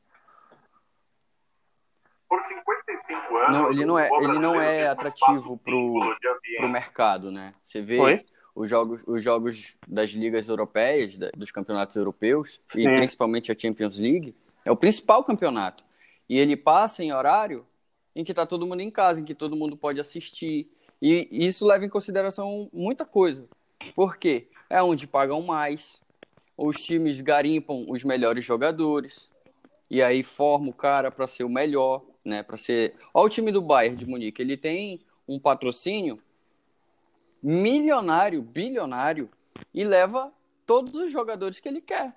Por 2.28 2.43
55 2.43 3.36
anos, 3.39 3.56
Não, 3.56 3.70
ele 3.70 3.85
não 3.86 3.98
é, 3.98 4.10
o 4.10 4.22
ele 4.22 4.39
não 4.39 4.60
é 4.60 4.89
atrativo 4.89 5.59
ambiente. 5.66 6.56
pro 6.59 6.68
mercado, 6.68 7.31
né? 7.31 7.55
Você 7.64 7.81
vê 7.81 7.98
Oi? 7.98 8.26
os 8.55 8.68
jogos, 8.68 9.02
os 9.06 9.24
jogos 9.24 9.76
das 9.89 10.10
ligas 10.10 10.48
europeias, 10.48 11.16
dos 11.35 11.51
campeonatos 11.51 11.97
europeus, 11.97 12.60
e 12.74 12.82
Sim. 12.82 12.97
principalmente 12.97 13.51
a 13.51 13.59
Champions 13.59 13.98
League, 13.98 14.35
é 14.64 14.70
o 14.70 14.76
principal 14.76 15.24
campeonato. 15.24 15.82
E 16.28 16.39
ele 16.39 16.56
passa 16.56 17.02
em 17.02 17.12
horário 17.12 17.66
em 18.14 18.24
que 18.24 18.32
está 18.32 18.44
todo 18.44 18.66
mundo 18.66 18.81
em 18.81 18.90
casa, 18.90 19.20
em 19.20 19.24
que 19.24 19.35
todo 19.35 19.56
mundo 19.56 19.76
pode 19.76 20.01
assistir. 20.01 20.70
E 21.01 21.28
isso 21.31 21.66
leva 21.66 21.85
em 21.85 21.89
consideração 21.89 22.68
muita 22.72 23.05
coisa. 23.05 23.48
Por 23.94 24.16
quê? 24.16 24.48
É 24.74 24.82
onde 24.82 25.06
pagam 25.06 25.40
mais, 25.40 26.02
os 26.56 26.82
times 26.82 27.20
garimpam 27.20 27.86
os 27.88 28.02
melhores 28.02 28.44
jogadores, 28.44 29.30
e 29.88 30.02
aí 30.02 30.24
forma 30.24 30.70
o 30.70 30.72
cara 30.72 31.12
para 31.12 31.28
ser 31.28 31.44
o 31.44 31.48
melhor, 31.48 32.02
né? 32.24 32.42
Para 32.42 32.56
ser. 32.56 32.96
Olha 33.14 33.26
o 33.26 33.30
time 33.30 33.52
do 33.52 33.62
Bayern 33.62 33.96
de 33.96 34.05
Munique, 34.05 34.42
ele 34.42 34.56
tem 34.56 35.01
um 35.28 35.38
patrocínio 35.38 36.20
milionário, 37.40 38.42
bilionário, 38.42 39.30
e 39.72 39.84
leva 39.84 40.32
todos 40.66 40.92
os 40.96 41.12
jogadores 41.12 41.60
que 41.60 41.68
ele 41.68 41.80
quer. 41.80 42.12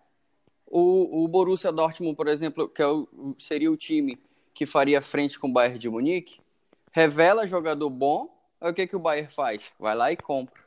O, 0.66 1.24
o 1.26 1.28
Borussia 1.28 1.72
Dortmund, 1.72 2.16
por 2.16 2.28
exemplo, 2.28 2.68
que 2.68 2.82
é 2.82 2.88
o- 2.88 3.08
seria 3.38 3.72
o 3.72 3.78
time 3.78 4.20
que 4.56 4.66
faria 4.66 5.00
frente 5.00 5.38
com 5.38 5.48
o 5.48 5.54
Bayern 5.54 5.78
de 5.78 5.92
Munique, 5.92 6.40
revela 6.92 7.46
jogador 7.46 7.92
bom, 7.92 8.36
aí 8.60 8.72
o 8.72 8.74
que, 8.74 8.88
que 8.88 8.96
o 8.96 9.00
Bayern 9.00 9.32
faz? 9.32 9.72
Vai 9.80 9.94
lá 9.94 10.12
e 10.12 10.18
compra. 10.18 10.67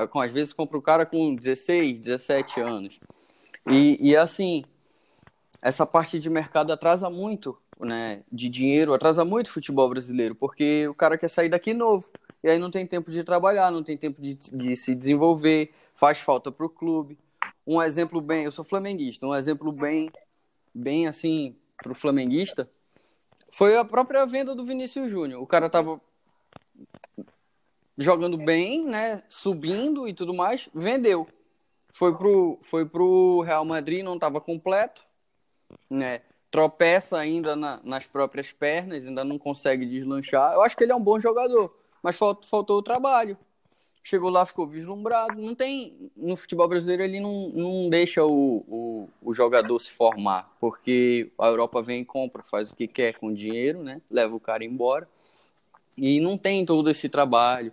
Aí, 0.00 0.08
com- 0.08 0.20
Às 0.20 0.32
vezes 0.32 0.52
compra 0.52 0.78
o 0.78 0.82
cara 0.82 1.04
com 1.04 1.34
16, 1.34 1.98
17 1.98 2.60
anos. 2.60 2.98
E, 3.68 3.98
e 4.00 4.16
assim, 4.16 4.64
essa 5.60 5.84
parte 5.86 6.18
de 6.18 6.30
mercado 6.30 6.72
atrasa 6.72 7.10
muito, 7.10 7.56
né? 7.78 8.22
De 8.32 8.48
dinheiro, 8.48 8.94
atrasa 8.94 9.24
muito 9.24 9.48
o 9.48 9.52
futebol 9.52 9.88
brasileiro, 9.88 10.34
porque 10.34 10.88
o 10.88 10.94
cara 10.94 11.18
quer 11.18 11.28
sair 11.28 11.48
daqui 11.48 11.74
novo. 11.74 12.10
E 12.42 12.48
aí 12.48 12.58
não 12.58 12.70
tem 12.70 12.86
tempo 12.86 13.10
de 13.10 13.22
trabalhar, 13.22 13.70
não 13.70 13.82
tem 13.82 13.96
tempo 13.96 14.20
de, 14.22 14.34
de 14.34 14.74
se 14.74 14.94
desenvolver, 14.94 15.72
faz 15.94 16.18
falta 16.18 16.50
pro 16.50 16.70
clube. 16.70 17.18
Um 17.66 17.82
exemplo 17.82 18.20
bem, 18.20 18.44
eu 18.44 18.52
sou 18.52 18.64
flamenguista, 18.64 19.26
um 19.26 19.34
exemplo 19.34 19.70
bem, 19.70 20.10
bem 20.74 21.06
assim, 21.06 21.54
pro 21.76 21.94
flamenguista, 21.94 22.68
foi 23.52 23.76
a 23.76 23.84
própria 23.84 24.24
venda 24.24 24.54
do 24.54 24.64
Vinícius 24.64 25.10
Júnior. 25.10 25.42
O 25.42 25.46
cara 25.46 25.68
tava 25.68 26.00
jogando 28.00 28.38
bem, 28.38 28.84
né? 28.84 29.22
Subindo 29.28 30.08
e 30.08 30.14
tudo 30.14 30.32
mais, 30.32 30.68
vendeu. 30.74 31.28
Foi 31.92 32.16
pro, 32.16 32.58
foi 32.62 32.86
pro 32.86 33.42
Real 33.42 33.64
Madrid, 33.64 34.02
não 34.02 34.14
estava 34.14 34.40
completo, 34.40 35.04
né? 35.88 36.22
Tropeça 36.50 37.18
ainda 37.18 37.54
na, 37.54 37.78
nas 37.84 38.06
próprias 38.06 38.50
pernas, 38.52 39.06
ainda 39.06 39.22
não 39.22 39.38
consegue 39.38 39.84
deslanchar. 39.84 40.54
Eu 40.54 40.62
acho 40.62 40.76
que 40.76 40.82
ele 40.82 40.92
é 40.92 40.96
um 40.96 41.02
bom 41.02 41.20
jogador, 41.20 41.76
mas 42.02 42.16
faltou, 42.16 42.48
faltou 42.48 42.78
o 42.78 42.82
trabalho. 42.82 43.36
Chegou 44.02 44.30
lá, 44.30 44.46
ficou 44.46 44.66
vislumbrado. 44.66 45.40
Não 45.40 45.54
tem. 45.54 46.10
No 46.16 46.36
futebol 46.36 46.66
brasileiro, 46.66 47.02
ele 47.02 47.20
não, 47.20 47.50
não 47.50 47.90
deixa 47.90 48.24
o, 48.24 48.64
o, 48.66 49.08
o 49.22 49.34
jogador 49.34 49.78
se 49.78 49.92
formar, 49.92 50.50
porque 50.58 51.30
a 51.38 51.46
Europa 51.48 51.82
vem 51.82 52.00
e 52.00 52.04
compra, 52.04 52.42
faz 52.50 52.70
o 52.70 52.74
que 52.74 52.88
quer 52.88 53.18
com 53.18 53.32
dinheiro, 53.32 53.82
né? 53.82 54.00
Leva 54.10 54.34
o 54.34 54.40
cara 54.40 54.64
embora. 54.64 55.06
E 55.98 56.18
não 56.18 56.38
tem 56.38 56.64
todo 56.64 56.88
esse 56.88 57.10
trabalho. 57.10 57.72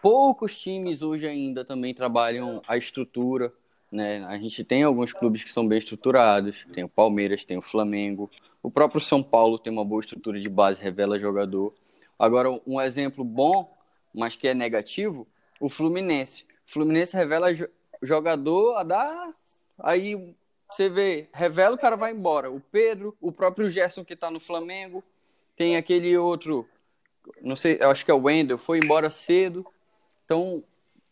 Poucos 0.00 0.58
times 0.58 1.02
hoje 1.02 1.26
ainda 1.26 1.64
também 1.64 1.94
trabalham 1.94 2.62
a 2.66 2.76
estrutura, 2.76 3.52
né? 3.90 4.24
A 4.24 4.38
gente 4.38 4.64
tem 4.64 4.82
alguns 4.82 5.12
clubes 5.12 5.44
que 5.44 5.52
são 5.52 5.66
bem 5.66 5.78
estruturados, 5.78 6.64
tem 6.72 6.82
o 6.82 6.88
Palmeiras, 6.88 7.44
tem 7.44 7.58
o 7.58 7.62
Flamengo, 7.62 8.30
o 8.62 8.70
próprio 8.70 9.00
São 9.00 9.22
Paulo 9.22 9.58
tem 9.58 9.72
uma 9.72 9.84
boa 9.84 10.00
estrutura 10.00 10.40
de 10.40 10.48
base, 10.48 10.82
revela 10.82 11.18
jogador. 11.18 11.74
Agora, 12.18 12.48
um 12.66 12.80
exemplo 12.80 13.24
bom, 13.24 13.70
mas 14.14 14.36
que 14.36 14.46
é 14.46 14.54
negativo, 14.54 15.26
o 15.60 15.68
Fluminense. 15.68 16.44
O 16.68 16.72
Fluminense 16.72 17.16
revela 17.16 17.48
jogador 18.00 18.76
a 18.76 18.82
dar. 18.82 19.34
Aí 19.78 20.34
você 20.70 20.88
vê, 20.88 21.28
revela 21.32 21.74
o 21.74 21.78
cara 21.78 21.96
vai 21.96 22.12
embora. 22.12 22.50
O 22.50 22.60
Pedro, 22.60 23.16
o 23.20 23.32
próprio 23.32 23.68
Gerson 23.68 24.04
que 24.04 24.16
tá 24.16 24.30
no 24.30 24.40
Flamengo, 24.40 25.02
tem 25.56 25.76
aquele 25.76 26.16
outro, 26.16 26.66
não 27.40 27.56
sei, 27.56 27.78
acho 27.82 28.04
que 28.04 28.10
é 28.10 28.14
o 28.14 28.22
Wendel, 28.22 28.58
foi 28.58 28.78
embora 28.78 29.10
cedo. 29.10 29.66
Então, 30.32 30.64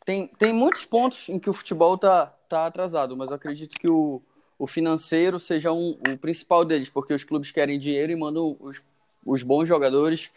tem, 0.02 0.26
tem 0.28 0.50
muitos 0.50 0.86
pontos 0.86 1.28
em 1.28 1.38
que 1.38 1.50
o 1.50 1.52
futebol 1.52 1.98
tá, 1.98 2.24
tá 2.48 2.64
atrasado, 2.64 3.14
mas 3.14 3.28
eu 3.28 3.36
acredito 3.36 3.78
que 3.78 3.86
o, 3.86 4.22
o 4.58 4.66
financeiro 4.66 5.38
seja 5.38 5.70
um, 5.70 5.90
o 6.08 6.16
principal 6.16 6.64
deles, 6.64 6.88
porque 6.88 7.12
os 7.12 7.22
clubes 7.22 7.52
querem 7.52 7.78
dinheiro 7.78 8.10
e 8.10 8.16
mandam 8.16 8.56
os, 8.58 8.82
os 9.26 9.42
bons 9.42 9.68
jogadores 9.68 10.30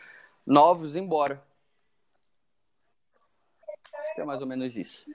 novos 0.45 0.97
embora. 0.97 1.41
Acho 3.93 4.15
que 4.15 4.21
é 4.21 4.25
mais 4.25 4.41
ou 4.41 4.47
menos 4.47 4.75
isso. 4.75 5.09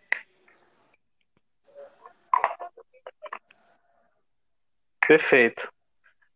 Perfeito. 5.06 5.70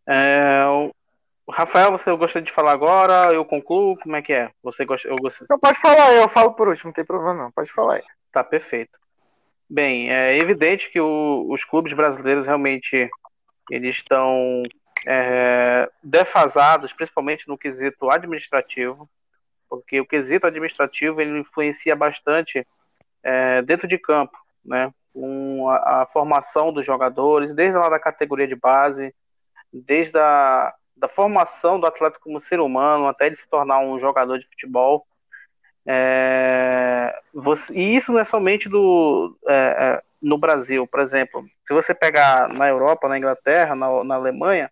É, 0.07 0.65
Rafael, 1.53 1.93
você 1.93 2.15
gostaria 2.17 2.47
de 2.47 2.53
falar 2.53 2.73
agora? 2.73 3.33
Eu 3.33 3.45
concluo? 3.45 3.97
Como 3.99 4.17
é 4.17 4.23
que 4.23 4.33
é? 4.33 4.51
Você 4.63 4.85
gosta? 4.85 5.09
Eu 5.09 5.17
gosto. 5.17 5.47
Não 5.49 5.59
pode 5.59 5.79
falar, 5.81 6.13
eu 6.15 6.29
falo 6.29 6.55
por 6.55 6.69
último, 6.69 6.89
não 6.89 6.95
tem 6.95 7.05
problema 7.05 7.35
não. 7.35 7.53
Pode 7.53 7.71
falar 7.71 7.97
aí. 7.97 8.03
Tá 8.33 8.43
perfeito. 8.43 8.99
Bem, 9.69 10.11
é 10.11 10.37
evidente 10.37 10.91
que 10.91 11.01
o, 11.01 11.47
os 11.51 11.65
clubes 11.65 11.93
brasileiros 11.93 12.47
realmente 12.47 13.09
eles 13.71 13.97
estão 13.97 14.63
é, 15.07 15.89
defasados, 16.03 16.93
principalmente 16.93 17.49
no 17.49 17.57
quesito 17.57 18.11
administrativo 18.11 19.09
porque 19.73 19.99
o 19.99 20.05
quesito 20.05 20.47
administrativo 20.47 21.19
ele 21.19 21.39
influencia 21.39 21.97
bastante 21.97 22.67
é, 23.23 23.63
dentro 23.63 23.89
de 23.89 23.97
campo, 23.97 24.37
né? 24.63 24.93
Com 25.15 25.67
a, 25.71 26.03
a, 26.03 26.07
formação 26.07 26.71
dos 26.71 26.85
jogadores, 26.85 27.55
desde 27.55 27.79
lá 27.79 27.89
da 27.89 27.99
categoria 27.99 28.47
de 28.47 28.55
base, 28.55 29.15
desde 29.73 30.19
a 30.19 30.75
da 31.03 31.09
formação 31.09 31.81
do 31.81 31.87
atleta 31.87 32.21
como 32.21 32.41
ser 32.41 32.61
humano, 32.61 33.09
até 33.09 33.27
ele 33.27 33.35
se 33.35 33.49
tornar 33.49 33.81
um 33.81 33.99
jogador 33.99 34.39
de 34.39 34.47
futebol. 34.47 35.05
É, 35.85 37.13
você, 37.35 37.75
e 37.75 37.97
isso 37.97 38.13
não 38.13 38.21
é 38.21 38.25
somente 38.25 38.69
do, 38.69 39.37
é, 39.49 39.55
é 39.99 40.03
no 40.23 40.39
Brasil, 40.39 40.87
por 40.87 41.01
exemplo. 41.01 41.45
Se 41.67 41.75
você 41.75 41.93
pegar 41.93 42.49
na 42.49 42.69
Europa, 42.69 43.09
na 43.09 43.19
Inglaterra, 43.19 43.75
na, 43.75 44.05
na 44.05 44.15
Alemanha, 44.15 44.71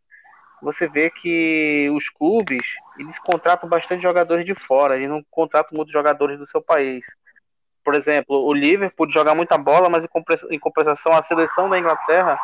você 0.62 0.86
vê 0.86 1.10
que 1.10 1.90
os 1.92 2.08
clubes 2.08 2.64
eles 2.96 3.18
contratam 3.18 3.68
bastante 3.68 4.00
jogadores 4.00 4.46
de 4.46 4.54
fora, 4.54 4.94
eles 4.94 5.08
não 5.08 5.24
contratam 5.32 5.76
muitos 5.76 5.92
jogadores 5.92 6.38
do 6.38 6.46
seu 6.46 6.62
país. 6.62 7.06
Por 7.82 7.94
exemplo, 7.96 8.36
o 8.46 8.52
Liverpool 8.52 9.10
joga 9.10 9.34
muita 9.34 9.58
bola, 9.58 9.88
mas 9.90 10.06
em 10.48 10.58
compensação 10.60 11.12
a 11.12 11.22
seleção 11.22 11.68
da 11.68 11.76
Inglaterra 11.76 12.38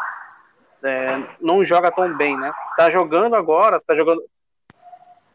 é, 0.83 1.23
não 1.41 1.65
joga 1.65 1.91
tão 1.91 2.15
bem, 2.17 2.37
né? 2.37 2.53
Tá 2.77 2.91
jogando 2.91 3.35
agora, 3.35 3.81
tá 3.81 3.95
jogando, 3.95 4.23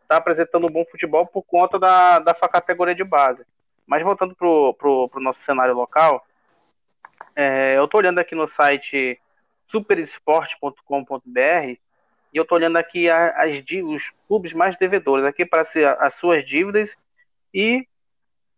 tá 0.07 0.17
apresentando 0.17 0.67
um 0.67 0.71
bom 0.71 0.85
futebol 0.85 1.25
por 1.25 1.43
conta 1.43 1.79
da, 1.79 2.19
da 2.19 2.33
sua 2.33 2.47
categoria 2.47 2.95
de 2.95 3.03
base. 3.03 3.45
Mas 3.85 4.03
voltando 4.03 4.35
pro, 4.35 4.73
pro, 4.75 5.09
pro 5.09 5.21
nosso 5.21 5.41
cenário 5.41 5.73
local, 5.73 6.25
é, 7.35 7.77
eu 7.77 7.87
tô 7.87 7.97
olhando 7.97 8.19
aqui 8.19 8.35
no 8.35 8.47
site 8.47 9.19
superesport.com.br 9.67 11.77
e 12.33 12.37
eu 12.37 12.43
estou 12.43 12.57
olhando 12.57 12.77
aqui 12.77 13.09
as, 13.09 13.63
os 13.83 14.11
clubes 14.27 14.53
mais 14.53 14.77
devedores, 14.77 15.25
aqui 15.25 15.45
para 15.45 15.63
as 15.99 16.15
suas 16.15 16.45
dívidas 16.45 16.95
e 17.53 17.85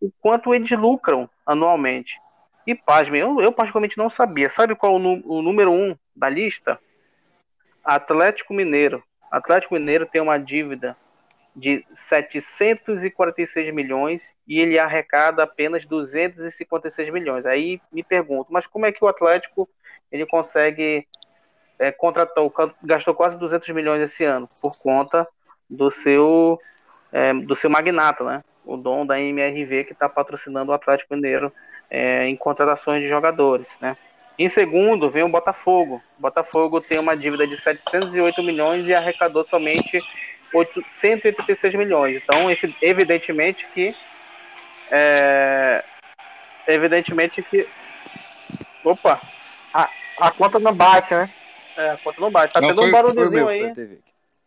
o 0.00 0.10
quanto 0.20 0.54
eles 0.54 0.70
lucram 0.70 1.28
anualmente. 1.44 2.20
E 2.66 2.74
pasmem, 2.74 3.20
eu, 3.20 3.40
eu 3.40 3.52
particularmente 3.52 3.98
não 3.98 4.08
sabia. 4.08 4.48
Sabe 4.48 4.74
qual 4.74 4.94
o, 4.94 5.38
o 5.38 5.42
número 5.42 5.70
um 5.70 5.96
da 6.14 6.28
lista? 6.28 6.78
Atlético 7.84 8.54
Mineiro. 8.54 9.02
Atlético 9.30 9.74
Mineiro 9.74 10.06
tem 10.06 10.20
uma 10.20 10.38
dívida 10.38 10.96
de 11.54 11.84
746 11.92 13.72
milhões 13.72 14.34
e 14.46 14.58
ele 14.58 14.78
arrecada 14.78 15.42
apenas 15.42 15.84
256 15.84 17.10
milhões. 17.10 17.46
Aí 17.46 17.80
me 17.92 18.02
pergunto, 18.02 18.52
mas 18.52 18.66
como 18.66 18.86
é 18.86 18.92
que 18.92 19.04
o 19.04 19.08
Atlético 19.08 19.68
ele 20.10 20.26
consegue 20.26 21.06
é, 21.78 21.92
contratou, 21.92 22.52
gastou 22.82 23.14
quase 23.14 23.36
200 23.38 23.68
milhões 23.70 24.00
esse 24.02 24.24
ano 24.24 24.48
por 24.60 24.78
conta 24.78 25.26
do 25.68 25.90
seu 25.90 26.60
é, 27.12 27.32
do 27.32 27.56
seu 27.56 27.70
magnata, 27.70 28.24
né? 28.24 28.44
O 28.64 28.76
dom 28.76 29.06
da 29.06 29.20
MRV 29.20 29.84
que 29.84 29.92
está 29.92 30.08
patrocinando 30.08 30.72
o 30.72 30.74
Atlético 30.74 31.14
Mineiro 31.14 31.52
é, 31.90 32.26
em 32.26 32.36
contratações 32.36 33.02
de 33.02 33.08
jogadores, 33.08 33.76
né? 33.80 33.96
Em 34.38 34.48
segundo 34.48 35.10
vem 35.10 35.22
o 35.22 35.28
Botafogo. 35.28 36.02
O 36.18 36.22
Botafogo 36.22 36.80
tem 36.80 37.00
uma 37.00 37.16
dívida 37.16 37.46
de 37.46 37.56
708 37.56 38.42
milhões 38.42 38.86
e 38.86 38.94
arrecadou 38.94 39.46
somente 39.48 40.00
186 40.90 41.74
milhões. 41.74 42.22
Então, 42.22 42.46
evidentemente 42.82 43.66
que 43.72 43.94
é, 44.90 45.84
evidentemente 46.66 47.42
que 47.42 47.68
opa, 48.84 49.20
a, 49.72 49.90
a 50.18 50.30
conta 50.30 50.58
não 50.58 50.74
bate, 50.74 51.14
né? 51.14 51.32
É, 51.76 51.90
a 51.90 51.96
conta 51.98 52.20
não 52.20 52.30
bate. 52.30 52.52
Tá 52.52 52.60
não, 52.60 52.68
tendo 52.68 52.78
foi, 52.78 52.88
um 52.88 52.92
barulhozinho 52.92 53.48
aí. 53.48 53.98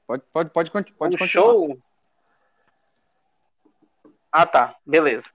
Pode, 0.05 0.23
pode, 0.31 0.49
pode, 0.51 0.72
pode, 0.72 0.93
pode 0.93 1.15
um 1.15 1.19
continuar. 1.19 1.45
Show. 1.45 1.77
Ah, 4.31 4.45
tá. 4.45 4.76
Beleza. 4.85 5.30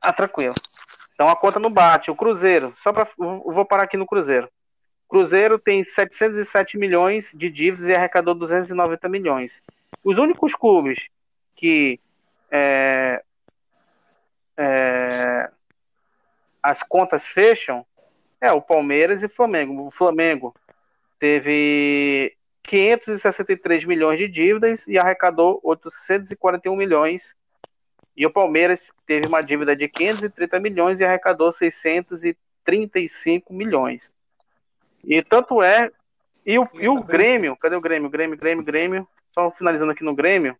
Ah, 0.00 0.12
tranquilo. 0.12 0.54
Então 1.16 1.28
a 1.28 1.34
conta 1.34 1.58
não 1.58 1.70
bate. 1.70 2.10
O 2.10 2.14
Cruzeiro, 2.14 2.74
só 2.76 2.92
para 2.92 3.08
vou 3.16 3.64
parar 3.64 3.84
aqui 3.84 3.96
no 3.96 4.06
Cruzeiro. 4.06 4.48
Cruzeiro 5.08 5.58
tem 5.58 5.82
707 5.82 6.76
milhões 6.76 7.32
de 7.34 7.48
dívidas 7.48 7.88
e 7.88 7.94
arrecadou 7.94 8.34
290 8.34 9.08
milhões. 9.08 9.62
Os 10.04 10.18
únicos 10.18 10.54
clubes 10.54 11.08
que 11.54 11.98
é, 12.50 13.22
é, 14.58 15.50
as 16.62 16.82
contas 16.82 17.26
fecham 17.26 17.84
é 18.40 18.52
o 18.52 18.60
Palmeiras 18.60 19.22
e 19.22 19.26
o 19.26 19.30
Flamengo. 19.30 19.86
O 19.86 19.90
Flamengo 19.90 20.54
teve 21.18 22.36
563 22.62 23.86
milhões 23.86 24.18
de 24.18 24.28
dívidas 24.28 24.86
e 24.86 24.98
arrecadou 24.98 25.60
841 25.62 26.76
milhões. 26.76 27.34
E 28.16 28.24
o 28.24 28.30
Palmeiras 28.30 28.90
teve 29.06 29.28
uma 29.28 29.42
dívida 29.42 29.76
de 29.76 29.88
530 29.88 30.58
milhões 30.58 31.00
e 31.00 31.04
arrecadou 31.04 31.52
635 31.52 33.52
milhões. 33.52 34.10
E 35.04 35.22
tanto 35.22 35.62
é. 35.62 35.90
E 36.44 36.58
o, 36.58 36.68
e 36.74 36.88
o 36.88 37.02
Grêmio, 37.02 37.56
cadê 37.56 37.76
o 37.76 37.80
Grêmio? 37.80 38.08
Grêmio, 38.08 38.38
Grêmio, 38.38 38.64
Grêmio. 38.64 39.08
Só 39.34 39.50
finalizando 39.50 39.92
aqui 39.92 40.02
no 40.02 40.14
Grêmio. 40.14 40.56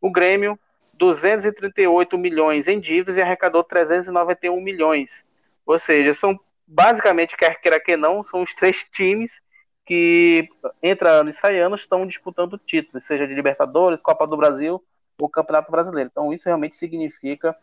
O 0.00 0.10
Grêmio, 0.10 0.58
238 0.94 2.16
milhões 2.16 2.68
em 2.68 2.80
dívidas 2.80 3.16
e 3.16 3.20
arrecadou 3.20 3.62
391 3.62 4.60
milhões. 4.60 5.24
Ou 5.66 5.78
seja, 5.78 6.14
são 6.14 6.38
basicamente, 6.66 7.36
quer 7.36 7.60
queira 7.60 7.80
que 7.80 7.96
não, 7.96 8.22
são 8.22 8.42
os 8.42 8.54
três 8.54 8.84
times 8.92 9.40
que, 9.84 10.48
entre 10.82 11.08
ano 11.08 11.30
e 11.30 11.34
sai 11.34 11.58
ano, 11.58 11.74
estão 11.74 12.06
disputando 12.06 12.58
títulos, 12.58 13.06
seja 13.06 13.26
de 13.26 13.34
Libertadores, 13.34 14.00
Copa 14.00 14.26
do 14.26 14.36
Brasil 14.36 14.82
ou 15.20 15.28
Campeonato 15.28 15.70
Brasileiro. 15.70 16.08
Então, 16.10 16.32
isso 16.32 16.46
realmente 16.46 16.76
significa 16.76 17.56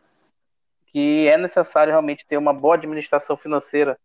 que 0.88 1.28
é 1.28 1.38
necessário 1.38 1.92
realmente 1.92 2.26
ter 2.26 2.38
uma 2.38 2.54
boa 2.54 2.76
administração 2.76 3.36
financeira 3.36 3.98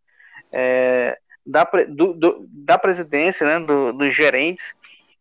é, 0.53 1.19
da, 1.45 1.65
do, 1.89 2.15
do, 2.15 2.47
da 2.49 2.79
presidência, 2.79 3.47
né, 3.47 3.65
do, 3.65 3.93
dos 3.93 4.15
gerentes, 4.15 4.75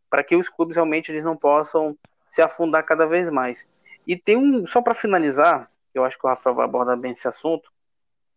para 0.09 0.23
que 0.23 0.35
os 0.35 0.49
clubes 0.49 0.75
realmente 0.75 1.11
eles 1.11 1.23
não 1.23 1.37
possam 1.37 1.97
se 2.25 2.41
afundar 2.41 2.83
cada 2.83 3.05
vez 3.05 3.29
mais. 3.29 3.67
E 4.05 4.15
tem 4.15 4.37
um, 4.37 4.65
só 4.65 4.81
para 4.81 4.95
finalizar, 4.95 5.69
eu 5.93 6.03
acho 6.03 6.17
que 6.17 6.25
o 6.25 6.29
Rafael 6.29 6.55
vai 6.55 6.65
abordar 6.65 6.97
bem 6.97 7.11
esse 7.11 7.27
assunto. 7.27 7.71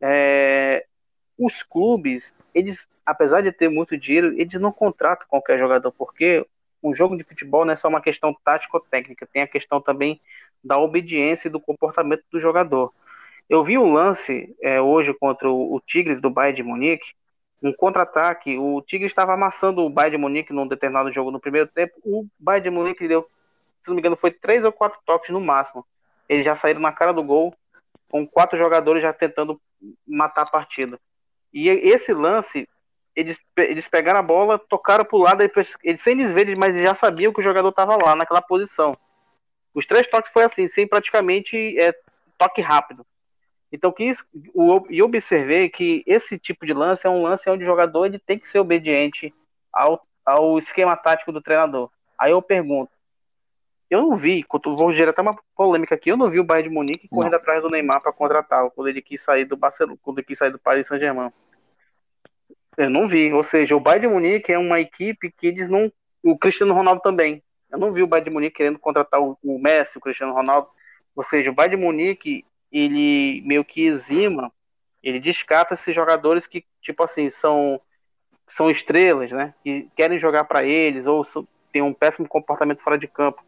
É, 0.01 0.87
os 1.39 1.63
clubes, 1.63 2.35
eles, 2.55 2.89
apesar 3.05 3.41
de 3.43 3.53
ter 3.53 3.69
muito 3.69 3.97
dinheiro, 3.97 4.29
eles 4.39 4.61
não 4.61 4.73
contratam 4.73 5.27
qualquer 5.29 5.59
jogador, 5.59 5.93
porque 5.93 6.47
um 6.83 6.95
jogo 6.95 7.17
de 7.17 7.25
futebol 7.25 7.65
não 7.65 7.73
é 7.73 7.77
só 7.77 7.89
uma 7.89 8.01
questão 8.01 8.37
tático-técnica, 8.45 9.29
tem 9.33 9.43
a 9.43 9.47
questão 9.47 9.81
também 9.81 10.21
da 10.63 10.79
obediência 10.79 11.49
e 11.49 11.51
do 11.51 11.61
comportamento 11.61 12.25
do 12.31 12.41
jogador. 12.41 12.93
Eu 13.49 13.63
vi 13.63 13.79
um 13.79 13.93
lance 13.93 14.55
é, 14.61 14.81
hoje 14.81 15.13
contra 15.15 15.49
o, 15.51 15.75
o, 15.75 15.81
Tigres 15.81 16.21
do 16.21 16.31
Bayern 16.31 16.57
de 16.57 16.63
Munique, 16.63 17.13
um 17.63 17.73
contra-ataque, 17.73 18.59
o 18.59 18.83
Tigres 18.83 19.11
estava 19.11 19.35
amassando 19.35 19.83
o 19.83 19.91
Bayern 19.91 20.17
de 20.17 20.21
Munique 20.21 20.53
num 20.53 20.67
determinado 20.67 21.13
jogo 21.13 21.31
no 21.31 21.41
primeiro 21.41 21.69
tempo, 21.69 21.95
o 22.05 22.27
Bayern 22.39 22.65
de 22.65 22.71
Munique 22.71 23.07
deu, 23.07 23.29
se 23.83 23.89
não 23.89 23.95
me 23.95 24.01
engano, 24.01 24.17
foi 24.17 24.31
três 24.31 24.65
ou 24.65 24.73
quatro 24.73 24.99
toques 25.05 25.31
no 25.31 25.41
máximo. 25.41 25.87
Eles 26.29 26.45
já 26.45 26.55
saíram 26.55 26.81
na 26.81 26.93
cara 26.93 27.13
do 27.13 27.23
gol, 27.23 27.55
com 28.09 28.27
quatro 28.27 28.59
jogadores 28.59 29.03
já 29.03 29.13
tentando 29.13 29.61
matar 30.07 30.43
a 30.43 30.51
partida. 30.51 30.99
E 31.53 31.69
esse 31.69 32.13
lance, 32.13 32.69
eles, 33.15 33.39
eles 33.57 33.89
pegaram 33.89 34.21
a 34.21 34.23
bola, 34.23 34.59
tocaram 34.59 35.05
pro 35.05 35.19
lado, 35.19 35.43
eles, 35.43 35.77
sem 36.01 36.13
eles 36.13 36.33
verem, 36.33 36.57
mas 36.57 36.71
eles 36.71 36.83
já 36.83 36.95
sabiam 36.95 37.33
que 37.33 37.41
o 37.41 37.43
jogador 37.43 37.69
estava 37.69 37.97
lá, 37.97 38.17
naquela 38.17 38.41
posição. 38.41 38.97
Os 39.75 39.87
três 39.87 40.07
toques 40.07 40.33
foi 40.33 40.45
assim, 40.45 40.67
sem 40.67 40.87
praticamente 40.87 41.79
é, 41.79 41.95
toque 42.39 42.61
rápido. 42.61 43.07
Então, 43.71 43.91
que 43.91 44.05
isso, 44.05 44.25
o, 44.55 44.87
e 44.91 45.03
observei 45.03 45.69
que 45.69 46.03
esse 46.07 46.39
tipo 46.39 46.67
de 46.67 46.75
lance 46.75 47.07
é 47.07 47.11
um 47.11 47.23
lance 47.23 47.49
onde 47.49 47.63
o 47.63 47.67
jogador 47.67 48.05
ele 48.05 48.19
tem 48.19 48.39
que 48.39 48.47
ser 48.47 48.59
obediente 48.59 49.33
ao, 49.73 50.07
ao 50.27 50.59
esquema 50.59 50.95
tático 50.95 51.33
do 51.33 51.41
treinador. 51.41 51.91
Aí 52.19 52.33
eu 52.33 52.43
pergunto, 52.43 52.93
eu 53.89 54.03
não 54.03 54.17
vi, 54.17 54.45
vou 54.77 54.93
gerar 54.93 55.11
até 55.11 55.23
uma 55.23 55.37
polêmica 55.55 55.95
aqui, 55.95 56.11
eu 56.11 56.17
não 56.17 56.29
vi 56.29 56.39
o 56.41 56.45
Bayern 56.45 56.69
de 56.69 56.75
Munique 56.75 57.09
correndo 57.09 57.35
atrás 57.35 57.63
do 57.63 57.69
Neymar 57.71 58.01
para 58.01 58.13
contratar 58.13 58.71
quando 58.71 58.89
ele 58.89 59.03
quis 59.03 59.21
sair 59.21 59.45
do 59.45 59.57
Barcelona, 59.57 59.99
quando 60.03 60.19
ele 60.19 60.27
quis 60.27 60.39
sair 60.39 60.51
do 60.51 60.59
Paris 60.59 60.87
Saint-Germain. 60.87 61.31
Eu 62.77 62.89
não 62.89 63.07
vi, 63.07 63.33
ou 63.33 63.45
seja, 63.45 63.77
o 63.77 63.81
Bayern 63.81 64.07
de 64.07 64.13
Munique 64.13 64.53
é 64.53 64.59
uma 64.59 64.81
equipe 64.81 65.31
que 65.31 65.47
eles 65.47 65.69
não, 65.69 65.93
o 66.23 66.39
Cristiano 66.39 66.73
Ronaldo 66.73 67.03
também. 67.03 67.43
Eu 67.71 67.79
não 67.79 67.93
vi 67.93 68.03
o 68.03 68.07
Bayern 68.07 68.31
de 68.31 68.35
Munique 68.35 68.57
querendo 68.57 68.79
contratar 68.79 69.21
o, 69.21 69.39
Messi, 69.43 69.99
o 69.99 70.01
Cristiano 70.01 70.33
Ronaldo. 70.33 70.69
Ou 71.15 71.23
seja, 71.23 71.51
o 71.51 71.55
Bayern 71.55 71.77
de 71.77 71.83
Munique 71.83 72.45
ele 72.71 73.43
meio 73.43 73.65
que 73.65 73.83
exima, 73.85 74.51
ele 75.03 75.21
descarta 75.21 75.75
esses 75.75 75.95
jogadores 75.95 76.47
que, 76.47 76.65
tipo 76.81 77.03
assim, 77.03 77.29
são, 77.29 77.81
são 78.49 78.71
estrelas, 78.71 79.31
né? 79.31 79.55
Que 79.63 79.91
querem 79.95 80.19
jogar 80.19 80.45
para 80.45 80.65
eles 80.65 81.07
ou 81.07 81.25
tem 81.71 81.83
um 81.83 81.93
péssimo 81.93 82.27
comportamento 82.27 82.81
fora 82.81 82.99
de 82.99 83.07
campo. 83.07 83.45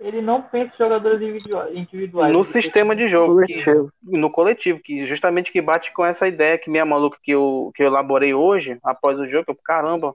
Ele 0.00 0.20
não 0.20 0.42
pensa 0.42 0.74
em 0.74 0.78
jogadores 0.78 1.22
individuais. 1.22 2.32
No 2.32 2.42
sistema 2.42 2.96
de 2.96 3.06
jogo, 3.06 3.34
coletivo. 3.34 3.92
Que, 4.04 4.18
no 4.18 4.30
coletivo, 4.30 4.80
que 4.80 5.06
justamente 5.06 5.52
que 5.52 5.60
bate 5.60 5.92
com 5.92 6.04
essa 6.04 6.26
ideia 6.26 6.58
que 6.58 6.68
minha 6.68 6.84
maluca 6.84 7.18
que 7.22 7.30
eu, 7.30 7.70
que 7.74 7.82
eu 7.82 7.86
elaborei 7.86 8.34
hoje, 8.34 8.78
após 8.82 9.18
o 9.18 9.26
jogo, 9.26 9.44
eu, 9.48 9.54
caramba, 9.54 10.14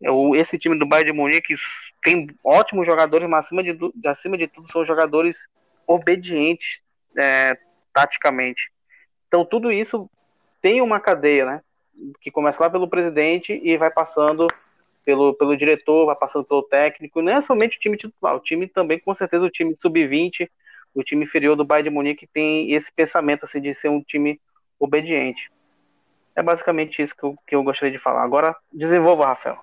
eu, 0.00 0.34
esse 0.34 0.58
time 0.58 0.76
do 0.78 0.86
Bayern 0.86 1.12
de 1.12 1.16
Munique 1.16 1.54
tem 2.02 2.26
ótimos 2.42 2.86
jogadores, 2.86 3.28
mas 3.28 3.44
acima 3.44 3.62
de, 3.62 3.78
acima 4.06 4.36
de 4.36 4.48
tudo 4.48 4.70
são 4.72 4.84
jogadores 4.84 5.38
obedientes 5.86 6.80
é, 7.16 7.56
taticamente. 7.92 8.72
Então 9.28 9.44
tudo 9.44 9.70
isso 9.70 10.10
tem 10.60 10.80
uma 10.80 10.98
cadeia, 10.98 11.44
né? 11.46 11.60
Que 12.20 12.30
começa 12.30 12.62
lá 12.62 12.70
pelo 12.70 12.88
presidente 12.88 13.60
e 13.62 13.76
vai 13.76 13.90
passando 13.90 14.48
pelo, 15.04 15.34
pelo 15.34 15.56
diretor, 15.56 16.06
vai 16.06 16.16
passando 16.16 16.44
pelo 16.44 16.62
técnico. 16.62 17.22
Não 17.22 17.32
é 17.32 17.40
somente 17.40 17.76
o 17.76 17.80
time 17.80 17.96
titular, 17.96 18.34
o 18.34 18.40
time 18.40 18.66
também, 18.66 18.98
com 18.98 19.14
certeza, 19.14 19.44
o 19.44 19.50
time 19.50 19.74
sub-20, 19.76 20.48
o 20.94 21.02
time 21.02 21.24
inferior 21.24 21.56
do 21.56 21.64
Bayern 21.64 21.88
de 21.88 21.94
Munique 21.94 22.26
tem 22.26 22.72
esse 22.72 22.92
pensamento 22.92 23.44
assim, 23.44 23.60
de 23.60 23.74
ser 23.74 23.88
um 23.88 24.02
time 24.02 24.40
obediente. 24.78 25.50
É 26.34 26.42
basicamente 26.42 27.02
isso 27.02 27.14
que 27.14 27.24
eu, 27.24 27.36
que 27.46 27.54
eu 27.54 27.62
gostaria 27.62 27.92
de 27.92 27.98
falar. 27.98 28.22
Agora, 28.22 28.56
desenvolva, 28.72 29.26
Rafael. 29.26 29.58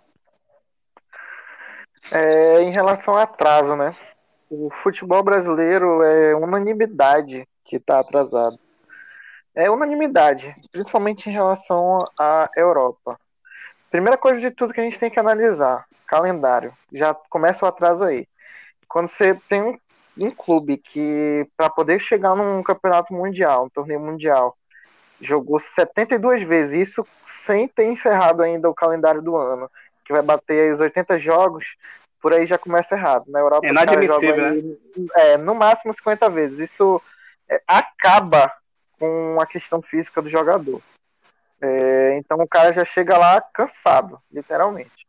É, 2.11 2.61
em 2.61 2.71
relação 2.71 3.13
ao 3.13 3.19
atraso, 3.19 3.75
né? 3.75 3.95
O 4.49 4.69
futebol 4.69 5.21
brasileiro 5.23 6.01
é 6.03 6.35
unanimidade 6.35 7.45
que 7.65 7.75
está 7.75 7.99
atrasado. 7.99 8.57
É 9.53 9.69
unanimidade, 9.69 10.55
principalmente 10.71 11.29
em 11.29 11.33
relação 11.33 11.99
à 12.17 12.49
Europa. 12.55 13.19
Primeira 13.89 14.17
coisa 14.17 14.39
de 14.39 14.51
tudo 14.51 14.73
que 14.73 14.81
a 14.81 14.83
gente 14.83 14.99
tem 14.99 15.09
que 15.09 15.19
analisar, 15.19 15.85
calendário. 16.05 16.73
Já 16.91 17.13
começa 17.13 17.65
o 17.65 17.67
atraso 17.67 18.03
aí. 18.03 18.27
Quando 18.87 19.07
você 19.07 19.35
tem 19.47 19.61
um, 19.61 19.77
um 20.17 20.31
clube 20.31 20.77
que, 20.77 21.47
para 21.55 21.69
poder 21.69 21.99
chegar 21.99 22.35
num 22.35 22.61
campeonato 22.63 23.13
mundial, 23.13 23.65
um 23.65 23.69
torneio 23.69 23.99
mundial, 23.99 24.57
jogou 25.21 25.59
72 25.59 26.43
vezes, 26.43 26.89
isso 26.89 27.07
sem 27.25 27.67
ter 27.67 27.85
encerrado 27.85 28.43
ainda 28.43 28.69
o 28.69 28.75
calendário 28.75 29.21
do 29.21 29.35
ano 29.35 29.69
que 30.07 30.13
vai 30.13 30.21
bater 30.21 30.73
os 30.73 30.79
80 30.79 31.19
jogos, 31.19 31.65
por 32.21 32.33
aí 32.33 32.45
já 32.45 32.57
começa 32.57 32.95
errado. 32.95 33.25
Na 33.27 33.39
Europa, 33.39 33.67
é 33.67 33.69
inadmissível, 33.69 34.45
aí, 34.45 34.61
né? 34.61 34.77
É, 35.15 35.37
no 35.37 35.53
máximo 35.53 35.93
50 35.93 36.29
vezes. 36.29 36.71
Isso 36.71 37.01
é, 37.49 37.61
acaba 37.67 38.51
com 38.97 39.37
a 39.39 39.45
questão 39.45 39.81
física 39.81 40.21
do 40.21 40.29
jogador. 40.29 40.81
É, 41.61 42.17
então 42.17 42.37
o 42.39 42.47
cara 42.47 42.71
já 42.71 42.85
chega 42.85 43.17
lá 43.17 43.41
cansado, 43.41 44.19
literalmente. 44.31 45.07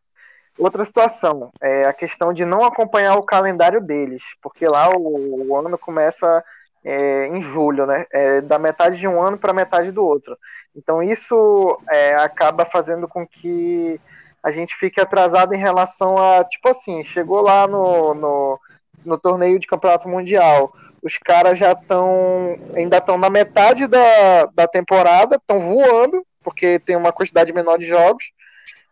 Outra 0.59 0.85
situação 0.85 1.51
é 1.61 1.85
a 1.85 1.93
questão 1.93 2.33
de 2.33 2.45
não 2.45 2.65
acompanhar 2.65 3.15
o 3.17 3.23
calendário 3.23 3.81
deles, 3.81 4.23
porque 4.43 4.67
lá 4.67 4.91
o, 4.91 5.49
o 5.49 5.57
ano 5.57 5.79
começa 5.79 6.45
é, 6.85 7.27
em 7.29 7.41
julho, 7.43 7.87
né? 7.87 8.07
É, 8.11 8.41
da 8.41 8.59
metade 8.59 8.99
de 8.99 9.07
um 9.07 9.23
ano 9.23 9.39
para 9.39 9.53
metade 9.53 9.93
do 9.93 10.05
outro. 10.05 10.37
Então 10.75 11.03
isso 11.03 11.79
é, 11.89 12.15
acaba 12.17 12.65
fazendo 12.65 13.07
com 13.07 13.27
que 13.27 14.01
a 14.43 14.51
gente 14.51 14.75
fique 14.77 15.01
atrasado 15.01 15.55
em 15.55 15.59
relação 15.59 16.17
a, 16.17 16.45
tipo 16.45 16.69
assim, 16.69 17.05
chegou 17.05 17.41
lá 17.41 17.67
no, 17.67 18.15
no, 18.15 18.61
no 19.05 19.19
torneio 19.19 19.59
de 19.59 19.67
campeonato 19.67 20.09
mundial, 20.09 20.73
os 21.03 21.19
caras 21.19 21.59
já 21.59 21.73
estão, 21.73 22.57
ainda 22.75 22.99
estão 22.99 23.17
na 23.17 23.31
metade 23.31 23.87
da, 23.87 24.47
da 24.55 24.67
temporada, 24.67 25.37
estão 25.37 25.61
voando, 25.61 26.25
porque 26.49 26.79
tem 26.79 26.97
uma 26.97 27.13
quantidade 27.13 27.53
menor 27.53 27.79
de 27.79 27.85
jogos, 27.85 28.33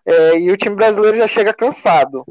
é, 0.04 0.38
e 0.38 0.50
o 0.50 0.56
time 0.58 0.76
brasileiro 0.76 1.16
já 1.16 1.26
chega 1.26 1.54
cansado. 1.54 2.22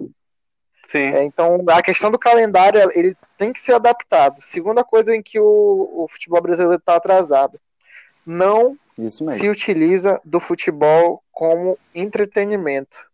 Sim. 0.88 1.07
É, 1.15 1.23
então, 1.23 1.65
a 1.68 1.81
questão 1.81 2.11
do 2.11 2.19
calendário, 2.19 2.91
ele 2.93 3.18
tem 3.35 3.52
que 3.52 3.60
ser 3.60 3.73
adaptado. 3.73 4.39
Segunda 4.39 4.84
coisa 4.84 5.15
em 5.15 5.23
que 5.23 5.39
o, 5.39 6.03
o 6.03 6.07
futebol 6.07 6.39
brasileiro 6.43 6.77
está 6.77 6.95
atrasado, 6.95 7.60
não 8.23 8.77
se 9.35 9.49
utiliza 9.49 10.22
do 10.23 10.39
futebol 10.39 11.23
como 11.31 11.77
entretenimento. 11.93 13.07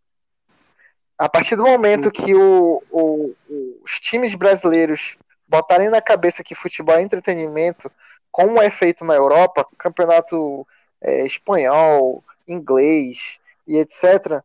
A 1.18 1.30
partir 1.30 1.56
do 1.56 1.62
momento 1.62 2.10
que 2.10 2.34
o, 2.34 2.82
o, 2.90 3.34
os 3.82 3.98
times 4.00 4.34
brasileiros 4.34 5.16
botarem 5.48 5.88
na 5.88 6.02
cabeça 6.02 6.44
que 6.44 6.54
futebol 6.54 6.96
é 6.96 7.02
entretenimento, 7.02 7.90
como 8.30 8.60
é 8.60 8.68
feito 8.68 9.02
na 9.02 9.14
Europa, 9.14 9.66
campeonato 9.78 10.66
é, 11.02 11.26
espanhol, 11.26 12.22
inglês 12.46 13.38
e 13.66 13.76
etc., 13.76 14.42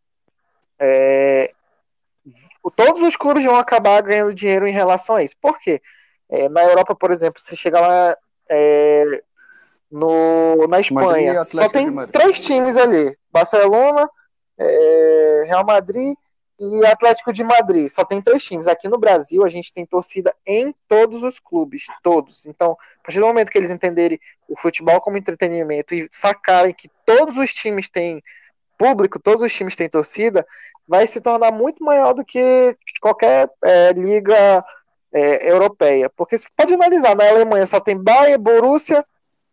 é, 0.80 1.54
todos 2.76 3.02
os 3.02 3.16
clubes 3.16 3.44
vão 3.44 3.56
acabar 3.56 4.02
ganhando 4.02 4.34
dinheiro 4.34 4.68
em 4.68 4.74
relação 4.74 5.16
a 5.16 5.24
isso. 5.24 5.36
Por 5.42 5.60
quê? 5.60 5.82
É, 6.30 6.50
na 6.50 6.64
Europa, 6.64 6.94
por 6.94 7.12
exemplo, 7.12 7.42
você 7.42 7.56
chega 7.56 7.80
lá 7.80 8.18
é, 8.50 9.24
no, 9.90 10.68
na 10.68 10.80
Espanha, 10.80 11.44
só 11.44 11.70
tem 11.70 11.90
três 12.08 12.40
times 12.40 12.76
ali: 12.76 13.18
Barcelona, 13.32 14.10
é, 14.58 15.46
Real 15.48 15.66
Madrid 15.66 16.16
e 16.60 16.86
Atlético 16.86 17.32
de 17.32 17.44
Madrid. 17.44 17.90
Só 17.90 18.04
tem 18.04 18.22
três 18.22 18.44
times. 18.44 18.68
Aqui 18.68 18.88
no 18.88 18.98
Brasil, 18.98 19.44
a 19.44 19.48
gente 19.48 19.74
tem 19.74 19.86
torcida 19.86 20.34
em 20.46 20.74
todos 20.88 21.24
os 21.24 21.40
clubes, 21.40 21.86
todos. 22.02 22.46
Então, 22.46 22.72
a 22.72 23.04
partir 23.04 23.20
do 23.20 23.28
momento 23.28 23.52
que 23.52 23.58
eles 23.58 23.72
entenderem 23.72 24.20
o 24.48 24.58
futebol 24.58 25.00
como 25.02 25.18
entretenimento 25.18 25.94
e 25.94 26.08
sacarem 26.12 26.74
que 26.74 26.90
todos 27.06 27.38
os 27.38 27.54
times 27.54 27.90
têm 27.90 28.24
público, 28.78 29.20
todos 29.20 29.42
os 29.42 29.54
times 29.54 29.76
têm 29.76 29.90
torcida, 29.90 30.46
vai 30.88 31.08
se 31.08 31.20
tornar 31.22 31.52
muito 31.52 31.84
maior 31.84 32.14
do 32.14 32.24
que 32.24 32.76
qualquer 33.02 33.50
é, 33.64 33.94
liga 33.94 34.64
é, 35.12 35.52
europeia. 35.52 36.10
Porque 36.10 36.38
você 36.38 36.48
pode 36.56 36.74
analisar, 36.74 37.16
na 37.16 37.28
Alemanha 37.28 37.66
só 37.66 37.80
tem 37.80 37.98
Bayern, 37.98 38.38
Borussia, 38.38 39.06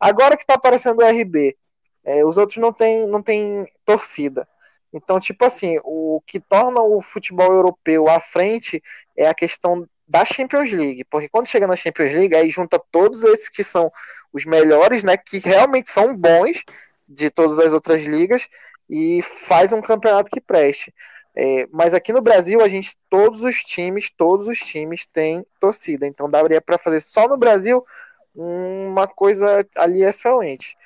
Agora 0.04 0.36
que 0.36 0.42
está 0.42 0.52
aparecendo 0.54 0.98
o 0.98 1.02
RB, 1.02 1.56
é, 2.04 2.22
os 2.26 2.36
outros 2.36 2.58
não 2.58 2.74
tem, 2.74 3.06
não 3.06 3.22
tem 3.22 3.66
torcida. 3.86 4.46
Então, 4.94 5.18
tipo 5.18 5.44
assim, 5.44 5.80
o 5.82 6.22
que 6.24 6.38
torna 6.38 6.80
o 6.80 7.02
futebol 7.02 7.52
europeu 7.52 8.08
à 8.08 8.20
frente 8.20 8.80
é 9.16 9.26
a 9.26 9.34
questão 9.34 9.88
da 10.06 10.24
Champions 10.24 10.70
League, 10.70 11.04
porque 11.10 11.28
quando 11.28 11.48
chega 11.48 11.66
na 11.66 11.74
Champions 11.74 12.12
League, 12.12 12.34
aí 12.34 12.48
junta 12.48 12.80
todos 12.92 13.24
esses 13.24 13.48
que 13.48 13.64
são 13.64 13.90
os 14.32 14.44
melhores, 14.44 15.02
né, 15.02 15.16
que 15.16 15.38
realmente 15.38 15.90
são 15.90 16.16
bons 16.16 16.62
de 17.08 17.28
todas 17.28 17.58
as 17.58 17.72
outras 17.72 18.04
ligas 18.04 18.48
e 18.88 19.20
faz 19.22 19.72
um 19.72 19.82
campeonato 19.82 20.30
que 20.30 20.40
preste. 20.40 20.94
É, 21.36 21.66
mas 21.72 21.92
aqui 21.92 22.12
no 22.12 22.22
Brasil, 22.22 22.60
a 22.60 22.68
gente, 22.68 22.96
todos 23.10 23.42
os 23.42 23.56
times, 23.64 24.10
todos 24.16 24.46
os 24.46 24.58
times 24.58 25.06
têm 25.06 25.44
torcida. 25.58 26.06
Então 26.06 26.30
daria 26.30 26.60
para 26.60 26.78
fazer 26.78 27.00
só 27.00 27.26
no 27.26 27.36
Brasil 27.36 27.84
uma 28.32 29.08
coisa 29.08 29.66
ali 29.76 30.04
excelente. 30.04 30.76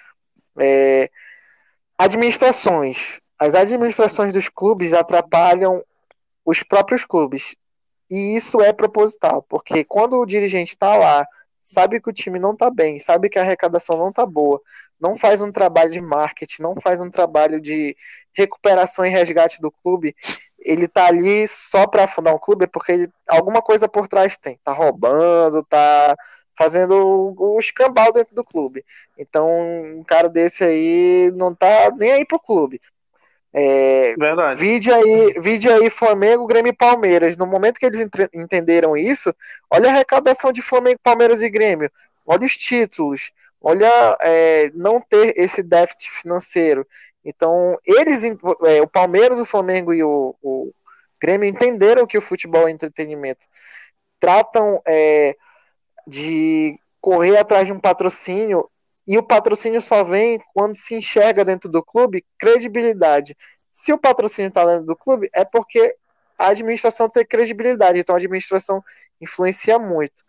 É, 0.59 1.11
administrações. 1.99 3.21
As 3.39 3.55
administrações 3.55 4.33
dos 4.33 4.49
clubes 4.49 4.93
atrapalham 4.93 5.83
os 6.45 6.63
próprios 6.63 7.05
clubes. 7.05 7.55
E 8.11 8.37
isso 8.37 8.61
é 8.61 8.73
proposital, 8.73 9.43
porque 9.49 9.85
quando 9.85 10.17
o 10.17 10.27
dirigente 10.27 10.71
está 10.71 10.97
lá, 10.97 11.27
sabe 11.61 12.01
que 12.01 12.09
o 12.09 12.13
time 12.13 12.39
não 12.39 12.53
está 12.53 12.71
bem, 12.71 12.99
sabe 12.99 13.29
que 13.29 13.39
a 13.39 13.43
arrecadação 13.43 13.99
não 13.99 14.09
está 14.09 14.25
boa, 14.25 14.61
não 14.99 15.15
faz 15.15 15.43
um 15.43 15.53
trabalho 15.53 15.91
de 15.91 16.01
marketing, 16.01 16.63
não 16.63 16.75
faz 16.81 17.03
um 17.03 17.11
trabalho 17.11 17.61
de 17.61 17.95
recuperação 18.33 19.05
e 19.05 19.11
resgate 19.11 19.61
do 19.61 19.71
clube, 19.71 20.17
ele 20.59 20.87
está 20.87 21.07
ali 21.07 21.47
só 21.47 21.87
para 21.87 22.05
afundar 22.05 22.35
um 22.35 22.39
clube, 22.39 22.65
é 22.65 22.69
porque 22.69 22.93
ele, 22.93 23.13
alguma 23.29 23.63
coisa 23.63 23.89
por 23.89 24.09
trás 24.09 24.37
tem. 24.37 24.59
Tá 24.65 24.73
roubando, 24.73 25.65
tá 25.65 26.17
fazendo 26.57 26.95
o, 26.97 27.55
o 27.55 27.59
escambau 27.59 28.13
dentro 28.13 28.35
do 28.35 28.43
clube. 28.43 28.85
Então, 29.17 29.49
um 29.99 30.03
cara 30.05 30.29
desse 30.29 30.65
aí 30.65 31.31
não 31.35 31.55
tá 31.55 31.91
nem 31.97 32.13
aí 32.13 32.25
pro 32.25 32.41
clube. 32.41 32.81
É, 33.53 34.15
Verdade. 34.17 34.61
Vide 34.61 34.93
aí, 34.93 35.35
vide 35.41 35.71
aí 35.71 35.89
Flamengo, 35.91 36.47
Grêmio 36.47 36.71
e 36.71 36.77
Palmeiras. 36.77 37.37
No 37.37 37.47
momento 37.47 37.79
que 37.79 37.87
eles 37.87 38.01
entre- 38.01 38.29
entenderam 38.33 38.97
isso, 38.97 39.35
olha 39.71 39.89
a 39.89 39.93
arrecadação 39.93 40.53
de 40.53 40.61
Flamengo, 40.63 41.01
Palmeiras 41.03 41.43
e 41.43 41.49
Grêmio. 41.49 41.91
Olha 42.27 42.45
os 42.45 42.57
títulos. 42.57 43.33
Olha 43.61 44.17
é, 44.21 44.71
não 44.75 45.01
ter 45.01 45.35
esse 45.37 45.63
déficit 45.63 46.11
financeiro. 46.11 46.87
Então, 47.25 47.79
eles, 47.85 48.23
é, 48.67 48.81
o 48.81 48.87
Palmeiras, 48.87 49.41
o 49.41 49.45
Flamengo 49.45 49.93
e 49.93 50.03
o, 50.03 50.35
o 50.43 50.73
Grêmio 51.21 51.49
entenderam 51.49 52.07
que 52.07 52.17
o 52.17 52.23
futebol 52.23 52.69
é 52.69 52.71
entretenimento. 52.71 53.47
Tratam 54.21 54.81
é, 54.87 55.37
de 56.07 56.79
correr 57.01 57.37
atrás 57.39 57.67
de 57.67 57.73
um 57.73 57.81
patrocínio 57.81 58.69
e 59.09 59.17
o 59.17 59.23
patrocínio 59.23 59.81
só 59.81 60.05
vem 60.05 60.39
quando 60.53 60.75
se 60.75 60.95
enxerga 60.95 61.43
dentro 61.43 61.71
do 61.71 61.83
clube 61.83 62.27
credibilidade. 62.39 63.35
Se 63.73 63.91
o 63.91 63.99
patrocínio 63.99 64.51
está 64.51 64.67
dentro 64.67 64.85
do 64.85 64.95
clube, 64.95 65.31
é 65.33 65.47
porque 65.47 65.97
a 66.39 66.49
administração 66.49 67.09
tem 67.09 67.25
credibilidade. 67.25 67.99
Então 67.99 68.15
a 68.15 68.19
administração 68.19 68.85
influencia 69.19 69.79
muito. 69.79 70.23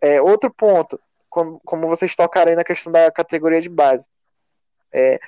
É, 0.00 0.22
outro 0.22 0.48
ponto, 0.48 1.00
como, 1.28 1.60
como 1.64 1.88
vocês 1.88 2.14
tocaram 2.14 2.50
aí 2.50 2.56
na 2.56 2.62
questão 2.62 2.92
da 2.92 3.10
categoria 3.10 3.60
de 3.60 3.68
base. 3.68 4.06
É, 4.92 5.18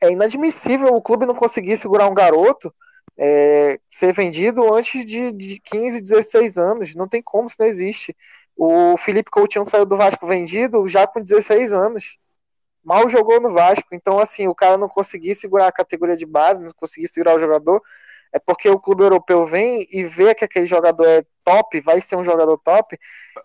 é 0.00 0.10
inadmissível 0.10 0.88
o 0.88 1.00
clube 1.00 1.24
não 1.24 1.36
conseguir 1.36 1.76
segurar 1.76 2.08
um 2.08 2.14
garoto 2.14 2.74
é, 3.16 3.78
ser 3.86 4.12
vendido 4.12 4.74
antes 4.74 5.06
de, 5.06 5.30
de 5.30 5.60
15, 5.60 6.00
16 6.00 6.58
anos. 6.58 6.94
Não 6.96 7.06
tem 7.06 7.22
como, 7.22 7.46
isso 7.46 7.56
não 7.60 7.66
existe. 7.66 8.16
O 8.56 8.96
Felipe 8.96 9.30
Coutinho 9.30 9.66
saiu 9.68 9.84
do 9.86 9.96
Vasco 9.96 10.26
vendido 10.26 10.86
já 10.86 11.06
com 11.06 11.20
16 11.22 11.72
anos. 11.72 12.18
Mal 12.84 13.08
jogou 13.08 13.40
no 13.40 13.50
Vasco. 13.52 13.88
Então, 13.92 14.18
assim, 14.18 14.48
o 14.48 14.54
cara 14.54 14.76
não 14.76 14.88
conseguir 14.88 15.34
segurar 15.34 15.68
a 15.68 15.72
categoria 15.72 16.16
de 16.16 16.26
base, 16.26 16.62
não 16.62 16.70
conseguir 16.76 17.08
segurar 17.08 17.36
o 17.36 17.40
jogador, 17.40 17.80
é 18.32 18.38
porque 18.38 18.68
o 18.68 18.78
clube 18.78 19.02
europeu 19.02 19.46
vem 19.46 19.86
e 19.90 20.04
vê 20.04 20.34
que 20.34 20.44
aquele 20.44 20.66
jogador 20.66 21.04
é 21.06 21.22
top, 21.44 21.80
vai 21.80 22.00
ser 22.00 22.16
um 22.16 22.24
jogador 22.24 22.58
top, 22.58 22.98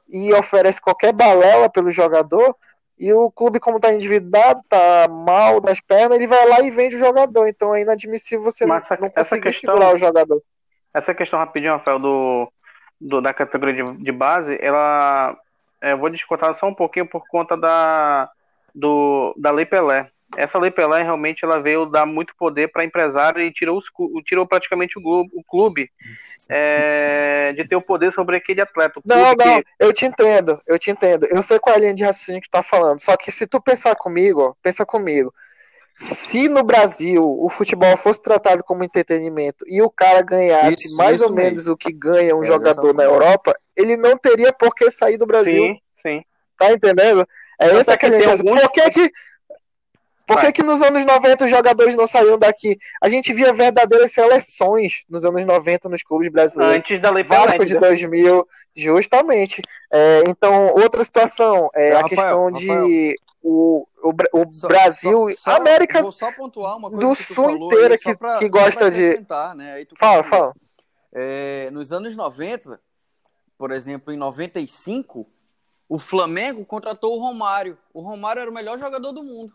e 0.09 0.33
oferece 0.33 0.81
qualquer 0.81 1.13
balela 1.13 1.69
pelo 1.69 1.91
jogador. 1.91 2.55
E 2.99 3.13
o 3.13 3.29
clube, 3.29 3.59
como 3.59 3.79
tá 3.79 3.93
endividado, 3.93 4.59
tá 4.67 5.07
mal 5.07 5.61
das 5.61 5.79
pernas, 5.79 6.17
ele 6.17 6.25
vai 6.25 6.47
lá 6.47 6.61
e 6.61 6.71
vende 6.71 6.95
o 6.95 6.99
jogador. 6.99 7.47
Então 7.47 7.75
é 7.75 7.81
inadmissível 7.81 8.43
você 8.43 8.65
Mas 8.65 8.85
essa- 8.85 8.97
não 8.97 9.07
essa 9.07 9.15
conseguir 9.35 9.41
questão- 9.43 9.75
segurar 9.75 9.93
o 9.93 9.97
jogador. 9.99 10.41
Essa 10.93 11.13
questão 11.13 11.37
rapidinho, 11.37 11.73
Rafael, 11.73 11.99
do, 11.99 12.51
do- 12.99 13.21
da 13.21 13.33
categoria 13.33 13.83
de, 13.83 13.97
de 13.97 14.11
base, 14.11 14.57
ela. 14.61 15.37
é, 15.81 15.91
eu 15.93 15.97
vou 15.97 16.09
descontar 16.09 16.53
só 16.55 16.67
um 16.67 16.73
pouquinho 16.73 17.07
por 17.07 17.27
conta 17.27 17.55
da, 17.57 18.29
do, 18.73 19.33
da 19.37 19.51
Lei 19.51 19.65
Pelé. 19.65 20.09
Essa 20.35 20.59
Lei 20.59 20.69
Pelé 20.71 21.03
realmente 21.03 21.45
ela 21.45 21.59
veio 21.61 21.85
dar 21.85 22.05
muito 22.05 22.35
poder 22.35 22.67
para 22.69 22.83
empresário 22.83 23.41
e 23.41 23.51
tirou, 23.51 23.77
os, 23.77 23.85
tirou 24.25 24.45
praticamente 24.45 24.97
o, 24.99 25.01
glu- 25.01 25.29
o 25.33 25.43
clube 25.43 25.89
é, 26.49 27.53
de 27.53 27.65
ter 27.65 27.75
o 27.75 27.81
poder 27.81 28.11
sobre 28.11 28.35
aquele 28.37 28.61
atleta. 28.61 29.01
Não, 29.05 29.27
clube 29.35 29.45
não, 29.45 29.57
que- 29.57 29.65
eu 29.79 29.93
te 29.93 30.05
entendo, 30.05 30.61
eu 30.67 30.77
te 30.77 30.91
entendo. 30.91 31.25
Eu 31.27 31.41
sei 31.41 31.59
qual 31.59 31.75
é 31.75 31.77
a 31.77 31.81
linha 31.81 31.93
de 31.93 32.03
raciocínio 32.03 32.41
que 32.41 32.49
tu 32.49 32.51
tá 32.51 32.63
falando. 32.63 32.99
Só 32.99 33.15
que 33.15 33.31
se 33.31 33.47
tu 33.47 33.61
pensar 33.61 33.95
comigo, 33.95 34.41
ó, 34.41 34.53
pensa 34.61 34.85
comigo. 34.85 35.33
Se 35.97 36.47
no 36.47 36.63
Brasil 36.63 37.23
o 37.23 37.49
futebol 37.49 37.97
fosse 37.97 38.21
tratado 38.21 38.63
como 38.63 38.83
entretenimento 38.83 39.65
e 39.67 39.81
o 39.81 39.89
cara 39.89 40.21
ganhasse 40.21 40.85
Isso, 40.85 40.95
mais 40.95 41.15
isso 41.15 41.25
ou 41.25 41.33
menos 41.33 41.53
mesmo. 41.65 41.73
o 41.73 41.77
que 41.77 41.91
ganha 41.91 42.35
um 42.35 42.43
É, 42.43 42.45
jogador 42.45 42.93
na. 42.93 43.03
Europa, 43.03 43.55
ele 43.75 43.97
não 43.97 44.15
teria 44.15 44.53
por 44.53 44.75
que 44.75 44.91
sair 44.91 45.17
do 45.17 45.25
Brasil. 45.25 45.63
Sim, 45.63 45.79
sim. 46.01 46.21
Tá 46.57 46.71
entendendo? 46.71 47.27
É 47.59 47.65
essa 47.67 47.91
é 47.91 47.93
é 47.93 47.95
a 47.95 47.97
tem 47.97 48.09
linha. 48.11 48.29
alguns- 48.31 48.61
Por 48.61 48.71
que 48.71 48.89
que, 48.91 49.11
por 50.27 50.39
que 50.41 50.51
que 50.51 50.63
nos 50.63 50.81
anos 50.83 51.03
90 51.05 51.45
os 51.45 51.49
jogadores 51.51 51.95
não 51.95 52.05
saíam 52.05 52.37
daqui? 52.37 52.77
A 53.01 53.09
gente 53.09 53.33
via 53.33 53.51
verdadeiras 53.53 54.11
seleções 54.11 55.03
nos 55.09 55.25
anos 55.25 55.45
90 55.45 55.89
nos 55.89 56.03
clubes 56.03 56.29
brasileiros. 56.31 56.77
Antes 56.77 56.99
da 56.99 57.09
Lei. 57.09 57.23
Vasco 57.23 57.65
de 57.65 57.73
entendeu? 57.73 57.89
2000, 57.89 58.47
justamente. 58.75 59.61
É, 59.91 60.23
então, 60.27 60.67
outra 60.75 61.03
situação 61.03 61.69
é 61.73 61.93
a 61.93 62.01
Rafael, 62.01 62.09
questão 62.09 62.51
de 62.51 62.67
Rafael. 62.67 63.13
O, 63.49 63.87
o, 64.03 64.13
o 64.41 64.53
Só- 64.53 64.67
Brasil, 64.67 65.29
só- 65.29 65.51
só- 65.51 65.57
América 65.57 66.01
Vou 66.01 66.11
só 66.11 66.31
pontuar 66.31 66.77
uma 66.77 66.89
coisa 66.89 67.07
do 67.07 67.15
Sul 67.15 67.51
inteira 67.51 67.97
que- 67.97 68.15
pra- 68.15 68.37
que 68.37 68.49
gosta 68.49 68.91
de- 68.91 69.25
Né? 69.55 69.73
Aí 69.73 69.85
tu 69.85 69.95
Fala, 69.97 70.23
fala. 70.23 70.53
É, 71.13 71.69
nos 71.71 71.91
anos 71.91 72.15
90, 72.15 72.79
por 73.57 73.71
exemplo, 73.71 74.13
em 74.13 74.17
95, 74.17 75.25
o 75.89 75.97
Flamengo 75.97 76.65
contratou 76.65 77.15
o 77.15 77.19
Romário. 77.19 77.77
O 77.93 78.01
Romário 78.01 78.41
era 78.41 78.51
o 78.51 78.53
melhor 78.53 78.77
jogador 78.77 79.11
do 79.13 79.23
mundo. 79.23 79.53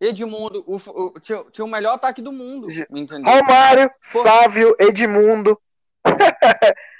Edmundo, 0.00 0.64
o, 0.66 0.76
o- 0.76 1.20
tinha, 1.20 1.44
tinha 1.52 1.64
o 1.64 1.68
melhor 1.68 1.92
ataque 1.94 2.20
do 2.20 2.32
mundo, 2.32 2.66
entendeu? 2.90 3.32
Romário, 3.32 3.88
Sávio, 4.00 4.74
Edmundo. 4.80 5.60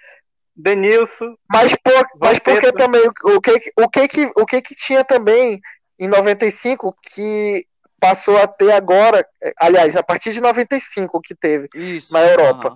Denilson. 0.55 1.35
Mas, 1.51 1.75
por, 1.83 2.07
mas 2.21 2.39
porque 2.39 2.73
também 2.73 3.03
o 3.07 3.41
que, 3.41 3.73
o, 3.77 3.89
que, 3.89 4.09
que, 4.09 4.33
o 4.37 4.47
que 4.47 4.63
que 4.63 4.75
tinha 4.75 5.05
também 5.05 5.61
em 5.99 6.09
95 6.09 6.95
que 7.03 7.67
passou 8.03 8.37
a 8.37 8.49
ter 8.49 8.73
agora, 8.73 9.25
aliás, 9.61 9.95
a 9.97 10.03
partir 10.03 10.33
de 10.33 10.41
95 10.41 11.21
que 11.21 11.37
teve. 11.37 11.69
Isso. 11.73 12.13
na 12.13 12.21
Europa. 12.27 12.75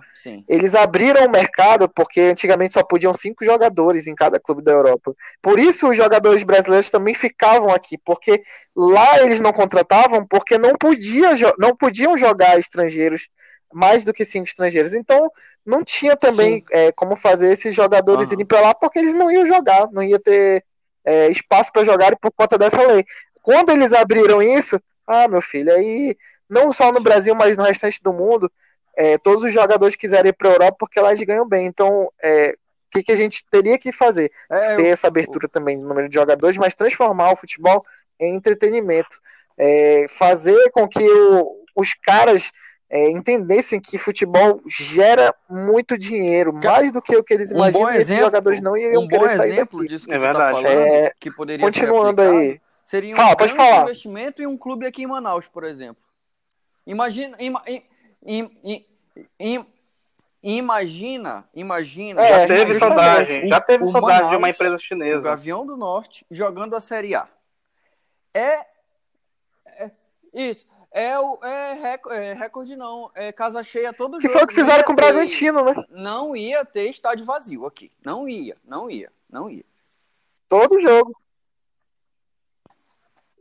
Eles 0.48 0.73
abriram 0.73 1.27
o 1.27 1.31
mercado 1.31 1.89
porque 1.89 2.20
antigamente 2.20 2.74
só 2.74 2.85
podiam 2.85 3.12
cinco 3.12 3.44
jogadores 3.44 4.07
em 4.07 4.15
cada 4.15 4.39
clube 4.39 4.62
da 4.62 4.70
Europa. 4.70 5.12
Por 5.43 5.59
isso 5.59 5.89
os 5.89 5.97
jogadores 5.97 6.44
brasileiros 6.44 6.90
também 6.90 7.12
ficavam 7.12 7.70
aqui, 7.70 7.98
porque 7.98 8.40
lá 8.77 9.20
eles 9.20 9.40
não 9.40 9.53
contratavam 9.53 10.24
porque 10.24 10.57
não, 10.59 10.74
podia, 10.77 11.31
não 11.59 11.74
podiam 11.74 12.16
jogar 12.16 12.61
estrangeiros, 12.61 13.28
mais 13.73 14.05
do 14.05 14.13
que 14.13 14.25
cinco 14.25 14.47
estrangeiros. 14.47 14.93
Então 14.93 15.31
não 15.65 15.83
tinha 15.83 16.17
também 16.17 16.65
é, 16.71 16.93
como 16.93 17.17
fazer 17.17 17.51
esses 17.51 17.75
jogadores 17.75 18.29
Aham. 18.29 18.35
irem 18.35 18.47
para 18.47 18.61
lá 18.61 18.75
porque 18.75 18.99
eles 18.99 19.15
não 19.15 19.31
iam 19.31 19.45
jogar, 19.47 19.91
não 19.91 20.03
ia 20.03 20.19
ter 20.19 20.65
é, 21.05 21.29
espaço 21.29 21.73
para 21.73 21.85
jogar 21.85 22.17
por 22.17 22.31
conta 22.33 22.57
dessa 22.57 22.81
lei. 22.83 23.05
Quando 23.43 23.71
eles 23.71 23.93
abriram 23.93 24.43
isso, 24.43 24.81
ah, 25.07 25.29
meu 25.29 25.41
filho, 25.43 25.73
aí 25.73 26.17
não 26.49 26.73
só 26.73 26.91
no 26.93 27.01
Brasil, 27.01 27.35
mas 27.35 27.57
no 27.57 27.65
restante 27.65 28.03
do 28.03 28.13
mundo, 28.13 28.51
é, 28.97 29.19
todos 29.19 29.45
os 29.45 29.53
jogadores 29.53 29.95
quiserem 29.97 30.31
ir 30.31 30.33
para 30.33 30.49
a 30.49 30.53
Europa 30.53 30.77
porque 30.81 31.01
lá 31.01 31.13
eles 31.13 31.23
ganham 31.25 31.47
bem. 31.47 31.67
Então, 31.67 32.11
é, 32.23 32.51
o 32.51 32.91
que, 32.91 33.03
que 33.03 33.13
a 33.13 33.17
gente 33.17 33.45
teria 33.51 33.79
que 33.79 33.93
fazer? 33.93 34.33
É, 34.51 34.77
Ter 34.77 34.87
essa 34.87 35.07
abertura 35.07 35.49
também 35.49 35.77
no 35.77 35.87
número 35.89 36.09
de 36.09 36.15
jogadores, 36.15 36.57
mas 36.57 36.75
transformar 36.75 37.33
o 37.33 37.37
futebol 37.37 37.85
em 38.19 38.35
entretenimento. 38.35 39.21
É, 39.59 40.07
fazer 40.09 40.71
com 40.71 40.89
que 40.89 41.03
o- 41.03 41.65
os 41.75 41.95
caras 41.95 42.51
é, 42.89 43.11
entendessem 43.11 43.81
que 43.81 43.99
futebol 43.99 44.61
gera 44.69 45.35
muito 45.49 45.99
dinheiro, 45.99 46.53
mais 46.53 46.93
do 46.93 47.03
que 47.03 47.17
o 47.17 47.23
que 47.25 47.35
eles 47.35 47.51
um 47.51 47.57
imaginam. 47.57 47.93
e 47.93 47.97
exemplo, 47.97 48.25
jogadores 48.25 48.61
não 48.61 48.77
iriam 48.77 49.03
um 49.03 49.09
bom 49.09 49.19
querer 49.19 49.31
sair 49.37 49.53
exemplo 49.53 49.79
daqui. 49.81 49.89
disso 49.89 50.07
que 50.07 50.13
É 50.13 50.17
tu 50.17 50.21
verdade. 50.21 50.57
tá 50.57 50.63
falando, 50.63 50.79
É, 50.87 51.13
que 51.19 51.31
poderia 51.31 51.67
continuando 51.67 52.23
ser 52.23 52.29
aplicado, 52.29 52.39
aí. 52.53 52.61
seria 52.85 53.13
um 53.15 53.17
Fala, 53.17 53.37
pode 53.37 53.53
grande 53.55 53.71
falar. 53.71 53.83
investimento 53.83 54.43
em 54.43 54.47
um 54.47 54.57
clube 54.57 54.87
aqui 54.87 55.03
em 55.03 55.07
Manaus, 55.07 55.49
por 55.49 55.65
exemplo. 55.65 56.03
Imagina, 56.87 57.37
ima- 57.41 57.65
im- 57.67 57.83
im- 58.25 58.51
im- 58.63 58.87
im- 59.41 59.67
imagina, 60.43 61.45
imagina. 61.53 62.23
É, 62.23 62.29
Já 62.29 62.47
teve 62.47 62.79
sondagem. 62.79 63.49
Já 63.49 63.61
teve 63.61 63.85
O 63.85 63.91
sondagem 63.91 64.31
de 64.31 64.37
uma 64.37 64.49
empresa 64.51 64.77
O 64.77 64.79
chinesa. 64.79 65.29
Gavião 65.31 65.67
do 65.67 65.77
Norte 65.77 66.25
jogando 66.31 66.77
a 66.77 66.81
Série 66.81 67.17
A. 67.17 67.27
É, 68.33 68.65
é- 69.67 69.91
isso. 70.33 70.69
É, 70.98 71.18
o, 71.18 71.39
é, 71.43 71.78
é 72.10 72.32
recorde, 72.32 72.74
não. 72.74 73.10
É 73.14 73.31
casa 73.31 73.62
cheia 73.62 73.93
todo 73.93 74.16
Que 74.16 74.23
jogo. 74.23 74.32
foi 74.32 74.44
o 74.44 74.47
que 74.47 74.55
Não 74.56 74.60
fizeram 74.64 74.78
ia 74.81 74.85
com 74.85 74.93
o 74.93 74.97
ter- 74.97 75.02
Bragantino, 75.02 75.62
né? 75.62 75.85
Não 75.90 76.35
ia 76.35 76.64
ter 76.64 76.89
estádio 76.89 77.27
vazio 77.27 77.66
aqui. 77.66 77.93
Não 78.02 78.27
ia, 78.27 78.56
não 78.64 78.90
ia, 78.90 79.12
não 79.28 79.51
ia. 79.51 79.64
Todo 80.48 80.81
jogo. 80.81 81.14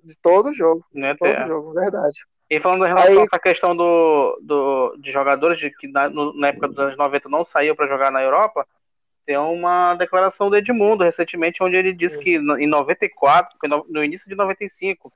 De 0.04 0.16
todo 0.18 0.54
jogo. 0.54 0.86
Né, 0.94 1.16
Todo 1.16 1.30
Té? 1.34 1.48
jogo, 1.48 1.74
verdade. 1.74 2.26
E 2.50 2.60
falando 2.60 2.86
em 2.86 2.90
relação 2.90 3.12
Aí- 3.14 3.20
a 3.20 3.24
essa 3.24 3.40
questão 3.40 3.76
do, 3.76 4.38
do, 4.42 4.98
de 4.98 5.12
jogadores 5.12 5.58
de 5.58 5.72
que 5.72 5.88
na, 5.88 6.10
no- 6.10 6.34
na 6.38 6.50
época 6.50 6.68
dos 6.68 6.78
anos 6.78 6.98
90 6.98 7.28
não 7.30 7.44
saiu 7.44 7.76
para 7.76 7.88
jogar 7.88 8.12
na 8.12 8.22
Europa, 8.22 8.68
tem 9.26 9.38
uma 9.38 9.96
declaração 9.96 10.50
do 10.50 10.56
Edmundo 10.58 11.04
recentemente, 11.04 11.64
onde 11.64 11.76
ele 11.76 11.92
disse 11.94 12.20
que 12.20 12.38
no- 12.38 12.60
em 12.60 12.68
94, 12.68 13.58
foi 13.60 13.68
no, 13.68 13.84
no 13.90 14.04
início 14.04 14.30
de 14.30 14.36
95, 14.36 15.10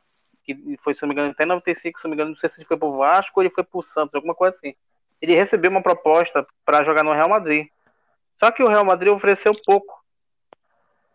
que 0.56 0.78
foi, 0.80 0.94
se 0.94 1.02
não 1.02 1.10
me 1.10 1.14
engano, 1.14 1.32
até 1.32 1.46
95, 1.46 2.00
se 2.00 2.06
não 2.06 2.10
me 2.10 2.16
engano, 2.16 2.30
não 2.32 2.36
sei 2.38 2.50
se 2.50 2.60
ele 2.60 2.68
foi 2.68 2.78
pro 2.78 2.98
Vasco 2.98 3.40
ou 3.40 3.44
ele 3.44 3.50
foi 3.54 3.64
pro 3.64 3.82
Santos, 3.82 4.16
alguma 4.16 4.36
coisa 4.36 4.56
assim. 4.58 4.74
Ele 5.22 5.36
recebeu 5.36 5.70
uma 5.72 5.82
proposta 5.84 6.46
para 6.66 6.84
jogar 6.84 7.04
no 7.04 7.14
Real 7.14 7.30
Madrid. 7.30 7.68
Só 8.40 8.52
que 8.52 8.64
o 8.64 8.68
Real 8.70 8.86
Madrid 8.86 9.12
ofereceu 9.12 9.54
pouco. 9.66 10.00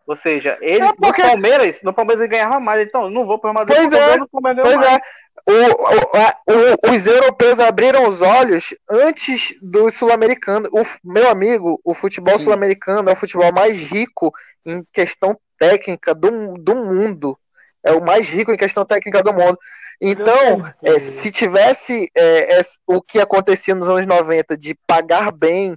Ou 0.06 0.14
seja, 0.16 0.58
ele 0.60 0.84
É 0.84 0.92
porque- 0.92 1.22
no 1.22 1.28
Palmeiras, 1.28 1.80
no 1.82 1.92
Palmeiras 1.94 2.20
ele 2.22 2.32
ganhava 2.32 2.60
mais. 2.60 2.86
Então, 2.86 3.08
não 3.08 3.24
vou 3.24 3.38
pro 3.38 3.50
Real 3.50 3.64
Madrid 3.64 3.76
Pois 3.78 3.92
é, 3.92 4.18
Pois 4.62 4.76
mais. 4.76 4.86
é. 4.98 5.00
O, 5.46 5.52
o- 5.52 6.90
o- 6.90 6.94
os 6.94 7.06
europeus 7.06 7.58
abriram 7.58 8.06
os 8.08 8.20
olhos 8.22 8.74
antes 8.88 9.56
dos 9.60 9.94
sul-americanos. 9.94 10.68
O 10.72 10.80
f- 10.80 10.98
meu 11.02 11.28
amigo, 11.28 11.80
o 11.82 11.92
futebol 11.94 12.38
sul-americano 12.38 13.08
é 13.08 13.12
o 13.12 13.16
futebol 13.16 13.50
mais 13.52 13.80
rico 13.80 14.32
em 14.64 14.84
questão 14.92 15.38
técnica 15.58 16.14
do, 16.14 16.56
do 16.58 16.74
mundo. 16.76 17.38
É 17.84 17.92
o 17.92 18.02
mais 18.02 18.28
rico 18.28 18.50
em 18.50 18.56
questão 18.56 18.84
técnica 18.84 19.22
do 19.22 19.32
mundo. 19.32 19.58
Então, 20.00 20.64
é, 20.82 20.98
se 20.98 21.30
tivesse 21.30 22.10
é, 22.14 22.58
é, 22.58 22.62
o 22.86 23.00
que 23.00 23.20
acontecia 23.20 23.74
nos 23.74 23.88
anos 23.88 24.06
90 24.06 24.56
de 24.56 24.74
pagar 24.86 25.30
bem, 25.30 25.76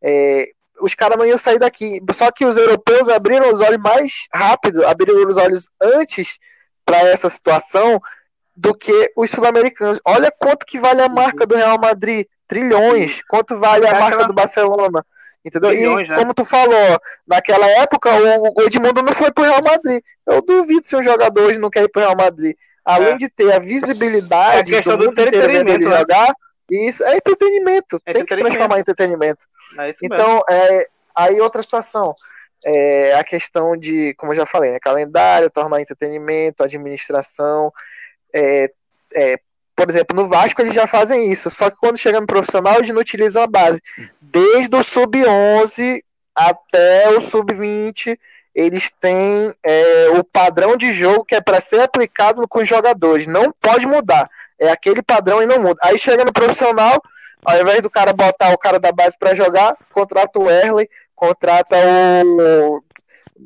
é, 0.00 0.46
os 0.80 0.94
caras 0.94 1.18
não 1.18 1.26
iam 1.26 1.36
sair 1.36 1.58
daqui. 1.58 2.00
Só 2.12 2.30
que 2.30 2.44
os 2.44 2.56
europeus 2.56 3.08
abriram 3.08 3.52
os 3.52 3.60
olhos 3.60 3.78
mais 3.78 4.12
rápido, 4.32 4.86
abriram 4.86 5.28
os 5.28 5.36
olhos 5.36 5.68
antes 5.80 6.38
para 6.84 6.98
essa 7.08 7.28
situação 7.28 8.00
do 8.56 8.74
que 8.74 9.12
os 9.16 9.30
sul-americanos. 9.30 10.00
Olha 10.04 10.32
quanto 10.36 10.64
que 10.64 10.80
vale 10.80 11.02
a 11.02 11.08
marca 11.08 11.46
do 11.46 11.56
Real 11.56 11.78
Madrid, 11.78 12.26
trilhões. 12.46 13.22
Quanto 13.28 13.58
vale 13.58 13.86
a 13.86 14.00
marca 14.00 14.26
do 14.26 14.32
Barcelona. 14.32 15.04
Entendeu? 15.44 15.70
Bilhões, 15.70 16.08
e 16.08 16.10
né? 16.10 16.16
como 16.16 16.34
tu 16.34 16.44
falou, 16.44 17.00
naquela 17.26 17.66
época 17.66 18.10
o, 18.14 18.60
o 18.60 18.62
Edmundo 18.62 19.02
não 19.02 19.12
foi 19.12 19.30
pro 19.32 19.44
Real 19.44 19.62
Madrid. 19.62 20.02
Eu 20.26 20.42
duvido 20.42 20.84
se 20.86 20.96
um 20.96 21.02
jogador 21.02 21.42
hoje 21.44 21.58
não 21.58 21.70
quer 21.70 21.84
ir 21.84 21.88
pro 21.88 22.02
Real 22.02 22.16
Madrid. 22.16 22.56
Além 22.84 23.14
É. 23.14 23.16
de 23.16 23.28
ter 23.28 23.52
a 23.52 23.58
visibilidade 23.58 24.74
É 24.74 24.78
a 24.78 24.80
do 24.82 24.96
do 24.96 25.04
mundo 25.06 25.20
inteiro 25.20 25.30
vendo 25.30 25.70
ele 25.70 25.84
entretenimento, 25.84 25.90
né? 25.90 25.98
jogar, 25.98 26.34
isso 26.70 27.04
é 27.04 27.16
entretenimento. 27.16 28.00
Tem 28.00 28.14
que 28.14 28.20
Entretenimento. 28.20 28.48
transformar 28.56 28.76
em 28.76 28.80
entretenimento. 28.80 29.46
É. 29.78 29.94
Então, 30.02 30.42
é, 30.48 30.88
aí 31.14 31.40
outra 31.40 31.62
situação. 31.62 32.14
É 32.64 33.14
a 33.14 33.22
questão 33.22 33.76
de, 33.76 34.14
como 34.14 34.32
eu 34.32 34.36
já 34.36 34.44
falei, 34.44 34.72
né, 34.72 34.78
calendário, 34.80 35.48
tornar 35.50 35.80
entretenimento, 35.80 36.62
administração. 36.64 37.72
é, 38.34 38.70
é, 39.14 39.38
por 39.78 39.88
exemplo, 39.88 40.16
no 40.16 40.28
Vasco 40.28 40.60
eles 40.60 40.74
já 40.74 40.88
fazem 40.88 41.30
isso, 41.30 41.48
só 41.50 41.70
que 41.70 41.76
quando 41.76 41.96
chega 41.96 42.20
no 42.20 42.26
profissional 42.26 42.78
eles 42.78 42.90
não 42.90 43.00
utilizam 43.00 43.44
a 43.44 43.46
base. 43.46 43.80
Desde 44.20 44.74
o 44.74 44.82
sub-11 44.82 46.02
até 46.34 47.08
o 47.10 47.20
sub-20, 47.20 48.18
eles 48.52 48.90
têm 49.00 49.54
é, 49.62 50.08
o 50.18 50.24
padrão 50.24 50.76
de 50.76 50.92
jogo 50.92 51.24
que 51.24 51.36
é 51.36 51.40
para 51.40 51.60
ser 51.60 51.80
aplicado 51.80 52.46
com 52.48 52.58
os 52.58 52.68
jogadores. 52.68 53.28
Não 53.28 53.52
pode 53.52 53.86
mudar. 53.86 54.28
É 54.58 54.68
aquele 54.68 55.00
padrão 55.00 55.40
e 55.40 55.46
não 55.46 55.62
muda. 55.62 55.78
Aí 55.80 55.96
chega 55.96 56.24
no 56.24 56.32
profissional, 56.32 57.00
ao 57.44 57.60
invés 57.60 57.80
do 57.80 57.88
cara 57.88 58.12
botar 58.12 58.52
o 58.52 58.58
cara 58.58 58.80
da 58.80 58.90
base 58.90 59.16
para 59.16 59.32
jogar, 59.32 59.76
contrata 59.92 60.40
o 60.40 60.50
Erley, 60.50 60.90
contrata 61.14 61.76
o. 62.24 62.82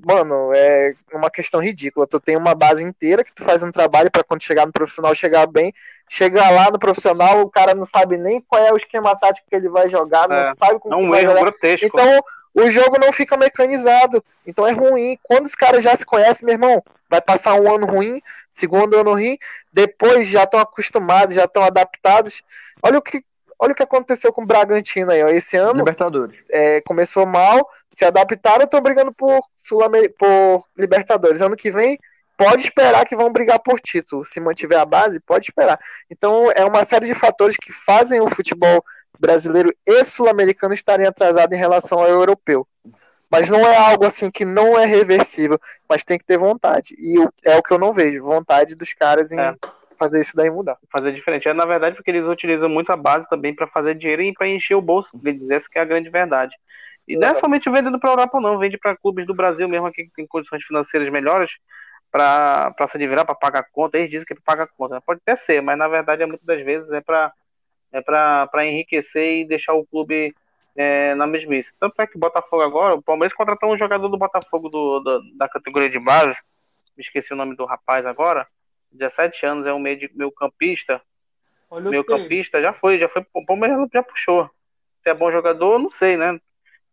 Mano, 0.06 0.50
é 0.54 0.94
uma 1.12 1.30
questão 1.30 1.60
ridícula. 1.60 2.06
Tu 2.06 2.18
tem 2.18 2.38
uma 2.38 2.54
base 2.54 2.82
inteira 2.82 3.22
que 3.22 3.34
tu 3.34 3.44
faz 3.44 3.62
um 3.62 3.70
trabalho 3.70 4.10
para 4.10 4.24
quando 4.24 4.42
chegar 4.42 4.64
no 4.64 4.72
profissional 4.72 5.14
chegar 5.14 5.46
bem. 5.46 5.74
Chega 6.14 6.51
lá 6.51 6.70
no 6.70 6.78
profissional, 6.78 7.40
o 7.40 7.48
cara 7.48 7.74
não 7.74 7.86
sabe 7.86 8.18
nem 8.18 8.39
qual 8.43 8.62
é 8.62 8.70
o 8.70 8.76
esquema 8.76 9.16
tático 9.18 9.47
que 9.48 9.56
ele 9.56 9.70
vai 9.70 9.89
jogar, 9.89 10.28
não 10.28 10.36
É, 10.36 10.55
sabe 10.55 10.78
como 10.78 10.94
É 10.94 10.98
que 10.98 11.05
um 11.06 11.10
vai 11.10 11.20
erro 11.20 11.28
jogar. 11.30 11.40
grotesco. 11.40 11.86
Então, 11.86 12.20
o 12.55 12.68
jogo 12.70 12.98
não 12.98 13.10
fica 13.14 13.34
mecanizado. 13.39 14.22
Então 14.47 14.66
é 14.66 14.72
ruim. 14.72 15.18
Quando 15.22 15.47
os 15.47 15.55
caras 15.55 15.82
já 15.82 15.97
se 15.97 16.05
conhecem, 16.05 16.44
meu 16.44 16.52
irmão, 16.52 16.82
vai 17.09 17.22
passar 17.22 17.55
um 17.55 17.74
ano 17.74 17.86
ruim, 17.86 18.20
segundo 18.51 18.98
ano 18.98 19.12
ruim, 19.12 19.39
depois 19.72 20.26
já 20.28 20.43
estão 20.43 20.60
acostumados, 20.60 21.34
já 21.34 21.44
estão 21.44 21.62
adaptados. 21.62 22.43
Olha 22.82 22.98
o 22.98 23.02
que, 23.02 23.24
olha 23.59 23.72
o 23.72 23.74
que 23.74 23.82
aconteceu 23.82 24.34
com 24.34 24.43
o 24.43 24.47
Bragantino 24.47 25.10
aí, 25.12 25.22
ó. 25.24 25.28
Esse 25.28 25.56
ano 25.56 25.78
Libertadores. 25.78 26.44
é, 26.51 26.82
começou 26.82 27.24
mal, 27.24 27.66
se 27.90 28.05
adaptaram, 28.05 28.64
estão 28.64 28.82
brigando 28.82 29.12
por, 29.14 29.43
Sul 29.56 29.80
por 30.18 30.64
Libertadores. 30.76 31.40
Ano 31.40 31.56
que 31.56 31.70
vem, 31.70 31.98
pode 32.44 32.62
esperar 32.62 33.06
que 33.06 33.16
vão 33.16 33.31
brigar 33.32 33.59
por 33.59 33.81
título. 33.81 34.24
Se 34.24 34.40
mantiver 34.40 34.78
a 34.78 34.85
base, 34.85 35.20
pode 35.20 35.47
esperar. 35.47 35.78
Então, 36.10 36.51
é 36.52 36.64
uma 36.64 36.85
série 36.85 37.06
de 37.06 37.14
fatores 37.14 37.56
que 37.56 37.73
fazem 37.73 38.20
o 38.20 38.28
futebol 38.28 38.85
brasileiro 39.19 39.73
e 39.86 40.05
sul-americano 40.05 40.74
estarem 40.74 41.06
atrasados 41.06 41.56
em 41.56 41.60
relação 41.60 42.01
ao 42.01 42.09
europeu. 42.09 42.66
Mas 43.31 43.48
não 43.48 43.60
é 43.60 43.77
algo 43.77 44.05
assim 44.05 44.31
que 44.31 44.44
não 44.44 44.78
é 44.78 44.85
reversível, 44.85 45.59
mas 45.89 46.05
tem 46.05 46.19
que 46.19 46.24
ter 46.24 46.36
vontade. 46.36 46.94
E 46.98 47.16
é 47.44 47.56
o 47.56 47.62
que 47.62 47.73
eu 47.73 47.78
não 47.78 47.93
vejo, 47.93 48.23
vontade 48.23 48.74
dos 48.74 48.93
caras 48.93 49.32
em 49.32 49.40
É. 49.40 49.55
fazer 49.98 50.20
isso 50.20 50.36
daí 50.36 50.51
mudar. 50.51 50.77
fazer 50.90 51.12
diferente. 51.12 51.48
É, 51.48 51.55
na 51.55 51.64
verdade, 51.64 51.97
porque 51.97 52.10
eles 52.10 52.27
utilizam 52.27 52.69
muito 52.69 52.90
a 52.90 52.97
base 52.97 53.27
também 53.28 53.55
para 53.55 53.66
fazer 53.69 53.94
dinheiro 53.94 54.20
e 54.23 54.32
para 54.35 54.48
encher 54.48 54.74
o 54.74 54.82
bolso 54.82 55.16
deles. 55.16 55.48
Essa 55.48 55.69
que 55.70 55.78
é 55.78 55.82
a 55.82 55.85
grande 55.86 56.10
verdade. 56.10 56.55
E 57.06 57.16
não 57.16 57.28
é 57.28 57.35
somente 57.35 57.70
vendendo 57.70 57.98
para 57.98 58.10
a 58.10 58.12
Europa, 58.12 58.40
não. 58.40 58.59
Vende 58.59 58.77
para 58.77 58.97
clubes 58.97 59.27
do 59.27 59.35
Brasil 59.35 59.69
mesmo 59.69 59.86
aqui 59.86 60.05
que 60.05 60.12
tem 60.14 60.27
condições 60.27 60.64
financeiras 60.64 61.09
melhores 61.09 61.52
para 62.12 62.74
se 62.89 62.98
admirar, 62.98 63.26
para 63.26 63.34
pagar 63.34 63.66
conta. 63.72 63.98
Eles 63.98 64.10
dizem 64.10 64.26
que 64.26 64.34
é 64.34 64.36
para 64.36 64.44
pagar 64.44 64.68
conta. 64.76 65.01
Pode 65.01 65.20
até 65.26 65.36
ser, 65.36 65.62
mas 65.62 65.78
na 65.78 65.89
verdade, 65.89 66.24
muitas 66.26 66.44
das 66.47 66.62
vezes 66.62 66.93
é 66.93 67.01
para 67.01 67.32
é 67.93 68.01
para 68.01 68.66
enriquecer 68.66 69.40
e 69.40 69.44
deixar 69.44 69.74
o 69.74 69.84
clube 69.86 70.34
é, 70.76 71.14
na 71.14 71.26
mesmice. 71.26 71.74
Tanto 71.80 72.01
é 72.01 72.06
que 72.06 72.16
o 72.16 72.20
Botafogo 72.20 72.62
agora, 72.62 72.94
o 72.94 73.02
Palmeiras 73.02 73.36
contratou 73.36 73.72
um 73.72 73.76
jogador 73.78 74.09
do 74.09 74.18
Botafogo 74.18 74.68
do, 74.70 75.01
do- 75.01 75.36
da 75.36 75.48
categoria 75.48 75.90
de 75.90 75.98
base. 75.98 76.36
Me 76.97 77.02
esqueci 77.02 77.32
o 77.32 77.36
nome 77.36 77.56
do 77.56 77.64
rapaz 77.66 78.06
agora. 78.06 78.47
17 78.93 79.47
anos, 79.47 79.66
é 79.66 79.72
um 79.72 79.78
meio, 79.78 79.98
de, 79.98 80.10
meio 80.14 80.30
campista 80.32 81.02
Olha 81.70 81.90
meio 81.90 82.05
campista, 82.05 82.60
já 82.60 82.72
foi, 82.74 82.98
já 82.98 83.09
foi, 83.09 83.24
o 83.32 83.47
Palmeiras 83.47 83.89
já 83.93 84.02
puxou. 84.02 84.51
Se 85.02 85.09
é 85.09 85.14
bom 85.14 85.30
jogador, 85.30 85.78
não 85.78 85.90
sei, 85.90 86.16
né? 86.18 86.39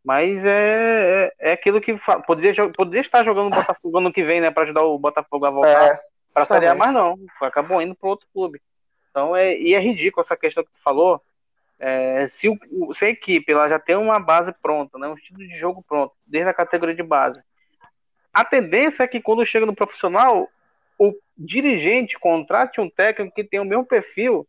Mas 0.09 0.43
é, 0.43 1.29
é, 1.39 1.51
é 1.51 1.51
aquilo 1.51 1.79
que 1.79 1.95
poderia, 2.25 2.67
poderia 2.71 3.01
estar 3.01 3.23
jogando 3.23 3.45
o 3.45 3.55
Botafogo 3.55 3.99
ano 3.99 4.11
que 4.11 4.23
vem, 4.23 4.41
né? 4.41 4.49
Pra 4.49 4.63
ajudar 4.63 4.81
o 4.81 4.97
Botafogo 4.97 5.45
a 5.45 5.51
voltar 5.51 5.85
É, 5.85 5.99
pra 6.33 6.45
Série 6.45 6.65
A, 6.65 6.73
mas 6.73 6.91
não, 6.91 7.15
foi, 7.37 7.47
acabou 7.47 7.79
indo 7.79 7.93
para 7.93 8.09
outro 8.09 8.25
clube. 8.33 8.59
Então, 9.11 9.35
é, 9.35 9.55
e 9.55 9.75
é 9.75 9.79
ridículo 9.79 10.25
essa 10.25 10.35
questão 10.35 10.63
que 10.63 10.71
tu 10.71 10.81
falou. 10.81 11.21
É, 11.77 12.25
se, 12.27 12.49
o, 12.49 12.91
se 12.91 13.05
a 13.05 13.09
equipe 13.09 13.51
ela 13.51 13.69
já 13.69 13.77
tem 13.77 13.95
uma 13.95 14.19
base 14.19 14.51
pronta, 14.51 14.97
né, 14.97 15.07
um 15.07 15.13
estilo 15.13 15.37
de 15.37 15.55
jogo 15.55 15.85
pronto, 15.87 16.11
desde 16.25 16.49
a 16.49 16.55
categoria 16.55 16.95
de 16.95 17.03
base, 17.03 17.43
a 18.33 18.43
tendência 18.43 19.03
é 19.03 19.07
que 19.07 19.21
quando 19.21 19.45
chega 19.45 19.67
no 19.67 19.75
profissional, 19.75 20.49
o 20.97 21.13
dirigente 21.37 22.17
contrate 22.17 22.81
um 22.81 22.89
técnico 22.89 23.35
que 23.35 23.43
tem 23.43 23.59
o 23.59 23.63
mesmo 23.63 23.85
perfil 23.85 24.47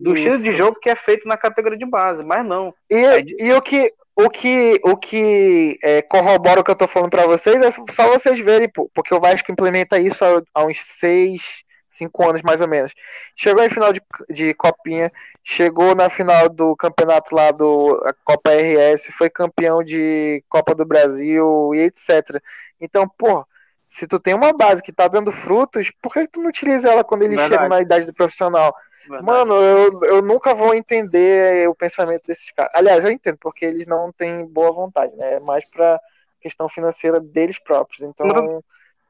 do 0.00 0.16
Isso. 0.16 0.26
estilo 0.26 0.42
de 0.42 0.56
jogo 0.56 0.80
que 0.80 0.88
é 0.88 0.96
feito 0.96 1.28
na 1.28 1.36
categoria 1.36 1.76
de 1.76 1.84
base, 1.84 2.24
mas 2.24 2.42
não. 2.46 2.74
E, 2.88 3.36
e 3.38 3.52
o 3.52 3.60
que, 3.60 3.92
o 4.14 4.28
que, 4.28 4.78
o 4.84 4.96
que 4.96 5.78
é, 5.82 6.02
corrobora 6.02 6.60
o 6.60 6.64
que 6.64 6.70
eu 6.70 6.76
tô 6.76 6.86
falando 6.86 7.10
pra 7.10 7.26
vocês 7.26 7.60
é 7.62 7.70
só 7.70 8.08
vocês 8.08 8.38
verem, 8.38 8.70
porque 8.94 9.14
o 9.14 9.20
Vasco 9.20 9.50
implementa 9.50 9.98
isso 9.98 10.24
há, 10.54 10.64
uns 10.64 10.80
seis, 10.80 11.62
cinco 11.88 12.28
anos 12.28 12.42
mais 12.42 12.60
ou 12.60 12.68
menos. 12.68 12.92
Chegou 13.34 13.64
em 13.64 13.70
final 13.70 13.92
de, 13.92 14.02
de 14.28 14.52
Copinha, 14.54 15.10
chegou 15.42 15.94
na 15.94 16.10
final 16.10 16.48
do 16.48 16.76
campeonato 16.76 17.34
lá 17.34 17.50
do 17.50 18.00
Copa 18.24 18.50
RS, 18.50 19.08
foi 19.12 19.30
campeão 19.30 19.82
de 19.82 20.44
Copa 20.48 20.74
do 20.74 20.84
Brasil 20.84 21.74
e 21.74 21.80
etc. 21.80 22.38
Então, 22.78 23.08
pô, 23.08 23.46
se 23.88 24.06
tu 24.06 24.18
tem 24.18 24.34
uma 24.34 24.52
base 24.52 24.82
que 24.82 24.92
tá 24.92 25.08
dando 25.08 25.32
frutos, 25.32 25.90
por 26.02 26.12
que 26.12 26.26
tu 26.26 26.40
não 26.40 26.48
utiliza 26.48 26.90
ela 26.90 27.04
quando 27.04 27.22
ele 27.22 27.36
Verdade. 27.36 27.54
chega 27.54 27.68
na 27.68 27.80
idade 27.80 28.06
do 28.06 28.14
profissional? 28.14 28.74
Verdade. 29.02 29.24
Mano, 29.24 29.54
eu, 29.54 30.00
eu 30.04 30.22
nunca 30.22 30.54
vou 30.54 30.74
entender 30.74 31.68
o 31.68 31.74
pensamento 31.74 32.26
desses 32.26 32.50
caras. 32.50 32.72
Aliás, 32.74 33.04
eu 33.04 33.10
entendo, 33.10 33.36
porque 33.38 33.64
eles 33.64 33.86
não 33.86 34.12
têm 34.12 34.46
boa 34.46 34.72
vontade, 34.72 35.14
né? 35.16 35.34
É 35.34 35.40
mais 35.40 35.68
pra 35.70 36.00
questão 36.40 36.68
financeira 36.68 37.20
deles 37.20 37.58
próprios. 37.58 38.00
Então, 38.02 38.62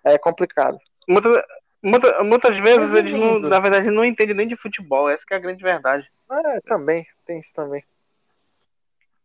é 0.05 0.19
complicado. 0.19 0.79
Muita- 1.09 1.45
muita- 1.83 2.25
muitas 2.25 2.57
vezes 2.59 2.91
Resumindo. 2.93 2.99
eles, 2.99 3.13
não, 3.15 3.39
na 3.39 3.61
verdade, 3.61 3.91
não 3.91 4.05
entendem 4.05 4.35
nem 4.37 4.49
de 4.49 4.57
futebol, 4.57 5.09
essa 5.11 5.25
que 5.27 5.35
é 5.35 5.37
a 5.37 5.41
grande 5.41 5.63
verdade. 5.63 6.11
É, 6.31 6.61
também, 6.63 7.07
tem 7.27 7.39
isso 7.39 7.53
também. 7.55 7.83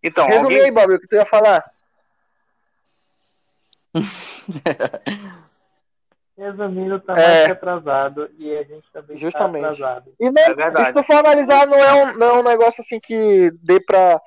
Então, 0.03 0.26
Resumir 0.27 0.44
alguém, 0.56 0.61
aí, 0.64 0.72
Bob, 0.72 0.94
o 0.94 0.99
que 0.99 1.07
tu 1.07 1.15
ia 1.15 1.26
falar? 1.26 1.64
Resumindo, 6.38 6.99
tá 6.99 7.14
É. 7.14 7.15
mais 7.15 7.45
que 7.47 7.51
atrasado 7.53 8.30
e 8.38 8.55
a 8.55 8.64
gente 8.64 8.85
também 8.93 9.18
Justamente. 9.18 9.64
tá 9.64 9.69
atrasado. 9.69 10.14
E, 10.19 10.30
não, 10.30 10.43
É 10.43 10.85
se 10.85 10.93
tu 10.93 11.03
for 11.03 11.15
analisar, 11.15 11.65
não 11.65 11.77
é, 11.77 11.93
um, 11.93 12.14
não 12.14 12.27
é 12.27 12.34
um 12.39 12.43
negócio 12.43 12.81
assim 12.81 12.99
que 12.99 13.49
dê 13.61 13.80
pra 13.80 14.22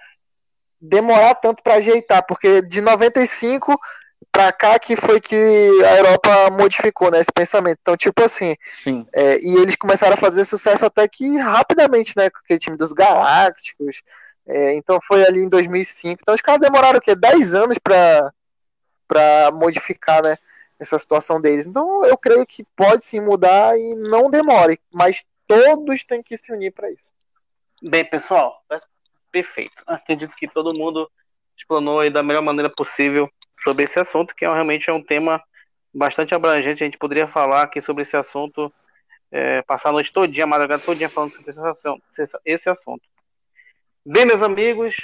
demorar 0.81 1.35
tanto 1.37 1.63
pra 1.63 1.75
ajeitar, 1.75 2.25
porque 2.27 2.63
de 2.63 2.81
95 2.81 3.79
pra 4.33 4.51
cá 4.53 4.79
que 4.79 4.97
foi 4.97 5.21
que 5.21 5.35
a 5.85 5.97
Europa 5.99 6.51
modificou, 6.51 7.11
né, 7.13 7.21
esse 7.21 7.33
pensamento. 7.33 7.79
Então, 7.81 7.97
tipo 7.97 8.25
assim, 8.25 8.57
é, 9.13 9.39
e 9.41 9.57
eles 9.57 9.77
começaram 9.77 10.15
a 10.15 10.19
fazer 10.19 10.45
sucesso 10.45 10.85
até 10.85 11.07
que 11.07 11.39
rapidamente, 11.39 12.15
né, 12.17 12.29
com 12.29 12.39
aquele 12.39 12.59
time 12.59 12.77
dos 12.77 12.93
Galácticos. 12.93 14.03
É, 14.47 14.75
então 14.75 14.99
foi 15.03 15.25
ali 15.25 15.43
em 15.43 15.49
2005. 15.49 16.21
Então 16.23 16.35
os 16.35 16.41
caras 16.41 16.61
demoraram 16.61 16.99
o 16.99 17.01
quê? 17.01 17.15
10 17.15 17.55
anos 17.55 17.79
pra, 17.79 18.33
pra 19.07 19.51
modificar, 19.53 20.23
né, 20.25 20.37
essa 20.81 20.99
situação 20.99 21.41
deles. 21.41 21.67
Então 21.67 22.05
eu 22.05 22.17
creio 22.17 22.47
que 22.47 22.65
pode 22.75 23.05
sim 23.05 23.21
mudar 23.21 23.79
e 23.79 23.95
não 23.95 24.31
demore, 24.31 24.81
mas 24.91 25.25
todos 25.47 26.03
têm 26.05 26.23
que 26.23 26.37
se 26.37 26.51
unir 26.51 26.73
para 26.73 26.91
isso. 26.91 27.11
Bem, 27.83 28.05
pessoal, 28.05 28.65
perfeito. 29.31 29.83
Acredito 29.87 30.35
que 30.35 30.49
todo 30.49 30.77
mundo 30.77 31.11
explanou 31.57 32.01
aí 32.01 32.11
da 32.11 32.23
melhor 32.23 32.43
maneira 32.43 32.71
possível 32.71 33.31
sobre 33.63 33.85
esse 33.85 34.01
assunto, 34.01 34.35
que 34.35 34.45
é, 34.45 34.49
realmente 34.49 34.89
é 34.89 34.93
um 34.93 35.03
tema 35.03 35.43
bastante 35.93 36.35
abrangente. 36.35 36.83
A 36.83 36.87
gente 36.87 36.99
poderia 36.99 37.29
falar 37.29 37.63
aqui 37.63 37.81
sobre 37.81 38.03
esse 38.03 38.17
assunto, 38.17 38.73
é, 39.31 39.61
passar 39.63 39.91
a 39.91 39.93
noite 39.93 40.11
todinha, 40.11 40.45
a 40.45 40.49
madrugada 40.49 40.83
todinha 40.83 41.09
falando 41.09 41.33
sobre 41.33 42.03
esse 42.45 42.69
assunto. 42.71 43.03
Bem, 44.05 44.25
meus 44.25 44.43
amigos, 44.43 44.97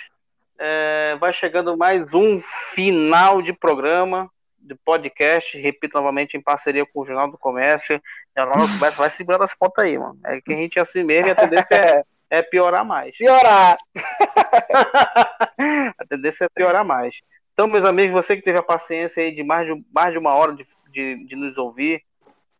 é, 0.58 1.16
vai 1.20 1.32
chegando 1.32 1.76
mais 1.76 2.12
um 2.14 2.40
final 2.40 3.42
de 3.42 3.52
programa, 3.52 4.30
de 4.66 4.74
podcast, 4.74 5.58
repito 5.58 5.96
novamente, 5.96 6.36
em 6.36 6.40
parceria 6.40 6.84
com 6.84 7.00
o 7.00 7.06
Jornal 7.06 7.30
do 7.30 7.38
Comércio. 7.38 7.96
O 7.96 8.40
Jornal 8.40 8.66
do 8.66 8.72
Comércio 8.74 8.98
vai 8.98 9.10
segurando 9.10 9.44
as 9.44 9.54
pontas 9.54 9.84
aí, 9.84 9.98
mano. 9.98 10.18
É 10.24 10.40
que 10.40 10.52
a 10.52 10.56
gente 10.56 10.78
é 10.78 10.82
assim 10.82 11.02
mesmo 11.02 11.28
e 11.28 11.30
a 11.30 11.34
tendência 11.34 11.74
é, 11.74 12.04
é 12.30 12.42
piorar 12.42 12.84
mais. 12.84 13.16
Piorar! 13.16 13.78
a 15.98 16.06
tendência 16.08 16.44
é 16.44 16.48
piorar 16.48 16.84
mais. 16.84 17.20
Então, 17.52 17.66
meus 17.66 17.84
amigos, 17.84 18.12
você 18.12 18.36
que 18.36 18.42
teve 18.42 18.58
a 18.58 18.62
paciência 18.62 19.22
aí 19.22 19.34
de 19.34 19.42
mais 19.42 19.66
de, 19.66 19.84
mais 19.94 20.12
de 20.12 20.18
uma 20.18 20.34
hora 20.34 20.52
de, 20.52 20.66
de, 20.90 21.24
de 21.24 21.36
nos 21.36 21.56
ouvir, 21.56 22.02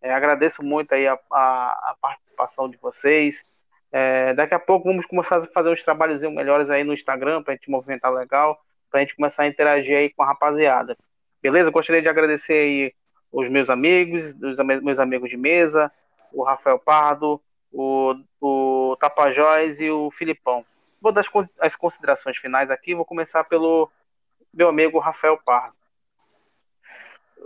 é, 0.01 0.13
agradeço 0.13 0.65
muito 0.65 0.95
aí 0.95 1.07
a, 1.07 1.19
a, 1.33 1.91
a 1.91 1.97
participação 2.01 2.67
de 2.67 2.79
vocês. 2.79 3.45
É, 3.93 4.33
daqui 4.35 4.55
a 4.55 4.59
pouco 4.59 4.89
vamos 4.89 5.07
começar 5.07 5.39
a 5.39 5.47
fazer 5.49 5.71
uns 5.71 5.83
trabalhos 5.83 6.23
melhores 6.23 6.71
aí 6.71 6.85
no 6.85 6.95
Instagram 6.95 7.43
para 7.43 7.53
a 7.53 7.57
gente 7.57 7.71
movimentar 7.71 8.13
legal, 8.13 8.59
para 8.91 9.01
a 9.01 9.03
gente 9.03 9.17
começar 9.17 9.43
a 9.43 9.49
interagir 9.49 9.97
aí 9.97 10.11
com 10.11 10.23
a 10.23 10.27
rapaziada. 10.27 10.97
Beleza? 11.43 11.71
Gostaria 11.71 12.03
de 12.03 12.09
agradecer 12.09 12.55
aí 12.55 12.93
os 13.31 13.49
meus 13.49 13.69
amigos, 13.69 14.35
os 14.43 14.57
meus 14.83 14.99
amigos 14.99 15.29
de 15.29 15.37
mesa, 15.37 15.91
o 16.33 16.43
Rafael 16.43 16.79
Pardo, 16.79 17.41
o, 17.73 18.15
o 18.41 18.97
Tapajós 18.99 19.81
e 19.81 19.91
o 19.91 20.11
Filipão. 20.11 20.65
Vou 21.01 21.13
dar 21.13 21.23
as, 21.61 21.77
considerações 21.77 22.37
finais 22.39 22.71
aqui, 22.71 22.95
vou 22.95 23.05
começar 23.05 23.45
pelo 23.45 23.91
meu 24.53 24.69
amigo 24.69 24.99
Rafael 24.99 25.39
Pardo. 25.45 25.77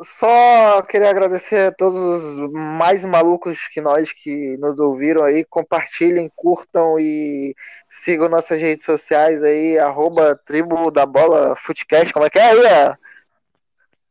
Só 0.03 0.81
queria 0.83 1.11
agradecer 1.11 1.67
a 1.67 1.73
todos 1.73 1.99
os 1.99 2.53
mais 2.53 3.05
malucos 3.05 3.69
que 3.69 3.83
nós 3.83 4.13
que 4.13 4.57
nos 4.57 4.79
ouviram 4.81 5.25
aí. 5.25 5.45
Compartilhem, 5.45 6.31
curtam 6.35 6.99
e 6.99 7.55
sigam 7.87 8.29
nossas 8.29 8.59
redes 8.59 8.87
sociais 8.87 9.43
aí, 9.43 9.79
arroba 9.79 10.41
tribo 10.47 10.91
da 10.91 11.05
bola 11.05 11.55
Footcast. 11.57 12.15
Como 12.15 12.25
é 12.25 12.31
que 12.31 12.39
é 12.39 12.51
aí? 12.51 12.95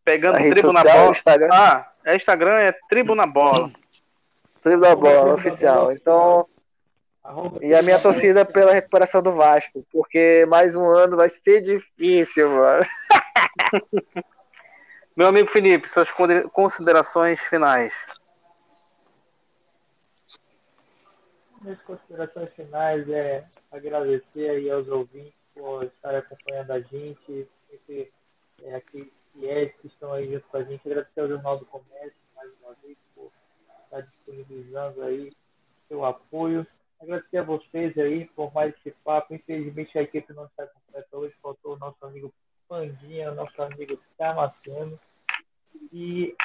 Pegando 0.03 0.37
a 0.37 0.39
tribo 0.39 0.61
social, 0.61 0.83
na 0.83 0.93
bola. 0.93 1.11
Instagram. 1.11 1.49
Ah, 1.51 1.91
é 2.05 2.15
Instagram, 2.15 2.57
é 2.59 2.71
tribo 2.89 3.15
na 3.15 3.27
bola. 3.27 3.71
tribo 4.61 4.81
da 4.81 4.95
bola, 4.95 5.33
oficial. 5.33 5.91
Então. 5.91 6.47
E 7.61 7.75
a 7.75 7.81
minha 7.83 7.99
torcida 7.99 8.43
pela 8.43 8.73
recuperação 8.73 9.21
do 9.21 9.33
Vasco, 9.33 9.85
porque 9.91 10.45
mais 10.47 10.75
um 10.75 10.85
ano 10.85 11.15
vai 11.15 11.29
ser 11.29 11.61
difícil, 11.61 12.49
mano. 12.49 12.85
Meu 15.15 15.27
amigo 15.27 15.49
Felipe, 15.49 15.89
suas 15.89 16.09
considerações 16.51 17.41
finais. 17.41 17.93
Minhas 21.61 21.81
considerações 21.81 22.53
finais 22.53 23.07
é 23.09 23.43
agradecer 23.69 24.49
aí 24.49 24.71
aos 24.71 24.87
ouvintes 24.87 25.33
por 25.53 25.83
estarem 25.83 26.19
acompanhando 26.19 26.71
a 26.71 26.79
gente, 26.79 27.47
sempre, 27.69 28.09
é, 28.63 28.75
aqueles 28.75 29.11
fiéis 29.39 29.71
que 29.81 29.87
estão 29.87 30.11
aí 30.13 30.31
junto 30.31 30.47
com 30.47 30.57
a 30.57 30.63
gente, 30.63 30.81
agradecer 30.85 31.21
ao 31.21 31.27
Jornal 31.27 31.57
do 31.57 31.65
Comércio 31.65 32.19
mais 32.35 32.51
uma 32.61 32.75
vez 32.83 32.97
por 33.15 33.31
estar 33.85 34.01
disponibilizando 34.01 35.01
aí 35.03 35.33
seu 35.87 36.05
apoio. 36.05 36.67
Agradecer 37.01 37.37
a 37.37 37.43
vocês 37.43 37.97
aí 37.97 38.25
por 38.35 38.53
mais 38.53 38.73
esse 38.75 38.91
papo. 39.03 39.33
Infelizmente 39.33 39.97
a 39.97 40.01
equipe 40.01 40.33
não 40.33 40.45
está 40.45 40.67
completa 40.67 41.17
hoje, 41.17 41.33
faltou 41.41 41.75
o 41.75 41.79
nosso 41.79 41.97
amigo 42.05 42.33
Pandinha, 42.67 43.31
nosso 43.31 43.61
amigo 43.61 43.97
Damasceno. 44.17 44.99
E 45.93 46.35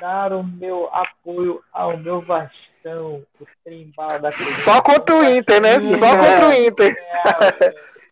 dar 0.00 0.32
o 0.32 0.42
meu 0.42 0.88
apoio 0.92 1.62
ao 1.72 1.96
meu 1.96 2.20
Vastão, 2.22 3.26
o 3.40 3.46
trem 3.64 3.92
da 4.20 4.30
Só 4.30 4.80
contra 4.80 5.14
o 5.14 5.24
Inter, 5.24 5.60
né? 5.60 5.80
Só 5.80 6.16
contra 6.16 6.48
o 6.48 6.52
Inter. 6.52 6.96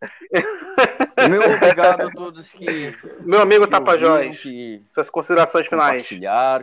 Meu 1.28 1.54
obrigado 1.54 2.02
a 2.02 2.10
todos 2.10 2.52
que. 2.52 2.96
Meu 3.20 3.40
amigo 3.40 3.66
Tapajós, 3.66 4.40
suas 4.94 5.10
considerações 5.10 5.66
finais. 5.66 6.06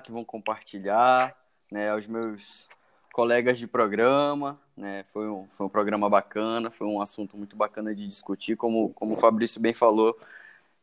Que 0.02 0.12
vão 0.12 0.26
compartilhar, 0.26 1.36
né? 1.72 1.92
Aos 1.92 2.08
meus 2.08 2.68
colegas 3.14 3.60
de 3.60 3.68
programa, 3.68 4.60
né? 4.76 5.06
Foi 5.14 5.28
um, 5.30 5.48
foi 5.54 5.66
um 5.66 5.70
programa 5.70 6.10
bacana, 6.10 6.70
foi 6.72 6.88
um 6.88 7.02
assunto 7.02 7.38
muito 7.38 7.56
bacana 7.56 7.94
de 7.94 8.08
discutir, 8.08 8.56
como, 8.56 8.90
como 8.94 9.16
o 9.16 9.20
Fabrício 9.20 9.62
bem 9.62 9.74
falou. 9.74 10.18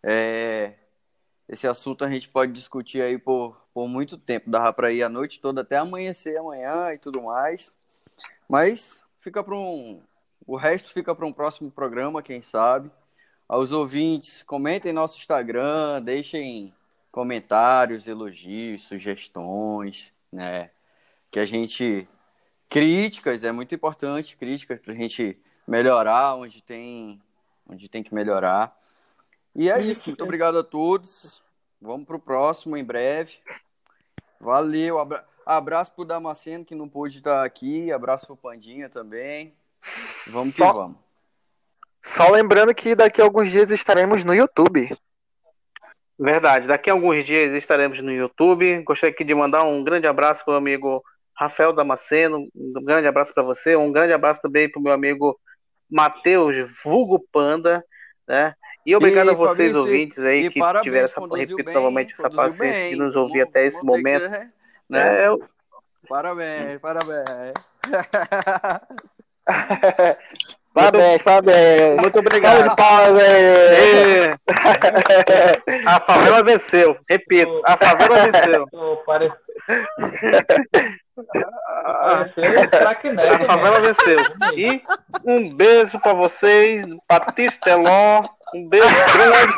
É, 0.02 0.74
esse 1.48 1.66
assunto 1.66 2.05
a 2.05 2.10
gente 2.10 2.28
pode 2.28 2.52
discutir 2.52 3.02
aí 3.02 3.18
por, 3.18 3.64
por 3.72 3.86
muito 3.86 4.16
tempo, 4.16 4.51
dava 4.51 4.72
para 4.72 4.93
ir 4.93 5.02
a 5.02 5.09
noite 5.09 5.40
toda 5.40 5.60
até 5.60 5.76
amanhecer 5.76 6.36
amanhã 6.36 6.93
e 6.93 6.98
tudo 6.98 7.22
mais. 7.22 7.74
Mas 8.48 9.05
fica 9.20 9.43
para 9.43 9.55
um. 9.55 10.02
O 10.46 10.56
resto 10.56 10.92
fica 10.92 11.14
para 11.14 11.26
um 11.26 11.32
próximo 11.32 11.70
programa, 11.70 12.22
quem 12.22 12.42
sabe. 12.42 12.90
Aos 13.48 13.72
ouvintes, 13.72 14.42
comentem 14.42 14.92
nosso 14.92 15.18
Instagram, 15.18 16.02
deixem 16.02 16.74
comentários, 17.10 18.06
elogios, 18.06 18.86
sugestões, 18.86 20.12
né? 20.32 20.70
Que 21.30 21.38
a 21.38 21.44
gente 21.44 22.08
Críticas, 22.74 23.44
é 23.44 23.52
muito 23.52 23.72
importante, 23.72 24.36
críticas 24.36 24.80
para 24.80 24.92
a 24.92 24.96
gente 24.96 25.38
melhorar 25.64 26.34
onde 26.34 26.60
tem, 26.60 27.22
onde 27.68 27.88
tem 27.88 28.02
que 28.02 28.12
melhorar. 28.12 28.76
E 29.54 29.70
é 29.70 29.80
isso, 29.80 30.08
muito 30.08 30.24
obrigado 30.24 30.58
a 30.58 30.64
todos. 30.64 31.40
Vamos 31.80 32.04
para 32.04 32.16
o 32.16 32.20
próximo 32.20 32.76
em 32.76 32.84
breve. 32.84 33.38
Valeu, 34.40 34.98
abra... 34.98 35.24
abraço 35.46 35.92
para 35.92 36.02
o 36.02 36.04
Damasceno 36.04 36.64
que 36.64 36.74
não 36.74 36.88
pôde 36.88 37.18
estar 37.18 37.44
aqui, 37.44 37.92
abraço 37.92 38.26
para 38.26 38.34
o 38.34 38.36
Pandinha 38.36 38.88
também. 38.88 39.54
Vamos 40.32 40.55
só, 40.55 40.66
que 40.66 40.78
vamos. 40.78 40.96
Só 42.02 42.30
lembrando 42.30 42.74
que 42.74 42.94
daqui 42.94 43.20
a 43.20 43.24
alguns 43.24 43.51
dias 43.51 43.70
estaremos 43.70 44.24
no 44.24 44.34
YouTube. 44.34 44.96
Verdade, 46.18 46.68
daqui 46.68 46.90
a 46.90 46.92
alguns 46.92 47.24
dias 47.24 47.52
estaremos 47.55 48.01
no 48.01 48.12
YouTube. 48.12 48.82
Gostaria 48.82 49.12
aqui 49.12 49.24
de 49.24 49.34
mandar 49.34 49.64
um 49.64 49.82
grande 49.82 50.06
abraço 50.06 50.44
para 50.44 50.55
o 50.55 50.56
amigo 50.56 51.02
Rafael 51.36 51.72
Damasceno, 51.72 52.48
um 52.55 52.84
grande 52.84 53.09
abraço 53.09 53.34
para 53.34 53.42
você, 53.42 53.74
um 53.74 53.90
grande 53.90 54.12
abraço 54.12 54.40
também 54.40 54.70
para 54.70 54.78
o 54.78 54.82
meu 54.82 54.92
amigo 54.92 55.38
Matheus 55.90 56.56
Vulgo 56.84 57.24
Panda, 57.32 57.84
né? 58.26 58.55
E 58.86 58.94
obrigado 58.94 59.28
e, 59.28 59.30
a 59.30 59.34
vocês, 59.34 59.72
Fabrício, 59.72 59.80
ouvintes 59.80 60.18
aí, 60.18 60.51
que 60.51 60.60
parabéns, 60.60 60.84
tiveram 60.84 61.06
essa, 61.06 61.20
repito 61.20 61.64
bem, 61.64 61.74
novamente, 61.74 62.12
essa 62.12 62.30
paciência 62.30 62.82
bem, 62.82 62.90
de 62.90 62.96
nos 62.96 63.16
ouvir 63.16 63.40
até 63.40 63.66
esse 63.66 63.82
momento. 63.84 64.30
Que, 64.30 64.51
né? 64.90 65.24
É, 65.24 65.28
eu... 65.28 65.42
Parabéns, 66.06 66.78
parabéns. 66.80 67.55
Parabéns, 70.74 71.22
parabéns. 71.22 72.00
Muito 72.00 72.18
obrigado. 72.18 72.64
Salve 72.64 72.76
palmas 72.76 73.22
aí. 73.22 74.30
A 75.86 76.00
favela 76.00 76.42
venceu. 76.42 76.96
Repito, 77.08 77.62
a 77.64 77.76
favela 77.76 78.26
venceu. 78.32 78.66
A 81.94 82.28
favela 83.46 83.80
venceu. 83.80 84.18
E 84.56 84.82
um 85.24 85.54
beijo 85.54 85.98
pra 86.00 86.12
vocês, 86.12 86.84
Patrícia 87.08 87.60
Teló. 87.60 88.28
Um 88.54 88.68
beijo 88.68 88.86
grande. 88.86 89.54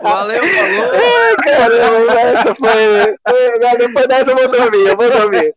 Valeu, 0.00 0.42
falou. 0.44 0.90
Ai, 0.94 1.36
caramba, 1.44 2.12
essa 2.20 2.54
foi. 2.54 3.16
Depois 3.78 4.06
dessa 4.06 4.30
eu 4.30 4.36
vou 4.36 4.48
dormir, 4.48 4.86
eu 4.86 4.96
vou 4.96 5.10
dormir. 5.10 5.54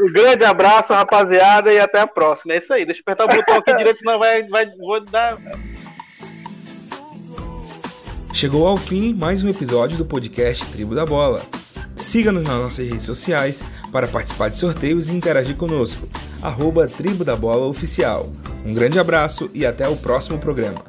Um 0.00 0.12
grande 0.12 0.44
abraço, 0.44 0.92
rapaziada, 0.92 1.72
e 1.72 1.78
até 1.78 2.00
a 2.00 2.06
próxima. 2.06 2.54
É 2.54 2.58
isso 2.58 2.72
aí. 2.72 2.84
Deixa 2.84 3.00
eu 3.00 3.12
apertar 3.12 3.32
o 3.32 3.36
botão 3.36 3.56
aqui 3.56 3.76
direito, 3.76 3.98
senão 3.98 4.18
vai, 4.18 4.42
vai, 4.44 4.66
vou 4.66 5.04
dar. 5.04 5.36
Chegou 8.34 8.66
ao 8.66 8.76
fim 8.76 9.14
mais 9.14 9.44
um 9.44 9.48
episódio 9.48 9.96
do 9.96 10.04
podcast 10.04 10.66
Tribo 10.72 10.92
da 10.92 11.06
Bola. 11.06 11.46
Siga-nos 11.94 12.42
nas 12.42 12.60
nossas 12.60 12.88
redes 12.88 13.04
sociais 13.04 13.62
para 13.92 14.08
participar 14.08 14.48
de 14.48 14.56
sorteios 14.56 15.08
e 15.08 15.12
interagir 15.12 15.54
conosco. 15.54 16.08
Arroba 16.42 16.88
Tribo 16.88 17.24
da 17.24 17.36
Bola 17.36 17.64
Oficial. 17.66 18.32
Um 18.66 18.74
grande 18.74 18.98
abraço 18.98 19.48
e 19.54 19.64
até 19.64 19.88
o 19.88 19.96
próximo 19.96 20.36
programa. 20.36 20.84